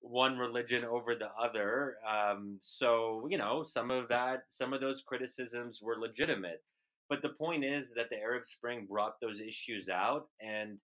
one 0.00 0.38
religion 0.38 0.84
over 0.84 1.14
the 1.14 1.30
other. 1.40 1.96
Um, 2.08 2.58
so 2.60 3.26
you 3.30 3.38
know, 3.38 3.64
some 3.64 3.90
of 3.90 4.08
that, 4.08 4.44
some 4.48 4.72
of 4.72 4.80
those 4.80 5.02
criticisms 5.02 5.80
were 5.82 5.98
legitimate. 5.98 6.62
But 7.08 7.22
the 7.22 7.30
point 7.30 7.64
is 7.64 7.94
that 7.94 8.10
the 8.10 8.18
Arab 8.18 8.44
Spring 8.44 8.86
brought 8.88 9.20
those 9.20 9.40
issues 9.40 9.88
out, 9.88 10.28
and 10.40 10.78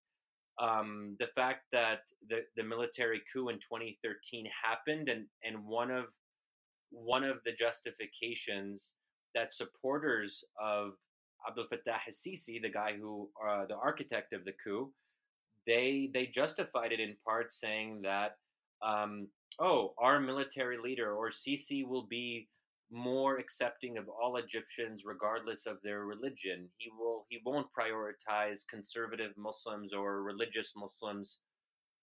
um, 0.60 1.16
the 1.18 1.28
fact 1.28 1.64
that 1.72 2.00
the, 2.28 2.44
the 2.56 2.62
military 2.62 3.22
coup 3.32 3.48
in 3.48 3.56
2013 3.56 4.46
happened 4.64 5.08
and, 5.08 5.26
and 5.42 5.64
one 5.64 5.90
of 5.90 6.06
one 6.90 7.24
of 7.24 7.38
the 7.44 7.52
justifications 7.52 8.94
that 9.34 9.52
supporters 9.52 10.44
of 10.62 10.92
Abdel 11.46 11.64
Fattah 11.64 11.98
al-Sisi, 12.06 12.62
the 12.62 12.70
guy 12.70 12.92
who 12.98 13.28
uh, 13.46 13.66
the 13.66 13.74
architect 13.74 14.32
of 14.32 14.44
the 14.44 14.52
coup, 14.52 14.92
they 15.66 16.10
they 16.14 16.26
justified 16.26 16.92
it 16.92 17.00
in 17.00 17.16
part 17.26 17.52
saying 17.52 18.02
that 18.02 18.36
um, 18.82 19.28
oh 19.58 19.94
our 19.98 20.20
military 20.20 20.78
leader 20.78 21.12
or 21.12 21.30
Sisi 21.30 21.86
will 21.86 22.06
be 22.06 22.48
more 22.94 23.38
accepting 23.38 23.98
of 23.98 24.08
all 24.08 24.36
Egyptians 24.36 25.04
regardless 25.04 25.66
of 25.66 25.78
their 25.82 26.04
religion. 26.04 26.68
He 26.76 26.90
will 26.96 27.26
he 27.28 27.40
won't 27.44 27.66
prioritize 27.76 28.60
conservative 28.68 29.32
Muslims 29.36 29.92
or 29.92 30.22
religious 30.22 30.72
Muslims 30.76 31.40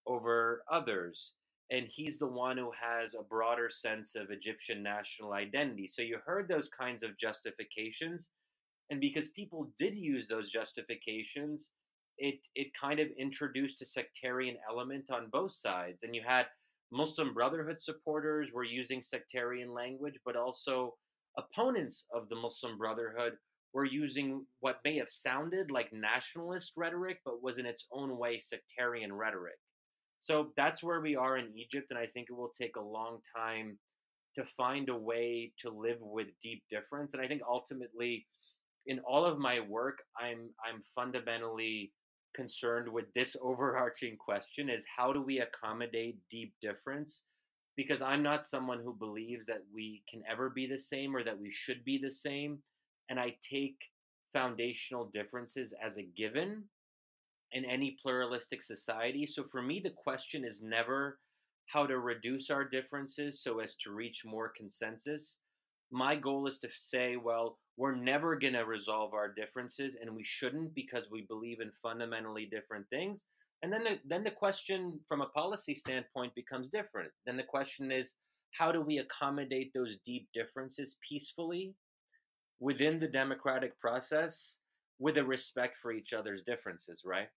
over 0.06 0.64
others. 0.72 1.34
And 1.72 1.88
he's 1.88 2.20
the 2.20 2.28
one 2.28 2.58
who 2.58 2.72
has 2.80 3.14
a 3.14 3.24
broader 3.24 3.70
sense 3.70 4.16
of 4.16 4.30
Egyptian 4.30 4.84
national 4.84 5.32
identity. 5.32 5.88
So 5.88 6.02
you 6.02 6.18
heard 6.26 6.50
those 6.50 6.68
kinds 6.68 7.02
of 7.02 7.18
justifications. 7.18 8.32
And 8.90 9.00
because 9.00 9.30
people 9.30 9.72
did 9.80 9.96
use 9.96 10.28
those 10.28 10.52
justifications, 10.52 11.72
it 12.18 12.46
it 12.56 12.74
kind 12.80 13.00
of 13.00 13.08
introduced 13.18 13.82
a 13.82 13.86
sectarian 13.86 14.58
element 14.70 15.10
on 15.10 15.30
both 15.32 15.54
sides. 15.54 16.04
And 16.04 16.14
you 16.14 16.22
had 16.28 16.48
Muslim 16.92 17.34
Brotherhood 17.34 17.82
supporters 17.82 18.50
were 18.54 18.64
using 18.64 19.02
sectarian 19.02 19.74
language, 19.74 20.20
but 20.26 20.36
also 20.36 20.96
opponents 21.38 22.06
of 22.14 22.28
the 22.30 22.36
Muslim 22.36 22.78
Brotherhood 22.78 23.34
were 23.74 23.86
using 23.86 24.46
what 24.60 24.80
may 24.84 24.98
have 24.98 25.10
sounded 25.10 25.72
like 25.72 25.94
nationalist 25.94 26.74
rhetoric, 26.76 27.20
but 27.24 27.42
was 27.42 27.58
in 27.58 27.66
its 27.66 27.86
own 27.92 28.18
way 28.18 28.40
sectarian 28.40 29.14
rhetoric. 29.14 29.58
So 30.20 30.52
that's 30.58 30.84
where 30.84 31.02
we 31.02 31.16
are 31.16 31.38
in 31.38 31.58
Egypt, 31.58 31.88
and 31.90 31.98
I 31.98 32.06
think 32.08 32.28
it 32.30 32.36
will 32.36 32.52
take 32.56 32.76
a 32.76 32.82
long 32.82 33.20
time 33.36 33.80
to 34.36 34.46
find 34.46 34.90
a 34.90 34.96
way 34.96 35.52
to 35.60 35.70
live 35.70 35.98
with 36.00 36.28
deep 36.42 36.64
difference. 36.70 37.14
And 37.14 37.24
I 37.24 37.28
think 37.28 37.42
ultimately, 37.48 38.26
in 38.86 39.00
all 39.00 39.26
of 39.26 39.40
my 39.40 39.60
work, 39.62 40.00
I'm 40.20 40.50
I'm 40.66 40.82
fundamentally 40.94 41.92
concerned 42.34 42.88
with 42.88 43.14
this 43.14 43.36
overarching 43.42 44.18
question: 44.18 44.70
is 44.70 44.86
how 44.98 45.14
do 45.14 45.22
we 45.22 45.40
accommodate 45.40 46.18
deep 46.30 46.54
difference? 46.62 47.24
Because 47.78 48.02
I'm 48.02 48.22
not 48.22 48.46
someone 48.46 48.82
who 48.84 48.94
believes 48.94 49.46
that 49.48 49.64
we 49.74 50.04
can 50.10 50.24
ever 50.30 50.50
be 50.50 50.68
the 50.68 50.78
same 50.78 51.16
or 51.16 51.24
that 51.24 51.40
we 51.40 51.52
should 51.52 51.84
be 51.86 51.98
the 51.98 52.12
same, 52.12 52.60
and 53.10 53.20
I 53.20 53.36
take 53.42 53.78
foundational 54.34 55.06
differences 55.06 55.74
as 55.84 55.98
a 55.98 56.04
given 56.04 56.64
in 57.54 57.66
any 57.66 57.98
pluralistic 58.02 58.62
society. 58.62 59.26
So 59.26 59.44
for 59.52 59.62
me, 59.62 59.80
the 59.80 59.90
question 59.90 60.46
is 60.46 60.62
never 60.62 61.20
how 61.66 61.86
to 61.86 62.00
reduce 62.00 62.50
our 62.50 62.66
differences 62.66 63.42
so 63.42 63.60
as 63.60 63.76
to 63.76 63.92
reach 63.92 64.24
more 64.26 64.50
consensus. 64.50 65.38
My 65.92 66.16
goal 66.16 66.48
is 66.48 66.58
to 66.60 66.70
say, 66.70 67.18
well, 67.18 67.60
we're 67.78 67.96
never 67.96 68.38
going 68.38 68.54
to 68.54 68.66
resolve 68.66 69.14
our 69.14 69.34
differences 69.34 69.98
and 70.00 70.16
we 70.16 70.24
shouldn't 70.24 70.74
because 70.74 71.08
we 71.12 71.26
believe 71.28 71.60
in 71.62 71.72
fundamentally 71.82 72.46
different 72.46 72.88
things. 72.90 73.26
And 73.64 73.72
then 73.72 73.84
the, 73.84 74.00
then 74.08 74.24
the 74.24 74.32
question 74.32 75.00
from 75.08 75.22
a 75.22 75.28
policy 75.28 75.76
standpoint 75.76 76.34
becomes 76.36 76.70
different. 76.70 77.12
Then 77.26 77.38
the 77.38 77.44
question 77.44 77.92
is 77.92 78.14
how 78.58 78.72
do 78.72 78.82
we 78.82 78.98
accommodate 78.98 79.72
those 79.74 79.98
deep 80.06 80.28
differences 80.34 80.98
peacefully 81.08 81.74
within 82.60 83.00
the 83.00 83.08
democratic 83.08 83.80
process 83.80 84.58
with 85.00 85.18
a 85.18 85.24
respect 85.24 85.78
for 85.82 85.92
each 85.92 86.14
other's 86.14 86.42
differences, 86.46 87.02
right? 87.06 87.28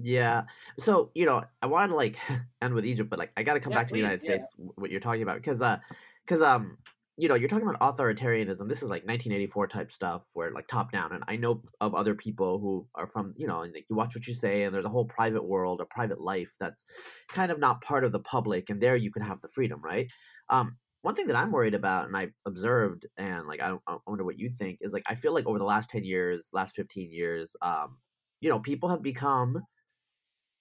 Yeah. 0.00 0.46
So, 0.78 1.10
you 1.14 1.26
know, 1.26 1.44
I 1.60 1.66
wanted 1.66 1.88
to 1.88 1.96
like 1.96 2.18
end 2.62 2.74
with 2.74 2.86
Egypt, 2.86 3.10
but 3.10 3.18
like 3.18 3.32
I 3.36 3.42
got 3.42 3.54
to 3.54 3.60
come 3.60 3.72
Yeah, 3.72 3.74
back 3.74 3.88
to 3.88 3.92
the 3.92 3.98
United 3.98 4.20
please. 4.20 4.24
Yeah. 4.24 4.32
States 4.32 4.54
what 4.56 4.90
you're 4.90 5.00
talking 5.00 5.22
about 5.22 5.36
because 5.36 5.60
uh 5.60 5.78
cuz 6.26 6.40
um 6.40 6.78
you 7.20 7.28
know, 7.28 7.34
you're 7.34 7.48
talking 7.48 7.66
about 7.68 7.80
authoritarianism. 7.80 8.68
This 8.68 8.80
is 8.80 8.90
like 8.90 9.04
1984 9.04 9.66
type 9.66 9.90
stuff 9.90 10.24
where 10.34 10.52
like 10.52 10.68
top 10.68 10.92
down 10.92 11.12
and 11.12 11.24
I 11.26 11.34
know 11.34 11.64
of 11.80 11.92
other 11.96 12.14
people 12.14 12.60
who 12.60 12.88
are 12.94 13.08
from, 13.08 13.34
you 13.36 13.44
know, 13.48 13.62
and 13.62 13.74
like, 13.74 13.86
you 13.90 13.96
watch 13.96 14.14
what 14.14 14.28
you 14.28 14.34
say 14.34 14.62
and 14.62 14.72
there's 14.72 14.84
a 14.84 14.88
whole 14.88 15.06
private 15.06 15.42
world, 15.44 15.80
a 15.80 15.86
private 15.86 16.20
life 16.20 16.54
that's 16.60 16.84
kind 17.28 17.50
of 17.50 17.58
not 17.58 17.80
part 17.82 18.04
of 18.04 18.12
the 18.12 18.20
public 18.20 18.70
and 18.70 18.80
there 18.80 18.94
you 18.96 19.10
can 19.10 19.22
have 19.22 19.40
the 19.40 19.48
freedom, 19.48 19.82
right? 19.82 20.12
Um 20.48 20.78
one 21.02 21.14
thing 21.16 21.26
that 21.28 21.36
I'm 21.36 21.50
worried 21.52 21.74
about 21.74 22.06
and 22.06 22.16
I've 22.16 22.34
observed 22.46 23.06
and 23.16 23.46
like 23.48 23.60
I, 23.60 23.76
I 23.88 23.98
wonder 24.06 24.24
what 24.24 24.38
you 24.38 24.50
think 24.50 24.78
is 24.80 24.92
like 24.92 25.04
I 25.08 25.16
feel 25.16 25.32
like 25.34 25.46
over 25.46 25.58
the 25.58 25.64
last 25.64 25.90
10 25.90 26.04
years, 26.04 26.50
last 26.52 26.76
15 26.76 27.10
years, 27.12 27.56
um 27.62 27.98
you 28.40 28.48
know, 28.48 28.60
people 28.60 28.88
have 28.88 29.02
become 29.02 29.60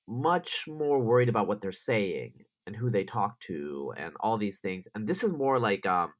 much 0.07 0.65
more 0.67 0.99
worried 0.99 1.29
about 1.29 1.47
what 1.47 1.61
they're 1.61 1.71
saying 1.71 2.33
and 2.65 2.75
who 2.75 2.89
they 2.89 3.03
talk 3.03 3.39
to 3.41 3.93
and 3.97 4.13
all 4.19 4.37
these 4.37 4.59
things. 4.59 4.87
And 4.95 5.07
this 5.07 5.23
is 5.23 5.33
more 5.33 5.59
like 5.59 5.85
um, 5.85 6.13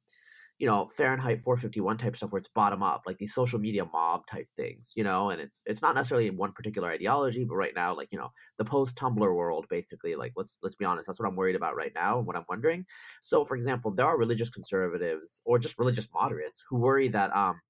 you 0.58 0.66
know, 0.66 0.88
Fahrenheit 0.88 1.40
451 1.40 1.98
type 1.98 2.16
stuff 2.16 2.32
where 2.32 2.38
it's 2.38 2.48
bottom 2.48 2.82
up, 2.82 3.02
like 3.06 3.16
these 3.16 3.32
social 3.32 3.60
media 3.60 3.84
mob 3.84 4.26
type 4.26 4.48
things, 4.56 4.92
you 4.96 5.04
know, 5.04 5.30
and 5.30 5.40
it's 5.40 5.62
it's 5.66 5.82
not 5.82 5.94
necessarily 5.94 6.26
in 6.26 6.36
one 6.36 6.52
particular 6.52 6.90
ideology, 6.90 7.44
but 7.44 7.54
right 7.54 7.74
now, 7.76 7.94
like, 7.96 8.08
you 8.10 8.18
know, 8.18 8.30
the 8.58 8.64
post 8.64 8.96
Tumblr 8.96 9.18
world 9.18 9.66
basically, 9.70 10.16
like 10.16 10.32
let's 10.36 10.58
let's 10.62 10.74
be 10.74 10.84
honest, 10.84 11.06
that's 11.06 11.20
what 11.20 11.28
I'm 11.28 11.36
worried 11.36 11.54
about 11.54 11.76
right 11.76 11.92
now 11.94 12.18
and 12.18 12.26
what 12.26 12.36
I'm 12.36 12.44
wondering. 12.48 12.84
So 13.22 13.44
for 13.44 13.54
example, 13.54 13.92
there 13.92 14.06
are 14.06 14.18
religious 14.18 14.50
conservatives 14.50 15.42
or 15.44 15.60
just 15.60 15.78
religious 15.78 16.08
moderates 16.12 16.64
who 16.68 16.78
worry 16.78 17.08
that 17.08 17.34
um 17.36 17.60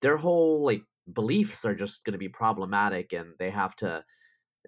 their 0.00 0.16
whole 0.16 0.64
like 0.64 0.82
beliefs 1.12 1.64
are 1.66 1.74
just 1.74 2.04
gonna 2.04 2.18
be 2.18 2.28
problematic 2.28 3.12
and 3.12 3.34
they 3.38 3.50
have 3.50 3.76
to 3.76 4.02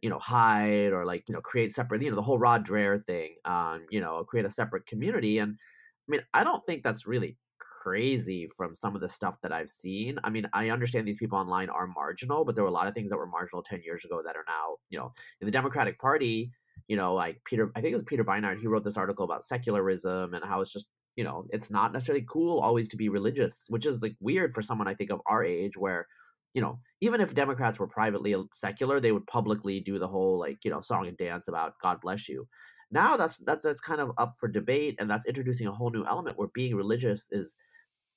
you 0.03 0.11
know 0.11 0.19
hide 0.19 0.93
or 0.93 1.05
like 1.05 1.25
you 1.29 1.35
know 1.35 1.41
create 1.41 1.75
separate 1.75 2.03
you 2.03 2.11
know 2.11 2.17
the 2.17 2.23
whole 2.23 2.39
Rod 2.39 2.67
Dreher 2.67 3.05
thing 3.05 3.35
um 3.45 3.87
you 3.91 4.01
know 4.01 4.25
create 4.25 4.47
a 4.47 4.51
separate 4.51 4.87
community 4.87 5.39
and 5.39 5.53
I 5.53 6.09
mean 6.09 6.23
I 6.33 6.45
don't 6.45 6.65
think 6.67 6.83
that's 6.83 7.07
really 7.07 7.37
crazy 7.59 8.47
from 8.57 8.75
some 8.75 8.95
of 8.95 9.01
the 9.01 9.09
stuff 9.09 9.41
that 9.43 9.53
I've 9.53 9.71
seen. 9.71 10.19
I 10.25 10.31
mean 10.31 10.47
I 10.53 10.71
understand 10.71 11.07
these 11.07 11.19
people 11.19 11.39
online 11.39 11.71
are 11.71 11.87
marginal 11.87 12.45
but 12.45 12.55
there 12.55 12.65
were 12.65 12.71
a 12.71 12.73
lot 12.73 12.87
of 12.87 12.95
things 12.95 13.11
that 13.11 13.17
were 13.17 13.27
marginal 13.27 13.63
10 13.63 13.83
years 13.83 14.05
ago 14.05 14.23
that 14.25 14.37
are 14.37 14.45
now 14.47 14.77
you 14.91 14.99
know 14.99 15.13
in 15.41 15.47
the 15.47 15.53
Democratic 15.53 15.99
Party 15.99 16.51
you 16.89 16.97
know 16.97 17.15
like 17.15 17.41
Peter 17.45 17.71
I 17.77 17.81
think 17.81 17.93
it 17.93 17.97
was 17.97 18.05
Peter 18.07 18.25
Beinart 18.25 18.61
he 18.61 18.67
wrote 18.67 18.85
this 18.85 18.97
article 18.97 19.25
about 19.25 19.45
secularism 19.45 20.35
and 20.35 20.45
how 20.45 20.61
it's 20.61 20.73
just 20.73 20.87
you 21.17 21.25
know 21.25 21.47
it's 21.51 21.71
not 21.71 21.93
necessarily 21.93 22.25
cool 22.29 22.61
always 22.61 22.89
to 22.89 22.97
be 22.97 23.09
religious 23.09 23.67
which 23.69 23.87
is 23.87 24.03
like 24.03 24.15
weird 24.21 24.55
for 24.55 24.63
someone 24.63 24.89
I 24.89 24.95
think 24.95 25.11
of 25.11 25.21
our 25.27 25.45
age 25.45 25.77
where 25.77 26.07
you 26.55 26.61
know, 26.61 26.81
even 27.01 27.21
if 27.21 27.35
Democrats 27.35 27.79
were 27.79 27.87
privately 27.87 28.35
secular, 28.53 29.01
they 29.01 29.13
would 29.13 29.27
publicly 29.27 29.81
do 29.81 29.99
the 29.99 30.09
whole 30.09 30.39
like, 30.39 30.59
you 30.65 30.71
know, 30.71 30.81
song 30.81 31.07
and 31.07 31.17
dance 31.17 31.49
about 31.49 31.75
God 31.83 32.01
bless 32.01 32.29
you. 32.29 32.47
Now 32.91 33.17
that's 33.17 33.37
that's 33.39 33.65
that's 33.65 33.81
kind 33.81 34.01
of 34.01 34.13
up 34.19 34.35
for 34.39 34.49
debate 34.49 34.97
and 34.99 35.09
that's 35.09 35.27
introducing 35.27 35.69
a 35.69 35.73
whole 35.73 35.91
new 35.91 36.05
element 36.07 36.39
where 36.39 36.49
being 36.55 36.75
religious 36.75 37.29
is 37.31 37.55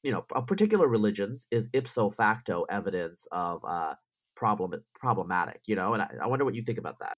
you 0.02 0.12
know, 0.12 0.26
a 0.36 0.42
particular 0.42 0.90
religions 0.90 1.48
is 1.50 1.70
ipso 1.72 2.10
facto 2.10 2.66
evidence 2.70 3.26
of 3.32 3.64
uh 3.66 3.94
problem 4.36 4.74
problematic, 4.96 5.62
you 5.66 5.76
know, 5.76 5.94
and 5.94 6.02
I, 6.02 6.10
I 6.24 6.28
wonder 6.28 6.46
what 6.46 6.56
you 6.56 6.64
think 6.64 6.78
about 6.78 6.98
that. 7.00 7.18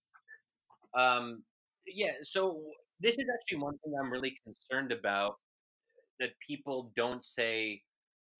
Um, 0.99 1.43
yeah, 1.87 2.13
so 2.21 2.61
this 2.99 3.17
is 3.17 3.25
actually 3.33 3.63
one 3.63 3.77
thing 3.79 3.93
I'm 3.99 4.11
really 4.11 4.37
concerned 4.43 4.91
about 4.91 5.35
that 6.19 6.29
people 6.45 6.91
don't 6.95 7.23
say 7.23 7.81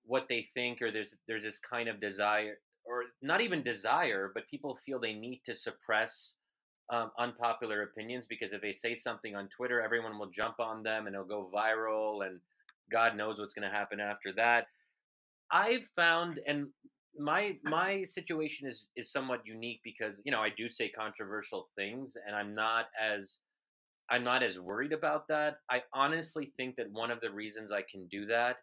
what 0.06 0.28
they 0.30 0.48
think 0.54 0.82
or 0.82 0.92
there's 0.92 1.14
there's 1.28 1.44
this 1.44 1.60
kind 1.60 1.90
of 1.90 2.00
desire 2.00 2.58
or 2.86 3.04
not 3.22 3.42
even 3.42 3.64
desire, 3.64 4.32
but 4.34 4.48
people 4.50 4.78
feel 4.86 5.00
they 5.00 5.14
need 5.14 5.42
to 5.46 5.56
suppress 5.56 6.34
um, 6.92 7.12
unpopular 7.18 7.84
opinions 7.84 8.26
because 8.28 8.54
if 8.54 8.62
they 8.62 8.74
say 8.74 8.96
something 8.96 9.36
on 9.36 9.50
Twitter, 9.50 9.82
everyone 9.82 10.20
will 10.20 10.30
jump 10.30 10.60
on 10.60 10.84
them 10.84 11.08
and 11.08 11.16
it'll 11.16 11.26
go 11.28 11.50
viral, 11.54 12.26
and 12.26 12.40
God 12.92 13.18
knows 13.18 13.40
what's 13.40 13.54
going 13.54 13.68
to 13.68 13.76
happen 13.76 14.00
after 14.00 14.32
that. 14.34 14.68
I've 15.52 15.86
found, 15.96 16.40
and 16.48 16.68
my 17.18 17.58
my 17.64 18.06
situation 18.06 18.68
is 18.68 18.88
is 18.96 19.12
somewhat 19.12 19.42
unique 19.46 19.80
because 19.84 20.22
you 20.26 20.32
know 20.32 20.42
I 20.42 20.50
do 20.56 20.70
say 20.70 20.90
controversial 20.90 21.70
things, 21.76 22.18
and 22.28 22.36
I'm 22.36 22.54
not 22.54 22.86
as 23.02 23.40
I'm 24.10 24.24
not 24.24 24.44
as 24.44 24.60
worried 24.60 24.94
about 24.94 25.28
that. 25.30 25.60
I 25.70 25.82
honestly 25.94 26.52
think 26.58 26.76
that 26.76 26.92
one 26.92 27.10
of 27.10 27.22
the 27.22 27.32
reasons 27.32 27.72
I 27.72 27.82
can 27.90 28.08
do 28.08 28.26
that 28.28 28.58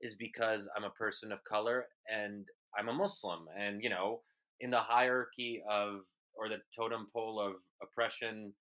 is 0.00 0.14
because 0.14 0.68
I'm 0.74 0.84
a 0.84 0.90
person 0.90 1.32
of 1.32 1.44
color 1.44 1.86
and 2.10 2.46
I'm 2.78 2.88
a 2.88 2.92
Muslim. 2.92 3.46
And, 3.58 3.82
you 3.82 3.90
know, 3.90 4.20
in 4.60 4.70
the 4.70 4.78
hierarchy 4.78 5.62
of, 5.68 6.00
or 6.34 6.48
the 6.48 6.58
totem 6.76 7.08
pole 7.12 7.40
of 7.40 7.54
oppression, 7.82 8.52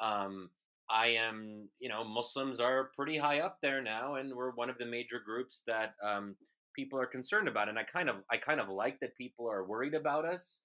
um, 0.00 0.50
I 0.88 1.08
am, 1.08 1.68
you 1.80 1.88
know, 1.88 2.04
Muslims 2.04 2.60
are 2.60 2.90
pretty 2.94 3.18
high 3.18 3.40
up 3.40 3.58
there 3.60 3.82
now, 3.82 4.16
and 4.16 4.32
we're 4.34 4.52
one 4.52 4.70
of 4.70 4.78
the 4.78 4.86
major 4.86 5.20
groups 5.24 5.62
that 5.66 5.94
um, 6.04 6.36
people 6.76 6.98
are 7.00 7.06
concerned 7.06 7.48
about. 7.48 7.68
And 7.68 7.78
I 7.78 7.82
kind 7.82 8.08
of, 8.08 8.16
I 8.30 8.36
kind 8.36 8.60
of 8.60 8.68
like 8.68 9.00
that 9.00 9.16
people 9.16 9.50
are 9.50 9.66
worried 9.66 9.94
about 9.94 10.24
us, 10.24 10.60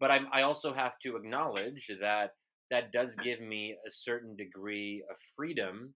but 0.00 0.10
I'm, 0.10 0.26
I 0.32 0.42
also 0.42 0.72
have 0.72 0.98
to 1.02 1.16
acknowledge 1.16 1.90
that 2.00 2.32
that 2.70 2.92
does 2.92 3.14
give 3.24 3.40
me 3.40 3.76
a 3.86 3.90
certain 3.90 4.36
degree 4.36 5.04
of 5.10 5.16
freedom 5.36 5.94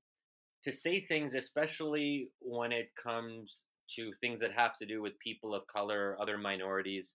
to 0.64 0.72
say 0.72 1.04
things, 1.06 1.34
especially 1.34 2.30
when 2.40 2.72
it 2.72 2.90
comes 3.02 3.64
to 3.96 4.12
things 4.20 4.40
that 4.40 4.52
have 4.52 4.76
to 4.78 4.86
do 4.86 5.02
with 5.02 5.18
people 5.18 5.54
of 5.54 5.66
color, 5.66 6.10
or 6.10 6.22
other 6.22 6.38
minorities 6.38 7.14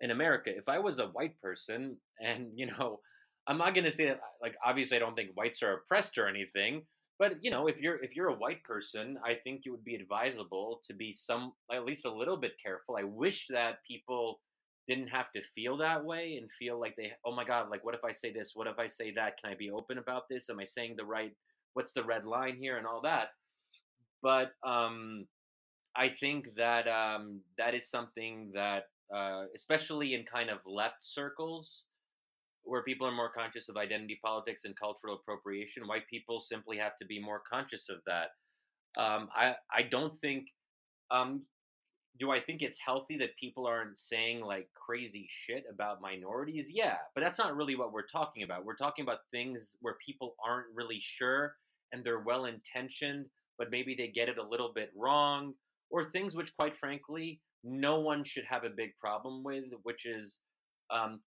in 0.00 0.10
America. 0.10 0.50
If 0.54 0.68
I 0.68 0.78
was 0.78 0.98
a 0.98 1.06
white 1.06 1.40
person, 1.40 1.96
and 2.20 2.50
you 2.54 2.66
know, 2.66 3.00
I'm 3.46 3.58
not 3.58 3.74
to 3.74 3.90
say 3.90 4.06
that 4.06 4.20
like 4.40 4.54
obviously 4.64 4.96
I 4.96 5.00
don't 5.00 5.14
think 5.14 5.30
whites 5.34 5.62
are 5.62 5.74
oppressed 5.74 6.18
or 6.18 6.28
anything, 6.28 6.82
but 7.18 7.42
you 7.42 7.50
know, 7.50 7.66
if 7.68 7.80
you're 7.80 8.02
if 8.02 8.14
you're 8.16 8.28
a 8.28 8.34
white 8.34 8.62
person, 8.64 9.18
I 9.24 9.34
think 9.34 9.62
it 9.64 9.70
would 9.70 9.84
be 9.84 9.94
advisable 9.94 10.80
to 10.86 10.94
be 10.94 11.12
some 11.12 11.52
at 11.72 11.84
least 11.84 12.04
a 12.04 12.12
little 12.12 12.36
bit 12.36 12.52
careful. 12.62 12.96
I 12.96 13.04
wish 13.04 13.46
that 13.50 13.76
people 13.86 14.40
didn't 14.88 15.08
have 15.08 15.30
to 15.32 15.42
feel 15.54 15.76
that 15.76 16.04
way 16.04 16.36
and 16.40 16.50
feel 16.58 16.80
like 16.80 16.96
they 16.96 17.12
oh 17.24 17.34
my 17.34 17.44
god, 17.44 17.70
like 17.70 17.84
what 17.84 17.94
if 17.94 18.04
I 18.04 18.12
say 18.12 18.32
this? 18.32 18.52
What 18.54 18.66
if 18.66 18.78
I 18.78 18.86
say 18.86 19.12
that? 19.14 19.40
Can 19.40 19.52
I 19.52 19.54
be 19.56 19.70
open 19.70 19.98
about 19.98 20.24
this? 20.28 20.50
Am 20.50 20.58
I 20.58 20.64
saying 20.64 20.94
the 20.96 21.04
right 21.04 21.32
what's 21.74 21.92
the 21.92 22.02
red 22.02 22.26
line 22.26 22.56
here 22.56 22.76
and 22.76 22.86
all 22.86 23.00
that? 23.02 23.28
But 24.22 24.52
um 24.66 25.26
I 25.96 26.08
think 26.08 26.54
that 26.56 26.88
um, 26.88 27.40
that 27.58 27.74
is 27.74 27.90
something 27.90 28.50
that, 28.54 28.84
uh, 29.14 29.44
especially 29.54 30.14
in 30.14 30.24
kind 30.24 30.50
of 30.50 30.58
left 30.66 31.04
circles, 31.04 31.84
where 32.64 32.82
people 32.82 33.06
are 33.06 33.12
more 33.12 33.30
conscious 33.30 33.68
of 33.68 33.76
identity 33.76 34.18
politics 34.24 34.64
and 34.64 34.78
cultural 34.78 35.16
appropriation, 35.16 35.86
white 35.86 36.08
people 36.08 36.40
simply 36.40 36.78
have 36.78 36.96
to 36.98 37.04
be 37.04 37.20
more 37.20 37.42
conscious 37.50 37.88
of 37.88 37.98
that. 38.06 38.30
Um, 39.00 39.28
I 39.34 39.54
I 39.70 39.82
don't 39.82 40.18
think. 40.20 40.48
Um, 41.10 41.42
do 42.20 42.30
I 42.30 42.40
think 42.40 42.60
it's 42.60 42.78
healthy 42.78 43.16
that 43.18 43.36
people 43.38 43.66
aren't 43.66 43.98
saying 43.98 44.42
like 44.42 44.68
crazy 44.74 45.26
shit 45.30 45.64
about 45.70 46.02
minorities? 46.02 46.70
Yeah, 46.70 46.96
but 47.14 47.22
that's 47.22 47.38
not 47.38 47.56
really 47.56 47.74
what 47.74 47.92
we're 47.92 48.06
talking 48.06 48.42
about. 48.42 48.64
We're 48.66 48.76
talking 48.76 49.02
about 49.02 49.20
things 49.30 49.76
where 49.80 49.96
people 50.04 50.34
aren't 50.46 50.66
really 50.74 51.00
sure 51.00 51.54
and 51.90 52.04
they're 52.04 52.20
well 52.20 52.44
intentioned, 52.44 53.26
but 53.58 53.70
maybe 53.70 53.94
they 53.94 54.08
get 54.08 54.28
it 54.28 54.36
a 54.38 54.46
little 54.46 54.72
bit 54.74 54.90
wrong 54.94 55.54
or 55.92 56.04
things 56.04 56.34
which, 56.34 56.56
quite 56.56 56.76
frankly, 56.76 57.40
no 57.62 58.00
one 58.00 58.24
should 58.24 58.44
have 58.48 58.64
a 58.64 58.70
big 58.70 58.90
problem 58.98 59.44
with, 59.44 59.64
which 59.84 60.06
is 60.06 60.40
um, 60.90 61.20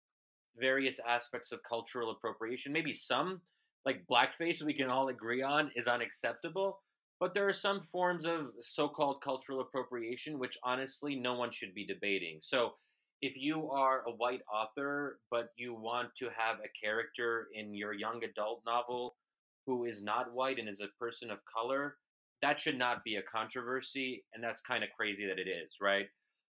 various 0.57 0.99
aspects 1.07 1.51
of 1.53 1.59
cultural 1.63 2.11
appropriation. 2.11 2.73
Maybe 2.73 2.91
some, 2.91 3.41
like 3.85 4.07
blackface, 4.11 4.61
we 4.63 4.73
can 4.73 4.89
all 4.89 5.07
agree 5.09 5.43
on 5.43 5.71
is 5.75 5.87
unacceptable. 5.87 6.79
but 7.19 7.33
there 7.33 7.47
are 7.47 7.53
some 7.53 7.81
forms 7.81 8.25
of 8.25 8.51
so-called 8.61 9.21
cultural 9.23 9.61
appropriation 9.61 10.37
which 10.37 10.57
honestly 10.63 11.15
no 11.15 11.33
one 11.33 11.51
should 11.51 11.73
be 11.73 11.85
debating. 11.85 12.39
So 12.41 12.73
if 13.21 13.37
you 13.37 13.69
are 13.71 14.03
a 14.07 14.11
white 14.11 14.41
author 14.53 15.19
but 15.31 15.49
you 15.55 15.73
want 15.73 16.09
to 16.17 16.25
have 16.35 16.57
a 16.59 16.85
character 16.85 17.47
in 17.53 17.73
your 17.73 17.93
young 17.93 18.23
adult 18.23 18.61
novel 18.65 19.15
who 19.65 19.85
is 19.85 20.03
not 20.03 20.33
white 20.33 20.59
and 20.59 20.69
is 20.69 20.81
a 20.81 20.99
person 20.99 21.31
of 21.31 21.39
color, 21.45 21.97
that 22.45 22.59
should 22.59 22.77
not 22.77 23.03
be 23.03 23.15
a 23.15 23.21
controversy 23.23 24.23
and 24.33 24.43
that's 24.43 24.61
kind 24.61 24.83
of 24.83 24.89
crazy 24.95 25.25
that 25.25 25.39
it 25.39 25.49
is, 25.49 25.71
right? 25.81 26.05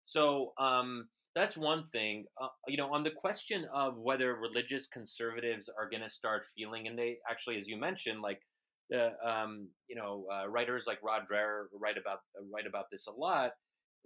So 0.04 0.54
um 0.58 1.08
that's 1.36 1.58
one 1.58 1.86
thing. 1.92 2.26
Uh, 2.42 2.48
you 2.68 2.78
know, 2.78 2.94
on 2.94 3.04
the 3.04 3.10
question 3.10 3.66
of 3.74 3.98
whether 3.98 4.36
religious 4.36 4.86
conservatives 4.88 5.70
are 5.78 5.90
going 5.90 6.04
to 6.04 6.10
start 6.10 6.44
feeling, 6.56 6.88
and 6.88 6.98
they 6.98 7.18
actually, 7.30 7.60
as 7.60 7.68
you 7.68 7.78
mentioned, 7.78 8.22
like 8.22 8.40
the 8.90 9.14
um, 9.28 9.68
you 9.88 9.96
know 9.96 10.26
uh, 10.32 10.48
writers 10.48 10.86
like 10.86 11.00
Rod 11.04 11.24
Dreher 11.32 11.66
write 11.74 11.98
about 11.98 12.20
write 12.54 12.68
about 12.68 12.86
this 12.92 13.08
a 13.08 13.12
lot. 13.12 13.52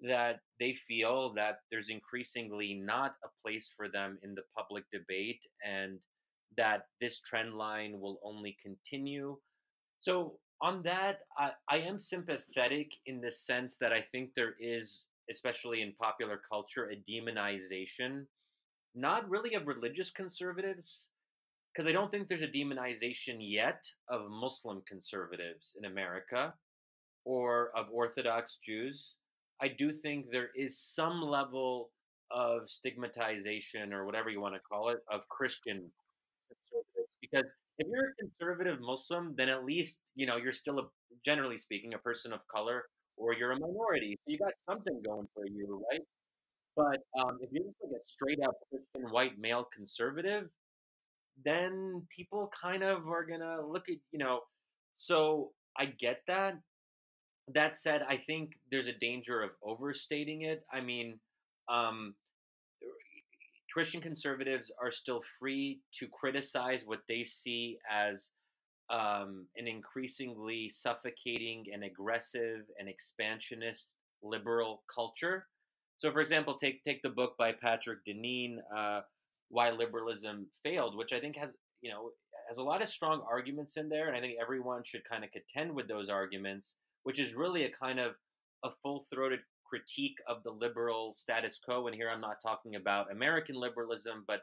That 0.08 0.40
they 0.60 0.76
feel 0.88 1.34
that 1.34 1.56
there's 1.72 1.90
increasingly 1.90 2.76
not 2.76 3.16
a 3.26 3.30
place 3.44 3.74
for 3.76 3.90
them 3.90 4.20
in 4.24 4.36
the 4.36 4.44
public 4.56 4.86
debate, 4.94 5.42
and 5.66 6.00
that 6.56 6.84
this 7.02 7.20
trend 7.20 7.56
line 7.56 8.00
will 8.00 8.20
only 8.24 8.56
continue. 8.64 9.38
So 10.00 10.40
on 10.62 10.82
that, 10.84 11.20
I, 11.38 11.52
I 11.70 11.78
am 11.78 12.00
sympathetic 12.00 12.92
in 13.06 13.22
the 13.22 13.32
sense 13.32 13.78
that 13.78 13.94
I 13.94 14.02
think 14.02 14.32
there 14.36 14.56
is 14.60 15.06
especially 15.30 15.82
in 15.82 15.94
popular 16.00 16.40
culture, 16.50 16.90
a 16.90 16.96
demonization, 16.96 18.26
not 18.96 19.30
really 19.30 19.54
of 19.56 19.68
religious 19.68 20.10
conservatives, 20.10 21.10
because 21.74 21.88
I 21.88 21.92
don't 21.92 22.10
think 22.10 22.28
there's 22.28 22.42
a 22.42 22.48
demonization 22.48 23.38
yet 23.40 23.84
of 24.10 24.30
Muslim 24.30 24.82
conservatives 24.88 25.76
in 25.78 25.86
America 25.86 26.54
or 27.26 27.72
of 27.76 27.88
Orthodox 27.92 28.58
Jews. 28.66 29.16
I 29.62 29.68
do 29.68 29.92
think 29.92 30.28
there 30.32 30.50
is 30.56 30.80
some 30.80 31.22
level 31.22 31.90
of 32.32 32.70
stigmatization 32.70 33.94
or 33.94 34.06
whatever 34.06 34.30
you 34.30 34.42
want 34.42 34.56
to 34.56 34.62
call 34.62 34.90
it 34.90 35.00
of 35.12 35.28
Christian 35.30 35.92
conservatives 36.48 37.14
because 37.22 37.46
if 37.80 37.88
you're 37.88 38.10
a 38.10 38.16
conservative 38.20 38.80
Muslim, 38.82 39.34
then 39.38 39.50
at 39.50 39.66
least 39.66 40.02
you 40.16 40.26
know 40.26 40.38
you're 40.38 40.52
still 40.52 40.80
a 40.80 40.84
generally 41.26 41.58
speaking 41.58 41.94
a 41.94 41.98
person 42.00 42.34
of 42.34 42.42
color 42.48 42.84
or 43.18 43.34
you're 43.34 43.52
a 43.52 43.60
minority. 43.60 44.18
So 44.26 44.32
you 44.32 44.38
got 44.38 44.54
something 44.60 45.02
going 45.06 45.28
for 45.34 45.46
you, 45.48 45.84
right? 45.92 46.02
But 46.76 47.00
um, 47.22 47.40
if 47.42 47.52
you're 47.52 47.66
just 47.66 47.78
like 47.84 48.02
a 48.02 48.08
straight 48.08 48.40
up 48.44 48.56
Christian 48.70 49.12
white 49.12 49.40
male 49.40 49.68
conservative, 49.76 50.50
then 51.46 52.06
people 52.16 52.52
kind 52.60 52.84
of 52.84 53.08
are 53.08 53.26
gonna 53.26 53.66
look 53.66 53.90
at 53.90 53.98
you 54.12 54.20
know. 54.20 54.42
So 54.94 55.52
I 55.78 55.86
get 55.86 56.22
that. 56.28 56.56
That 57.54 57.78
said, 57.78 58.02
I 58.08 58.18
think 58.18 58.52
there's 58.72 58.88
a 58.88 58.94
danger 58.94 59.42
of 59.42 59.52
overstating 59.64 60.42
it. 60.42 60.64
I 60.72 60.82
mean, 60.82 61.20
um, 61.70 62.16
Christian 63.78 64.02
conservatives 64.02 64.72
are 64.82 64.90
still 64.90 65.22
free 65.38 65.82
to 66.00 66.08
criticize 66.08 66.84
what 66.88 67.02
they 67.08 67.24
see 67.24 67.78
as 67.88 68.32
um, 68.90 69.46
an 69.56 69.68
increasingly 69.68 70.68
suffocating 70.68 71.64
and 71.72 71.84
aggressive 71.84 72.62
and 72.80 72.90
expansionist 72.90 73.98
liberal 74.24 74.82
culture. 74.92 75.46
So, 76.00 76.12
for 76.12 76.22
example, 76.22 76.58
take 76.58 76.84
take 76.84 77.04
the 77.04 77.10
book 77.10 77.36
by 77.38 77.52
Patrick 77.52 78.00
Deneen, 78.04 78.58
uh, 78.76 79.02
"Why 79.50 79.70
Liberalism 79.70 80.48
Failed," 80.64 80.98
which 80.98 81.14
I 81.14 81.20
think 81.20 81.38
has 81.38 81.54
you 81.82 81.92
know 81.92 82.10
has 82.48 82.58
a 82.58 82.64
lot 82.64 82.82
of 82.82 82.90
strong 82.90 83.24
arguments 83.30 83.78
in 83.78 83.90
there, 83.90 84.08
and 84.08 84.18
I 84.18 84.22
think 84.22 84.40
everyone 84.42 84.82
should 84.84 85.04
kind 85.04 85.24
of 85.24 85.30
contend 85.30 85.72
with 85.72 85.88
those 85.88 86.10
arguments, 86.10 86.78
which 87.04 87.20
is 87.20 87.36
really 87.36 87.66
a 87.66 87.72
kind 87.72 88.00
of 88.00 88.16
a 88.64 88.72
full 88.82 89.06
throated 89.14 89.42
critique 89.70 90.18
of 90.28 90.44
the 90.44 90.52
liberal 90.52 91.14
status 91.16 91.60
quo. 91.64 91.88
And 91.88 91.96
here 91.96 92.10
I'm 92.10 92.22
not 92.22 92.38
talking 92.42 92.76
about 92.76 93.12
American 93.12 93.56
liberalism, 93.56 94.24
but 94.28 94.42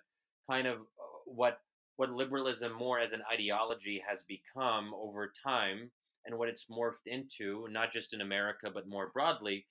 kind 0.50 0.66
of 0.66 0.78
uh, 0.78 1.20
what 1.26 1.58
what 1.96 2.10
liberalism 2.10 2.72
more 2.72 2.98
as 2.98 3.12
an 3.12 3.22
ideology 3.32 4.02
has 4.08 4.22
become 4.26 4.92
over 4.94 5.32
time 5.46 5.90
and 6.26 6.36
what 6.36 6.48
it's 6.48 6.66
morphed 6.70 7.06
into, 7.06 7.68
not 7.70 7.92
just 7.92 8.12
in 8.12 8.20
America, 8.20 8.68
but 8.72 8.88
more 8.88 9.10
broadly. 9.14 9.66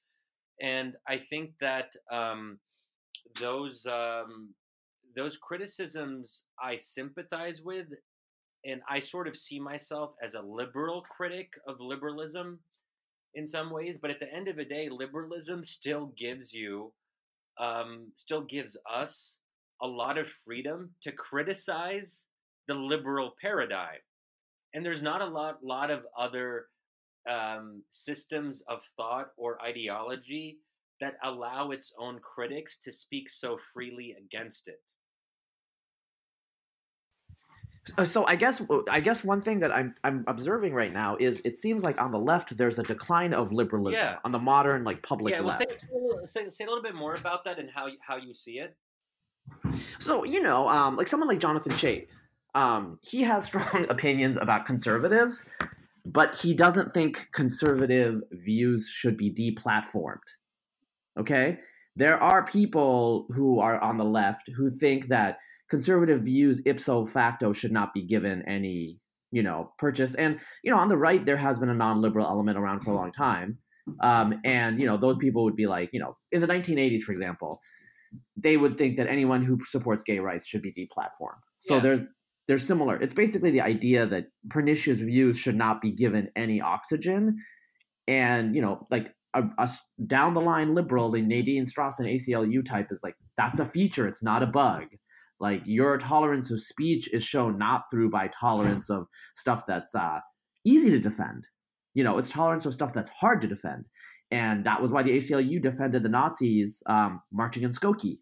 And 0.61 0.93
I 1.07 1.17
think 1.17 1.51
that 1.59 1.91
um, 2.11 2.59
those 3.39 3.85
um, 3.85 4.53
those 5.15 5.37
criticisms 5.37 6.43
I 6.61 6.77
sympathize 6.77 7.61
with, 7.63 7.87
and 8.65 8.81
I 8.89 8.99
sort 8.99 9.27
of 9.27 9.35
see 9.35 9.59
myself 9.59 10.11
as 10.23 10.33
a 10.33 10.41
liberal 10.41 11.01
critic 11.01 11.49
of 11.67 11.79
liberalism 11.79 12.59
in 13.35 13.47
some 13.47 13.71
ways. 13.71 13.97
But 13.97 14.11
at 14.11 14.19
the 14.19 14.33
end 14.33 14.47
of 14.47 14.55
the 14.55 14.65
day, 14.65 14.89
liberalism 14.89 15.63
still 15.63 16.13
gives 16.17 16.53
you, 16.53 16.91
um, 17.59 18.11
still 18.15 18.41
gives 18.41 18.77
us 18.91 19.37
a 19.81 19.87
lot 19.87 20.17
of 20.17 20.27
freedom 20.27 20.91
to 21.01 21.11
criticize 21.11 22.27
the 22.67 22.73
liberal 22.73 23.33
paradigm. 23.41 23.99
And 24.73 24.85
there's 24.85 25.01
not 25.01 25.21
a 25.21 25.25
lot, 25.25 25.63
lot 25.63 25.91
of 25.91 26.05
other 26.17 26.67
um, 27.29 27.83
systems 27.89 28.63
of 28.67 28.81
thought 28.97 29.29
or 29.37 29.61
ideology 29.61 30.59
that 30.99 31.17
allow 31.23 31.71
its 31.71 31.93
own 31.99 32.19
critics 32.19 32.77
to 32.79 32.91
speak 32.91 33.29
so 33.29 33.59
freely 33.73 34.15
against 34.17 34.67
it. 34.67 34.81
Uh, 37.97 38.05
so 38.05 38.25
I 38.25 38.35
guess 38.35 38.61
I 38.89 39.01
guess 39.01 39.23
one 39.23 39.41
thing 39.41 39.59
that 39.59 39.71
I'm 39.71 39.93
I'm 40.03 40.23
observing 40.27 40.73
right 40.73 40.93
now 40.93 41.17
is 41.19 41.41
it 41.43 41.59
seems 41.59 41.83
like 41.83 41.99
on 42.01 42.11
the 42.11 42.19
left 42.19 42.55
there's 42.55 42.79
a 42.79 42.83
decline 42.83 43.33
of 43.33 43.51
liberalism 43.51 44.01
yeah. 44.01 44.17
on 44.23 44.31
the 44.31 44.39
modern 44.39 44.85
like 44.85 45.03
public 45.03 45.33
yeah, 45.33 45.41
well, 45.41 45.49
left. 45.49 45.81
Say, 45.81 45.85
say, 46.25 46.49
say, 46.49 46.63
a 46.63 46.67
little 46.67 46.83
bit 46.83 46.95
more 46.95 47.13
about 47.13 47.43
that 47.43 47.59
and 47.59 47.69
how 47.69 47.87
how 47.99 48.15
you 48.15 48.33
see 48.33 48.59
it. 48.59 48.77
So 49.99 50.23
you 50.23 50.41
know, 50.41 50.69
um, 50.69 50.95
like 50.95 51.07
someone 51.07 51.27
like 51.27 51.39
Jonathan 51.39 51.73
Chait, 51.73 52.07
um, 52.55 52.99
he 53.01 53.21
has 53.23 53.45
strong 53.47 53.85
opinions 53.89 54.37
about 54.37 54.65
conservatives, 54.65 55.43
but 56.05 56.37
he 56.37 56.53
doesn't 56.53 56.93
think 56.93 57.27
conservative 57.33 58.21
views 58.31 58.87
should 58.87 59.17
be 59.17 59.29
deplatformed. 59.29 60.19
Okay, 61.19 61.57
there 61.97 62.17
are 62.17 62.45
people 62.45 63.27
who 63.33 63.59
are 63.59 63.79
on 63.81 63.97
the 63.97 64.05
left 64.05 64.49
who 64.55 64.71
think 64.71 65.09
that 65.09 65.39
conservative 65.73 66.21
views 66.21 66.61
ipso 66.65 67.05
facto 67.05 67.51
should 67.53 67.71
not 67.71 67.93
be 67.93 68.03
given 68.03 68.43
any 68.47 68.99
you 69.31 69.43
know 69.43 69.71
purchase 69.77 70.13
and 70.15 70.39
you 70.63 70.71
know 70.71 70.77
on 70.77 70.87
the 70.87 70.97
right 70.97 71.25
there 71.25 71.37
has 71.37 71.59
been 71.59 71.69
a 71.69 71.73
non-liberal 71.73 72.27
element 72.27 72.57
around 72.57 72.79
for 72.81 72.91
a 72.91 72.95
long 72.95 73.11
time 73.11 73.57
um, 74.01 74.39
and 74.45 74.79
you 74.79 74.85
know 74.85 74.97
those 74.97 75.17
people 75.17 75.43
would 75.43 75.55
be 75.55 75.67
like 75.67 75.89
you 75.93 75.99
know 75.99 76.15
in 76.31 76.41
the 76.41 76.47
1980s 76.47 77.01
for 77.01 77.11
example 77.11 77.59
they 78.37 78.57
would 78.57 78.77
think 78.77 78.97
that 78.97 79.07
anyone 79.07 79.43
who 79.43 79.59
supports 79.65 80.03
gay 80.03 80.19
rights 80.19 80.47
should 80.47 80.61
be 80.61 80.71
deplatformed. 80.71 81.41
So 81.59 81.75
yeah. 81.75 81.81
there's 81.81 81.99
there's 82.47 82.67
similar. 82.67 82.97
It's 83.01 83.13
basically 83.13 83.51
the 83.51 83.61
idea 83.61 84.05
that 84.05 84.25
pernicious 84.49 84.99
views 84.99 85.37
should 85.37 85.55
not 85.55 85.81
be 85.81 85.91
given 85.91 86.29
any 86.35 86.59
oxygen, 86.61 87.37
and 88.07 88.55
you 88.55 88.61
know, 88.61 88.85
like 88.91 89.13
a, 89.33 89.43
a 89.57 89.69
down 90.05 90.33
the 90.33 90.41
line 90.41 90.73
liberal, 90.73 91.11
the 91.11 91.21
Nadine 91.21 91.65
Strossen 91.65 92.13
ACLU 92.13 92.65
type 92.65 92.87
is 92.91 93.01
like 93.03 93.15
that's 93.37 93.59
a 93.59 93.65
feature. 93.65 94.07
It's 94.07 94.23
not 94.23 94.43
a 94.43 94.47
bug. 94.47 94.83
Like 95.39 95.61
your 95.65 95.97
tolerance 95.97 96.51
of 96.51 96.61
speech 96.61 97.11
is 97.13 97.23
shown 97.23 97.57
not 97.57 97.83
through 97.91 98.09
by 98.09 98.29
tolerance 98.29 98.89
of 98.89 99.07
stuff 99.35 99.63
that's 99.67 99.93
uh, 99.93 100.19
easy 100.65 100.89
to 100.91 100.99
defend. 100.99 101.47
You 101.93 102.03
know, 102.03 102.17
it's 102.17 102.29
tolerance 102.29 102.65
of 102.65 102.73
stuff 102.73 102.93
that's 102.93 103.09
hard 103.09 103.41
to 103.41 103.47
defend 103.47 103.85
and 104.33 104.65
that 104.65 104.81
was 104.81 104.91
why 104.91 105.03
the 105.03 105.15
ACLU 105.15 105.61
defended 105.61 106.01
the 106.01 106.09
Nazis 106.09 106.81
um, 106.87 107.21
marching 107.31 107.61
in 107.61 107.69
Skokie. 107.69 108.17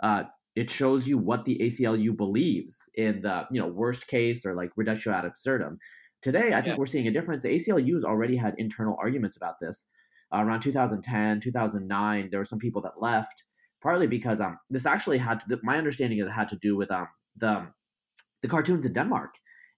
Uh, 0.00 0.22
it 0.54 0.70
shows 0.70 1.08
you 1.08 1.18
what 1.18 1.44
the 1.44 1.58
ACLU 1.58 2.16
believes 2.16 2.80
in 2.94 3.20
the 3.22 3.42
you 3.50 3.60
know 3.60 3.66
worst 3.66 4.06
case 4.06 4.46
or 4.46 4.54
like 4.54 4.70
reductio 4.76 5.12
ad 5.12 5.24
absurdum. 5.24 5.78
Today, 6.22 6.54
I 6.54 6.62
think 6.62 6.66
yeah. 6.66 6.76
we're 6.76 6.86
seeing 6.86 7.08
a 7.08 7.12
difference. 7.12 7.42
The 7.42 7.48
ACLU 7.48 7.94
has 7.94 8.04
already 8.04 8.36
had 8.36 8.54
internal 8.58 8.96
arguments 9.02 9.36
about 9.36 9.56
this. 9.60 9.86
Uh, 10.32 10.38
around 10.38 10.60
2010, 10.60 11.40
2009, 11.40 12.28
there 12.30 12.40
were 12.40 12.44
some 12.44 12.58
people 12.60 12.82
that 12.82 13.00
left, 13.00 13.42
partly 13.86 14.08
because 14.08 14.40
um 14.40 14.58
this 14.68 14.86
actually 14.94 15.18
had 15.18 15.38
to. 15.40 15.60
My 15.62 15.76
understanding 15.78 16.18
it 16.18 16.30
had 16.40 16.48
to 16.48 16.58
do 16.66 16.76
with 16.76 16.90
um 16.90 17.08
the 17.36 17.52
the 18.42 18.48
cartoons 18.48 18.84
in 18.84 18.92
Denmark 18.92 19.32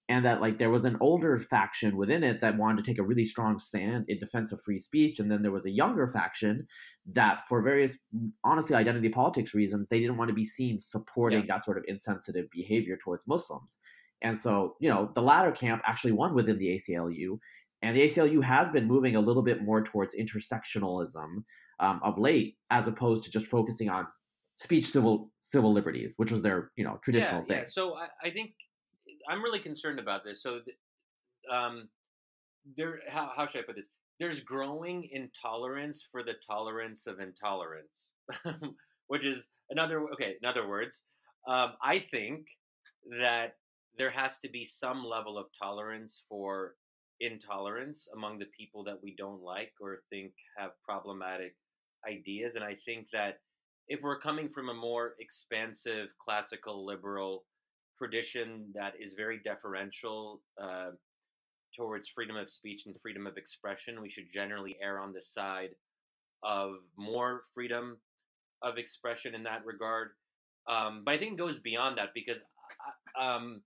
and 0.08 0.24
that 0.24 0.40
like 0.40 0.56
there 0.58 0.70
was 0.76 0.86
an 0.86 0.96
older 1.00 1.36
faction 1.36 1.96
within 1.96 2.24
it 2.24 2.40
that 2.40 2.56
wanted 2.56 2.78
to 2.78 2.90
take 2.90 2.98
a 2.98 3.08
really 3.10 3.24
strong 3.24 3.58
stand 3.58 4.06
in 4.08 4.18
defense 4.18 4.50
of 4.52 4.62
free 4.62 4.78
speech 4.78 5.18
and 5.18 5.30
then 5.30 5.42
there 5.42 5.56
was 5.58 5.66
a 5.66 5.78
younger 5.82 6.06
faction 6.06 6.66
that 7.18 7.42
for 7.48 7.60
various 7.60 7.98
honestly 8.44 8.74
identity 8.74 9.10
politics 9.10 9.54
reasons 9.54 9.88
they 9.88 10.00
didn't 10.00 10.16
want 10.16 10.28
to 10.28 10.40
be 10.42 10.44
seen 10.56 10.80
supporting 10.80 11.40
yeah. 11.40 11.46
that 11.50 11.64
sort 11.64 11.78
of 11.78 11.84
insensitive 11.86 12.46
behavior 12.50 12.96
towards 12.96 13.26
muslims 13.26 13.78
and 14.22 14.38
so 14.44 14.74
you 14.80 14.88
know 14.88 15.10
the 15.14 15.28
latter 15.30 15.52
camp 15.52 15.82
actually 15.84 16.12
won 16.12 16.34
within 16.34 16.58
the 16.58 16.70
aclu 16.74 17.38
and 17.82 17.94
the 17.94 18.04
aclu 18.06 18.42
has 18.42 18.70
been 18.70 18.86
moving 18.94 19.16
a 19.16 19.26
little 19.28 19.42
bit 19.50 19.62
more 19.62 19.82
towards 19.84 20.14
intersectionalism 20.14 21.30
um, 21.80 22.00
of 22.02 22.18
late 22.18 22.56
as 22.70 22.88
opposed 22.88 23.24
to 23.24 23.30
just 23.30 23.46
focusing 23.46 23.88
on 23.88 24.06
speech 24.54 24.90
civil 24.90 25.30
civil 25.40 25.72
liberties 25.72 26.14
which 26.16 26.32
was 26.32 26.42
their 26.42 26.70
you 26.76 26.84
know 26.84 26.98
traditional 27.02 27.42
yeah, 27.42 27.46
thing 27.46 27.58
yeah. 27.58 27.64
so 27.64 27.94
I, 27.94 28.08
I 28.24 28.30
think 28.30 28.52
I'm 29.28 29.42
really 29.42 29.58
concerned 29.58 29.98
about 29.98 30.24
this. 30.24 30.42
So, 30.42 30.60
um, 31.52 31.88
there 32.76 33.00
how, 33.08 33.30
how 33.36 33.46
should 33.46 33.60
I 33.60 33.66
put 33.66 33.76
this? 33.76 33.88
There's 34.18 34.40
growing 34.40 35.08
intolerance 35.12 36.06
for 36.10 36.22
the 36.22 36.34
tolerance 36.46 37.06
of 37.06 37.20
intolerance, 37.20 38.10
which 39.06 39.24
is 39.24 39.46
another 39.70 40.02
okay. 40.14 40.36
In 40.42 40.48
other 40.48 40.66
words, 40.66 41.04
um, 41.46 41.72
I 41.82 42.04
think 42.10 42.46
that 43.20 43.54
there 43.96 44.10
has 44.10 44.38
to 44.38 44.48
be 44.48 44.64
some 44.64 45.04
level 45.04 45.38
of 45.38 45.46
tolerance 45.60 46.24
for 46.28 46.74
intolerance 47.20 48.08
among 48.14 48.38
the 48.38 48.46
people 48.56 48.84
that 48.84 49.02
we 49.02 49.14
don't 49.16 49.42
like 49.42 49.72
or 49.80 50.02
think 50.10 50.32
have 50.56 50.70
problematic 50.84 51.54
ideas, 52.06 52.54
and 52.54 52.64
I 52.64 52.76
think 52.84 53.08
that 53.12 53.40
if 53.88 54.00
we're 54.02 54.18
coming 54.18 54.48
from 54.48 54.68
a 54.68 54.74
more 54.74 55.14
expansive 55.18 56.08
classical 56.22 56.84
liberal 56.84 57.44
tradition 57.96 58.66
that 58.74 58.92
is 59.00 59.14
very 59.14 59.40
deferential 59.42 60.42
uh, 60.62 60.90
towards 61.76 62.08
freedom 62.08 62.36
of 62.36 62.50
speech 62.50 62.84
and 62.86 62.96
freedom 63.00 63.26
of 63.26 63.36
expression, 63.36 64.02
we 64.02 64.10
should 64.10 64.30
generally 64.32 64.76
err 64.82 65.00
on 65.00 65.12
the 65.12 65.22
side 65.22 65.70
of 66.42 66.76
more 66.96 67.42
freedom 67.54 67.96
of 68.62 68.78
expression 68.78 69.34
in 69.34 69.42
that 69.44 69.64
regard. 69.64 70.10
Um, 70.68 71.02
but 71.04 71.14
I 71.14 71.18
think 71.18 71.32
it 71.32 71.38
goes 71.38 71.58
beyond 71.58 71.98
that 71.98 72.10
because, 72.14 72.44
uh, 73.18 73.22
um, 73.22 73.62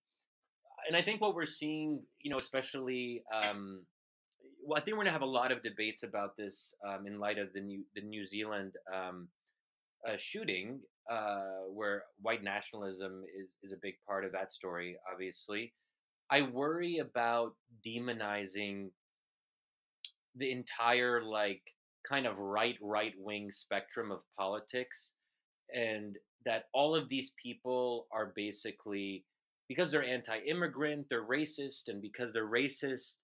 and 0.87 0.97
I 0.97 1.03
think 1.03 1.21
what 1.21 1.35
we're 1.35 1.47
seeing, 1.47 2.01
you 2.21 2.31
know, 2.31 2.39
especially, 2.39 3.25
um, 3.35 3.85
well, 4.65 4.81
I 4.81 4.85
think 4.85 4.97
we're 4.97 5.05
going 5.05 5.07
to 5.07 5.13
have 5.13 5.23
a 5.23 5.27
lot 5.27 5.53
of 5.53 5.63
debates 5.63 6.03
about 6.03 6.37
this 6.37 6.75
um, 6.87 7.07
in 7.07 7.19
light 7.19 7.39
of 7.39 7.53
the 7.53 7.61
New 7.61 7.85
the 7.95 8.03
New 8.03 8.27
Zealand 8.27 8.73
um, 8.93 9.29
uh, 10.09 10.17
shooting, 10.19 10.81
uh, 11.11 11.65
where 11.73 12.05
white 12.21 12.43
nationalism 12.43 13.25
is 13.37 13.57
is 13.63 13.73
a 13.73 13.81
big 13.83 13.95
part 14.07 14.25
of 14.25 14.33
that 14.33 14.53
story, 14.53 14.97
obviously. 15.11 15.73
I 16.31 16.43
worry 16.43 16.99
about 16.99 17.55
demonizing 17.87 18.91
the 20.37 20.51
entire 20.51 21.23
like 21.23 21.63
kind 22.09 22.27
of 22.27 22.39
right 22.39 22.77
right 22.81 23.13
wing 23.19 23.51
spectrum 23.53 24.11
of 24.11 24.21
politics 24.39 25.13
and 25.75 26.17
that 26.45 26.65
all 26.73 26.95
of 26.95 27.09
these 27.09 27.33
people 27.41 28.07
are 28.13 28.33
basically 28.35 29.25
because 29.69 29.91
they're 29.91 30.05
anti-immigrant 30.05 31.07
they're 31.09 31.27
racist 31.27 31.89
and 31.89 32.03
because 32.03 32.33
they're 32.33 32.49
racist 32.49 33.17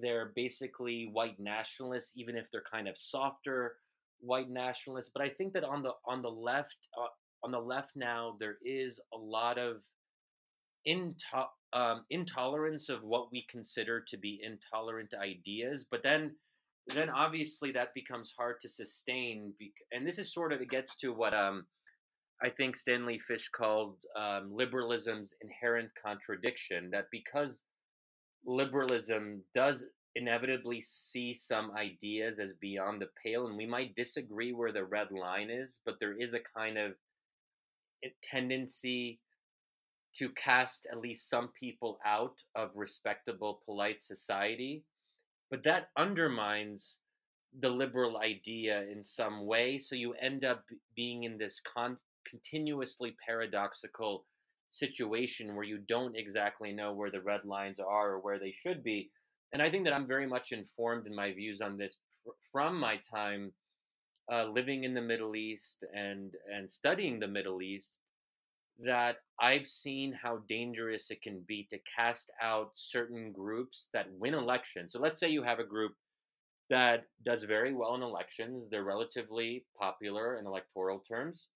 they're 0.00 0.32
basically 0.34 1.08
white 1.12 1.38
nationalists 1.38 2.12
even 2.16 2.36
if 2.36 2.46
they're 2.50 2.64
kind 2.70 2.88
of 2.88 2.96
softer 2.96 3.76
white 4.20 4.50
nationalists 4.50 5.10
but 5.14 5.22
i 5.22 5.28
think 5.28 5.52
that 5.52 5.64
on 5.64 5.82
the 5.82 5.92
on 6.06 6.22
the 6.22 6.28
left 6.28 6.76
uh, 6.98 7.06
on 7.44 7.50
the 7.50 7.58
left 7.58 7.90
now 7.94 8.36
there 8.40 8.56
is 8.64 9.00
a 9.12 9.16
lot 9.16 9.58
of 9.58 9.76
into, 10.86 11.16
um, 11.72 12.04
intolerance 12.10 12.88
of 12.88 13.02
what 13.02 13.32
we 13.32 13.46
consider 13.50 14.04
to 14.08 14.16
be 14.16 14.40
intolerant 14.42 15.12
ideas 15.14 15.86
but 15.90 16.02
then 16.02 16.34
then 16.88 17.08
obviously 17.08 17.72
that 17.72 17.94
becomes 17.94 18.32
hard 18.36 18.60
to 18.60 18.68
sustain 18.68 19.52
and 19.92 20.06
this 20.06 20.18
is 20.18 20.32
sort 20.32 20.52
of 20.52 20.60
it 20.60 20.70
gets 20.70 20.96
to 20.96 21.12
what 21.12 21.34
um 21.34 21.64
i 22.42 22.48
think 22.48 22.76
stanley 22.76 23.18
fish 23.18 23.48
called 23.54 23.96
um, 24.18 24.50
liberalism's 24.52 25.34
inherent 25.42 25.90
contradiction 26.04 26.90
that 26.90 27.06
because 27.10 27.62
liberalism 28.46 29.42
does 29.54 29.86
inevitably 30.16 30.80
see 30.80 31.34
some 31.34 31.72
ideas 31.76 32.38
as 32.38 32.52
beyond 32.60 33.02
the 33.02 33.08
pale 33.22 33.46
and 33.46 33.56
we 33.56 33.66
might 33.66 33.96
disagree 33.96 34.52
where 34.52 34.72
the 34.72 34.84
red 34.84 35.10
line 35.10 35.50
is 35.50 35.80
but 35.84 35.96
there 35.98 36.12
is 36.12 36.34
a 36.34 36.40
kind 36.56 36.78
of 36.78 36.92
eh, 38.04 38.08
tendency 38.22 39.18
to 40.16 40.28
cast 40.30 40.86
at 40.90 40.98
least 40.98 41.28
some 41.28 41.48
people 41.58 41.98
out 42.04 42.34
of 42.54 42.70
respectable, 42.74 43.60
polite 43.64 44.00
society. 44.00 44.84
But 45.50 45.64
that 45.64 45.88
undermines 45.96 46.98
the 47.60 47.68
liberal 47.68 48.18
idea 48.18 48.82
in 48.90 49.02
some 49.02 49.46
way. 49.46 49.78
So 49.78 49.94
you 49.94 50.14
end 50.14 50.44
up 50.44 50.64
being 50.96 51.24
in 51.24 51.38
this 51.38 51.60
con- 51.60 51.98
continuously 52.28 53.16
paradoxical 53.24 54.24
situation 54.74 55.54
where 55.54 55.64
you 55.64 55.78
don't 55.88 56.16
exactly 56.16 56.72
know 56.72 56.92
where 56.92 57.10
the 57.10 57.20
red 57.20 57.44
lines 57.44 57.78
are 57.80 58.12
or 58.12 58.18
where 58.20 58.38
they 58.38 58.52
should 58.52 58.82
be. 58.82 59.10
And 59.52 59.62
I 59.62 59.70
think 59.70 59.84
that 59.84 59.92
I'm 59.92 60.06
very 60.06 60.26
much 60.26 60.52
informed 60.52 61.06
in 61.06 61.14
my 61.14 61.32
views 61.32 61.60
on 61.60 61.76
this 61.76 61.96
from 62.50 62.78
my 62.78 62.98
time 63.08 63.52
uh, 64.32 64.44
living 64.44 64.84
in 64.84 64.94
the 64.94 65.00
Middle 65.00 65.36
East 65.36 65.84
and 65.94 66.34
and 66.52 66.70
studying 66.70 67.20
the 67.20 67.28
Middle 67.28 67.62
East 67.62 67.98
that 68.80 69.18
I've 69.40 69.68
seen 69.68 70.12
how 70.12 70.38
dangerous 70.48 71.10
it 71.10 71.22
can 71.22 71.40
be 71.46 71.68
to 71.70 71.78
cast 71.96 72.30
out 72.42 72.72
certain 72.74 73.30
groups 73.30 73.88
that 73.92 74.10
win 74.18 74.34
elections. 74.34 74.92
So 74.92 74.98
let's 74.98 75.20
say 75.20 75.28
you 75.28 75.42
have 75.42 75.60
a 75.60 75.64
group 75.64 75.92
that 76.70 77.04
does 77.24 77.44
very 77.44 77.74
well 77.74 77.94
in 77.94 78.02
elections, 78.02 78.68
they're 78.68 78.84
relatively 78.84 79.64
popular 79.78 80.38
in 80.38 80.46
electoral 80.46 80.98
terms, 81.00 81.46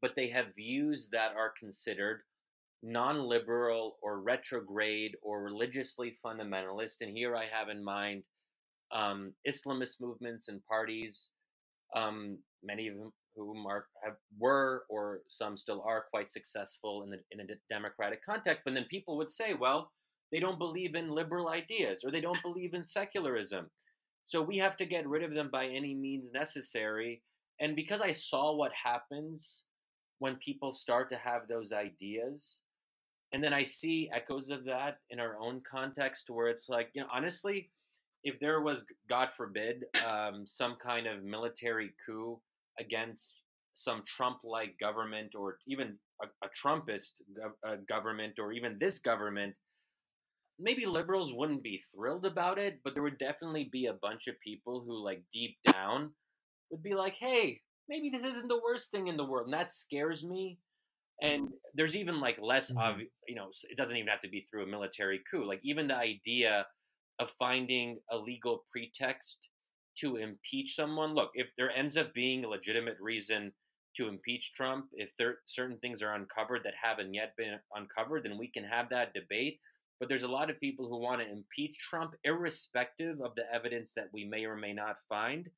but 0.00 0.12
they 0.16 0.28
have 0.30 0.54
views 0.56 1.08
that 1.12 1.36
are 1.36 1.52
considered 1.60 2.22
non 2.82 3.28
liberal 3.28 3.98
or 4.02 4.20
retrograde 4.20 5.16
or 5.22 5.42
religiously 5.42 6.16
fundamentalist. 6.24 6.96
And 7.00 7.16
here 7.16 7.36
I 7.36 7.46
have 7.46 7.68
in 7.68 7.82
mind 7.84 8.24
um, 8.92 9.32
Islamist 9.48 10.00
movements 10.00 10.48
and 10.48 10.64
parties, 10.66 11.30
um, 11.94 12.38
many 12.62 12.88
of 12.88 12.94
whom 13.36 13.66
are 13.66 13.86
have, 14.04 14.16
were 14.38 14.84
or 14.88 15.20
some 15.28 15.56
still 15.56 15.82
are 15.86 16.06
quite 16.10 16.32
successful 16.32 17.02
in 17.04 17.10
the 17.10 17.18
in 17.30 17.40
a 17.40 17.54
democratic 17.70 18.24
context. 18.24 18.62
But 18.64 18.74
then 18.74 18.86
people 18.90 19.16
would 19.16 19.30
say, 19.30 19.54
well, 19.54 19.90
they 20.30 20.40
don't 20.40 20.58
believe 20.58 20.94
in 20.94 21.10
liberal 21.10 21.48
ideas 21.48 22.02
or 22.04 22.10
they 22.10 22.20
don't 22.20 22.42
believe 22.42 22.74
in 22.74 22.86
secularism. 22.86 23.70
So 24.26 24.40
we 24.40 24.58
have 24.58 24.76
to 24.78 24.86
get 24.86 25.06
rid 25.06 25.22
of 25.22 25.34
them 25.34 25.50
by 25.52 25.66
any 25.66 25.94
means 25.94 26.32
necessary. 26.32 27.22
And 27.60 27.76
because 27.76 28.00
I 28.00 28.12
saw 28.12 28.54
what 28.54 28.72
happens 28.72 29.64
when 30.18 30.36
people 30.36 30.72
start 30.72 31.08
to 31.10 31.16
have 31.16 31.48
those 31.48 31.72
ideas, 31.72 32.60
and 33.32 33.42
then 33.42 33.52
I 33.52 33.62
see 33.62 34.10
echoes 34.14 34.50
of 34.50 34.64
that 34.64 34.98
in 35.10 35.18
our 35.18 35.36
own 35.40 35.62
context 35.70 36.28
where 36.28 36.48
it's 36.48 36.68
like, 36.68 36.90
you 36.94 37.02
know, 37.02 37.08
honestly, 37.12 37.70
if 38.24 38.38
there 38.40 38.60
was, 38.60 38.84
God 39.08 39.28
forbid, 39.36 39.84
um, 40.06 40.46
some 40.46 40.76
kind 40.84 41.06
of 41.06 41.24
military 41.24 41.92
coup 42.06 42.40
against 42.78 43.34
some 43.74 44.02
Trump-like 44.06 44.78
government 44.78 45.34
or 45.34 45.58
even 45.66 45.98
a, 46.22 46.26
a 46.44 46.48
Trumpist 46.50 47.22
gov- 47.38 47.86
government 47.88 48.34
or 48.38 48.52
even 48.52 48.76
this 48.78 48.98
government, 48.98 49.54
maybe 50.58 50.84
liberals 50.84 51.32
wouldn't 51.32 51.62
be 51.62 51.82
thrilled 51.92 52.26
about 52.26 52.58
it, 52.58 52.80
but 52.84 52.94
there 52.94 53.02
would 53.02 53.18
definitely 53.18 53.68
be 53.72 53.86
a 53.86 53.94
bunch 53.94 54.28
of 54.28 54.38
people 54.40 54.84
who, 54.86 55.02
like, 55.02 55.22
deep 55.32 55.56
down 55.66 56.10
would 56.70 56.82
be 56.82 56.94
like, 56.94 57.16
hey, 57.16 57.60
maybe 57.88 58.10
this 58.10 58.24
isn't 58.24 58.48
the 58.48 58.60
worst 58.62 58.90
thing 58.90 59.08
in 59.08 59.16
the 59.16 59.24
world. 59.24 59.46
And 59.46 59.54
that 59.54 59.70
scares 59.70 60.22
me. 60.22 60.58
And 61.20 61.48
there's 61.74 61.94
even 61.94 62.20
like 62.20 62.38
less 62.40 62.70
mm-hmm. 62.70 62.78
of, 62.78 63.00
you 63.28 63.34
know, 63.34 63.50
it 63.68 63.76
doesn't 63.76 63.96
even 63.96 64.08
have 64.08 64.22
to 64.22 64.28
be 64.28 64.46
through 64.50 64.64
a 64.64 64.66
military 64.66 65.20
coup. 65.30 65.44
Like, 65.44 65.60
even 65.62 65.86
the 65.86 65.96
idea 65.96 66.66
of 67.18 67.30
finding 67.38 67.98
a 68.10 68.16
legal 68.16 68.64
pretext 68.72 69.48
to 69.98 70.16
impeach 70.16 70.74
someone, 70.74 71.14
look, 71.14 71.30
if 71.34 71.48
there 71.56 71.70
ends 71.70 71.96
up 71.96 72.12
being 72.14 72.44
a 72.44 72.48
legitimate 72.48 72.96
reason 73.00 73.52
to 73.96 74.08
impeach 74.08 74.52
Trump, 74.54 74.86
if 74.94 75.10
there 75.18 75.38
certain 75.44 75.76
things 75.78 76.02
are 76.02 76.14
uncovered 76.14 76.62
that 76.64 76.74
haven't 76.82 77.12
yet 77.12 77.34
been 77.36 77.58
uncovered, 77.74 78.24
then 78.24 78.38
we 78.38 78.48
can 78.48 78.64
have 78.64 78.88
that 78.88 79.12
debate. 79.12 79.60
But 80.00 80.08
there's 80.08 80.22
a 80.22 80.28
lot 80.28 80.50
of 80.50 80.58
people 80.58 80.88
who 80.88 80.98
want 80.98 81.20
to 81.20 81.30
impeach 81.30 81.76
Trump, 81.78 82.14
irrespective 82.24 83.20
of 83.20 83.34
the 83.36 83.44
evidence 83.54 83.92
that 83.94 84.08
we 84.12 84.24
may 84.24 84.44
or 84.44 84.56
may 84.56 84.72
not 84.72 84.96
find. 85.08 85.48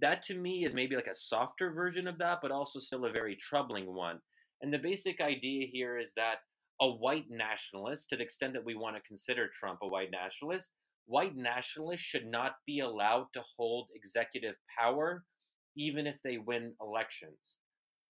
That 0.00 0.22
to 0.24 0.34
me 0.34 0.64
is 0.64 0.74
maybe 0.74 0.94
like 0.94 1.08
a 1.08 1.14
softer 1.14 1.72
version 1.72 2.06
of 2.06 2.18
that, 2.18 2.38
but 2.40 2.52
also 2.52 2.78
still 2.78 3.06
a 3.06 3.10
very 3.10 3.36
troubling 3.36 3.92
one. 3.92 4.20
And 4.62 4.72
the 4.72 4.78
basic 4.78 5.20
idea 5.20 5.66
here 5.66 5.98
is 5.98 6.12
that 6.16 6.36
a 6.80 6.88
white 6.88 7.26
nationalist, 7.30 8.08
to 8.10 8.16
the 8.16 8.22
extent 8.22 8.54
that 8.54 8.64
we 8.64 8.74
want 8.74 8.96
to 8.96 9.02
consider 9.02 9.48
Trump 9.48 9.80
a 9.82 9.88
white 9.88 10.10
nationalist, 10.10 10.72
white 11.06 11.36
nationalists 11.36 12.00
should 12.00 12.26
not 12.26 12.52
be 12.66 12.80
allowed 12.80 13.26
to 13.34 13.42
hold 13.56 13.88
executive 13.94 14.56
power 14.78 15.24
even 15.76 16.06
if 16.06 16.16
they 16.24 16.38
win 16.38 16.74
elections. 16.80 17.58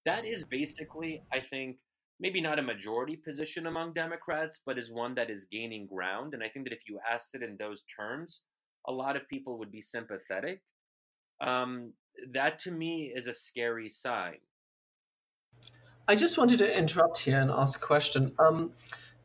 That 0.06 0.24
is 0.24 0.44
basically, 0.44 1.22
I 1.32 1.40
think, 1.40 1.76
maybe 2.20 2.40
not 2.40 2.58
a 2.58 2.62
majority 2.62 3.16
position 3.16 3.66
among 3.66 3.94
Democrats, 3.94 4.60
but 4.64 4.78
is 4.78 4.90
one 4.90 5.14
that 5.14 5.30
is 5.30 5.46
gaining 5.50 5.86
ground. 5.86 6.34
And 6.34 6.42
I 6.42 6.48
think 6.48 6.66
that 6.66 6.74
if 6.74 6.88
you 6.88 6.98
asked 7.10 7.34
it 7.34 7.42
in 7.42 7.56
those 7.58 7.82
terms, 7.96 8.40
a 8.86 8.92
lot 8.92 9.16
of 9.16 9.28
people 9.28 9.58
would 9.58 9.72
be 9.72 9.82
sympathetic. 9.82 10.62
Um, 11.40 11.92
that 12.32 12.58
to 12.60 12.70
me 12.70 13.12
is 13.14 13.26
a 13.26 13.34
scary 13.34 13.88
sign. 13.88 14.38
I 16.10 16.16
just 16.16 16.36
wanted 16.36 16.58
to 16.58 16.76
interrupt 16.76 17.20
here 17.20 17.38
and 17.38 17.52
ask 17.52 17.80
a 17.80 17.86
question. 17.86 18.32
Um, 18.40 18.72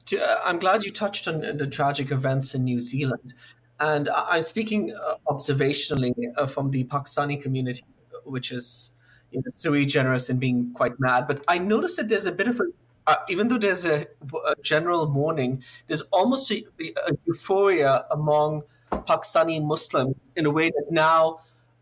to, 0.06 0.24
uh, 0.24 0.41
I'm 0.45 0.60
glad 0.60 0.84
you 0.84 0.91
touched 0.91 1.28
on 1.28 1.40
the 1.40 1.66
tragic 1.66 2.12
events 2.12 2.53
in 2.53 2.64
New 2.64 2.80
Zealand. 2.80 3.34
And 3.80 4.07
I'm 4.10 4.44
speaking 4.44 4.94
uh, 4.94 5.16
observationally 5.28 6.14
uh, 6.38 6.45
from 6.45 6.70
the 6.70 6.84
Pakistani 6.84 7.41
community, 7.41 7.86
which 8.24 8.52
is 8.52 8.91
you 9.32 9.40
know, 9.40 9.49
sui 9.52 9.88
generis 9.88 10.30
and 10.30 10.40
being 10.40 10.74
quite 10.76 10.99
mad. 10.99 11.28
But 11.28 11.44
I 11.48 11.57
noticed 11.57 11.98
that 11.98 12.07
there's 12.07 12.28
a 12.28 12.32
bit 12.32 12.48
of 12.48 12.60
a, 12.60 12.66
uh, 13.07 13.16
even 13.30 13.48
though 13.48 13.57
there's 13.57 13.88
a, 13.88 14.06
a, 14.48 14.53
general 14.62 15.07
mourning, 15.07 15.64
there's 15.88 16.02
almost 16.14 16.52
a, 16.52 16.64
a, 16.80 17.18
euphoria 17.26 18.06
among 18.12 18.62
Pakistani 18.91 19.60
Muslims 19.60 20.16
in 20.36 20.45
a 20.45 20.52
way 20.52 20.70
that 20.70 20.86
now 20.91 21.40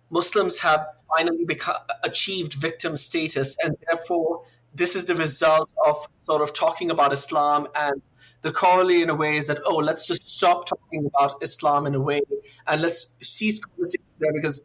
Muslims 0.09 0.59
have 0.59 0.87
finally 1.09 1.43
become, 1.43 1.75
achieved 2.03 2.53
victim 2.53 2.95
status, 2.95 3.57
and 3.65 3.75
therefore 3.85 4.43
this 4.73 4.95
is 4.95 5.05
the 5.05 5.15
result 5.15 5.71
of 5.85 6.07
sort 6.21 6.41
of 6.41 6.53
talking 6.53 6.91
about 6.91 7.13
Islam 7.13 7.67
and 7.75 8.01
the 8.41 8.51
corollary 8.51 9.01
in 9.01 9.09
a 9.09 9.15
way 9.15 9.37
is 9.37 9.47
that 9.47 9.59
oh 9.65 9.77
let's 9.77 10.05
just 10.07 10.29
stop 10.29 10.67
talking 10.67 11.05
about 11.05 11.41
Islam 11.41 11.87
in 11.87 11.95
a 11.95 11.99
way 11.99 12.21
and 12.67 12.81
let's 12.81 13.15
cease 13.21 13.63
conversation 13.63 14.03
there 14.19 14.33
because 14.33 14.61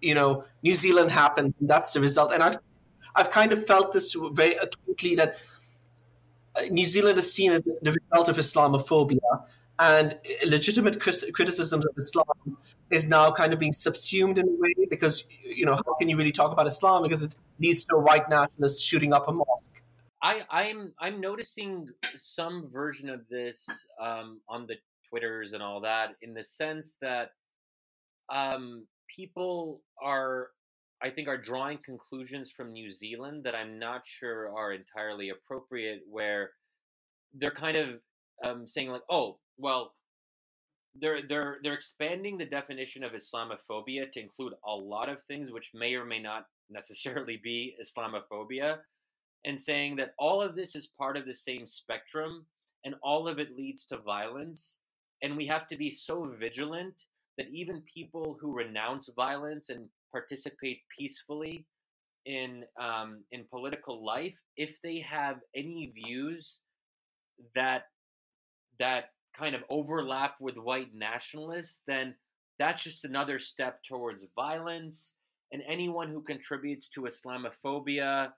you 0.00 0.14
know 0.14 0.44
New 0.62 0.74
Zealand 0.74 1.10
happened 1.10 1.54
and 1.60 1.68
that's 1.68 1.92
the 1.92 2.00
result. 2.00 2.32
And 2.32 2.42
I've 2.42 2.58
I've 3.16 3.30
kind 3.30 3.52
of 3.52 3.64
felt 3.66 3.92
this 3.92 4.16
very 4.32 4.54
acutely 4.54 5.14
that 5.16 5.36
uh, 6.56 6.62
New 6.70 6.84
Zealand 6.84 7.18
is 7.18 7.32
seen 7.32 7.52
as 7.52 7.62
the 7.62 7.96
result 8.00 8.28
of 8.28 8.36
Islamophobia 8.36 9.18
and 9.78 10.18
legitimate 10.46 11.00
criticisms 11.00 11.84
of 11.84 11.92
Islam 11.98 12.58
is 12.90 13.08
now 13.08 13.30
kind 13.32 13.52
of 13.52 13.58
being 13.58 13.72
subsumed 13.72 14.38
in 14.38 14.46
a 14.46 14.52
way 14.52 14.74
because 14.88 15.26
you 15.42 15.64
know 15.64 15.74
how 15.74 15.94
can 15.98 16.08
you 16.08 16.16
really 16.16 16.32
talk 16.32 16.52
about 16.52 16.66
Islam? 16.66 17.02
Because 17.02 17.22
it 17.22 17.34
leads 17.58 17.84
to 17.86 17.96
a 17.96 18.00
white 18.00 18.28
nationalist 18.28 18.82
shooting 18.82 19.12
up 19.12 19.28
a 19.28 19.32
mosque. 19.32 19.82
I, 20.22 20.40
I'm 20.50 20.92
I'm 20.98 21.20
noticing 21.20 21.88
some 22.16 22.70
version 22.72 23.10
of 23.10 23.28
this 23.28 23.68
um, 24.00 24.40
on 24.48 24.66
the 24.66 24.76
twitters 25.08 25.52
and 25.52 25.62
all 25.62 25.82
that 25.82 26.16
in 26.22 26.32
the 26.32 26.42
sense 26.42 26.96
that 27.02 27.32
um, 28.32 28.86
people 29.14 29.82
are 30.02 30.48
I 31.02 31.10
think 31.10 31.28
are 31.28 31.36
drawing 31.36 31.78
conclusions 31.84 32.50
from 32.50 32.72
New 32.72 32.90
Zealand 32.90 33.44
that 33.44 33.54
I'm 33.54 33.78
not 33.78 34.02
sure 34.06 34.50
are 34.56 34.72
entirely 34.72 35.28
appropriate 35.28 36.00
where 36.10 36.52
they're 37.34 37.50
kind 37.50 37.76
of 37.76 37.88
um, 38.42 38.66
saying 38.66 38.88
like 38.88 39.02
oh 39.10 39.38
well 39.58 39.92
they're 41.00 41.20
they're 41.28 41.58
they're 41.62 41.74
expanding 41.74 42.38
the 42.38 42.46
definition 42.46 43.04
of 43.04 43.12
Islamophobia 43.12 44.10
to 44.12 44.20
include 44.20 44.54
a 44.66 44.74
lot 44.74 45.08
of 45.08 45.22
things 45.24 45.50
which 45.50 45.72
may 45.74 45.94
or 45.94 46.04
may 46.04 46.20
not 46.20 46.46
necessarily 46.70 47.40
be 47.42 47.76
Islamophobia, 47.82 48.78
and 49.44 49.58
saying 49.58 49.96
that 49.96 50.14
all 50.18 50.40
of 50.40 50.54
this 50.54 50.74
is 50.74 50.88
part 50.98 51.16
of 51.16 51.26
the 51.26 51.34
same 51.34 51.66
spectrum 51.66 52.46
and 52.84 52.94
all 53.02 53.28
of 53.28 53.38
it 53.38 53.56
leads 53.56 53.86
to 53.86 53.98
violence, 53.98 54.76
and 55.22 55.36
we 55.36 55.46
have 55.46 55.66
to 55.68 55.76
be 55.76 55.90
so 55.90 56.30
vigilant 56.38 56.94
that 57.38 57.48
even 57.50 57.82
people 57.92 58.36
who 58.40 58.52
renounce 58.52 59.10
violence 59.16 59.70
and 59.70 59.88
participate 60.12 60.80
peacefully 60.96 61.66
in 62.26 62.64
um, 62.80 63.24
in 63.32 63.44
political 63.50 64.04
life, 64.04 64.38
if 64.56 64.80
they 64.82 65.00
have 65.00 65.36
any 65.54 65.92
views 65.94 66.60
that 67.54 67.84
that 68.78 69.10
kind 69.36 69.54
of 69.54 69.62
overlap 69.68 70.36
with 70.40 70.56
white 70.56 70.94
nationalists, 70.94 71.82
then 71.86 72.14
that's 72.58 72.82
just 72.82 73.04
another 73.04 73.38
step 73.38 73.80
towards 73.82 74.26
violence. 74.36 75.14
And 75.54 75.62
anyone 75.68 76.08
who 76.08 76.20
contributes 76.20 76.88
to 76.88 77.02
Islamophobia, 77.02 78.32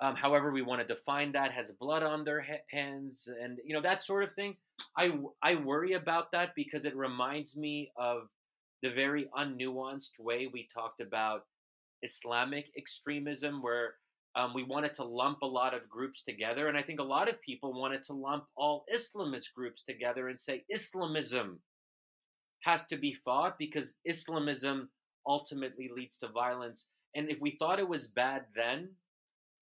um, 0.00 0.14
however 0.14 0.52
we 0.52 0.62
want 0.62 0.80
to 0.80 0.94
define 0.94 1.32
that, 1.32 1.50
has 1.50 1.72
blood 1.72 2.04
on 2.04 2.24
their 2.24 2.46
hands, 2.70 3.28
and 3.42 3.58
you 3.64 3.74
know 3.74 3.82
that 3.82 4.00
sort 4.00 4.22
of 4.22 4.30
thing. 4.30 4.54
I 4.96 5.18
I 5.42 5.56
worry 5.56 5.94
about 5.94 6.30
that 6.30 6.54
because 6.54 6.84
it 6.84 6.94
reminds 6.94 7.56
me 7.56 7.90
of 7.96 8.28
the 8.80 8.90
very 8.90 9.28
unnuanced 9.36 10.20
way 10.20 10.48
we 10.52 10.68
talked 10.72 11.00
about 11.00 11.46
Islamic 12.04 12.66
extremism, 12.78 13.60
where 13.60 13.94
um, 14.36 14.54
we 14.54 14.62
wanted 14.62 14.94
to 14.94 15.04
lump 15.04 15.42
a 15.42 15.46
lot 15.46 15.74
of 15.74 15.88
groups 15.88 16.22
together, 16.22 16.68
and 16.68 16.78
I 16.78 16.82
think 16.82 17.00
a 17.00 17.14
lot 17.16 17.28
of 17.28 17.42
people 17.42 17.72
wanted 17.72 18.04
to 18.04 18.12
lump 18.12 18.44
all 18.56 18.84
Islamist 18.94 19.52
groups 19.52 19.82
together 19.82 20.28
and 20.28 20.38
say 20.38 20.62
Islamism 20.68 21.58
has 22.60 22.86
to 22.86 22.96
be 22.96 23.12
fought 23.12 23.58
because 23.58 23.94
Islamism 24.04 24.90
ultimately 25.26 25.90
leads 25.94 26.18
to 26.18 26.28
violence. 26.28 26.86
And 27.14 27.30
if 27.30 27.40
we 27.40 27.56
thought 27.58 27.78
it 27.78 27.88
was 27.88 28.06
bad 28.06 28.44
then, 28.54 28.90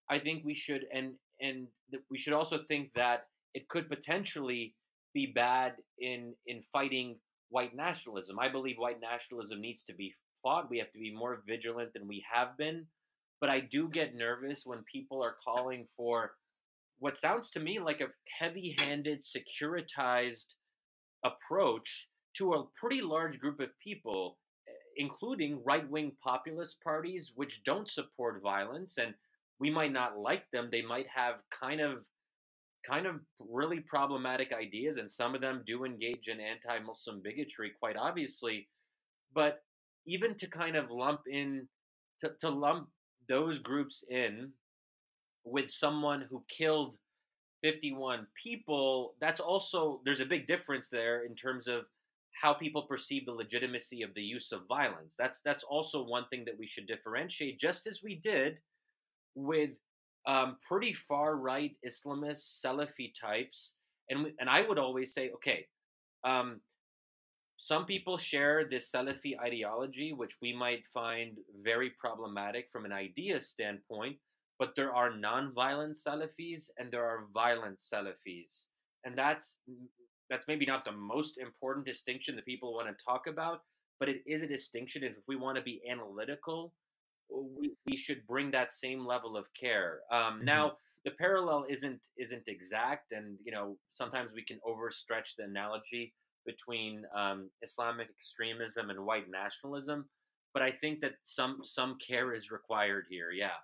I 0.08 0.18
think 0.18 0.44
we 0.44 0.54
should 0.54 0.86
and 0.92 1.14
and 1.40 1.66
we 2.10 2.18
should 2.18 2.32
also 2.32 2.58
think 2.68 2.90
that 2.94 3.26
it 3.54 3.68
could 3.68 3.88
potentially 3.88 4.74
be 5.14 5.26
bad 5.26 5.74
in 5.98 6.34
in 6.46 6.62
fighting 6.72 7.16
white 7.48 7.74
nationalism. 7.74 8.38
I 8.38 8.48
believe 8.48 8.76
white 8.78 9.00
nationalism 9.00 9.60
needs 9.60 9.82
to 9.84 9.94
be 9.94 10.14
fought. 10.42 10.70
We 10.70 10.78
have 10.78 10.92
to 10.92 10.98
be 10.98 11.14
more 11.14 11.42
vigilant 11.46 11.92
than 11.92 12.06
we 12.06 12.24
have 12.32 12.56
been 12.56 12.86
but 13.40 13.50
I 13.50 13.60
do 13.60 13.88
get 13.88 14.14
nervous 14.14 14.66
when 14.66 14.84
people 14.84 15.22
are 15.24 15.36
calling 15.42 15.86
for 15.96 16.32
what 16.98 17.16
sounds 17.16 17.48
to 17.50 17.60
me 17.60 17.80
like 17.80 18.02
a 18.02 18.08
heavy 18.38 18.76
handed, 18.78 19.22
securitized 19.22 20.54
approach 21.24 22.08
to 22.36 22.52
a 22.52 22.66
pretty 22.78 23.00
large 23.00 23.40
group 23.40 23.60
of 23.60 23.70
people, 23.82 24.38
including 24.96 25.62
right 25.64 25.88
wing 25.90 26.12
populist 26.22 26.80
parties, 26.82 27.32
which 27.34 27.62
don't 27.64 27.90
support 27.90 28.42
violence. 28.42 28.98
And 28.98 29.14
we 29.58 29.70
might 29.70 29.92
not 29.92 30.18
like 30.18 30.50
them. 30.52 30.68
They 30.70 30.82
might 30.82 31.06
have 31.14 31.36
kind 31.50 31.80
of 31.80 32.06
kind 32.88 33.06
of 33.06 33.16
really 33.38 33.80
problematic 33.80 34.54
ideas 34.54 34.96
and 34.96 35.10
some 35.10 35.34
of 35.34 35.42
them 35.42 35.62
do 35.66 35.84
engage 35.84 36.28
in 36.28 36.40
anti-muslim 36.40 37.20
bigotry 37.22 37.72
quite 37.78 37.94
obviously 37.94 38.66
but 39.34 39.62
even 40.06 40.34
to 40.34 40.46
kind 40.46 40.76
of 40.76 40.90
lump 40.90 41.20
in 41.30 41.68
to, 42.20 42.30
to 42.40 42.48
lump 42.48 42.88
those 43.28 43.58
groups 43.58 44.02
in 44.08 44.50
with 45.44 45.70
someone 45.70 46.26
who 46.28 46.42
killed 46.48 46.96
51 47.62 48.26
people, 48.42 49.14
that's 49.20 49.40
also, 49.40 50.00
there's 50.04 50.20
a 50.20 50.26
big 50.26 50.46
difference 50.46 50.88
there 50.88 51.24
in 51.24 51.34
terms 51.34 51.68
of 51.68 51.84
how 52.40 52.54
people 52.54 52.82
perceive 52.82 53.26
the 53.26 53.32
legitimacy 53.32 54.02
of 54.02 54.14
the 54.14 54.22
use 54.22 54.50
of 54.50 54.66
violence. 54.66 55.14
That's 55.18 55.40
that's 55.40 55.62
also 55.62 56.04
one 56.04 56.24
thing 56.30 56.44
that 56.46 56.58
we 56.58 56.66
should 56.66 56.86
differentiate, 56.86 57.60
just 57.60 57.86
as 57.86 58.00
we 58.02 58.14
did 58.16 58.60
with 59.34 59.78
um, 60.26 60.56
pretty 60.66 60.92
far 60.92 61.36
right 61.36 61.76
Islamist 61.86 62.64
Salafi 62.64 63.12
types. 63.18 63.74
And 64.08 64.32
and 64.40 64.48
I 64.48 64.62
would 64.62 64.78
always 64.78 65.12
say, 65.12 65.30
okay, 65.36 65.66
um, 66.24 66.60
some 67.58 67.84
people 67.84 68.16
share 68.16 68.64
this 68.64 68.90
Salafi 68.90 69.38
ideology, 69.38 70.14
which 70.14 70.38
we 70.40 70.54
might 70.54 70.86
find 70.94 71.36
very 71.62 71.90
problematic 72.00 72.68
from 72.72 72.86
an 72.86 72.92
idea 72.92 73.38
standpoint, 73.38 74.16
but 74.58 74.72
there 74.74 74.94
are 74.94 75.14
non-violent 75.14 75.94
Salafis 75.94 76.70
and 76.78 76.90
there 76.90 77.04
are 77.04 77.26
violent 77.34 77.78
Salafis. 77.78 78.64
And 79.04 79.16
that's 79.16 79.58
that's 80.30 80.46
maybe 80.46 80.64
not 80.64 80.84
the 80.84 80.92
most 80.92 81.38
important 81.38 81.84
distinction 81.84 82.36
that 82.36 82.46
people 82.46 82.72
want 82.72 82.86
to 82.86 83.04
talk 83.04 83.26
about, 83.26 83.62
but 83.98 84.08
it 84.08 84.22
is 84.26 84.42
a 84.42 84.46
distinction 84.46 85.02
if, 85.02 85.12
we 85.26 85.36
want 85.36 85.56
to 85.56 85.62
be 85.62 85.82
analytical, 85.90 86.72
we, 87.28 87.72
we 87.86 87.96
should 87.96 88.26
bring 88.26 88.50
that 88.52 88.72
same 88.72 89.04
level 89.04 89.36
of 89.36 89.46
care. 89.60 89.98
Um, 90.10 90.36
mm-hmm. 90.36 90.44
Now, 90.46 90.72
the 91.04 91.10
parallel 91.12 91.64
isn't 91.68 92.08
isn't 92.18 92.46
exact, 92.48 93.12
and 93.12 93.38
you 93.42 93.52
know 93.52 93.76
sometimes 93.88 94.32
we 94.34 94.44
can 94.44 94.58
overstretch 94.68 95.36
the 95.38 95.44
analogy 95.44 96.12
between 96.46 97.04
um, 97.14 97.50
Islamic 97.62 98.08
extremism 98.10 98.90
and 98.90 99.04
white 99.04 99.30
nationalism, 99.30 100.08
but 100.52 100.62
I 100.62 100.70
think 100.70 101.00
that 101.00 101.12
some 101.24 101.60
some 101.62 101.96
care 102.06 102.34
is 102.34 102.50
required 102.50 103.06
here. 103.08 103.30
Yeah. 103.30 103.58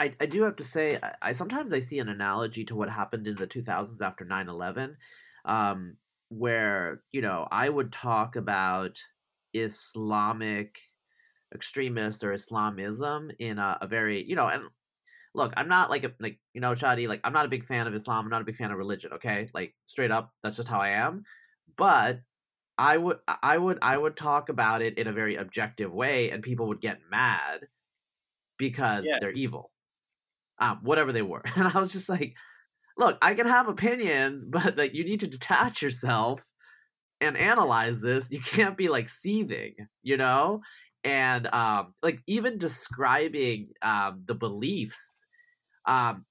I, 0.00 0.14
I 0.20 0.26
do 0.26 0.44
have 0.44 0.54
to 0.56 0.64
say 0.64 1.00
I, 1.02 1.14
I 1.22 1.32
sometimes 1.32 1.72
I 1.72 1.80
see 1.80 1.98
an 1.98 2.08
analogy 2.08 2.64
to 2.66 2.76
what 2.76 2.88
happened 2.88 3.26
in 3.26 3.34
the 3.34 3.48
2000s 3.48 4.00
after 4.00 4.24
9/11 4.24 4.94
um, 5.48 5.96
where 6.28 7.02
you 7.12 7.20
know 7.20 7.48
I 7.50 7.68
would 7.68 7.90
talk 7.92 8.36
about 8.36 8.98
Islamic 9.54 10.78
extremists 11.54 12.22
or 12.22 12.32
Islamism 12.32 13.30
in 13.38 13.58
a, 13.58 13.78
a 13.80 13.86
very 13.86 14.22
you 14.24 14.36
know 14.36 14.48
and 14.48 14.64
look 15.34 15.52
I'm 15.56 15.68
not 15.68 15.90
like 15.90 16.04
a 16.04 16.12
like 16.20 16.38
you 16.52 16.60
know 16.60 16.72
Shadi 16.74 17.08
like 17.08 17.20
I'm 17.24 17.32
not 17.32 17.46
a 17.46 17.50
big 17.50 17.64
fan 17.64 17.86
of 17.86 17.94
Islam 17.94 18.24
I'm 18.24 18.30
not 18.30 18.42
a 18.42 18.44
big 18.44 18.56
fan 18.56 18.70
of 18.70 18.78
religion 18.78 19.12
okay 19.14 19.46
like 19.54 19.74
straight 19.86 20.10
up 20.10 20.32
that's 20.42 20.56
just 20.56 20.68
how 20.68 20.80
I 20.80 20.90
am 20.90 21.24
but 21.76 22.20
I 22.76 22.96
would 22.96 23.18
I 23.26 23.58
would 23.58 23.78
I 23.82 23.96
would 23.96 24.16
talk 24.16 24.50
about 24.50 24.82
it 24.82 24.98
in 24.98 25.08
a 25.08 25.12
very 25.12 25.36
objective 25.36 25.94
way 25.94 26.30
and 26.30 26.42
people 26.42 26.68
would 26.68 26.80
get 26.80 27.00
mad 27.10 27.66
because 28.58 29.06
yeah. 29.06 29.16
they're 29.20 29.32
evil. 29.32 29.70
Um, 30.58 30.80
whatever 30.82 31.12
they 31.12 31.22
were. 31.22 31.42
And 31.56 31.68
I 31.68 31.80
was 31.80 31.92
just 31.92 32.08
like, 32.08 32.34
look, 32.98 33.16
I 33.22 33.34
can 33.34 33.46
have 33.46 33.68
opinions, 33.68 34.44
but 34.44 34.76
like 34.76 34.94
you 34.94 35.04
need 35.04 35.20
to 35.20 35.26
detach 35.26 35.80
yourself 35.80 36.42
and 37.20 37.36
analyze 37.36 38.00
this. 38.00 38.30
You 38.30 38.40
can't 38.40 38.76
be 38.76 38.88
like 38.88 39.08
seething, 39.08 39.74
you 40.02 40.16
know? 40.16 40.60
And 41.04 41.46
um 41.54 41.94
like 42.02 42.20
even 42.26 42.58
describing 42.58 43.68
um 43.82 44.22
the 44.26 44.34
beliefs 44.34 45.24
um 45.86 46.26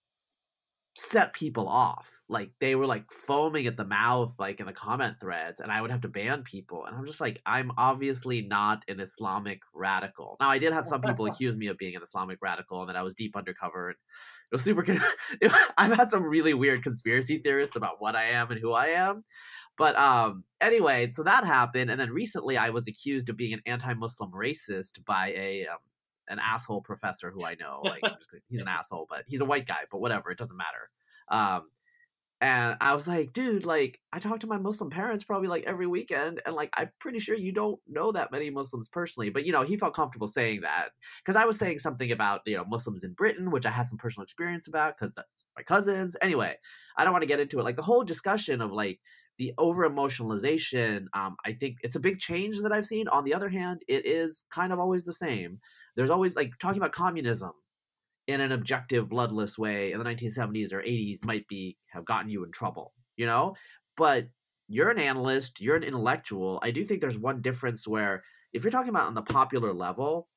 set 0.97 1.31
people 1.31 1.67
off. 1.67 2.09
Like 2.27 2.49
they 2.59 2.75
were 2.75 2.87
like 2.87 3.11
foaming 3.11 3.67
at 3.67 3.77
the 3.77 3.85
mouth, 3.85 4.33
like 4.39 4.59
in 4.59 4.65
the 4.65 4.73
comment 4.73 5.17
threads, 5.19 5.59
and 5.59 5.71
I 5.71 5.81
would 5.81 5.91
have 5.91 6.01
to 6.01 6.07
ban 6.07 6.43
people. 6.43 6.85
And 6.85 6.95
I'm 6.95 7.05
just 7.05 7.21
like, 7.21 7.39
I'm 7.45 7.71
obviously 7.77 8.41
not 8.41 8.83
an 8.87 8.99
Islamic 8.99 9.61
radical. 9.73 10.37
Now, 10.39 10.49
I 10.49 10.57
did 10.57 10.73
have 10.73 10.87
some 10.87 11.01
people 11.01 11.25
accuse 11.27 11.55
me 11.55 11.67
of 11.67 11.77
being 11.77 11.95
an 11.95 12.01
Islamic 12.01 12.39
radical 12.41 12.81
and 12.81 12.89
that 12.89 12.95
I 12.95 13.03
was 13.03 13.13
deep 13.13 13.35
undercover. 13.37 13.89
And 13.89 13.97
was 14.51 14.63
super. 14.63 14.85
I've 15.77 15.95
had 15.95 16.11
some 16.11 16.23
really 16.23 16.53
weird 16.53 16.83
conspiracy 16.83 17.39
theorists 17.39 17.75
about 17.75 17.99
what 17.99 18.15
I 18.15 18.31
am 18.31 18.51
and 18.51 18.59
who 18.59 18.71
I 18.73 18.87
am. 18.87 19.23
But 19.77 19.95
um, 19.95 20.43
anyway, 20.59 21.11
so 21.11 21.23
that 21.23 21.45
happened, 21.45 21.91
and 21.91 21.99
then 21.99 22.09
recently 22.09 22.57
I 22.57 22.71
was 22.71 22.87
accused 22.87 23.29
of 23.29 23.37
being 23.37 23.53
an 23.53 23.61
anti-Muslim 23.65 24.31
racist 24.31 25.05
by 25.05 25.33
a 25.37 25.67
um, 25.67 25.77
an 26.29 26.39
asshole 26.39 26.81
professor 26.81 27.31
who 27.31 27.45
I 27.45 27.55
know. 27.55 27.81
Like 27.83 28.01
he's 28.49 28.61
an 28.61 28.67
asshole, 28.67 29.05
but 29.09 29.23
he's 29.27 29.41
a 29.41 29.45
white 29.45 29.67
guy. 29.67 29.85
But 29.91 30.01
whatever, 30.01 30.31
it 30.31 30.37
doesn't 30.37 30.57
matter. 30.57 30.89
Um, 31.29 31.69
and 32.39 32.77
I 32.81 32.93
was 32.93 33.07
like, 33.07 33.33
dude, 33.33 33.65
like 33.65 33.99
I 34.13 34.19
talk 34.19 34.39
to 34.41 34.47
my 34.47 34.57
Muslim 34.57 34.91
parents 34.91 35.23
probably 35.23 35.47
like 35.47 35.63
every 35.63 35.87
weekend, 35.87 36.39
and 36.45 36.55
like 36.55 36.69
I'm 36.77 36.91
pretty 36.99 37.17
sure 37.19 37.35
you 37.35 37.51
don't 37.51 37.79
know 37.87 38.11
that 38.11 38.31
many 38.31 38.49
Muslims 38.51 38.87
personally. 38.89 39.31
But 39.31 39.45
you 39.45 39.51
know, 39.51 39.63
he 39.63 39.77
felt 39.77 39.95
comfortable 39.95 40.27
saying 40.27 40.61
that 40.61 40.89
because 41.25 41.35
I 41.35 41.45
was 41.45 41.57
saying 41.57 41.79
something 41.79 42.11
about 42.11 42.41
you 42.45 42.55
know 42.55 42.65
Muslims 42.65 43.03
in 43.03 43.13
Britain, 43.13 43.49
which 43.49 43.65
I 43.65 43.71
had 43.71 43.87
some 43.87 43.97
personal 43.97 44.23
experience 44.23 44.67
about 44.67 44.95
because 44.97 45.15
my 45.57 45.63
cousins. 45.63 46.15
Anyway, 46.21 46.55
I 46.95 47.03
don't 47.03 47.13
want 47.13 47.23
to 47.23 47.27
get 47.27 47.39
into 47.39 47.59
it. 47.59 47.63
Like 47.63 47.75
the 47.75 47.81
whole 47.81 48.03
discussion 48.03 48.61
of 48.61 48.71
like 48.71 48.99
the 49.39 49.53
over 49.57 49.89
emotionalization, 49.89 51.05
um, 51.13 51.35
I 51.43 51.53
think 51.53 51.77
it's 51.81 51.95
a 51.95 51.99
big 51.99 52.19
change 52.19 52.59
that 52.61 52.71
I've 52.71 52.85
seen. 52.85 53.07
On 53.07 53.23
the 53.23 53.33
other 53.33 53.49
hand, 53.49 53.81
it 53.87 54.05
is 54.05 54.45
kind 54.51 54.71
of 54.71 54.79
always 54.79 55.05
the 55.05 55.13
same. 55.13 55.59
There's 55.95 56.11
always 56.11 56.35
like 56.35 56.51
talking 56.59 56.79
about 56.79 56.91
communism 56.91 57.51
in 58.27 58.41
an 58.41 58.51
objective, 58.51 59.09
bloodless 59.09 59.57
way 59.57 59.91
in 59.91 59.99
the 59.99 60.05
1970s 60.05 60.73
or 60.73 60.81
80s 60.81 61.25
might 61.25 61.47
be 61.47 61.77
have 61.87 62.05
gotten 62.05 62.29
you 62.29 62.43
in 62.43 62.51
trouble, 62.51 62.93
you 63.15 63.25
know. 63.25 63.55
But 63.95 64.27
you're 64.67 64.89
an 64.91 64.99
analyst, 64.99 65.61
you're 65.61 65.77
an 65.77 65.83
intellectual. 65.83 66.59
I 66.61 66.71
do 66.71 66.85
think 66.85 67.01
there's 67.01 67.17
one 67.17 67.41
difference 67.41 67.87
where 67.87 68.23
if 68.53 68.63
you're 68.63 68.71
talking 68.71 68.89
about 68.89 69.07
on 69.07 69.15
the 69.15 69.21
popular 69.21 69.73
level, 69.73 70.29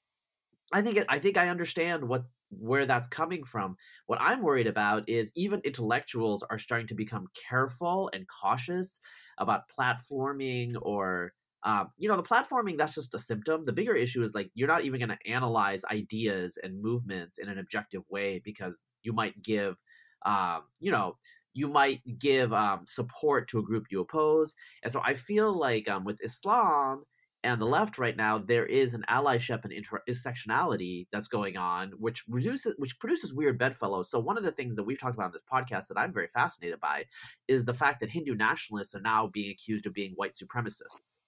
I 0.72 0.82
think 0.82 1.04
I 1.08 1.18
think 1.18 1.36
I 1.36 1.48
understand 1.48 2.04
what 2.06 2.24
where 2.50 2.86
that's 2.86 3.06
coming 3.06 3.44
from. 3.44 3.76
What 4.06 4.20
I'm 4.20 4.42
worried 4.42 4.66
about 4.66 5.08
is 5.08 5.32
even 5.34 5.60
intellectuals 5.64 6.42
are 6.44 6.58
starting 6.58 6.88
to 6.88 6.94
become 6.94 7.28
careful 7.34 8.10
and 8.12 8.26
cautious 8.28 9.00
about 9.38 9.70
platforming 9.76 10.74
or 10.82 11.32
um, 11.62 11.90
you 11.98 12.08
know 12.08 12.16
the 12.16 12.22
platforming 12.22 12.78
that's 12.78 12.94
just 12.94 13.14
a 13.14 13.18
symptom. 13.18 13.64
The 13.64 13.72
bigger 13.72 13.94
issue 13.94 14.22
is 14.22 14.34
like 14.34 14.50
you're 14.54 14.68
not 14.68 14.84
even 14.84 15.00
going 15.00 15.16
to 15.16 15.30
analyze 15.30 15.84
ideas 15.90 16.58
and 16.62 16.82
movements 16.82 17.38
in 17.38 17.48
an 17.48 17.58
objective 17.58 18.02
way 18.08 18.40
because 18.44 18.82
you 19.02 19.12
might 19.12 19.40
give 19.42 19.76
um, 20.24 20.62
you 20.80 20.90
know 20.90 21.16
you 21.52 21.68
might 21.68 22.00
give 22.18 22.52
um, 22.52 22.84
support 22.86 23.48
to 23.48 23.58
a 23.58 23.62
group 23.62 23.86
you 23.90 24.00
oppose. 24.00 24.54
And 24.82 24.92
so 24.92 25.00
i 25.04 25.14
feel 25.14 25.58
like 25.58 25.88
um, 25.88 26.04
with 26.04 26.18
islam 26.22 27.04
and 27.42 27.60
the 27.60 27.66
left 27.66 27.98
right 27.98 28.16
now 28.16 28.38
there 28.38 28.66
is 28.66 28.94
an 28.94 29.04
allyship 29.08 29.64
and 29.64 29.72
intersectionality 29.72 31.06
that's 31.12 31.28
going 31.28 31.56
on 31.56 31.90
which 31.98 32.22
reduces 32.28 32.74
which 32.78 32.98
produces 32.98 33.34
weird 33.34 33.58
bedfellows. 33.58 34.10
So 34.10 34.18
one 34.18 34.36
of 34.38 34.44
the 34.44 34.52
things 34.52 34.76
that 34.76 34.84
we've 34.84 35.00
talked 35.00 35.14
about 35.14 35.26
in 35.26 35.32
this 35.32 35.42
podcast 35.52 35.88
that 35.88 35.98
i'm 35.98 36.12
very 36.12 36.28
fascinated 36.28 36.80
by 36.80 37.04
is 37.48 37.64
the 37.64 37.74
fact 37.74 38.00
that 38.00 38.10
hindu 38.10 38.34
nationalists 38.34 38.94
are 38.94 39.00
now 39.00 39.26
being 39.26 39.50
accused 39.50 39.86
of 39.86 39.94
being 39.94 40.12
white 40.16 40.34
supremacists 40.34 41.19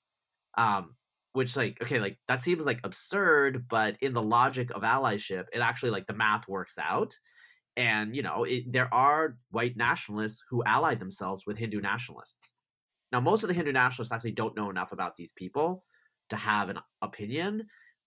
um 0.57 0.95
which 1.33 1.57
like 1.57 1.79
okay 1.83 1.99
like 1.99 2.19
that 2.29 2.41
seems 2.41 2.67
like 2.67 2.81
absurd 2.85 3.65
but 3.69 3.97
in 4.01 4.13
the 4.13 4.23
logic 4.23 4.71
of 4.75 4.83
allyship 4.83 5.45
it 5.53 5.61
actually 5.61 5.91
like 5.91 6.07
the 6.07 6.15
math 6.15 6.47
works 6.49 6.79
out 6.79 7.15
and 7.77 8.15
you 8.15 8.23
know 8.23 8.45
it, 8.45 8.65
there 8.71 8.93
are 8.93 9.37
white 9.51 9.77
nationalists 9.77 10.43
who 10.51 10.63
ally 10.65 10.95
themselves 10.95 11.45
with 11.47 11.57
hindu 11.57 11.81
nationalists 11.81 12.53
now 13.13 13.21
most 13.21 13.43
of 13.43 13.49
the 13.49 13.55
hindu 13.55 13.73
nationalists 13.73 14.13
actually 14.13 14.33
don't 14.33 14.57
know 14.57 14.71
enough 14.71 14.93
about 14.93 15.17
these 15.17 15.33
people 15.33 15.85
to 16.29 16.37
have 16.37 16.69
an 16.69 16.79
opinion 17.01 17.65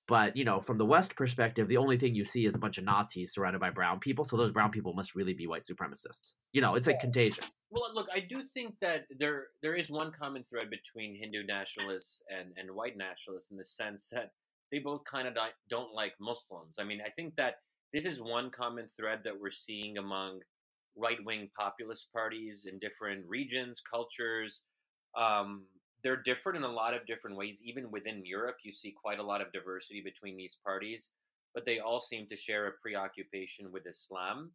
but 0.07 0.37
you 0.37 0.45
know, 0.45 0.59
from 0.59 0.77
the 0.77 0.85
West 0.85 1.15
perspective, 1.15 1.67
the 1.67 1.77
only 1.77 1.97
thing 1.97 2.13
you 2.13 2.25
see 2.25 2.45
is 2.45 2.53
a 2.53 2.59
bunch 2.59 2.77
of 2.77 2.83
Nazis 2.83 3.33
surrounded 3.33 3.59
by 3.59 3.71
brown 3.71 3.99
people. 3.99 4.23
So 4.23 4.37
those 4.37 4.51
brown 4.51 4.69
people 4.71 4.93
must 4.93 5.15
really 5.15 5.33
be 5.33 5.47
white 5.47 5.63
supremacists. 5.63 6.33
You 6.53 6.61
know, 6.61 6.75
it's 6.75 6.87
like 6.87 6.99
contagion. 6.99 7.43
Well, 7.75 7.93
look, 7.93 8.07
I 8.13 8.21
do 8.21 8.41
think 8.53 8.75
that 8.79 9.05
there 9.19 9.47
there 9.61 9.75
is 9.75 9.89
one 9.89 10.13
common 10.17 10.45
thread 10.49 10.69
between 10.69 11.13
Hindu 11.13 11.43
nationalists 11.43 12.23
and 12.29 12.53
and 12.55 12.73
white 12.73 12.95
nationalists 12.95 13.51
in 13.51 13.57
the 13.57 13.65
sense 13.65 14.09
that 14.13 14.31
they 14.71 14.79
both 14.79 15.03
kind 15.03 15.27
of 15.27 15.35
don't 15.69 15.93
like 15.93 16.13
Muslims. 16.19 16.77
I 16.79 16.85
mean, 16.85 17.01
I 17.05 17.09
think 17.09 17.35
that 17.35 17.55
this 17.91 18.05
is 18.05 18.21
one 18.21 18.49
common 18.49 18.87
thread 18.97 19.19
that 19.25 19.37
we're 19.37 19.51
seeing 19.51 19.97
among 19.97 20.39
right 20.95 21.17
wing 21.25 21.49
populist 21.57 22.13
parties 22.13 22.65
in 22.65 22.79
different 22.79 23.25
regions, 23.27 23.81
cultures. 23.81 24.61
Um, 25.17 25.65
they're 26.01 26.21
different 26.21 26.57
in 26.57 26.63
a 26.63 26.71
lot 26.71 26.93
of 26.93 27.05
different 27.05 27.35
ways. 27.35 27.59
Even 27.61 27.91
within 27.91 28.25
Europe, 28.25 28.57
you 28.63 28.71
see 28.71 28.95
quite 29.03 29.19
a 29.19 29.23
lot 29.23 29.41
of 29.41 29.51
diversity 29.51 30.01
between 30.01 30.37
these 30.37 30.57
parties, 30.63 31.09
but 31.53 31.65
they 31.65 31.79
all 31.79 31.99
seem 31.99 32.25
to 32.27 32.37
share 32.37 32.67
a 32.67 32.71
preoccupation 32.81 33.69
with 33.69 33.85
Islam. 33.85 34.51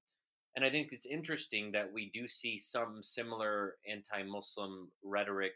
And 0.56 0.64
I 0.64 0.70
think 0.70 0.88
it's 0.92 1.06
interesting 1.06 1.72
that 1.72 1.92
we 1.92 2.10
do 2.12 2.26
see 2.26 2.58
some 2.58 3.02
similar 3.02 3.76
anti 3.88 4.28
Muslim 4.28 4.90
rhetoric 5.02 5.52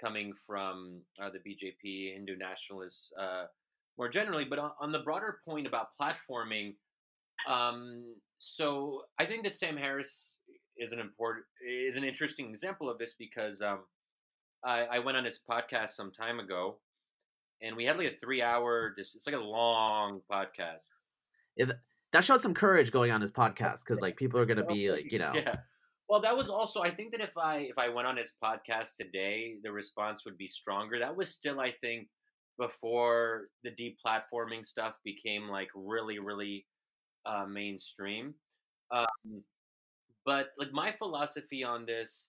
coming 0.00 0.32
from 0.46 1.00
uh, 1.20 1.30
the 1.30 1.38
BJP, 1.38 2.14
Hindu 2.14 2.36
nationalists 2.36 3.12
uh, 3.18 3.44
more 3.96 4.08
generally. 4.08 4.44
But 4.44 4.58
on, 4.80 4.92
the 4.92 4.98
broader 4.98 5.38
point 5.44 5.66
about 5.66 5.88
platforming, 6.00 6.74
um, 7.48 8.04
so 8.38 9.02
I 9.18 9.24
think 9.24 9.44
that 9.44 9.54
Sam 9.54 9.76
Harris 9.76 10.36
is 10.76 10.92
an 10.92 10.98
important 10.98 11.46
is 11.66 11.96
an 11.96 12.04
interesting 12.04 12.50
example 12.50 12.90
of 12.90 12.98
this 12.98 13.14
because 13.18 13.62
um, 13.62 13.80
I, 14.64 14.80
I 14.84 14.98
went 14.98 15.16
on 15.16 15.24
his 15.24 15.40
podcast 15.48 15.90
some 15.90 16.12
time 16.12 16.38
ago, 16.38 16.78
and 17.62 17.76
we 17.76 17.84
had 17.84 17.96
like 17.96 18.12
a 18.12 18.16
three 18.20 18.42
hour. 18.42 18.94
Just 18.96 19.14
It's 19.14 19.26
like 19.26 19.36
a 19.36 19.38
long 19.38 20.20
podcast. 20.30 20.90
Yeah, 21.56 21.66
that 22.14 22.22
showed 22.22 22.40
some 22.40 22.54
courage 22.54 22.92
going 22.92 23.10
on 23.10 23.20
his 23.20 23.32
podcast 23.32 23.80
because 23.80 24.00
like 24.00 24.16
people 24.16 24.38
are 24.38 24.46
gonna 24.46 24.64
be 24.64 24.90
like 24.90 25.10
you 25.10 25.18
know. 25.18 25.32
Yeah. 25.34 25.52
Well, 26.08 26.20
that 26.20 26.36
was 26.36 26.48
also. 26.48 26.80
I 26.80 26.94
think 26.94 27.12
that 27.12 27.20
if 27.20 27.36
I 27.36 27.56
if 27.70 27.76
I 27.76 27.88
went 27.88 28.06
on 28.06 28.16
his 28.16 28.34
podcast 28.42 28.96
today, 29.00 29.56
the 29.64 29.72
response 29.72 30.24
would 30.24 30.38
be 30.38 30.46
stronger. 30.46 30.98
That 30.98 31.16
was 31.16 31.34
still, 31.34 31.58
I 31.60 31.72
think, 31.80 32.08
before 32.56 33.48
the 33.64 33.70
deplatforming 33.70 34.64
stuff 34.64 34.94
became 35.04 35.48
like 35.48 35.68
really, 35.74 36.20
really 36.20 36.66
uh, 37.26 37.46
mainstream. 37.48 38.34
Um, 38.92 39.42
but 40.24 40.48
like 40.56 40.72
my 40.72 40.92
philosophy 40.92 41.64
on 41.64 41.84
this 41.84 42.28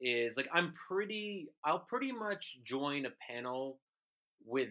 is 0.00 0.38
like 0.38 0.48
I'm 0.54 0.72
pretty 0.88 1.48
I'll 1.64 1.84
pretty 1.90 2.12
much 2.12 2.60
join 2.64 3.04
a 3.04 3.10
panel 3.28 3.80
with 4.46 4.70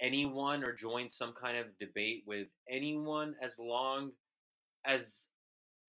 anyone 0.00 0.62
or 0.64 0.74
join 0.74 1.08
some 1.10 1.32
kind 1.40 1.56
of 1.56 1.66
debate 1.78 2.24
with 2.26 2.48
anyone 2.70 3.34
as 3.42 3.58
long 3.58 4.10
as 4.86 5.28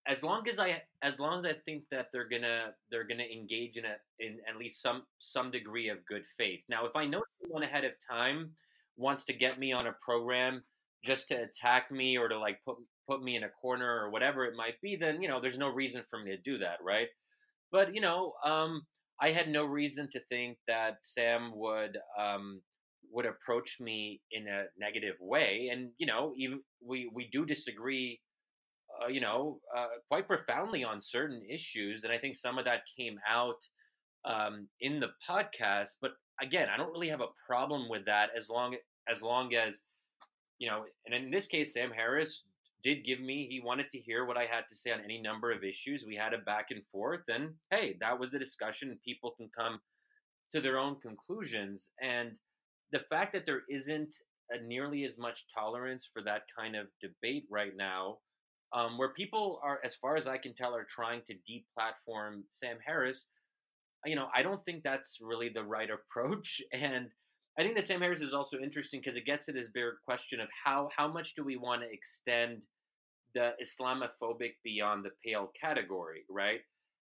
as 0.07 0.23
long 0.23 0.47
as 0.47 0.57
I 0.57 0.81
as 1.01 1.19
long 1.19 1.39
as 1.39 1.45
I 1.45 1.55
think 1.65 1.83
that 1.91 2.07
they're 2.11 2.29
gonna 2.29 2.73
they're 2.89 3.03
gonna 3.03 3.23
engage 3.23 3.77
in 3.77 3.85
a 3.85 3.95
in 4.19 4.37
at 4.47 4.57
least 4.57 4.81
some 4.81 5.03
some 5.19 5.51
degree 5.51 5.89
of 5.89 6.05
good 6.05 6.23
faith. 6.37 6.61
Now, 6.69 6.85
if 6.85 6.95
I 6.95 7.05
know 7.05 7.21
someone 7.41 7.63
ahead 7.63 7.83
of 7.83 7.91
time 8.09 8.51
wants 8.95 9.25
to 9.25 9.33
get 9.33 9.59
me 9.59 9.73
on 9.73 9.87
a 9.87 9.95
program 10.01 10.63
just 11.03 11.27
to 11.27 11.35
attack 11.35 11.91
me 11.91 12.17
or 12.17 12.29
to 12.29 12.39
like 12.39 12.59
put 12.65 12.77
put 13.07 13.21
me 13.21 13.35
in 13.35 13.43
a 13.43 13.49
corner 13.49 14.01
or 14.01 14.09
whatever 14.09 14.45
it 14.45 14.55
might 14.55 14.79
be, 14.81 14.95
then 14.95 15.21
you 15.21 15.27
know 15.27 15.41
there's 15.41 15.57
no 15.57 15.69
reason 15.69 16.03
for 16.09 16.19
me 16.19 16.31
to 16.31 16.37
do 16.37 16.57
that, 16.59 16.77
right? 16.81 17.09
But 17.71 17.93
you 17.93 18.01
know, 18.01 18.33
um, 18.45 18.83
I 19.21 19.31
had 19.31 19.49
no 19.49 19.65
reason 19.65 20.09
to 20.13 20.21
think 20.29 20.57
that 20.67 20.97
Sam 21.01 21.51
would 21.55 21.97
um, 22.17 22.61
would 23.11 23.25
approach 23.25 23.79
me 23.79 24.21
in 24.31 24.47
a 24.47 24.65
negative 24.77 25.15
way, 25.19 25.69
and 25.71 25.91
you 25.97 26.05
know, 26.05 26.33
even 26.37 26.61
we 26.85 27.09
we 27.13 27.29
do 27.31 27.45
disagree, 27.45 28.19
uh, 29.01 29.07
you 29.07 29.21
know, 29.21 29.59
uh, 29.75 29.87
quite 30.09 30.27
profoundly 30.27 30.83
on 30.83 31.01
certain 31.01 31.41
issues, 31.49 32.03
and 32.03 32.13
I 32.13 32.17
think 32.17 32.35
some 32.35 32.57
of 32.57 32.65
that 32.65 32.81
came 32.97 33.19
out 33.27 33.57
um, 34.25 34.67
in 34.81 34.99
the 34.99 35.09
podcast. 35.27 35.95
But 36.01 36.11
again, 36.41 36.67
I 36.73 36.77
don't 36.77 36.91
really 36.91 37.09
have 37.09 37.21
a 37.21 37.33
problem 37.45 37.89
with 37.89 38.05
that 38.05 38.29
as 38.37 38.49
long 38.49 38.75
as 39.09 39.21
long 39.21 39.53
as 39.55 39.83
you 40.59 40.69
know, 40.69 40.85
and 41.05 41.13
in 41.13 41.31
this 41.31 41.47
case, 41.47 41.73
Sam 41.73 41.91
Harris 41.91 42.43
did 42.83 43.03
give 43.03 43.19
me 43.19 43.47
he 43.49 43.59
wanted 43.59 43.89
to 43.89 43.99
hear 43.99 44.25
what 44.25 44.37
i 44.37 44.45
had 44.45 44.63
to 44.69 44.75
say 44.75 44.91
on 44.91 45.01
any 45.03 45.19
number 45.19 45.51
of 45.51 45.63
issues 45.63 46.05
we 46.05 46.15
had 46.15 46.33
a 46.33 46.37
back 46.39 46.67
and 46.69 46.81
forth 46.91 47.21
and 47.27 47.49
hey 47.71 47.97
that 47.99 48.17
was 48.19 48.31
the 48.31 48.39
discussion 48.39 48.97
people 49.03 49.33
can 49.37 49.49
come 49.57 49.79
to 50.51 50.61
their 50.61 50.77
own 50.77 50.95
conclusions 51.01 51.91
and 52.01 52.31
the 52.91 52.99
fact 52.99 53.33
that 53.33 53.45
there 53.45 53.63
isn't 53.69 54.15
nearly 54.65 55.03
as 55.03 55.17
much 55.17 55.45
tolerance 55.53 56.09
for 56.11 56.21
that 56.21 56.43
kind 56.57 56.75
of 56.75 56.87
debate 57.01 57.45
right 57.49 57.75
now 57.75 58.17
um, 58.73 58.97
where 58.97 59.13
people 59.13 59.59
are 59.63 59.79
as 59.83 59.95
far 59.95 60.15
as 60.15 60.27
i 60.27 60.37
can 60.37 60.53
tell 60.53 60.73
are 60.73 60.87
trying 60.89 61.21
to 61.27 61.33
deplatform 61.33 62.41
sam 62.49 62.77
harris 62.85 63.27
you 64.05 64.15
know 64.15 64.27
i 64.33 64.41
don't 64.41 64.63
think 64.65 64.83
that's 64.83 65.19
really 65.21 65.49
the 65.49 65.63
right 65.63 65.89
approach 65.99 66.61
and 66.71 67.09
I 67.59 67.63
think 67.63 67.75
that 67.75 67.87
Sam 67.87 68.01
Harris 68.01 68.21
is 68.21 68.33
also 68.33 68.59
interesting 68.59 68.99
because 68.99 69.15
it 69.15 69.25
gets 69.25 69.47
to 69.47 69.51
this 69.51 69.67
bigger 69.67 69.97
question 70.05 70.39
of 70.39 70.47
how 70.63 70.89
how 70.95 71.07
much 71.07 71.33
do 71.33 71.43
we 71.43 71.57
want 71.57 71.81
to 71.81 71.91
extend 71.91 72.65
the 73.33 73.53
Islamophobic 73.61 74.53
beyond 74.63 75.03
the 75.03 75.09
pale 75.25 75.51
category, 75.59 76.23
right? 76.29 76.61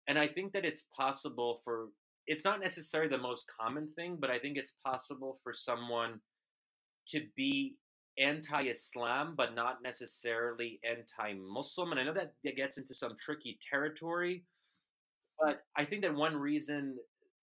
And 0.09 0.19
I 0.19 0.27
think 0.27 0.52
that 0.52 0.65
it's 0.65 0.86
possible 0.97 1.61
for 1.65 1.89
it's 2.31 2.44
not 2.44 2.61
necessarily 2.61 3.11
the 3.11 3.19
most 3.19 3.44
common 3.61 3.89
thing, 3.97 4.16
but 4.20 4.31
I 4.31 4.39
think 4.39 4.57
it's 4.57 4.74
possible 4.86 5.40
for 5.43 5.52
someone 5.52 6.20
to 7.09 7.27
be 7.36 7.74
anti-Islam 8.19 9.35
but 9.36 9.57
not 9.57 9.78
necessarily 9.82 10.78
anti-Muslim. 10.89 11.90
And 11.90 12.01
I 12.01 12.05
know 12.05 12.15
that 12.15 12.35
that 12.44 12.55
gets 12.55 12.78
into 12.78 12.94
some 12.94 13.16
tricky 13.19 13.59
territory, 13.69 14.44
mm. 14.44 15.44
but 15.44 15.62
I 15.77 15.85
think 15.85 16.02
that 16.02 16.15
one 16.15 16.36
reason 16.36 16.98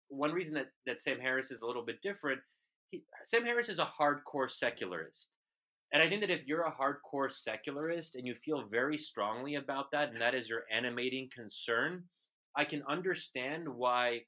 one 0.07 0.31
reason 0.31 0.53
that 0.55 0.67
that 0.85 1.01
Sam 1.01 1.19
Harris 1.19 1.51
is 1.51 1.63
a 1.63 1.67
little 1.67 1.83
bit 1.85 2.01
different. 2.01 2.39
He, 2.89 3.03
Sam 3.25 3.43
Harris 3.43 3.67
is 3.67 3.79
a 3.79 3.91
hardcore 3.99 4.49
secularist. 4.49 5.27
And 5.91 6.01
I 6.01 6.07
think 6.07 6.21
that 6.21 6.31
if 6.31 6.47
you're 6.47 6.63
a 6.63 6.71
hardcore 6.71 7.29
secularist 7.29 8.15
and 8.15 8.25
you 8.25 8.35
feel 8.35 8.63
very 8.71 8.97
strongly 8.97 9.55
about 9.55 9.91
that, 9.91 10.09
and 10.11 10.21
that 10.21 10.35
is 10.35 10.49
your 10.49 10.63
animating 10.71 11.29
concern, 11.35 12.03
I 12.55 12.63
can 12.63 12.83
understand 12.87 13.67
why 13.67 14.21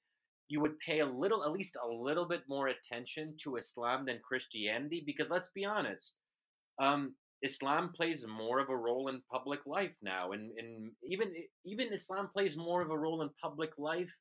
you 0.49 0.59
would 0.59 0.77
pay 0.79 0.99
a 0.99 1.05
little, 1.05 1.43
at 1.43 1.51
least 1.51 1.77
a 1.81 1.87
little 1.87 2.27
bit 2.27 2.41
more 2.49 2.69
attention 2.69 3.35
to 3.43 3.55
Islam 3.55 4.05
than 4.05 4.19
Christianity. 4.27 5.03
Because 5.05 5.29
let's 5.29 5.51
be 5.53 5.63
honest, 5.63 6.15
um, 6.81 7.13
Islam 7.41 7.93
plays 7.95 8.25
more 8.27 8.59
of 8.59 8.69
a 8.69 8.75
role 8.75 9.07
in 9.07 9.21
public 9.31 9.61
life 9.65 9.95
now, 10.01 10.33
and, 10.33 10.51
and 10.57 10.91
even 11.03 11.31
even 11.65 11.93
Islam 11.93 12.29
plays 12.33 12.57
more 12.57 12.81
of 12.81 12.89
a 12.89 12.97
role 12.97 13.21
in 13.21 13.29
public 13.41 13.71
life 13.77 14.11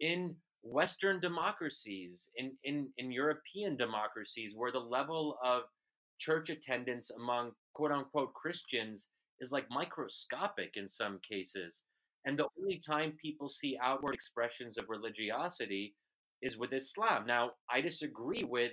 in 0.00 0.34
Western 0.62 1.20
democracies, 1.20 2.28
in 2.36 2.52
in, 2.64 2.88
in 2.98 3.10
European 3.10 3.76
democracies, 3.76 4.52
where 4.54 4.72
the 4.72 4.78
level 4.78 5.38
of 5.44 5.62
church 6.18 6.50
attendance 6.50 7.10
among 7.10 7.52
quote 7.74 7.92
unquote 7.92 8.34
Christians 8.34 9.08
is 9.40 9.52
like 9.52 9.66
microscopic 9.70 10.72
in 10.76 10.88
some 10.88 11.18
cases. 11.28 11.82
And 12.24 12.38
the 12.38 12.48
only 12.60 12.78
time 12.78 13.12
people 13.20 13.48
see 13.48 13.78
outward 13.82 14.14
expressions 14.14 14.78
of 14.78 14.88
religiosity 14.88 15.94
is 16.40 16.56
with 16.58 16.72
Islam. 16.72 17.26
Now, 17.26 17.52
I 17.70 17.80
disagree 17.80 18.44
with 18.44 18.72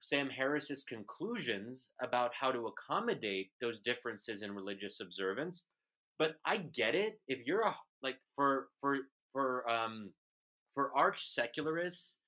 Sam 0.00 0.28
Harris's 0.28 0.82
conclusions 0.82 1.90
about 2.02 2.32
how 2.38 2.50
to 2.50 2.66
accommodate 2.66 3.50
those 3.60 3.78
differences 3.80 4.42
in 4.42 4.52
religious 4.52 4.98
observance, 5.00 5.64
but 6.18 6.32
I 6.44 6.56
get 6.56 6.94
it. 6.94 7.20
If 7.28 7.46
you're 7.46 7.62
a 7.62 7.76
like 8.02 8.18
for 8.34 8.68
for 8.80 8.98
for 9.32 9.68
um 9.70 10.10
for 10.74 10.96
arch 10.96 11.24
secularists 11.24 12.18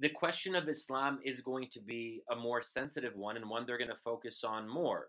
the 0.00 0.08
question 0.08 0.54
of 0.54 0.68
Islam 0.68 1.18
is 1.24 1.40
going 1.40 1.68
to 1.72 1.80
be 1.80 2.22
a 2.30 2.36
more 2.36 2.62
sensitive 2.62 3.16
one 3.16 3.36
and 3.36 3.48
one 3.50 3.66
they're 3.66 3.78
going 3.78 3.90
to 3.90 3.96
focus 4.04 4.44
on 4.44 4.68
more. 4.68 5.08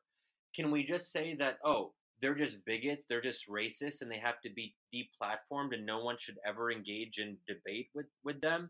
Can 0.56 0.72
we 0.72 0.84
just 0.84 1.12
say 1.12 1.36
that, 1.36 1.58
oh, 1.64 1.94
they're 2.22 2.36
just 2.36 2.66
bigots, 2.66 3.06
they're 3.08 3.22
just 3.22 3.48
racist, 3.50 4.02
and 4.02 4.12
they 4.12 4.20
have 4.20 4.42
to 4.42 4.50
be 4.50 4.76
deplatformed 4.94 5.74
and 5.74 5.86
no 5.86 6.04
one 6.04 6.18
should 6.20 6.38
ever 6.46 6.72
engage 6.72 7.20
in 7.20 7.38
debate 7.48 7.90
with, 7.94 8.08
with 8.24 8.42
them? 8.42 8.70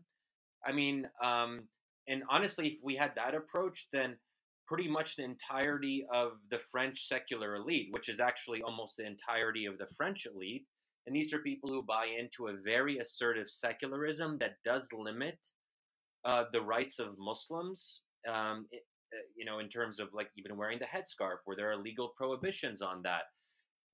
I 0.66 0.72
mean, 0.72 1.08
um, 1.22 1.62
and 2.08 2.22
honestly, 2.30 2.68
if 2.68 2.78
we 2.82 2.96
had 2.96 3.12
that 3.16 3.34
approach, 3.34 3.88
then 3.92 4.16
pretty 4.66 4.88
much 4.88 5.16
the 5.16 5.24
entirety 5.24 6.06
of 6.12 6.32
the 6.50 6.58
French 6.70 7.08
secular 7.08 7.56
elite, 7.56 7.88
which 7.90 8.08
is 8.08 8.20
actually 8.20 8.62
almost 8.62 8.96
the 8.96 9.06
entirety 9.06 9.66
of 9.66 9.78
the 9.78 9.86
French 9.96 10.26
elite, 10.32 10.66
and 11.06 11.16
these 11.16 11.32
are 11.32 11.38
people 11.38 11.70
who 11.70 11.82
buy 11.82 12.06
into 12.18 12.48
a 12.48 12.56
very 12.64 12.98
assertive 12.98 13.48
secularism 13.48 14.38
that 14.38 14.56
does 14.64 14.88
limit 14.92 15.38
uh, 16.24 16.44
the 16.52 16.60
rights 16.60 16.98
of 16.98 17.18
Muslims, 17.18 18.02
um, 18.28 18.66
it, 18.70 18.82
uh, 19.14 19.18
you 19.36 19.44
know, 19.44 19.58
in 19.58 19.68
terms 19.68 19.98
of 19.98 20.08
like 20.12 20.28
even 20.36 20.56
wearing 20.56 20.78
the 20.78 20.84
headscarf, 20.84 21.38
where 21.44 21.56
there 21.56 21.70
are 21.70 21.76
legal 21.76 22.12
prohibitions 22.16 22.82
on 22.82 23.02
that, 23.02 23.22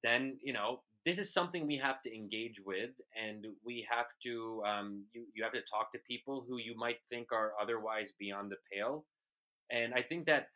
then 0.07 0.39
you 0.43 0.53
know 0.53 0.81
this 1.05 1.19
is 1.19 1.33
something 1.33 1.67
we 1.67 1.77
have 1.77 2.03
to 2.03 2.15
engage 2.15 2.61
with, 2.65 2.91
and 3.17 3.47
we 3.65 3.87
have 3.91 4.07
to 4.25 4.63
um, 4.67 5.05
you 5.13 5.27
you 5.35 5.43
have 5.45 5.53
to 5.53 5.63
talk 5.63 5.93
to 5.93 5.99
people 6.09 6.45
who 6.49 6.59
you 6.59 6.77
might 6.77 6.99
think 7.11 7.33
are 7.33 7.53
otherwise 7.61 8.13
beyond 8.19 8.51
the 8.51 8.57
pale, 8.73 9.05
and 9.71 9.93
I 9.95 10.03
think 10.03 10.27
that. 10.27 10.49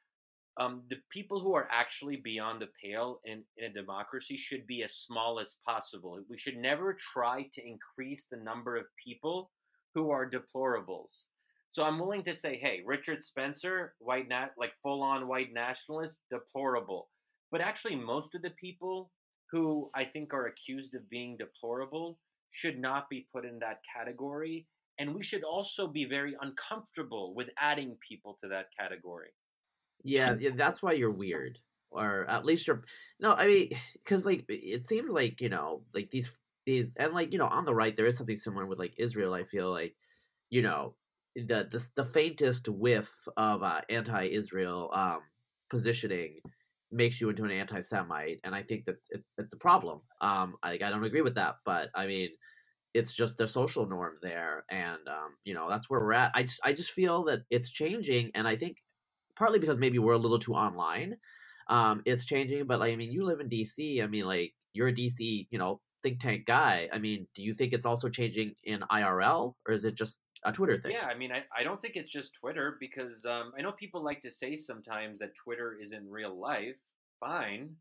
Um, 0.59 0.83
the 0.91 0.97
people 1.11 1.41
who 1.41 1.55
are 1.55 1.69
actually 1.71 2.17
beyond 2.17 2.61
the 2.61 2.69
pale 2.85 3.21
in, 3.25 3.45
in 3.57 3.71
a 3.71 3.73
democracy 3.73 4.37
should 4.37 4.67
be 4.67 4.83
as 4.83 4.93
small 4.93 5.39
as 5.39 5.57
possible. 5.65 6.21
We 6.29 6.37
should 6.37 6.59
never 6.59 6.93
try 7.15 7.47
to 7.53 7.63
increase 7.67 8.27
the 8.27 8.37
number 8.37 8.77
of 8.77 8.85
people 9.03 9.53
who 9.95 10.11
are 10.11 10.29
deplorables. 10.29 11.27
So 11.71 11.85
I'm 11.85 12.01
willing 12.01 12.25
to 12.25 12.35
say, 12.35 12.59
hey, 12.59 12.83
Richard 12.85 13.23
Spencer, 13.23 13.95
white 14.01 14.29
nat 14.29 14.51
like 14.59 14.73
full 14.83 15.03
on 15.03 15.29
white 15.29 15.53
nationalist, 15.53 16.21
deplorable. 16.31 17.09
But 17.53 17.61
actually, 17.61 17.95
most 17.95 18.35
of 18.35 18.43
the 18.43 18.51
people 18.51 19.13
who 19.51 19.91
I 19.95 20.05
think 20.05 20.33
are 20.33 20.47
accused 20.47 20.95
of 20.95 21.09
being 21.11 21.37
deplorable 21.37 22.19
should 22.51 22.79
not 22.79 23.09
be 23.09 23.27
put 23.33 23.45
in 23.45 23.59
that 23.61 23.81
category. 23.97 24.67
And 24.99 25.15
we 25.15 25.23
should 25.23 25.45
also 25.45 25.87
be 25.87 26.05
very 26.05 26.37
uncomfortable 26.41 27.35
with 27.35 27.49
adding 27.59 27.97
people 28.07 28.37
to 28.41 28.49
that 28.49 28.67
category. 28.79 29.31
Yeah, 30.05 30.37
yeah 30.39 30.51
that's 30.55 30.83
why 30.83 30.93
you're 30.93 31.11
weird. 31.11 31.59
Or 31.91 32.29
at 32.29 32.45
least 32.45 32.67
you're 32.67 32.85
no, 33.19 33.33
I 33.33 33.47
mean, 33.47 33.71
because 33.95 34.25
like 34.25 34.45
it 34.49 34.87
seems 34.87 35.11
like 35.11 35.41
you 35.41 35.49
know, 35.49 35.83
like 35.93 36.11
these 36.11 36.39
these 36.65 36.95
and 36.97 37.15
like 37.15 37.33
you 37.33 37.39
know, 37.39 37.47
on 37.47 37.65
the 37.65 37.75
right 37.75 37.97
there 37.97 38.07
is 38.07 38.17
something 38.17 38.37
similar 38.37 38.67
with 38.67 38.79
like 38.79 38.95
Israel. 38.97 39.35
I 39.35 39.45
feel 39.45 39.71
like 39.71 39.97
you 40.51 40.63
know 40.63 40.95
the 41.35 41.67
the, 41.71 41.85
the 41.97 42.05
faintest 42.05 42.69
whiff 42.69 43.11
of 43.37 43.63
uh, 43.63 43.81
anti-Israel 43.89 44.91
um, 44.93 45.21
positioning 45.69 46.37
makes 46.93 47.21
you 47.21 47.31
into 47.31 47.45
an 47.45 47.51
anti-Semite, 47.51 48.41
and 48.45 48.55
I 48.55 48.63
think 48.63 48.85
that's 48.87 49.07
it's 49.11 49.29
it's 49.39 49.53
a 49.55 49.59
problem. 49.59 50.01
Um, 50.21 50.57
I 50.63 50.73
I 50.73 50.79
don't 50.79 51.05
agree 51.05 51.23
with 51.23 51.35
that, 51.37 51.57
but 51.65 51.91
I 51.95 52.07
mean, 52.07 52.31
it's 52.95 53.13
just 53.13 53.37
the 53.39 53.49
social 53.49 53.87
norm 53.87 54.19
there, 54.23 54.65
and 54.71 55.07
um, 55.09 55.37
you 55.45 55.55
know 55.55 55.69
that's 55.69 55.89
where 55.91 56.01
we're 56.01 56.13
at. 56.13 56.33
I 56.35 56.43
just 56.45 56.61
I 56.65 56.73
just 56.73 56.91
feel 56.93 57.25
that 57.25 57.43
it's 57.51 57.71
changing, 57.71 58.33
and 58.35 58.49
I 58.49 58.57
think 58.57 58.79
partly 59.37 59.59
because 59.59 59.79
maybe 59.79 59.99
we're 59.99 60.15
a 60.15 60.19
little 60.19 60.39
too 60.39 60.55
online. 60.55 61.17
Um, 61.69 62.03
it's 62.05 62.25
changing, 62.25 62.67
but 62.67 62.81
like 62.81 62.93
I 62.93 62.97
mean, 62.97 63.13
you 63.13 63.25
live 63.25 63.41
in 63.41 63.49
DC. 63.49 64.03
I 64.03 64.07
mean, 64.07 64.25
like 64.27 64.55
you're 64.73 64.89
a 64.89 64.93
DC, 64.93 65.47
you 65.51 65.59
know, 65.59 65.81
think 66.03 66.21
tank 66.21 66.47
guy. 66.47 66.89
I 66.93 66.99
mean, 66.99 67.27
do 67.35 67.43
you 67.43 67.55
think 67.55 67.73
it's 67.73 67.87
also 67.87 68.09
changing 68.09 68.55
in 68.65 68.81
IRL, 68.91 69.55
or 69.67 69.75
is 69.75 69.85
it 69.85 69.95
just 69.95 70.21
a 70.45 70.53
Twitter 70.53 70.81
thing. 70.81 70.93
Yeah, 70.93 71.07
I 71.07 71.15
mean, 71.15 71.33
I, 71.33 71.45
I 71.57 71.63
don't 71.63 71.81
think 71.83 71.97
it's 71.97 72.11
just 72.11 72.35
Twitter 72.35 72.77
because 72.81 73.27
um, 73.27 73.53
I 73.59 73.63
know 73.63 73.73
people 73.73 74.03
like 74.03 74.21
to 74.23 74.31
say 74.31 74.57
sometimes 74.57 75.19
that 75.19 75.35
Twitter 75.35 75.77
is 75.81 75.93
in 75.93 76.11
real 76.11 76.39
life. 76.39 76.77
Fine. 77.19 77.77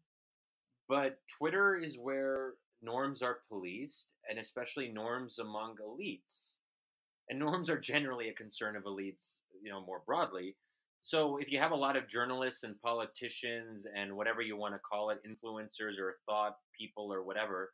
But 0.88 1.20
Twitter 1.38 1.76
is 1.76 1.98
where 1.98 2.54
norms 2.82 3.22
are 3.22 3.40
policed, 3.48 4.08
and 4.30 4.40
especially 4.40 4.90
norms 4.90 5.40
among 5.40 5.76
elites. 5.78 6.56
And 7.30 7.40
norms 7.40 7.70
are 7.70 7.80
generally 7.80 8.30
a 8.30 8.34
concern 8.34 8.76
of 8.76 8.84
elites, 8.84 9.38
you 9.62 9.70
know, 9.70 9.86
more 9.86 10.02
broadly. 10.06 10.56
So 11.00 11.38
if 11.38 11.52
you 11.52 11.60
have 11.60 11.72
a 11.72 11.76
lot 11.76 11.96
of 11.96 12.08
journalists 12.10 12.64
and 12.64 12.82
politicians 12.82 13.88
and 13.96 14.18
whatever 14.18 14.42
you 14.42 14.58
want 14.58 14.74
to 14.74 14.80
call 14.80 15.12
it, 15.12 15.20
influencers 15.24 15.98
or 16.00 16.18
thought 16.26 16.58
people 16.78 17.14
or 17.14 17.24
whatever, 17.24 17.72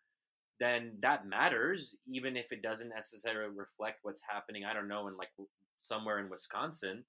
then 0.59 0.93
that 1.01 1.27
matters, 1.27 1.95
even 2.07 2.37
if 2.37 2.51
it 2.51 2.61
doesn't 2.61 2.89
necessarily 2.89 3.53
reflect 3.55 3.99
what's 4.03 4.21
happening. 4.27 4.63
I 4.65 4.73
don't 4.73 4.87
know 4.87 5.07
in 5.07 5.17
like 5.17 5.29
somewhere 5.77 6.19
in 6.19 6.29
Wisconsin. 6.29 7.03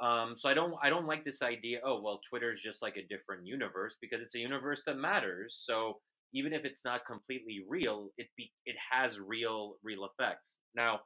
Um, 0.00 0.34
so 0.36 0.48
I 0.48 0.54
don't 0.54 0.74
I 0.82 0.90
don't 0.90 1.06
like 1.06 1.24
this 1.24 1.42
idea. 1.42 1.80
Oh 1.84 2.00
well, 2.02 2.20
Twitter 2.28 2.52
is 2.52 2.60
just 2.60 2.82
like 2.82 2.96
a 2.96 3.06
different 3.06 3.46
universe 3.46 3.96
because 4.00 4.20
it's 4.20 4.34
a 4.34 4.40
universe 4.40 4.82
that 4.86 4.98
matters. 4.98 5.58
So 5.64 6.00
even 6.34 6.52
if 6.52 6.64
it's 6.64 6.84
not 6.84 7.06
completely 7.06 7.64
real, 7.66 8.10
it 8.18 8.28
be 8.36 8.52
it 8.66 8.76
has 8.92 9.18
real 9.18 9.76
real 9.82 10.04
effects. 10.04 10.56
Now, 10.74 11.00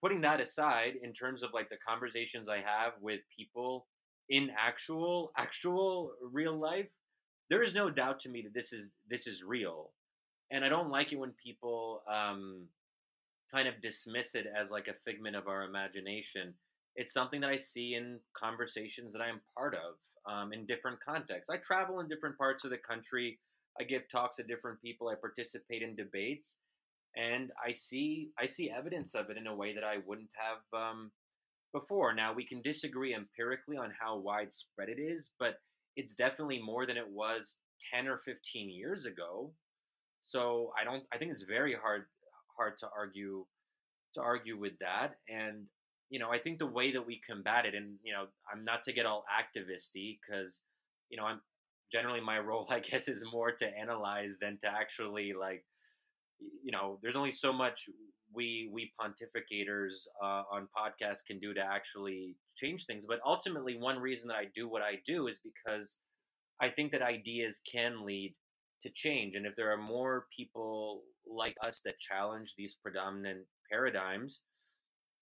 putting 0.00 0.20
that 0.20 0.40
aside, 0.40 0.94
in 1.02 1.12
terms 1.12 1.42
of 1.42 1.50
like 1.52 1.70
the 1.70 1.78
conversations 1.86 2.48
I 2.48 2.58
have 2.58 2.92
with 3.00 3.20
people 3.36 3.88
in 4.28 4.50
actual 4.56 5.32
actual 5.36 6.12
real 6.22 6.56
life, 6.56 6.92
there 7.50 7.62
is 7.62 7.74
no 7.74 7.90
doubt 7.90 8.20
to 8.20 8.28
me 8.28 8.42
that 8.42 8.54
this 8.54 8.72
is 8.72 8.90
this 9.10 9.26
is 9.26 9.42
real 9.42 9.90
and 10.50 10.64
I 10.64 10.68
don't 10.68 10.90
like 10.90 11.12
it 11.12 11.18
when 11.18 11.32
people 11.32 12.02
um, 12.10 12.66
kind 13.52 13.68
of 13.68 13.80
dismiss 13.80 14.34
it 14.34 14.46
as 14.46 14.70
like 14.70 14.88
a 14.88 14.94
figment 14.94 15.36
of 15.36 15.48
our 15.48 15.62
imagination. 15.62 16.54
It's 16.96 17.12
something 17.12 17.40
that 17.42 17.50
I 17.50 17.56
see 17.56 17.94
in 17.94 18.18
conversations 18.36 19.12
that 19.12 19.22
I 19.22 19.28
am 19.28 19.40
part 19.56 19.74
of 19.74 20.32
um, 20.32 20.52
in 20.52 20.66
different 20.66 20.98
contexts. 21.04 21.50
I 21.50 21.56
travel 21.58 22.00
in 22.00 22.08
different 22.08 22.36
parts 22.36 22.64
of 22.64 22.70
the 22.70 22.78
country. 22.78 23.38
I 23.80 23.84
give 23.84 24.08
talks 24.08 24.38
to 24.38 24.42
different 24.42 24.82
people. 24.82 25.08
I 25.08 25.14
participate 25.14 25.82
in 25.82 25.94
debates, 25.94 26.56
and 27.16 27.52
I 27.64 27.72
see 27.72 28.30
I 28.38 28.46
see 28.46 28.70
evidence 28.70 29.14
of 29.14 29.30
it 29.30 29.36
in 29.36 29.46
a 29.46 29.54
way 29.54 29.74
that 29.74 29.84
I 29.84 29.98
wouldn't 30.04 30.30
have 30.34 30.80
um, 30.80 31.12
before. 31.72 32.12
Now 32.12 32.32
we 32.32 32.44
can 32.44 32.60
disagree 32.60 33.14
empirically 33.14 33.76
on 33.76 33.92
how 33.98 34.16
widespread 34.16 34.88
it 34.88 34.98
is, 34.98 35.30
but 35.38 35.60
it's 35.96 36.14
definitely 36.14 36.60
more 36.60 36.86
than 36.86 36.96
it 36.96 37.08
was 37.08 37.56
ten 37.92 38.08
or 38.08 38.18
fifteen 38.18 38.68
years 38.68 39.06
ago. 39.06 39.52
So 40.20 40.72
I 40.80 40.84
don't. 40.84 41.04
I 41.12 41.18
think 41.18 41.32
it's 41.32 41.42
very 41.42 41.74
hard 41.74 42.04
hard 42.56 42.78
to 42.80 42.88
argue 42.96 43.46
to 44.14 44.20
argue 44.20 44.58
with 44.58 44.72
that. 44.80 45.14
And 45.28 45.66
you 46.10 46.18
know, 46.18 46.30
I 46.30 46.38
think 46.38 46.58
the 46.58 46.66
way 46.66 46.92
that 46.92 47.06
we 47.06 47.20
combat 47.28 47.66
it, 47.66 47.74
and 47.74 47.96
you 48.02 48.12
know, 48.12 48.26
I'm 48.52 48.64
not 48.64 48.82
to 48.84 48.92
get 48.92 49.06
all 49.06 49.24
activisty 49.28 50.18
because 50.18 50.60
you 51.10 51.16
know, 51.16 51.24
I'm 51.24 51.40
generally 51.90 52.20
my 52.20 52.38
role, 52.48 52.66
I 52.70 52.80
guess, 52.80 53.08
is 53.08 53.24
more 53.32 53.52
to 53.52 53.78
analyze 53.78 54.38
than 54.40 54.58
to 54.62 54.68
actually 54.68 55.32
like, 55.38 55.64
you 56.62 56.72
know, 56.72 56.98
there's 57.02 57.16
only 57.16 57.32
so 57.32 57.52
much 57.52 57.88
we 58.34 58.70
we 58.72 58.92
pontificators 59.00 60.06
uh, 60.22 60.42
on 60.52 60.68
podcasts 60.76 61.24
can 61.26 61.38
do 61.38 61.54
to 61.54 61.60
actually 61.60 62.36
change 62.56 62.84
things. 62.86 63.04
But 63.06 63.20
ultimately, 63.24 63.76
one 63.78 63.98
reason 63.98 64.28
that 64.28 64.36
I 64.36 64.44
do 64.54 64.68
what 64.68 64.82
I 64.82 65.00
do 65.06 65.28
is 65.28 65.38
because 65.42 65.96
I 66.60 66.68
think 66.68 66.92
that 66.92 67.02
ideas 67.02 67.60
can 67.70 68.04
lead 68.04 68.34
to 68.82 68.90
change. 68.90 69.34
And 69.34 69.46
if 69.46 69.56
there 69.56 69.72
are 69.72 69.78
more 69.78 70.26
people 70.34 71.02
like 71.26 71.56
us 71.64 71.80
that 71.84 71.98
challenge 71.98 72.54
these 72.56 72.74
predominant 72.74 73.40
paradigms, 73.70 74.42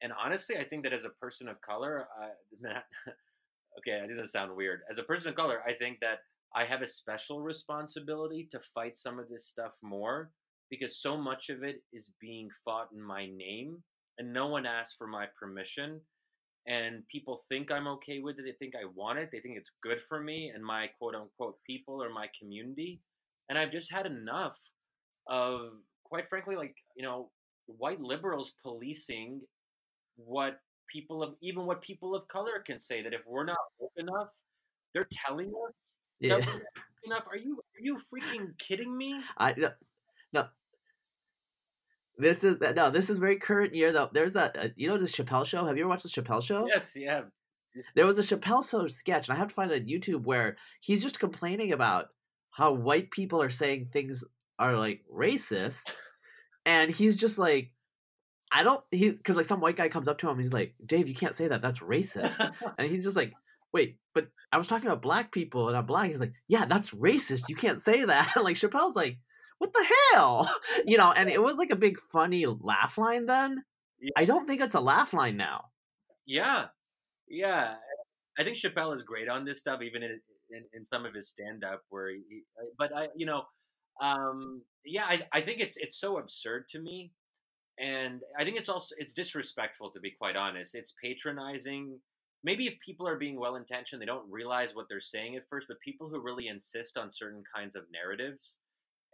and 0.02 0.12
honestly, 0.22 0.56
I 0.58 0.64
think 0.64 0.82
that 0.84 0.92
as 0.92 1.04
a 1.04 1.10
person 1.10 1.48
of 1.48 1.60
color, 1.62 2.06
uh, 2.20 2.68
okay, 3.78 4.04
it 4.04 4.08
doesn't 4.08 4.28
sound 4.28 4.54
weird. 4.54 4.80
As 4.90 4.98
a 4.98 5.02
person 5.02 5.30
of 5.30 5.36
color, 5.36 5.60
I 5.66 5.72
think 5.72 6.00
that 6.00 6.18
I 6.54 6.64
have 6.64 6.82
a 6.82 6.86
special 6.86 7.40
responsibility 7.40 8.48
to 8.50 8.60
fight 8.60 8.96
some 8.98 9.18
of 9.18 9.28
this 9.28 9.46
stuff 9.46 9.72
more 9.82 10.30
because 10.70 11.00
so 11.00 11.16
much 11.16 11.48
of 11.48 11.62
it 11.62 11.82
is 11.92 12.12
being 12.20 12.48
fought 12.64 12.88
in 12.92 13.02
my 13.02 13.26
name 13.26 13.82
and 14.18 14.32
no 14.32 14.46
one 14.46 14.66
asked 14.66 14.96
for 14.98 15.06
my 15.06 15.26
permission 15.38 16.00
and 16.66 17.06
people 17.08 17.42
think 17.48 17.70
I'm 17.70 17.86
okay 17.86 18.18
with 18.18 18.38
it. 18.38 18.44
They 18.44 18.52
think 18.52 18.74
I 18.74 18.86
want 18.94 19.18
it. 19.18 19.30
They 19.30 19.38
think 19.38 19.56
it's 19.56 19.70
good 19.82 20.00
for 20.00 20.20
me 20.20 20.50
and 20.54 20.64
my 20.64 20.88
quote 20.98 21.14
unquote 21.14 21.58
people 21.64 22.02
or 22.02 22.10
my 22.10 22.28
community. 22.38 23.00
And 23.48 23.58
I've 23.58 23.72
just 23.72 23.92
had 23.92 24.06
enough 24.06 24.58
of, 25.28 25.72
quite 26.04 26.28
frankly, 26.28 26.56
like, 26.56 26.74
you 26.96 27.02
know, 27.02 27.30
white 27.66 28.00
liberals 28.00 28.54
policing 28.62 29.40
what 30.16 30.58
people 30.92 31.22
of, 31.22 31.34
even 31.42 31.66
what 31.66 31.82
people 31.82 32.14
of 32.14 32.26
color 32.28 32.62
can 32.64 32.78
say 32.78 33.02
that 33.02 33.12
if 33.12 33.20
we're 33.26 33.44
not 33.44 33.58
woke 33.78 33.92
enough, 33.96 34.28
they're 34.94 35.08
telling 35.10 35.52
us 35.68 35.96
yeah. 36.20 36.36
enough. 37.04 37.26
Are 37.30 37.36
you, 37.36 37.58
are 37.58 37.80
you 37.80 37.98
freaking 38.12 38.56
kidding 38.58 38.96
me? 38.96 39.20
I, 39.38 39.54
no, 39.56 39.70
no, 40.32 40.46
this 42.18 42.44
is 42.44 42.56
no. 42.74 42.90
This 42.90 43.10
is 43.10 43.18
very 43.18 43.36
current 43.36 43.74
year 43.74 43.92
though. 43.92 44.08
There's 44.12 44.36
a, 44.36 44.50
a 44.54 44.70
you 44.76 44.88
know 44.88 44.96
the 44.96 45.04
Chappelle 45.04 45.46
show. 45.46 45.66
Have 45.66 45.76
you 45.76 45.82
ever 45.82 45.90
watched 45.90 46.04
the 46.04 46.08
Chappelle 46.08 46.42
show? 46.42 46.66
Yes, 46.66 46.94
yeah. 46.96 47.22
There 47.94 48.06
was 48.06 48.18
a 48.18 48.22
Chappelle 48.22 48.68
show 48.68 48.88
sketch, 48.88 49.28
and 49.28 49.36
I 49.36 49.38
have 49.38 49.48
to 49.48 49.54
find 49.54 49.70
it 49.70 49.82
on 49.82 49.88
YouTube 49.88 50.24
where 50.24 50.56
he's 50.80 51.02
just 51.02 51.20
complaining 51.20 51.72
about 51.72 52.06
how 52.56 52.72
white 52.72 53.10
people 53.10 53.42
are 53.42 53.50
saying 53.50 53.88
things 53.92 54.24
are 54.58 54.76
like 54.78 55.04
racist, 55.12 55.82
and 56.64 56.90
he's 56.90 57.16
just 57.16 57.36
like, 57.36 57.70
I 58.50 58.62
don't. 58.62 58.82
He 58.90 59.10
because 59.10 59.36
like 59.36 59.46
some 59.46 59.60
white 59.60 59.76
guy 59.76 59.90
comes 59.90 60.08
up 60.08 60.16
to 60.18 60.30
him, 60.30 60.38
he's 60.38 60.54
like, 60.54 60.74
Dave, 60.86 61.08
you 61.08 61.14
can't 61.14 61.34
say 61.34 61.48
that. 61.48 61.60
That's 61.60 61.80
racist, 61.80 62.38
and 62.78 62.90
he's 62.90 63.04
just 63.04 63.16
like, 63.16 63.34
wait, 63.72 63.98
but 64.14 64.28
I 64.52 64.58
was 64.58 64.68
talking 64.68 64.86
about 64.86 65.02
black 65.02 65.32
people, 65.32 65.68
and 65.68 65.76
I'm 65.76 65.84
black. 65.84 66.08
He's 66.08 66.20
like, 66.20 66.32
yeah, 66.48 66.64
that's 66.64 66.92
racist. 66.92 67.50
You 67.50 67.56
can't 67.56 67.82
say 67.82 68.04
that. 68.04 68.34
And 68.34 68.44
like 68.44 68.56
Chappelle's 68.56 68.96
like 68.96 69.18
what 69.58 69.72
the 69.72 69.86
hell? 70.12 70.50
You 70.84 70.98
know, 70.98 71.10
and 71.12 71.28
it 71.28 71.42
was 71.42 71.56
like 71.56 71.70
a 71.70 71.76
big 71.76 71.98
funny 71.98 72.46
laugh 72.46 72.96
line 72.96 73.26
then. 73.26 73.64
Yeah. 74.00 74.10
I 74.16 74.24
don't 74.24 74.46
think 74.46 74.60
it's 74.60 74.74
a 74.74 74.80
laugh 74.80 75.12
line 75.12 75.36
now. 75.36 75.64
Yeah. 76.26 76.66
Yeah. 77.28 77.74
I 78.38 78.44
think 78.44 78.56
Chappelle 78.56 78.94
is 78.94 79.02
great 79.02 79.28
on 79.28 79.44
this 79.44 79.58
stuff, 79.58 79.82
even 79.82 80.02
in, 80.02 80.20
in, 80.50 80.64
in 80.74 80.84
some 80.84 81.04
of 81.06 81.14
his 81.14 81.28
stand 81.28 81.64
up 81.64 81.82
where 81.90 82.10
he, 82.10 82.42
but 82.78 82.90
I, 82.94 83.08
you 83.16 83.26
know, 83.26 83.42
um, 84.02 84.62
yeah, 84.84 85.04
I, 85.08 85.22
I 85.32 85.40
think 85.40 85.60
it's, 85.60 85.76
it's 85.76 85.98
so 85.98 86.18
absurd 86.18 86.68
to 86.70 86.78
me. 86.78 87.12
And 87.78 88.20
I 88.38 88.44
think 88.44 88.56
it's 88.56 88.68
also, 88.68 88.94
it's 88.98 89.12
disrespectful 89.14 89.90
to 89.90 90.00
be 90.00 90.10
quite 90.10 90.36
honest. 90.36 90.74
It's 90.74 90.94
patronizing. 91.02 91.98
Maybe 92.44 92.66
if 92.66 92.74
people 92.84 93.06
are 93.08 93.18
being 93.18 93.38
well 93.38 93.56
intentioned, 93.56 94.00
they 94.00 94.06
don't 94.06 94.30
realize 94.30 94.74
what 94.74 94.86
they're 94.88 95.00
saying 95.00 95.36
at 95.36 95.48
first, 95.50 95.66
but 95.68 95.78
people 95.80 96.08
who 96.08 96.20
really 96.22 96.48
insist 96.48 96.96
on 96.96 97.10
certain 97.10 97.42
kinds 97.54 97.76
of 97.76 97.82
narratives, 97.92 98.56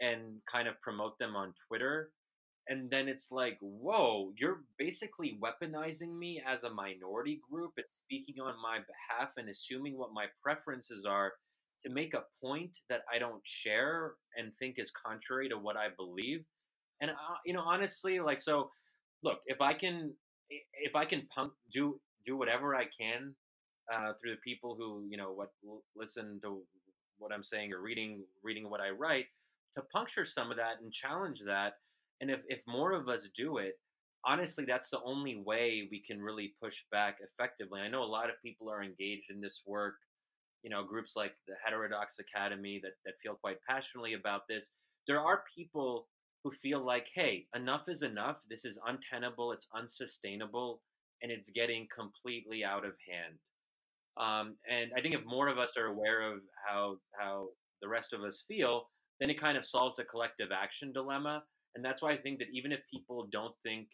and 0.01 0.41
kind 0.51 0.67
of 0.67 0.81
promote 0.81 1.17
them 1.19 1.37
on 1.37 1.55
Twitter. 1.69 2.11
And 2.69 2.91
then 2.91 3.09
it's 3.09 3.33
like, 3.33 3.59
whoa, 3.61 4.33
you're 4.37 4.63
basically 4.79 5.39
weaponizing 5.43 6.17
me 6.17 6.43
as 6.47 6.65
a 6.65 6.71
minority 6.71 7.41
group 7.51 7.73
and 7.77 7.87
speaking 8.05 8.41
on 8.41 8.55
my 8.63 8.79
behalf 8.79 9.33
and 9.37 9.49
assuming 9.49 9.99
what 9.99 10.13
my 10.13 10.27
preferences 10.43 11.05
are 11.05 11.33
to 11.83 11.91
make 11.91 12.15
a 12.15 12.25
point 12.41 12.79
that 12.89 13.03
I 13.13 13.19
don't 13.19 13.43
share 13.45 14.13
and 14.37 14.53
think 14.59 14.79
is 14.79 14.93
contrary 14.93 15.49
to 15.49 15.59
what 15.59 15.77
I 15.77 15.89
believe. 15.97 16.45
And 17.01 17.11
uh, 17.11 17.15
you 17.45 17.53
know, 17.53 17.63
honestly, 17.63 18.21
like 18.21 18.39
so, 18.39 18.71
look, 19.25 19.39
if 19.47 19.61
I 19.61 19.75
can, 19.75 20.15
if 20.75 20.95
I 20.95 21.05
can 21.05 21.27
punk 21.35 21.53
do 21.73 22.01
do 22.25 22.37
whatever 22.37 22.77
I 22.77 22.85
can 22.85 23.35
uh, 23.93 24.13
through 24.21 24.33
the 24.33 24.41
people 24.45 24.77
who 24.79 25.05
you 25.09 25.17
know 25.17 25.33
what 25.33 25.51
listen 25.97 26.41
to 26.45 26.63
what 27.19 27.33
I'm 27.33 27.43
saying 27.43 27.73
or 27.73 27.81
reading 27.81 28.23
reading 28.43 28.71
what 28.71 28.81
I 28.81 28.91
write, 28.91 29.27
to 29.75 29.83
puncture 29.93 30.25
some 30.25 30.51
of 30.51 30.57
that 30.59 30.81
and 30.81 30.93
challenge 30.93 31.41
that. 31.47 31.75
And 32.23 32.31
if, 32.31 32.43
if 32.49 32.63
more 32.69 32.93
of 32.93 33.09
us 33.09 33.29
do 33.37 33.59
it, 33.59 33.75
honestly, 34.25 34.65
that's 34.65 34.91
the 34.91 35.03
only 35.05 35.43
way 35.45 35.89
we 35.91 36.01
can 36.01 36.23
really 36.23 36.55
push 36.63 36.85
back 36.93 37.19
effectively. 37.21 37.81
I 37.81 37.89
know 37.89 38.05
a 38.05 38.05
lot 38.05 38.31
of 38.31 38.41
people 38.43 38.71
are 38.71 38.83
engaged 38.83 39.29
in 39.29 39.41
this 39.41 39.63
work, 39.67 39.97
you 40.63 40.71
know, 40.71 40.85
groups 40.85 41.15
like 41.17 41.33
the 41.49 41.55
Heterodox 41.65 42.21
Academy 42.21 42.81
that, 42.85 42.93
that 43.05 43.15
feel 43.21 43.35
quite 43.35 43.57
passionately 43.69 44.15
about 44.15 44.43
this. 44.49 44.71
There 45.09 45.19
are 45.21 45.43
people 45.53 46.07
who 46.45 46.53
feel 46.53 46.87
like, 46.87 47.09
hey, 47.13 47.47
enough 47.57 47.89
is 47.89 48.03
enough. 48.03 48.37
This 48.49 48.65
is 48.65 48.79
untenable, 48.87 49.51
it's 49.51 49.67
unsustainable, 49.77 50.81
and 51.23 51.33
it's 51.33 51.51
getting 51.51 51.89
completely 51.93 52.65
out 52.65 52.85
of 52.85 52.93
hand. 53.11 53.39
Um, 54.17 54.57
and 54.71 54.93
I 54.97 55.01
think 55.01 55.15
if 55.17 55.25
more 55.27 55.49
of 55.49 55.59
us 55.59 55.77
are 55.77 55.87
aware 55.87 56.23
of 56.33 56.41
how 56.69 56.99
how 57.19 57.49
the 57.81 57.89
rest 57.89 58.13
of 58.13 58.23
us 58.23 58.45
feel, 58.47 58.91
then 59.19 59.31
it 59.31 59.41
kind 59.41 59.59
of 59.59 59.65
solves 59.67 59.99
a 59.99 60.05
collective 60.05 60.51
action 60.53 60.93
dilemma. 60.93 61.43
And 61.75 61.85
that's 61.85 62.03
why 62.03 62.13
I 62.13 62.17
think 62.17 62.39
that 62.39 62.49
even 62.53 62.73
if 62.73 62.81
people 62.91 63.29
don't 63.33 63.55
think 63.63 63.89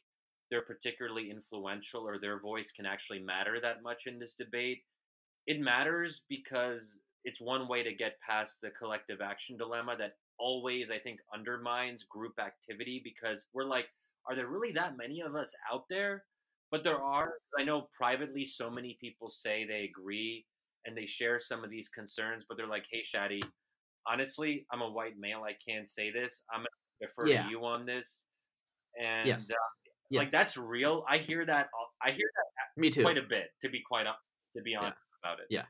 they're 0.50 0.62
particularly 0.62 1.30
influential 1.30 2.06
or 2.08 2.18
their 2.18 2.40
voice 2.40 2.72
can 2.72 2.86
actually 2.86 3.20
matter 3.20 3.58
that 3.60 3.82
much 3.82 4.04
in 4.06 4.18
this 4.18 4.34
debate, 4.34 4.82
it 5.46 5.60
matters 5.60 6.22
because 6.28 7.00
it's 7.24 7.40
one 7.40 7.68
way 7.68 7.82
to 7.82 7.94
get 7.94 8.18
past 8.26 8.60
the 8.60 8.70
collective 8.70 9.20
action 9.20 9.56
dilemma 9.56 9.96
that 9.98 10.14
always, 10.38 10.90
I 10.90 10.98
think, 10.98 11.20
undermines 11.34 12.04
group 12.04 12.34
activity 12.38 13.00
because 13.02 13.44
we're 13.52 13.64
like, 13.64 13.86
are 14.28 14.36
there 14.36 14.46
really 14.48 14.72
that 14.72 14.96
many 14.96 15.20
of 15.20 15.34
us 15.34 15.54
out 15.72 15.84
there? 15.88 16.24
But 16.70 16.84
there 16.84 17.00
are. 17.02 17.34
I 17.58 17.64
know 17.64 17.88
privately, 17.96 18.44
so 18.44 18.70
many 18.70 18.98
people 19.00 19.30
say 19.30 19.64
they 19.64 19.84
agree 19.84 20.44
and 20.84 20.96
they 20.96 21.06
share 21.06 21.40
some 21.40 21.64
of 21.64 21.70
these 21.70 21.88
concerns, 21.88 22.44
but 22.48 22.56
they're 22.56 22.66
like, 22.66 22.86
hey, 22.90 23.02
Shadi, 23.02 23.40
honestly, 24.06 24.66
I'm 24.72 24.82
a 24.82 24.90
white 24.90 25.18
male. 25.18 25.42
I 25.44 25.54
can't 25.66 25.88
say 25.88 26.10
this. 26.10 26.42
I'm 26.52 26.60
gonna 26.60 26.68
defer 27.00 27.26
yeah. 27.26 27.44
to 27.44 27.50
you 27.50 27.64
on 27.64 27.86
this. 27.86 28.24
And 29.00 29.26
yes. 29.26 29.50
Uh, 29.50 29.54
yes. 30.10 30.20
like 30.20 30.30
that's 30.30 30.56
real. 30.56 31.04
I 31.08 31.18
hear 31.18 31.44
that. 31.46 31.68
I 32.02 32.10
hear 32.10 32.26
that. 32.36 32.80
Me 32.80 32.90
too. 32.90 33.02
Quite 33.02 33.18
a 33.18 33.22
bit, 33.22 33.50
to 33.62 33.68
be 33.68 33.82
quite 33.86 34.06
up, 34.06 34.18
to 34.54 34.62
be 34.62 34.74
honest 34.74 34.96
yeah. 35.24 35.30
about 35.30 35.40
it. 35.40 35.46
Yeah. 35.50 35.62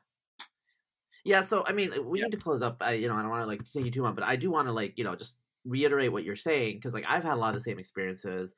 Yeah. 1.25 1.43
So 1.43 1.65
I 1.67 1.73
mean, 1.73 1.93
we 2.07 2.19
yeah. 2.19 2.25
need 2.25 2.33
to 2.33 2.39
close 2.39 2.63
up. 2.63 2.77
I, 2.81 2.93
you 2.93 3.09
know, 3.09 3.15
I 3.15 3.23
don't 3.23 3.31
want 3.31 3.43
to 3.43 3.47
like 3.47 3.63
take 3.65 3.85
you 3.85 3.91
too 3.91 4.03
long, 4.03 4.15
but 4.15 4.25
I 4.25 4.37
do 4.37 4.51
want 4.51 4.69
to 4.69 4.73
like 4.73 4.97
you 4.97 5.05
know 5.05 5.15
just 5.15 5.35
reiterate 5.65 6.13
what 6.13 6.25
you're 6.25 6.37
saying 6.37 6.77
because 6.77 6.95
like 6.95 7.05
I've 7.09 7.25
had 7.25 7.35
a 7.35 7.37
lot 7.37 7.49
of 7.49 7.55
the 7.55 7.61
same 7.61 7.79
experiences, 7.79 8.55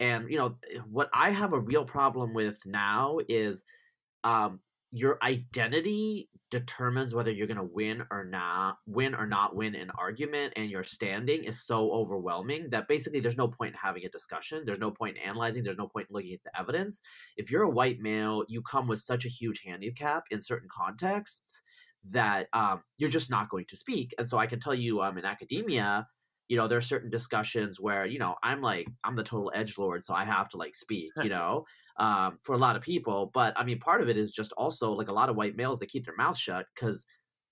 and 0.00 0.30
you 0.30 0.38
know 0.38 0.56
what 0.90 1.10
I 1.12 1.30
have 1.30 1.52
a 1.52 1.60
real 1.60 1.84
problem 1.84 2.34
with 2.34 2.56
now 2.64 3.18
is 3.28 3.62
um 4.24 4.60
your 4.90 5.18
identity 5.22 6.28
determines 6.50 7.14
whether 7.14 7.30
you're 7.30 7.46
going 7.46 7.58
to 7.58 7.62
win 7.74 8.02
or 8.10 8.24
not 8.24 8.78
win 8.86 9.14
or 9.14 9.26
not 9.26 9.54
win 9.54 9.74
an 9.74 9.90
argument 9.98 10.52
and 10.56 10.70
your 10.70 10.82
standing 10.82 11.44
is 11.44 11.66
so 11.66 11.92
overwhelming 11.92 12.68
that 12.70 12.88
basically 12.88 13.20
there's 13.20 13.36
no 13.36 13.48
point 13.48 13.74
in 13.74 13.78
having 13.82 14.04
a 14.04 14.08
discussion 14.08 14.62
there's 14.64 14.78
no 14.78 14.90
point 14.90 15.16
in 15.16 15.22
analyzing 15.22 15.62
there's 15.62 15.76
no 15.76 15.88
point 15.88 16.06
in 16.08 16.14
looking 16.14 16.32
at 16.32 16.42
the 16.44 16.58
evidence. 16.58 17.02
If 17.36 17.50
you're 17.50 17.64
a 17.64 17.70
white 17.70 18.00
male 18.00 18.44
you 18.48 18.62
come 18.62 18.86
with 18.88 19.00
such 19.00 19.26
a 19.26 19.30
huge 19.30 19.62
handicap 19.64 20.24
in 20.30 20.40
certain 20.40 20.68
contexts 20.72 21.62
that 22.10 22.46
um, 22.54 22.82
you're 22.96 23.10
just 23.10 23.30
not 23.30 23.50
going 23.50 23.66
to 23.66 23.76
speak. 23.76 24.14
And 24.16 24.26
so 24.26 24.38
i 24.38 24.46
can 24.46 24.60
tell 24.60 24.74
you 24.74 25.02
um, 25.02 25.18
in 25.18 25.26
academia 25.26 26.06
you 26.48 26.56
know 26.56 26.66
there 26.66 26.78
are 26.78 26.82
certain 26.82 27.10
discussions 27.10 27.78
where 27.80 28.06
you 28.06 28.18
know 28.18 28.34
i'm 28.42 28.60
like 28.60 28.88
i'm 29.04 29.16
the 29.16 29.22
total 29.22 29.52
edge 29.54 29.76
lord 29.78 30.04
so 30.04 30.14
i 30.14 30.24
have 30.24 30.48
to 30.48 30.56
like 30.56 30.74
speak 30.74 31.10
you 31.22 31.28
know 31.28 31.64
um, 31.98 32.38
for 32.42 32.54
a 32.54 32.58
lot 32.58 32.76
of 32.76 32.82
people. 32.82 33.30
But 33.34 33.54
I 33.56 33.64
mean, 33.64 33.78
part 33.80 34.00
of 34.00 34.08
it 34.08 34.16
is 34.16 34.32
just 34.32 34.52
also 34.52 34.92
like 34.92 35.08
a 35.08 35.12
lot 35.12 35.28
of 35.28 35.36
white 35.36 35.56
males 35.56 35.78
that 35.80 35.88
keep 35.88 36.04
their 36.04 36.16
mouth 36.16 36.38
shut 36.38 36.66
because 36.74 37.04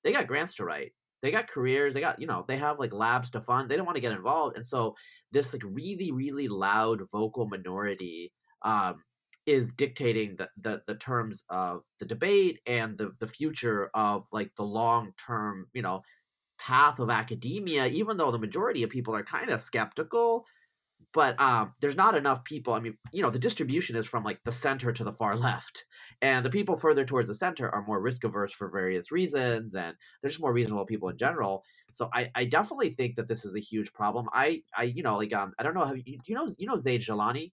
they 0.05 0.13
got 0.13 0.27
grants 0.27 0.55
to 0.55 0.65
write. 0.65 0.93
They 1.23 1.31
got 1.31 1.49
careers. 1.49 1.95
They 1.95 2.01
got, 2.01 2.21
you 2.21 2.27
know, 2.27 2.45
they 2.47 2.57
have 2.59 2.79
like 2.79 2.93
labs 2.93 3.31
to 3.31 3.41
fund. 3.41 3.69
They 3.69 3.77
don't 3.77 3.87
want 3.87 3.97
to 3.97 4.03
get 4.03 4.13
involved. 4.13 4.57
And 4.57 4.65
so 4.65 4.95
this 5.33 5.53
like 5.53 5.63
really, 5.65 6.13
really 6.13 6.47
loud 6.47 7.03
vocal 7.11 7.47
minority 7.47 8.33
um, 8.63 9.03
is 9.47 9.71
dictating 9.73 10.37
the, 10.37 10.49
the, 10.61 10.83
the 10.87 10.95
terms 10.97 11.45
of 11.49 11.81
the 11.99 12.07
debate 12.07 12.61
and 12.67 12.97
the, 12.99 13.13
the 13.19 13.27
future 13.27 13.91
of 13.95 14.27
like 14.31 14.51
the 14.57 14.63
long 14.63 15.13
term, 15.25 15.67
you 15.73 15.83
know, 15.83 16.03
path 16.59 16.99
of 16.99 17.11
academia, 17.11 17.87
even 17.87 18.17
though 18.17 18.31
the 18.31 18.39
majority 18.39 18.83
of 18.83 18.91
people 18.91 19.15
are 19.15 19.23
kind 19.23 19.51
of 19.51 19.61
skeptical 19.61 20.47
but 21.17 21.41
um, 21.41 21.73
there's 21.81 21.97
not 21.97 22.15
enough 22.15 22.45
people. 22.45 22.75
I 22.75 22.81
mean, 22.81 22.99
you 23.11 23.23
know, 23.23 23.31
the 23.31 23.39
distribution 23.39 23.97
is 23.97 24.07
from 24.07 24.23
like 24.23 24.39
the 24.45 24.53
center 24.53 24.93
to 24.93 25.03
the 25.03 25.13
far 25.13 25.35
left, 25.49 25.87
and 26.21 26.45
the 26.45 26.51
people 26.51 26.77
further 26.77 27.07
towards 27.07 27.29
the 27.29 27.35
center 27.35 27.75
are 27.75 27.87
more 27.87 28.03
risk 28.03 28.25
averse 28.25 28.53
for 28.53 28.69
various 28.69 29.11
reasons, 29.11 29.75
and 29.75 29.95
they're 30.21 30.31
just 30.31 30.43
more 30.43 30.53
reasonable 30.53 30.85
people 30.85 31.09
in 31.09 31.17
general. 31.17 31.65
So 31.95 32.11
I, 32.13 32.31
I 32.35 32.45
definitely 32.45 32.91
think 32.91 33.17
that 33.17 33.29
this 33.29 33.47
is 33.47 33.57
a 33.57 33.61
huge 33.61 33.95
problem. 33.95 34.29
I, 34.35 34.63
I, 34.77 34.83
you 34.83 35.03
know, 35.03 35.17
like 35.17 35.33
um, 35.33 35.55
I 35.59 35.63
don't 35.63 35.73
know, 35.73 35.87
have 35.87 35.97
you, 35.97 36.03
do 36.05 36.19
you 36.27 36.35
know, 36.35 36.49
you 36.59 36.67
know 36.67 36.77
Zaid 36.77 37.01
Jilani? 37.01 37.53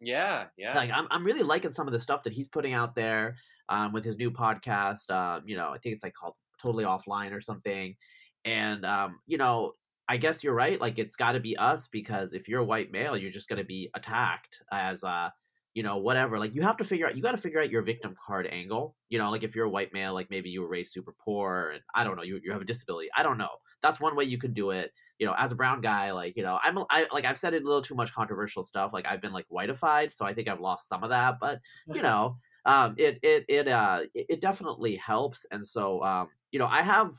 Yeah, 0.00 0.46
yeah. 0.56 0.74
Like 0.74 0.90
I'm, 0.90 1.06
I'm 1.10 1.24
really 1.24 1.42
liking 1.42 1.70
some 1.70 1.86
of 1.86 1.92
the 1.92 2.00
stuff 2.00 2.22
that 2.22 2.32
he's 2.32 2.48
putting 2.48 2.72
out 2.72 2.94
there, 2.94 3.36
um, 3.68 3.92
with 3.92 4.06
his 4.06 4.16
new 4.16 4.30
podcast. 4.30 5.10
Um, 5.10 5.42
you 5.46 5.56
know, 5.56 5.68
I 5.68 5.78
think 5.78 5.94
it's 5.94 6.02
like 6.02 6.14
called 6.14 6.34
Totally 6.62 6.84
Offline 6.84 7.32
or 7.32 7.42
something, 7.42 7.94
and 8.44 8.84
um, 8.84 9.20
you 9.26 9.38
know, 9.38 9.72
I 10.08 10.16
guess 10.16 10.42
you're 10.42 10.54
right. 10.54 10.80
Like 10.80 10.98
it's 10.98 11.16
got 11.16 11.32
to 11.32 11.40
be 11.40 11.56
us 11.56 11.88
because 11.88 12.32
if 12.32 12.48
you're 12.48 12.60
a 12.60 12.64
white 12.64 12.92
male, 12.92 13.16
you're 13.16 13.30
just 13.30 13.48
going 13.48 13.60
to 13.60 13.64
be 13.64 13.90
attacked 13.94 14.62
as 14.70 15.04
uh 15.04 15.30
you 15.74 15.82
know, 15.82 15.96
whatever. 15.96 16.38
Like 16.38 16.54
you 16.54 16.62
have 16.62 16.76
to 16.78 16.84
figure 16.84 17.06
out 17.06 17.16
you 17.16 17.22
got 17.22 17.32
to 17.32 17.38
figure 17.38 17.60
out 17.60 17.70
your 17.70 17.82
victim 17.82 18.14
card 18.26 18.46
angle. 18.50 18.94
You 19.08 19.18
know, 19.18 19.30
like 19.30 19.42
if 19.42 19.54
you're 19.54 19.64
a 19.66 19.70
white 19.70 19.92
male, 19.92 20.12
like 20.12 20.28
maybe 20.30 20.50
you 20.50 20.60
were 20.60 20.68
raised 20.68 20.92
super 20.92 21.14
poor 21.18 21.70
and 21.70 21.82
I 21.94 22.04
don't 22.04 22.16
know, 22.16 22.22
you 22.22 22.40
you 22.42 22.52
have 22.52 22.60
a 22.60 22.66
disability. 22.66 23.08
I 23.16 23.22
don't 23.22 23.38
know. 23.38 23.48
That's 23.82 23.98
one 23.98 24.14
way 24.14 24.24
you 24.24 24.38
could 24.38 24.54
do 24.54 24.70
it. 24.70 24.92
You 25.18 25.26
know, 25.26 25.34
as 25.36 25.52
a 25.52 25.56
brown 25.56 25.80
guy, 25.80 26.10
like 26.12 26.36
you 26.36 26.42
know, 26.42 26.58
I'm 26.62 26.78
I 26.90 27.06
like 27.12 27.24
I've 27.24 27.38
said 27.38 27.54
it 27.54 27.62
a 27.62 27.66
little 27.66 27.82
too 27.82 27.94
much 27.94 28.12
controversial 28.12 28.62
stuff. 28.62 28.92
Like 28.92 29.06
I've 29.06 29.22
been 29.22 29.32
like 29.32 29.46
whiteified, 29.50 30.12
so 30.12 30.26
I 30.26 30.34
think 30.34 30.48
I've 30.48 30.60
lost 30.60 30.88
some 30.88 31.02
of 31.04 31.10
that. 31.10 31.36
But 31.40 31.60
you 31.86 32.02
know, 32.02 32.36
um, 32.66 32.94
it 32.98 33.18
it 33.22 33.44
it 33.48 33.68
uh 33.68 34.02
it, 34.14 34.26
it 34.28 34.40
definitely 34.40 34.96
helps. 34.96 35.46
And 35.50 35.66
so 35.66 36.02
um, 36.02 36.28
you 36.50 36.58
know, 36.58 36.66
I 36.66 36.82
have 36.82 37.14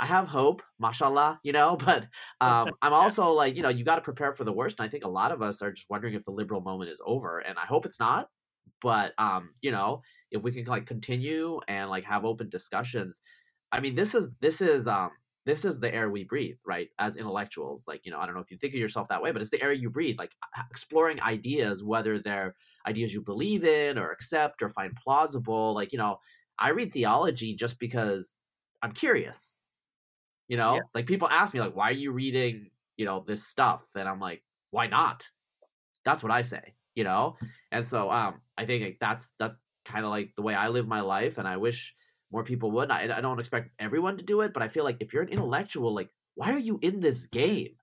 I 0.00 0.06
have 0.06 0.26
hope, 0.26 0.62
mashallah, 0.78 1.38
you 1.44 1.52
know, 1.52 1.76
but 1.84 2.06
um, 2.40 2.70
I'm 2.82 2.94
also 2.94 3.30
like, 3.32 3.54
you 3.54 3.62
know, 3.62 3.68
you 3.68 3.84
got 3.84 3.96
to 3.96 4.00
prepare 4.00 4.32
for 4.32 4.44
the 4.44 4.52
worst. 4.52 4.80
And 4.80 4.86
I 4.86 4.90
think 4.90 5.04
a 5.04 5.08
lot 5.08 5.30
of 5.30 5.42
us 5.42 5.62
are 5.62 5.70
just 5.70 5.90
wondering 5.90 6.14
if 6.14 6.24
the 6.24 6.32
liberal 6.32 6.62
moment 6.62 6.90
is 6.90 7.00
over. 7.06 7.38
And 7.40 7.58
I 7.58 7.66
hope 7.66 7.84
it's 7.86 8.00
not. 8.00 8.28
But, 8.80 9.12
um, 9.18 9.50
you 9.60 9.70
know, 9.70 10.00
if 10.30 10.42
we 10.42 10.52
can 10.52 10.64
like 10.64 10.86
continue 10.86 11.60
and 11.68 11.90
like 11.90 12.04
have 12.04 12.24
open 12.24 12.48
discussions, 12.48 13.20
I 13.72 13.80
mean, 13.80 13.94
this 13.94 14.14
is, 14.14 14.30
this 14.40 14.62
is, 14.62 14.86
um, 14.86 15.10
this 15.44 15.64
is 15.64 15.80
the 15.80 15.94
air 15.94 16.10
we 16.10 16.24
breathe, 16.24 16.56
right? 16.66 16.88
As 16.98 17.16
intellectuals, 17.16 17.84
like, 17.86 18.00
you 18.04 18.12
know, 18.12 18.18
I 18.18 18.26
don't 18.26 18.34
know 18.34 18.40
if 18.40 18.50
you 18.50 18.56
think 18.56 18.74
of 18.74 18.80
yourself 18.80 19.08
that 19.08 19.22
way, 19.22 19.32
but 19.32 19.42
it's 19.42 19.50
the 19.50 19.62
air 19.62 19.72
you 19.72 19.90
breathe, 19.90 20.18
like 20.18 20.32
exploring 20.70 21.20
ideas, 21.20 21.82
whether 21.82 22.18
they're 22.18 22.54
ideas 22.86 23.12
you 23.12 23.20
believe 23.20 23.64
in 23.64 23.98
or 23.98 24.12
accept 24.12 24.62
or 24.62 24.70
find 24.70 24.96
plausible. 24.96 25.74
Like, 25.74 25.92
you 25.92 25.98
know, 25.98 26.18
I 26.58 26.70
read 26.70 26.92
theology 26.92 27.54
just 27.54 27.78
because 27.78 28.36
I'm 28.82 28.92
curious 28.92 29.59
you 30.50 30.56
know, 30.56 30.74
yeah. 30.74 30.80
like 30.96 31.06
people 31.06 31.28
ask 31.28 31.54
me 31.54 31.60
like, 31.60 31.76
why 31.76 31.90
are 31.90 31.92
you 31.92 32.10
reading, 32.10 32.70
you 32.96 33.04
know, 33.04 33.22
this 33.24 33.46
stuff? 33.46 33.82
And 33.94 34.08
I'm 34.08 34.18
like, 34.18 34.42
why 34.72 34.88
not? 34.88 35.28
That's 36.04 36.24
what 36.24 36.32
I 36.32 36.42
say, 36.42 36.74
you 36.96 37.04
know? 37.04 37.36
And 37.70 37.86
so 37.86 38.10
um 38.10 38.40
I 38.58 38.66
think 38.66 38.82
like, 38.82 38.98
that's 39.00 39.30
that's 39.38 39.54
kind 39.84 40.04
of 40.04 40.10
like 40.10 40.32
the 40.34 40.42
way 40.42 40.54
I 40.54 40.66
live 40.66 40.88
my 40.88 41.02
life 41.02 41.38
and 41.38 41.46
I 41.46 41.56
wish 41.56 41.94
more 42.32 42.42
people 42.42 42.72
would. 42.72 42.90
I, 42.90 43.16
I 43.16 43.20
don't 43.20 43.38
expect 43.38 43.70
everyone 43.78 44.16
to 44.16 44.24
do 44.24 44.40
it, 44.40 44.52
but 44.52 44.64
I 44.64 44.66
feel 44.66 44.82
like 44.82 44.96
if 44.98 45.12
you're 45.12 45.22
an 45.22 45.28
intellectual, 45.28 45.94
like 45.94 46.10
why 46.34 46.52
are 46.52 46.58
you 46.58 46.80
in 46.82 46.98
this 46.98 47.28
game? 47.28 47.76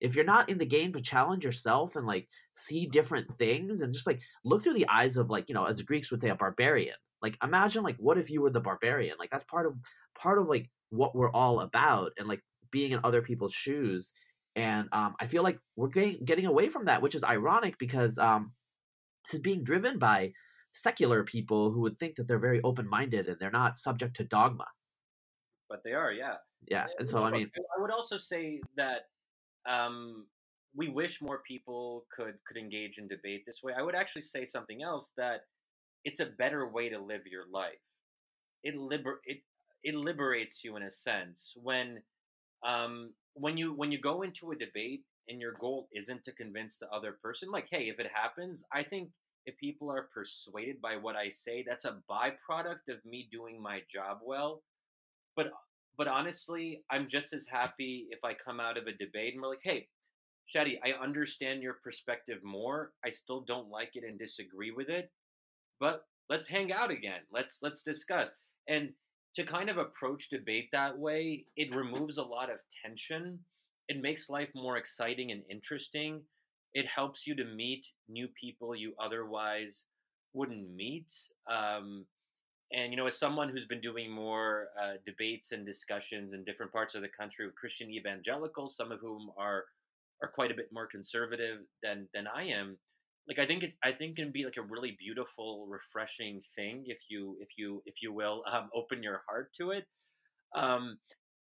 If 0.00 0.16
you're 0.16 0.24
not 0.24 0.48
in 0.48 0.58
the 0.58 0.66
game 0.66 0.92
to 0.94 1.00
challenge 1.00 1.44
yourself 1.44 1.94
and 1.94 2.04
like 2.04 2.26
see 2.56 2.86
different 2.86 3.38
things 3.38 3.80
and 3.80 3.94
just 3.94 4.08
like 4.08 4.20
look 4.44 4.64
through 4.64 4.74
the 4.74 4.88
eyes 4.88 5.18
of 5.18 5.30
like, 5.30 5.48
you 5.48 5.54
know, 5.54 5.66
as 5.66 5.76
the 5.76 5.84
Greeks 5.84 6.10
would 6.10 6.20
say, 6.20 6.30
a 6.30 6.34
barbarian. 6.34 6.96
Like 7.22 7.38
imagine 7.44 7.84
like 7.84 7.96
what 7.98 8.18
if 8.18 8.28
you 8.28 8.42
were 8.42 8.50
the 8.50 8.58
barbarian? 8.58 9.14
Like 9.20 9.30
that's 9.30 9.44
part 9.44 9.66
of 9.66 9.76
part 10.18 10.40
of 10.40 10.48
like 10.48 10.68
what 10.92 11.14
we're 11.14 11.30
all 11.32 11.60
about 11.60 12.12
and 12.18 12.28
like 12.28 12.40
being 12.70 12.92
in 12.92 13.00
other 13.04 13.22
people's 13.22 13.52
shoes 13.52 14.12
and 14.56 14.88
um, 14.92 15.14
i 15.20 15.26
feel 15.26 15.42
like 15.42 15.58
we're 15.76 15.88
getting, 15.88 16.24
getting 16.24 16.46
away 16.46 16.68
from 16.68 16.84
that 16.84 17.02
which 17.02 17.14
is 17.14 17.24
ironic 17.24 17.78
because 17.78 18.18
um, 18.18 18.52
this 19.24 19.34
is 19.34 19.40
being 19.40 19.64
driven 19.64 19.98
by 19.98 20.32
secular 20.72 21.22
people 21.24 21.70
who 21.70 21.80
would 21.80 21.98
think 21.98 22.16
that 22.16 22.26
they're 22.26 22.38
very 22.38 22.60
open-minded 22.62 23.28
and 23.28 23.36
they're 23.38 23.50
not 23.50 23.78
subject 23.78 24.16
to 24.16 24.24
dogma. 24.24 24.64
But 25.68 25.82
they 25.84 25.92
are 25.92 26.10
yeah. 26.12 26.36
Yeah 26.66 26.86
and 26.98 27.08
so 27.08 27.24
i 27.24 27.30
mean 27.30 27.50
i 27.56 27.80
would 27.80 27.90
also 27.90 28.16
say 28.16 28.60
that 28.76 29.02
um, 29.68 30.26
we 30.74 30.88
wish 30.88 31.20
more 31.20 31.42
people 31.46 32.06
could 32.14 32.34
could 32.46 32.56
engage 32.56 32.98
in 32.98 33.08
debate 33.08 33.44
this 33.46 33.60
way. 33.62 33.72
I 33.76 33.82
would 33.82 33.94
actually 33.94 34.22
say 34.22 34.46
something 34.46 34.82
else 34.82 35.12
that 35.16 35.42
it's 36.04 36.20
a 36.20 36.26
better 36.26 36.68
way 36.68 36.88
to 36.88 36.98
live 36.98 37.22
your 37.30 37.44
life. 37.52 37.80
It 38.64 38.76
liber 38.76 39.20
it 39.24 39.38
it 39.84 39.94
liberates 39.94 40.62
you 40.64 40.76
in 40.76 40.82
a 40.82 40.90
sense 40.90 41.52
when 41.56 42.02
um, 42.66 43.12
when 43.34 43.56
you 43.56 43.74
when 43.74 43.90
you 43.90 44.00
go 44.00 44.22
into 44.22 44.52
a 44.52 44.56
debate 44.56 45.02
and 45.28 45.40
your 45.40 45.52
goal 45.52 45.88
isn't 45.94 46.22
to 46.24 46.32
convince 46.32 46.78
the 46.78 46.88
other 46.90 47.16
person 47.22 47.50
like 47.50 47.66
hey 47.70 47.84
if 47.88 47.98
it 47.98 48.10
happens 48.12 48.64
i 48.72 48.82
think 48.82 49.10
if 49.46 49.56
people 49.56 49.90
are 49.90 50.08
persuaded 50.14 50.80
by 50.80 50.96
what 50.96 51.16
i 51.16 51.28
say 51.28 51.64
that's 51.66 51.84
a 51.84 51.98
byproduct 52.10 52.88
of 52.88 53.04
me 53.04 53.28
doing 53.30 53.60
my 53.60 53.80
job 53.92 54.18
well 54.24 54.62
but 55.36 55.50
but 55.96 56.08
honestly 56.08 56.82
i'm 56.90 57.08
just 57.08 57.32
as 57.32 57.46
happy 57.46 58.06
if 58.10 58.18
i 58.24 58.34
come 58.34 58.60
out 58.60 58.76
of 58.76 58.86
a 58.86 58.92
debate 58.92 59.32
and 59.34 59.42
we're 59.42 59.48
like 59.48 59.60
hey 59.62 59.86
Shadi, 60.52 60.78
I 60.84 60.92
understand 60.92 61.62
your 61.62 61.74
perspective 61.74 62.42
more. 62.42 62.92
I 63.04 63.10
still 63.10 63.40
don't 63.40 63.70
like 63.70 63.92
it 63.94 64.04
and 64.04 64.18
disagree 64.18 64.70
with 64.70 64.88
it, 64.88 65.10
but 65.80 66.04
let's 66.28 66.46
hang 66.46 66.72
out 66.72 66.90
again. 66.90 67.20
Let's 67.30 67.60
let's 67.62 67.82
discuss. 67.82 68.32
And 68.68 68.92
to 69.34 69.44
kind 69.44 69.70
of 69.70 69.78
approach 69.78 70.28
debate 70.28 70.68
that 70.72 70.98
way, 70.98 71.46
it 71.56 71.74
removes 71.74 72.18
a 72.18 72.22
lot 72.22 72.50
of 72.50 72.58
tension. 72.84 73.38
It 73.88 74.00
makes 74.00 74.28
life 74.28 74.48
more 74.54 74.76
exciting 74.76 75.32
and 75.32 75.42
interesting. 75.50 76.22
It 76.74 76.86
helps 76.86 77.26
you 77.26 77.34
to 77.36 77.44
meet 77.44 77.86
new 78.08 78.28
people 78.38 78.74
you 78.74 78.94
otherwise 79.02 79.84
wouldn't 80.34 80.74
meet. 80.74 81.12
Um, 81.50 82.06
and 82.72 82.90
you 82.90 82.96
know, 82.96 83.06
as 83.06 83.18
someone 83.18 83.50
who's 83.50 83.66
been 83.66 83.80
doing 83.80 84.10
more 84.10 84.68
uh, 84.80 84.94
debates 85.04 85.52
and 85.52 85.66
discussions 85.66 86.32
in 86.32 86.44
different 86.44 86.72
parts 86.72 86.94
of 86.94 87.02
the 87.02 87.08
country 87.08 87.44
with 87.46 87.54
Christian 87.54 87.90
evangelicals, 87.90 88.76
some 88.76 88.90
of 88.92 89.00
whom 89.00 89.30
are 89.36 89.64
are 90.22 90.30
quite 90.30 90.50
a 90.50 90.54
bit 90.54 90.68
more 90.72 90.86
conservative 90.86 91.58
than 91.82 92.08
than 92.14 92.26
I 92.26 92.44
am, 92.44 92.78
like 93.28 93.38
I 93.38 93.46
think 93.46 93.62
it's 93.62 93.76
I 93.84 93.92
think 93.92 94.18
it 94.18 94.22
can 94.22 94.32
be 94.32 94.44
like 94.44 94.56
a 94.56 94.62
really 94.62 94.96
beautiful, 94.98 95.66
refreshing 95.68 96.42
thing 96.56 96.84
if 96.86 96.98
you 97.08 97.36
if 97.40 97.48
you 97.56 97.82
if 97.86 97.96
you 98.02 98.12
will 98.12 98.42
um, 98.50 98.68
open 98.74 99.02
your 99.02 99.22
heart 99.28 99.52
to 99.58 99.70
it. 99.70 99.86
Um, 100.54 100.98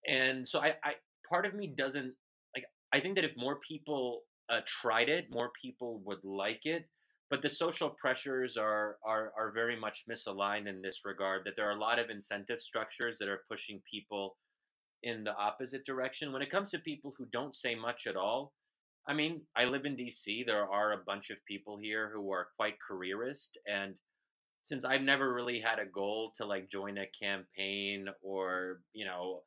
and 0.07 0.47
so 0.47 0.61
I, 0.61 0.75
I 0.85 0.93
part 1.29 1.47
of 1.47 1.55
me 1.55 1.75
doesn't 1.77 2.15
like 2.55 2.65
I 2.93 3.01
think 3.01 3.17
that 3.17 3.25
if 3.25 3.33
more 3.37 3.59
people 3.67 4.23
uh, 4.51 4.61
tried 4.67 5.09
it, 5.09 5.27
more 5.31 5.51
people 5.61 6.01
would 6.05 6.23
like 6.25 6.61
it. 6.65 6.89
But 7.31 7.43
the 7.43 7.51
social 7.51 7.91
pressures 7.91 8.57
are, 8.57 8.99
are 9.05 9.33
are 9.37 9.51
very 9.53 9.79
much 9.79 10.05
misaligned 10.09 10.69
in 10.69 10.81
this 10.83 11.01
regard. 11.05 11.43
That 11.45 11.55
there 11.57 11.69
are 11.69 11.77
a 11.77 11.81
lot 11.81 11.99
of 11.99 12.11
incentive 12.11 12.61
structures 12.61 13.17
that 13.19 13.29
are 13.29 13.43
pushing 13.51 13.81
people 13.91 14.37
in 15.03 15.25
the 15.25 15.37
opposite 15.37 15.85
direction. 15.85 16.33
When 16.33 16.43
it 16.43 16.51
comes 16.51 16.71
to 16.71 16.79
people 16.79 17.13
who 17.19 17.27
don't 17.33 17.57
say 17.57 17.75
much 17.75 18.07
at 18.07 18.17
all, 18.17 18.53
I 19.07 19.13
mean, 19.13 19.43
I 19.55 19.65
live 19.65 19.85
in 19.85 19.97
DC. 19.97 20.47
There 20.47 20.67
are 20.69 20.93
a 20.93 21.05
bunch 21.05 21.31
of 21.31 21.45
people 21.47 21.77
here 21.77 22.11
who 22.15 22.33
are 22.33 22.49
quite 22.57 22.77
careerist. 22.87 23.59
And 23.67 23.97
since 24.63 24.85
I've 24.85 25.03
never 25.03 25.35
really 25.35 25.61
had 25.61 25.79
a 25.79 25.85
goal 25.85 26.33
to 26.39 26.47
like 26.47 26.71
join 26.71 26.97
a 26.97 27.07
campaign 27.21 28.09
or, 28.23 28.81
you 28.95 29.05
know, 29.05 29.43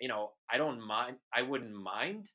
you 0.00 0.08
know, 0.08 0.30
I 0.50 0.56
don't 0.56 0.80
mind, 0.80 1.16
I 1.34 1.42
wouldn't 1.42 1.74
mind. 1.74 2.28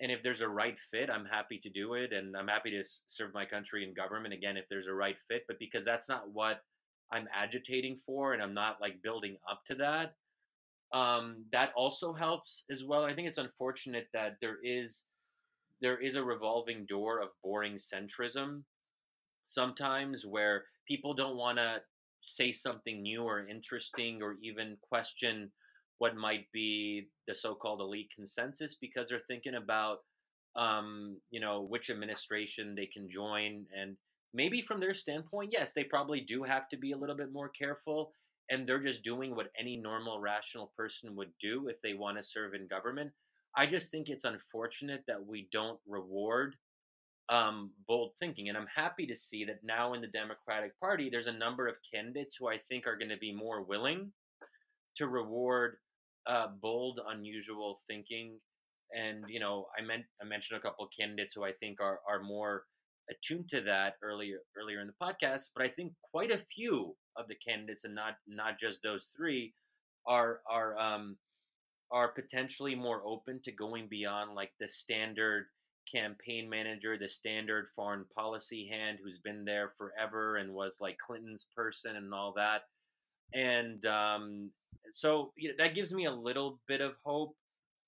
And 0.00 0.10
if 0.10 0.22
there's 0.22 0.40
a 0.40 0.48
right 0.48 0.76
fit, 0.90 1.10
I'm 1.10 1.26
happy 1.26 1.58
to 1.58 1.70
do 1.70 1.94
it. 1.94 2.12
And 2.12 2.36
I'm 2.36 2.48
happy 2.48 2.70
to 2.70 2.82
serve 3.06 3.34
my 3.34 3.44
country 3.44 3.84
in 3.84 3.94
government 3.94 4.34
again 4.34 4.56
if 4.56 4.64
there's 4.70 4.86
a 4.86 4.94
right 4.94 5.16
fit. 5.28 5.44
But 5.46 5.58
because 5.58 5.84
that's 5.84 6.08
not 6.08 6.30
what 6.32 6.60
I'm 7.12 7.28
agitating 7.34 8.00
for 8.06 8.32
and 8.32 8.42
I'm 8.42 8.54
not 8.54 8.80
like 8.80 9.02
building 9.02 9.36
up 9.50 9.62
to 9.66 9.74
that, 9.76 10.14
um, 10.92 11.44
that 11.52 11.72
also 11.76 12.12
helps 12.12 12.64
as 12.70 12.84
well. 12.84 13.04
I 13.04 13.14
think 13.14 13.28
it's 13.28 13.38
unfortunate 13.38 14.08
that 14.12 14.36
there 14.40 14.58
is 14.62 15.04
there 15.80 16.00
is 16.00 16.16
a 16.16 16.22
revolving 16.22 16.86
door 16.86 17.20
of 17.20 17.28
boring 17.42 17.74
centrism 17.74 18.62
sometimes 19.44 20.26
where 20.26 20.64
people 20.86 21.14
don't 21.14 21.36
want 21.36 21.58
to 21.58 21.80
say 22.20 22.52
something 22.52 23.02
new 23.02 23.22
or 23.22 23.46
interesting 23.46 24.20
or 24.22 24.36
even 24.42 24.76
question 24.80 25.50
what 25.98 26.16
might 26.16 26.50
be 26.52 27.08
the 27.28 27.34
so-called 27.34 27.80
elite 27.80 28.10
consensus 28.14 28.76
because 28.80 29.08
they're 29.08 29.20
thinking 29.28 29.54
about 29.54 29.98
um, 30.56 31.18
you 31.30 31.40
know 31.40 31.62
which 31.62 31.90
administration 31.90 32.74
they 32.74 32.86
can 32.86 33.08
join 33.08 33.64
and 33.78 33.96
maybe 34.34 34.60
from 34.60 34.80
their 34.80 34.94
standpoint 34.94 35.50
yes 35.52 35.72
they 35.72 35.84
probably 35.84 36.20
do 36.20 36.42
have 36.42 36.68
to 36.68 36.76
be 36.76 36.92
a 36.92 36.96
little 36.96 37.16
bit 37.16 37.32
more 37.32 37.48
careful 37.48 38.10
and 38.50 38.66
they're 38.66 38.82
just 38.82 39.02
doing 39.02 39.34
what 39.34 39.50
any 39.58 39.76
normal 39.76 40.20
rational 40.20 40.72
person 40.76 41.14
would 41.16 41.30
do 41.40 41.68
if 41.68 41.80
they 41.82 41.94
want 41.94 42.16
to 42.16 42.22
serve 42.22 42.54
in 42.54 42.66
government 42.66 43.10
I 43.56 43.66
just 43.66 43.90
think 43.90 44.08
it's 44.08 44.24
unfortunate 44.24 45.02
that 45.08 45.24
we 45.24 45.48
don't 45.50 45.80
reward 45.86 46.56
um, 47.28 47.70
bold 47.88 48.12
thinking. 48.20 48.48
And 48.48 48.56
I'm 48.56 48.68
happy 48.74 49.06
to 49.06 49.16
see 49.16 49.44
that 49.46 49.64
now 49.64 49.94
in 49.94 50.00
the 50.00 50.06
Democratic 50.08 50.78
Party, 50.78 51.08
there's 51.10 51.26
a 51.26 51.32
number 51.32 51.66
of 51.66 51.74
candidates 51.92 52.36
who 52.38 52.48
I 52.48 52.60
think 52.68 52.86
are 52.86 52.96
going 52.96 53.10
to 53.10 53.16
be 53.16 53.34
more 53.34 53.62
willing 53.62 54.12
to 54.96 55.06
reward 55.08 55.76
uh, 56.26 56.48
bold, 56.60 57.00
unusual 57.08 57.80
thinking. 57.88 58.38
And 58.96 59.24
you 59.28 59.40
know, 59.40 59.66
I 59.76 59.82
meant 59.82 60.04
I 60.22 60.24
mentioned 60.24 60.58
a 60.58 60.62
couple 60.62 60.84
of 60.84 60.90
candidates 60.98 61.34
who 61.34 61.44
I 61.44 61.52
think 61.52 61.80
are 61.80 62.00
are 62.08 62.22
more 62.22 62.64
attuned 63.10 63.48
to 63.48 63.60
that 63.62 63.94
earlier 64.02 64.38
earlier 64.56 64.80
in 64.80 64.86
the 64.86 64.94
podcast. 65.02 65.50
But 65.56 65.66
I 65.66 65.70
think 65.70 65.92
quite 66.12 66.30
a 66.30 66.38
few 66.54 66.94
of 67.16 67.26
the 67.26 67.34
candidates, 67.34 67.84
and 67.84 67.94
not 67.94 68.14
not 68.28 68.60
just 68.60 68.82
those 68.82 69.10
three, 69.16 69.54
are 70.06 70.40
are 70.48 70.78
um, 70.78 71.16
are 71.90 72.08
potentially 72.08 72.74
more 72.74 73.02
open 73.04 73.40
to 73.44 73.52
going 73.52 73.86
beyond 73.88 74.34
like 74.34 74.52
the 74.58 74.68
standard 74.68 75.46
campaign 75.90 76.50
manager, 76.50 76.98
the 76.98 77.08
standard 77.08 77.68
foreign 77.74 78.04
policy 78.14 78.68
hand 78.70 78.98
who's 79.02 79.18
been 79.18 79.44
there 79.44 79.72
forever 79.78 80.36
and 80.36 80.52
was 80.52 80.78
like 80.80 80.98
Clinton's 80.98 81.46
person 81.54 81.96
and 81.96 82.12
all 82.12 82.34
that. 82.36 82.62
And 83.34 83.84
um, 83.86 84.50
so 84.90 85.32
you 85.36 85.50
know, 85.50 85.54
that 85.58 85.74
gives 85.74 85.92
me 85.92 86.06
a 86.06 86.12
little 86.12 86.60
bit 86.66 86.80
of 86.80 86.94
hope. 87.04 87.36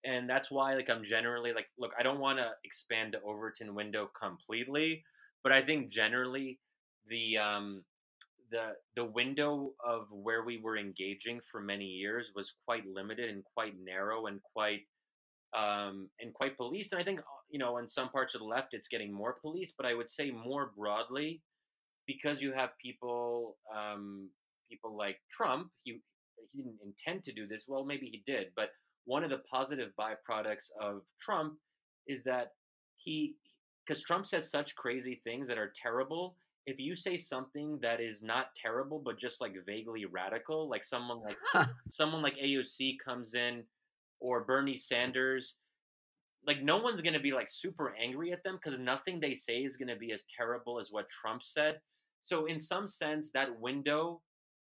And 0.05 0.31
that's 0.31 0.49
why, 0.49 0.75
like, 0.75 0.89
I'm 0.89 1.03
generally 1.03 1.53
like, 1.53 1.67
look, 1.77 1.91
I 1.99 2.05
don't 2.05 2.21
want 2.21 2.39
to 2.39 2.51
expand 2.65 3.15
the 3.15 3.21
Overton 3.21 3.75
window 3.75 4.09
completely, 4.19 5.03
but 5.43 5.51
I 5.51 5.61
think 5.61 5.91
generally 5.91 6.61
the 7.09 7.39
um, 7.39 7.83
the 8.51 8.73
the 8.97 9.05
window 9.05 9.73
of 9.85 10.07
where 10.11 10.45
we 10.45 10.59
were 10.59 10.77
engaging 10.77 11.41
for 11.51 11.61
many 11.61 11.85
years 11.85 12.33
was 12.35 12.55
quite 12.65 12.87
limited 12.87 13.31
and 13.31 13.45
quite 13.55 13.75
narrow 13.83 14.27
and 14.27 14.41
quite 14.55 14.81
um, 15.57 16.09
and 16.21 16.35
quite 16.35 16.57
policed. 16.57 16.93
And 16.93 17.01
I 17.01 17.05
think 17.05 17.21
uh, 17.21 17.23
you 17.51 17.59
know, 17.59 17.79
in 17.79 17.89
some 17.89 18.11
parts 18.11 18.35
of 18.35 18.41
the 18.41 18.47
left, 18.47 18.75
it's 18.75 18.89
getting 18.89 19.13
more 19.13 19.37
police. 19.41 19.73
But 19.77 19.87
I 19.87 19.95
would 19.95 20.11
say 20.11 20.31
more 20.31 20.73
broadly, 20.77 21.43
because 22.07 22.43
you 22.43 22.53
have 22.53 22.71
people 22.83 23.57
um, 23.75 24.29
people 24.69 24.97
like 24.97 25.19
Trump. 25.31 25.71
He 25.83 26.01
he 26.51 26.63
didn't 26.63 26.81
intend 26.85 27.25
to 27.25 27.33
do 27.33 27.47
this. 27.47 27.65
Well, 27.69 27.85
maybe 27.85 28.07
he 28.07 28.23
did, 28.27 28.49
but 28.57 28.71
one 29.05 29.25
of 29.25 29.31
the 29.31 29.43
positive 29.51 29.91
byproducts 29.99 30.71
of 30.81 31.03
Trump 31.21 31.55
is 32.07 32.25
that 32.25 32.53
he 32.97 33.37
because 33.87 34.03
Trump 34.03 34.27
says 34.27 34.51
such 34.51 34.75
crazy 34.77 35.21
things 35.25 35.49
that 35.49 35.59
are 35.59 35.73
terrible. 35.75 36.37
If 36.69 36.79
you 36.79 36.95
say 36.95 37.17
something 37.17 37.79
that 37.81 37.99
is 37.99 38.23
not 38.23 38.55
terrible 38.55 39.01
but 39.03 39.19
just 39.19 39.41
like 39.41 39.55
vaguely 39.65 40.05
radical, 40.05 40.69
like 40.69 40.85
someone 40.85 41.21
like 41.23 41.39
someone 41.89 42.21
like 42.21 42.37
AOC 42.37 42.97
comes 43.03 43.33
in 43.33 43.65
or 44.21 44.45
Bernie 44.45 44.77
Sanders, 44.77 45.57
like 46.47 46.63
no 46.63 46.77
one's 46.77 47.01
going 47.01 47.15
to 47.15 47.21
be 47.21 47.33
like 47.33 47.49
super 47.49 47.95
angry 47.99 48.33
at 48.33 48.45
them 48.45 48.59
because 48.63 48.79
nothing 48.79 49.19
they 49.19 49.33
say 49.33 49.65
is 49.65 49.79
going 49.79 49.89
to 49.89 49.97
be 49.97 50.13
as 50.13 50.25
terrible 50.37 50.79
as 50.79 50.89
what 50.91 51.07
Trump 51.09 51.43
said. 51.43 51.81
So 52.21 52.45
in 52.45 52.59
some 52.59 52.87
sense, 52.87 53.31
that 53.33 53.59
window 53.59 54.21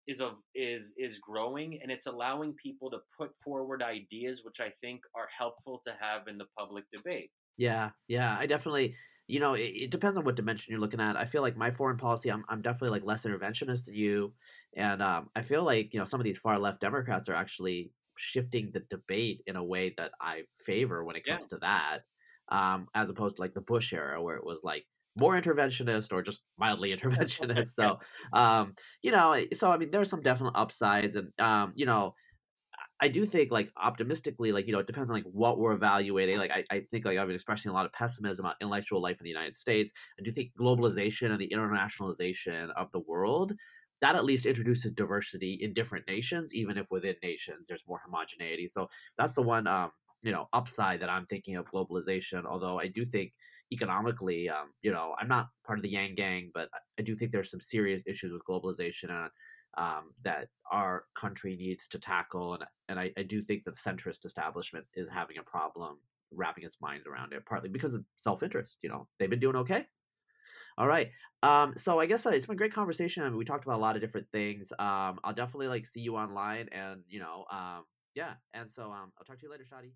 is 0.06 0.20
of 0.20 0.34
is 0.54 0.94
is 0.96 1.18
growing 1.18 1.80
and 1.82 1.90
it's 1.90 2.06
allowing 2.06 2.54
people 2.54 2.88
to 2.90 2.98
put 3.18 3.30
forward 3.42 3.82
ideas 3.82 4.42
which 4.44 4.60
I 4.60 4.72
think 4.80 5.00
are 5.16 5.28
helpful 5.36 5.80
to 5.84 5.92
have 6.00 6.28
in 6.28 6.38
the 6.38 6.46
public 6.56 6.84
debate. 6.92 7.30
Yeah, 7.56 7.90
yeah, 8.06 8.36
I 8.38 8.46
definitely 8.46 8.94
you 9.30 9.40
know, 9.40 9.54
it, 9.54 9.72
it, 9.74 9.90
depends 9.90 10.18
on 10.18 10.24
what 10.24 10.36
dimension 10.36 10.72
you're 10.72 10.80
looking 10.80 11.00
at. 11.00 11.16
I 11.16 11.24
feel 11.24 11.42
like 11.42 11.56
my 11.56 11.70
foreign 11.70 11.96
policy, 11.96 12.30
I'm, 12.30 12.44
I'm 12.48 12.62
definitely 12.62 12.98
like 12.98 13.06
less 13.06 13.24
interventionist 13.24 13.84
than 13.84 13.94
you, 13.94 14.32
and 14.76 15.00
um, 15.02 15.30
I 15.36 15.42
feel 15.42 15.62
like 15.62 15.94
you 15.94 16.00
know 16.00 16.04
some 16.04 16.20
of 16.20 16.24
these 16.24 16.38
far 16.38 16.58
left 16.58 16.80
Democrats 16.80 17.28
are 17.28 17.34
actually 17.34 17.92
shifting 18.16 18.70
the 18.72 18.82
debate 18.90 19.42
in 19.46 19.56
a 19.56 19.64
way 19.64 19.94
that 19.96 20.10
I 20.20 20.42
favor 20.66 21.04
when 21.04 21.16
it 21.16 21.24
comes 21.24 21.44
yeah. 21.44 21.56
to 21.56 21.58
that, 21.60 21.98
um, 22.54 22.88
as 22.94 23.08
opposed 23.08 23.36
to 23.36 23.42
like 23.42 23.54
the 23.54 23.60
Bush 23.60 23.92
era 23.92 24.22
where 24.22 24.36
it 24.36 24.44
was 24.44 24.60
like 24.62 24.84
more 25.16 25.40
interventionist 25.40 26.12
or 26.12 26.22
just 26.22 26.42
mildly 26.58 26.90
interventionist. 26.96 27.68
so, 27.68 27.98
um, 28.32 28.74
you 29.02 29.12
know, 29.12 29.42
so 29.54 29.70
I 29.70 29.76
mean, 29.76 29.90
there's 29.90 30.10
some 30.10 30.22
definite 30.22 30.52
upsides, 30.54 31.16
and 31.16 31.28
um, 31.38 31.72
you 31.74 31.86
know, 31.86 32.14
I 33.00 33.08
do 33.08 33.24
think 33.24 33.50
like 33.50 33.72
optimistically, 33.76 34.52
like 34.52 34.66
you 34.66 34.72
know, 34.72 34.78
it 34.78 34.86
depends 34.86 35.08
on 35.10 35.16
like 35.16 35.24
what 35.24 35.58
we're 35.58 35.72
evaluating. 35.72 36.38
Like 36.38 36.50
I, 36.50 36.64
I 36.70 36.80
think 36.80 37.04
like 37.04 37.16
I've 37.16 37.26
been 37.26 37.34
expressing 37.34 37.70
a 37.70 37.74
lot 37.74 37.86
of 37.86 37.92
pessimism 37.92 38.44
about 38.44 38.56
intellectual 38.60 39.00
life 39.00 39.18
in 39.20 39.24
the 39.24 39.30
United 39.30 39.56
States. 39.56 39.92
I 40.18 40.22
do 40.22 40.30
think 40.30 40.52
globalization 40.58 41.30
and 41.30 41.40
the 41.40 41.48
internationalization 41.48 42.70
of 42.76 42.90
the 42.90 43.00
world 43.00 43.52
that 44.00 44.16
at 44.16 44.24
least 44.24 44.46
introduces 44.46 44.92
diversity 44.92 45.54
in 45.60 45.74
different 45.74 46.06
nations, 46.08 46.54
even 46.54 46.78
if 46.78 46.86
within 46.90 47.16
nations 47.22 47.66
there's 47.68 47.86
more 47.86 48.00
homogeneity. 48.04 48.66
So 48.68 48.88
that's 49.18 49.34
the 49.34 49.42
one 49.42 49.66
um, 49.66 49.92
you 50.22 50.32
know 50.32 50.48
upside 50.52 51.00
that 51.00 51.10
I'm 51.10 51.26
thinking 51.26 51.56
of 51.56 51.70
globalization. 51.70 52.44
Although 52.44 52.78
I 52.78 52.88
do 52.88 53.04
think 53.06 53.32
economically, 53.72 54.48
um, 54.48 54.72
you 54.82 54.90
know, 54.92 55.14
I'm 55.18 55.28
not 55.28 55.48
part 55.64 55.78
of 55.78 55.82
the 55.82 55.90
Yang 55.90 56.14
Gang, 56.16 56.50
but 56.52 56.68
I 56.98 57.02
do 57.02 57.14
think 57.16 57.32
there's 57.32 57.50
some 57.50 57.60
serious 57.60 58.02
issues 58.06 58.32
with 58.32 58.42
globalization 58.48 59.10
and 59.10 59.30
um, 59.76 60.12
that 60.24 60.48
our 60.70 61.04
country 61.14 61.56
needs 61.56 61.86
to 61.88 61.98
tackle. 61.98 62.54
And 62.54 62.64
and 62.88 62.98
I, 62.98 63.12
I 63.16 63.22
do 63.22 63.42
think 63.42 63.64
that 63.64 63.74
the 63.74 63.90
centrist 63.90 64.24
establishment 64.24 64.86
is 64.94 65.08
having 65.08 65.38
a 65.38 65.42
problem 65.42 65.98
wrapping 66.32 66.64
its 66.64 66.76
mind 66.80 67.02
around 67.06 67.32
it, 67.32 67.44
partly 67.46 67.68
because 67.68 67.94
of 67.94 68.04
self 68.16 68.42
interest. 68.42 68.78
You 68.82 68.88
know, 68.88 69.06
they've 69.18 69.30
been 69.30 69.40
doing 69.40 69.56
okay. 69.56 69.86
All 70.78 70.86
right. 70.86 71.10
Um, 71.42 71.74
so 71.76 72.00
I 72.00 72.06
guess 72.06 72.24
uh, 72.26 72.30
it's 72.30 72.46
been 72.46 72.54
a 72.54 72.58
great 72.58 72.72
conversation. 72.72 73.22
I 73.22 73.28
mean, 73.28 73.36
we 73.36 73.44
talked 73.44 73.64
about 73.64 73.76
a 73.76 73.82
lot 73.82 73.96
of 73.96 74.02
different 74.02 74.28
things. 74.32 74.72
Um, 74.78 75.18
I'll 75.24 75.34
definitely 75.34 75.68
like 75.68 75.86
see 75.86 76.00
you 76.00 76.16
online, 76.16 76.68
and 76.72 77.02
you 77.08 77.20
know, 77.20 77.44
um, 77.50 77.84
yeah. 78.14 78.34
And 78.54 78.70
so 78.70 78.84
um, 78.84 79.12
I'll 79.18 79.24
talk 79.26 79.38
to 79.38 79.46
you 79.46 79.50
later, 79.50 79.64
Shadi. 79.64 79.92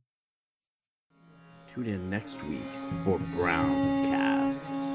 Tune 1.74 1.86
in 1.86 2.10
next 2.10 2.42
week 2.44 2.60
for 3.02 3.18
Browncast. 3.36 4.93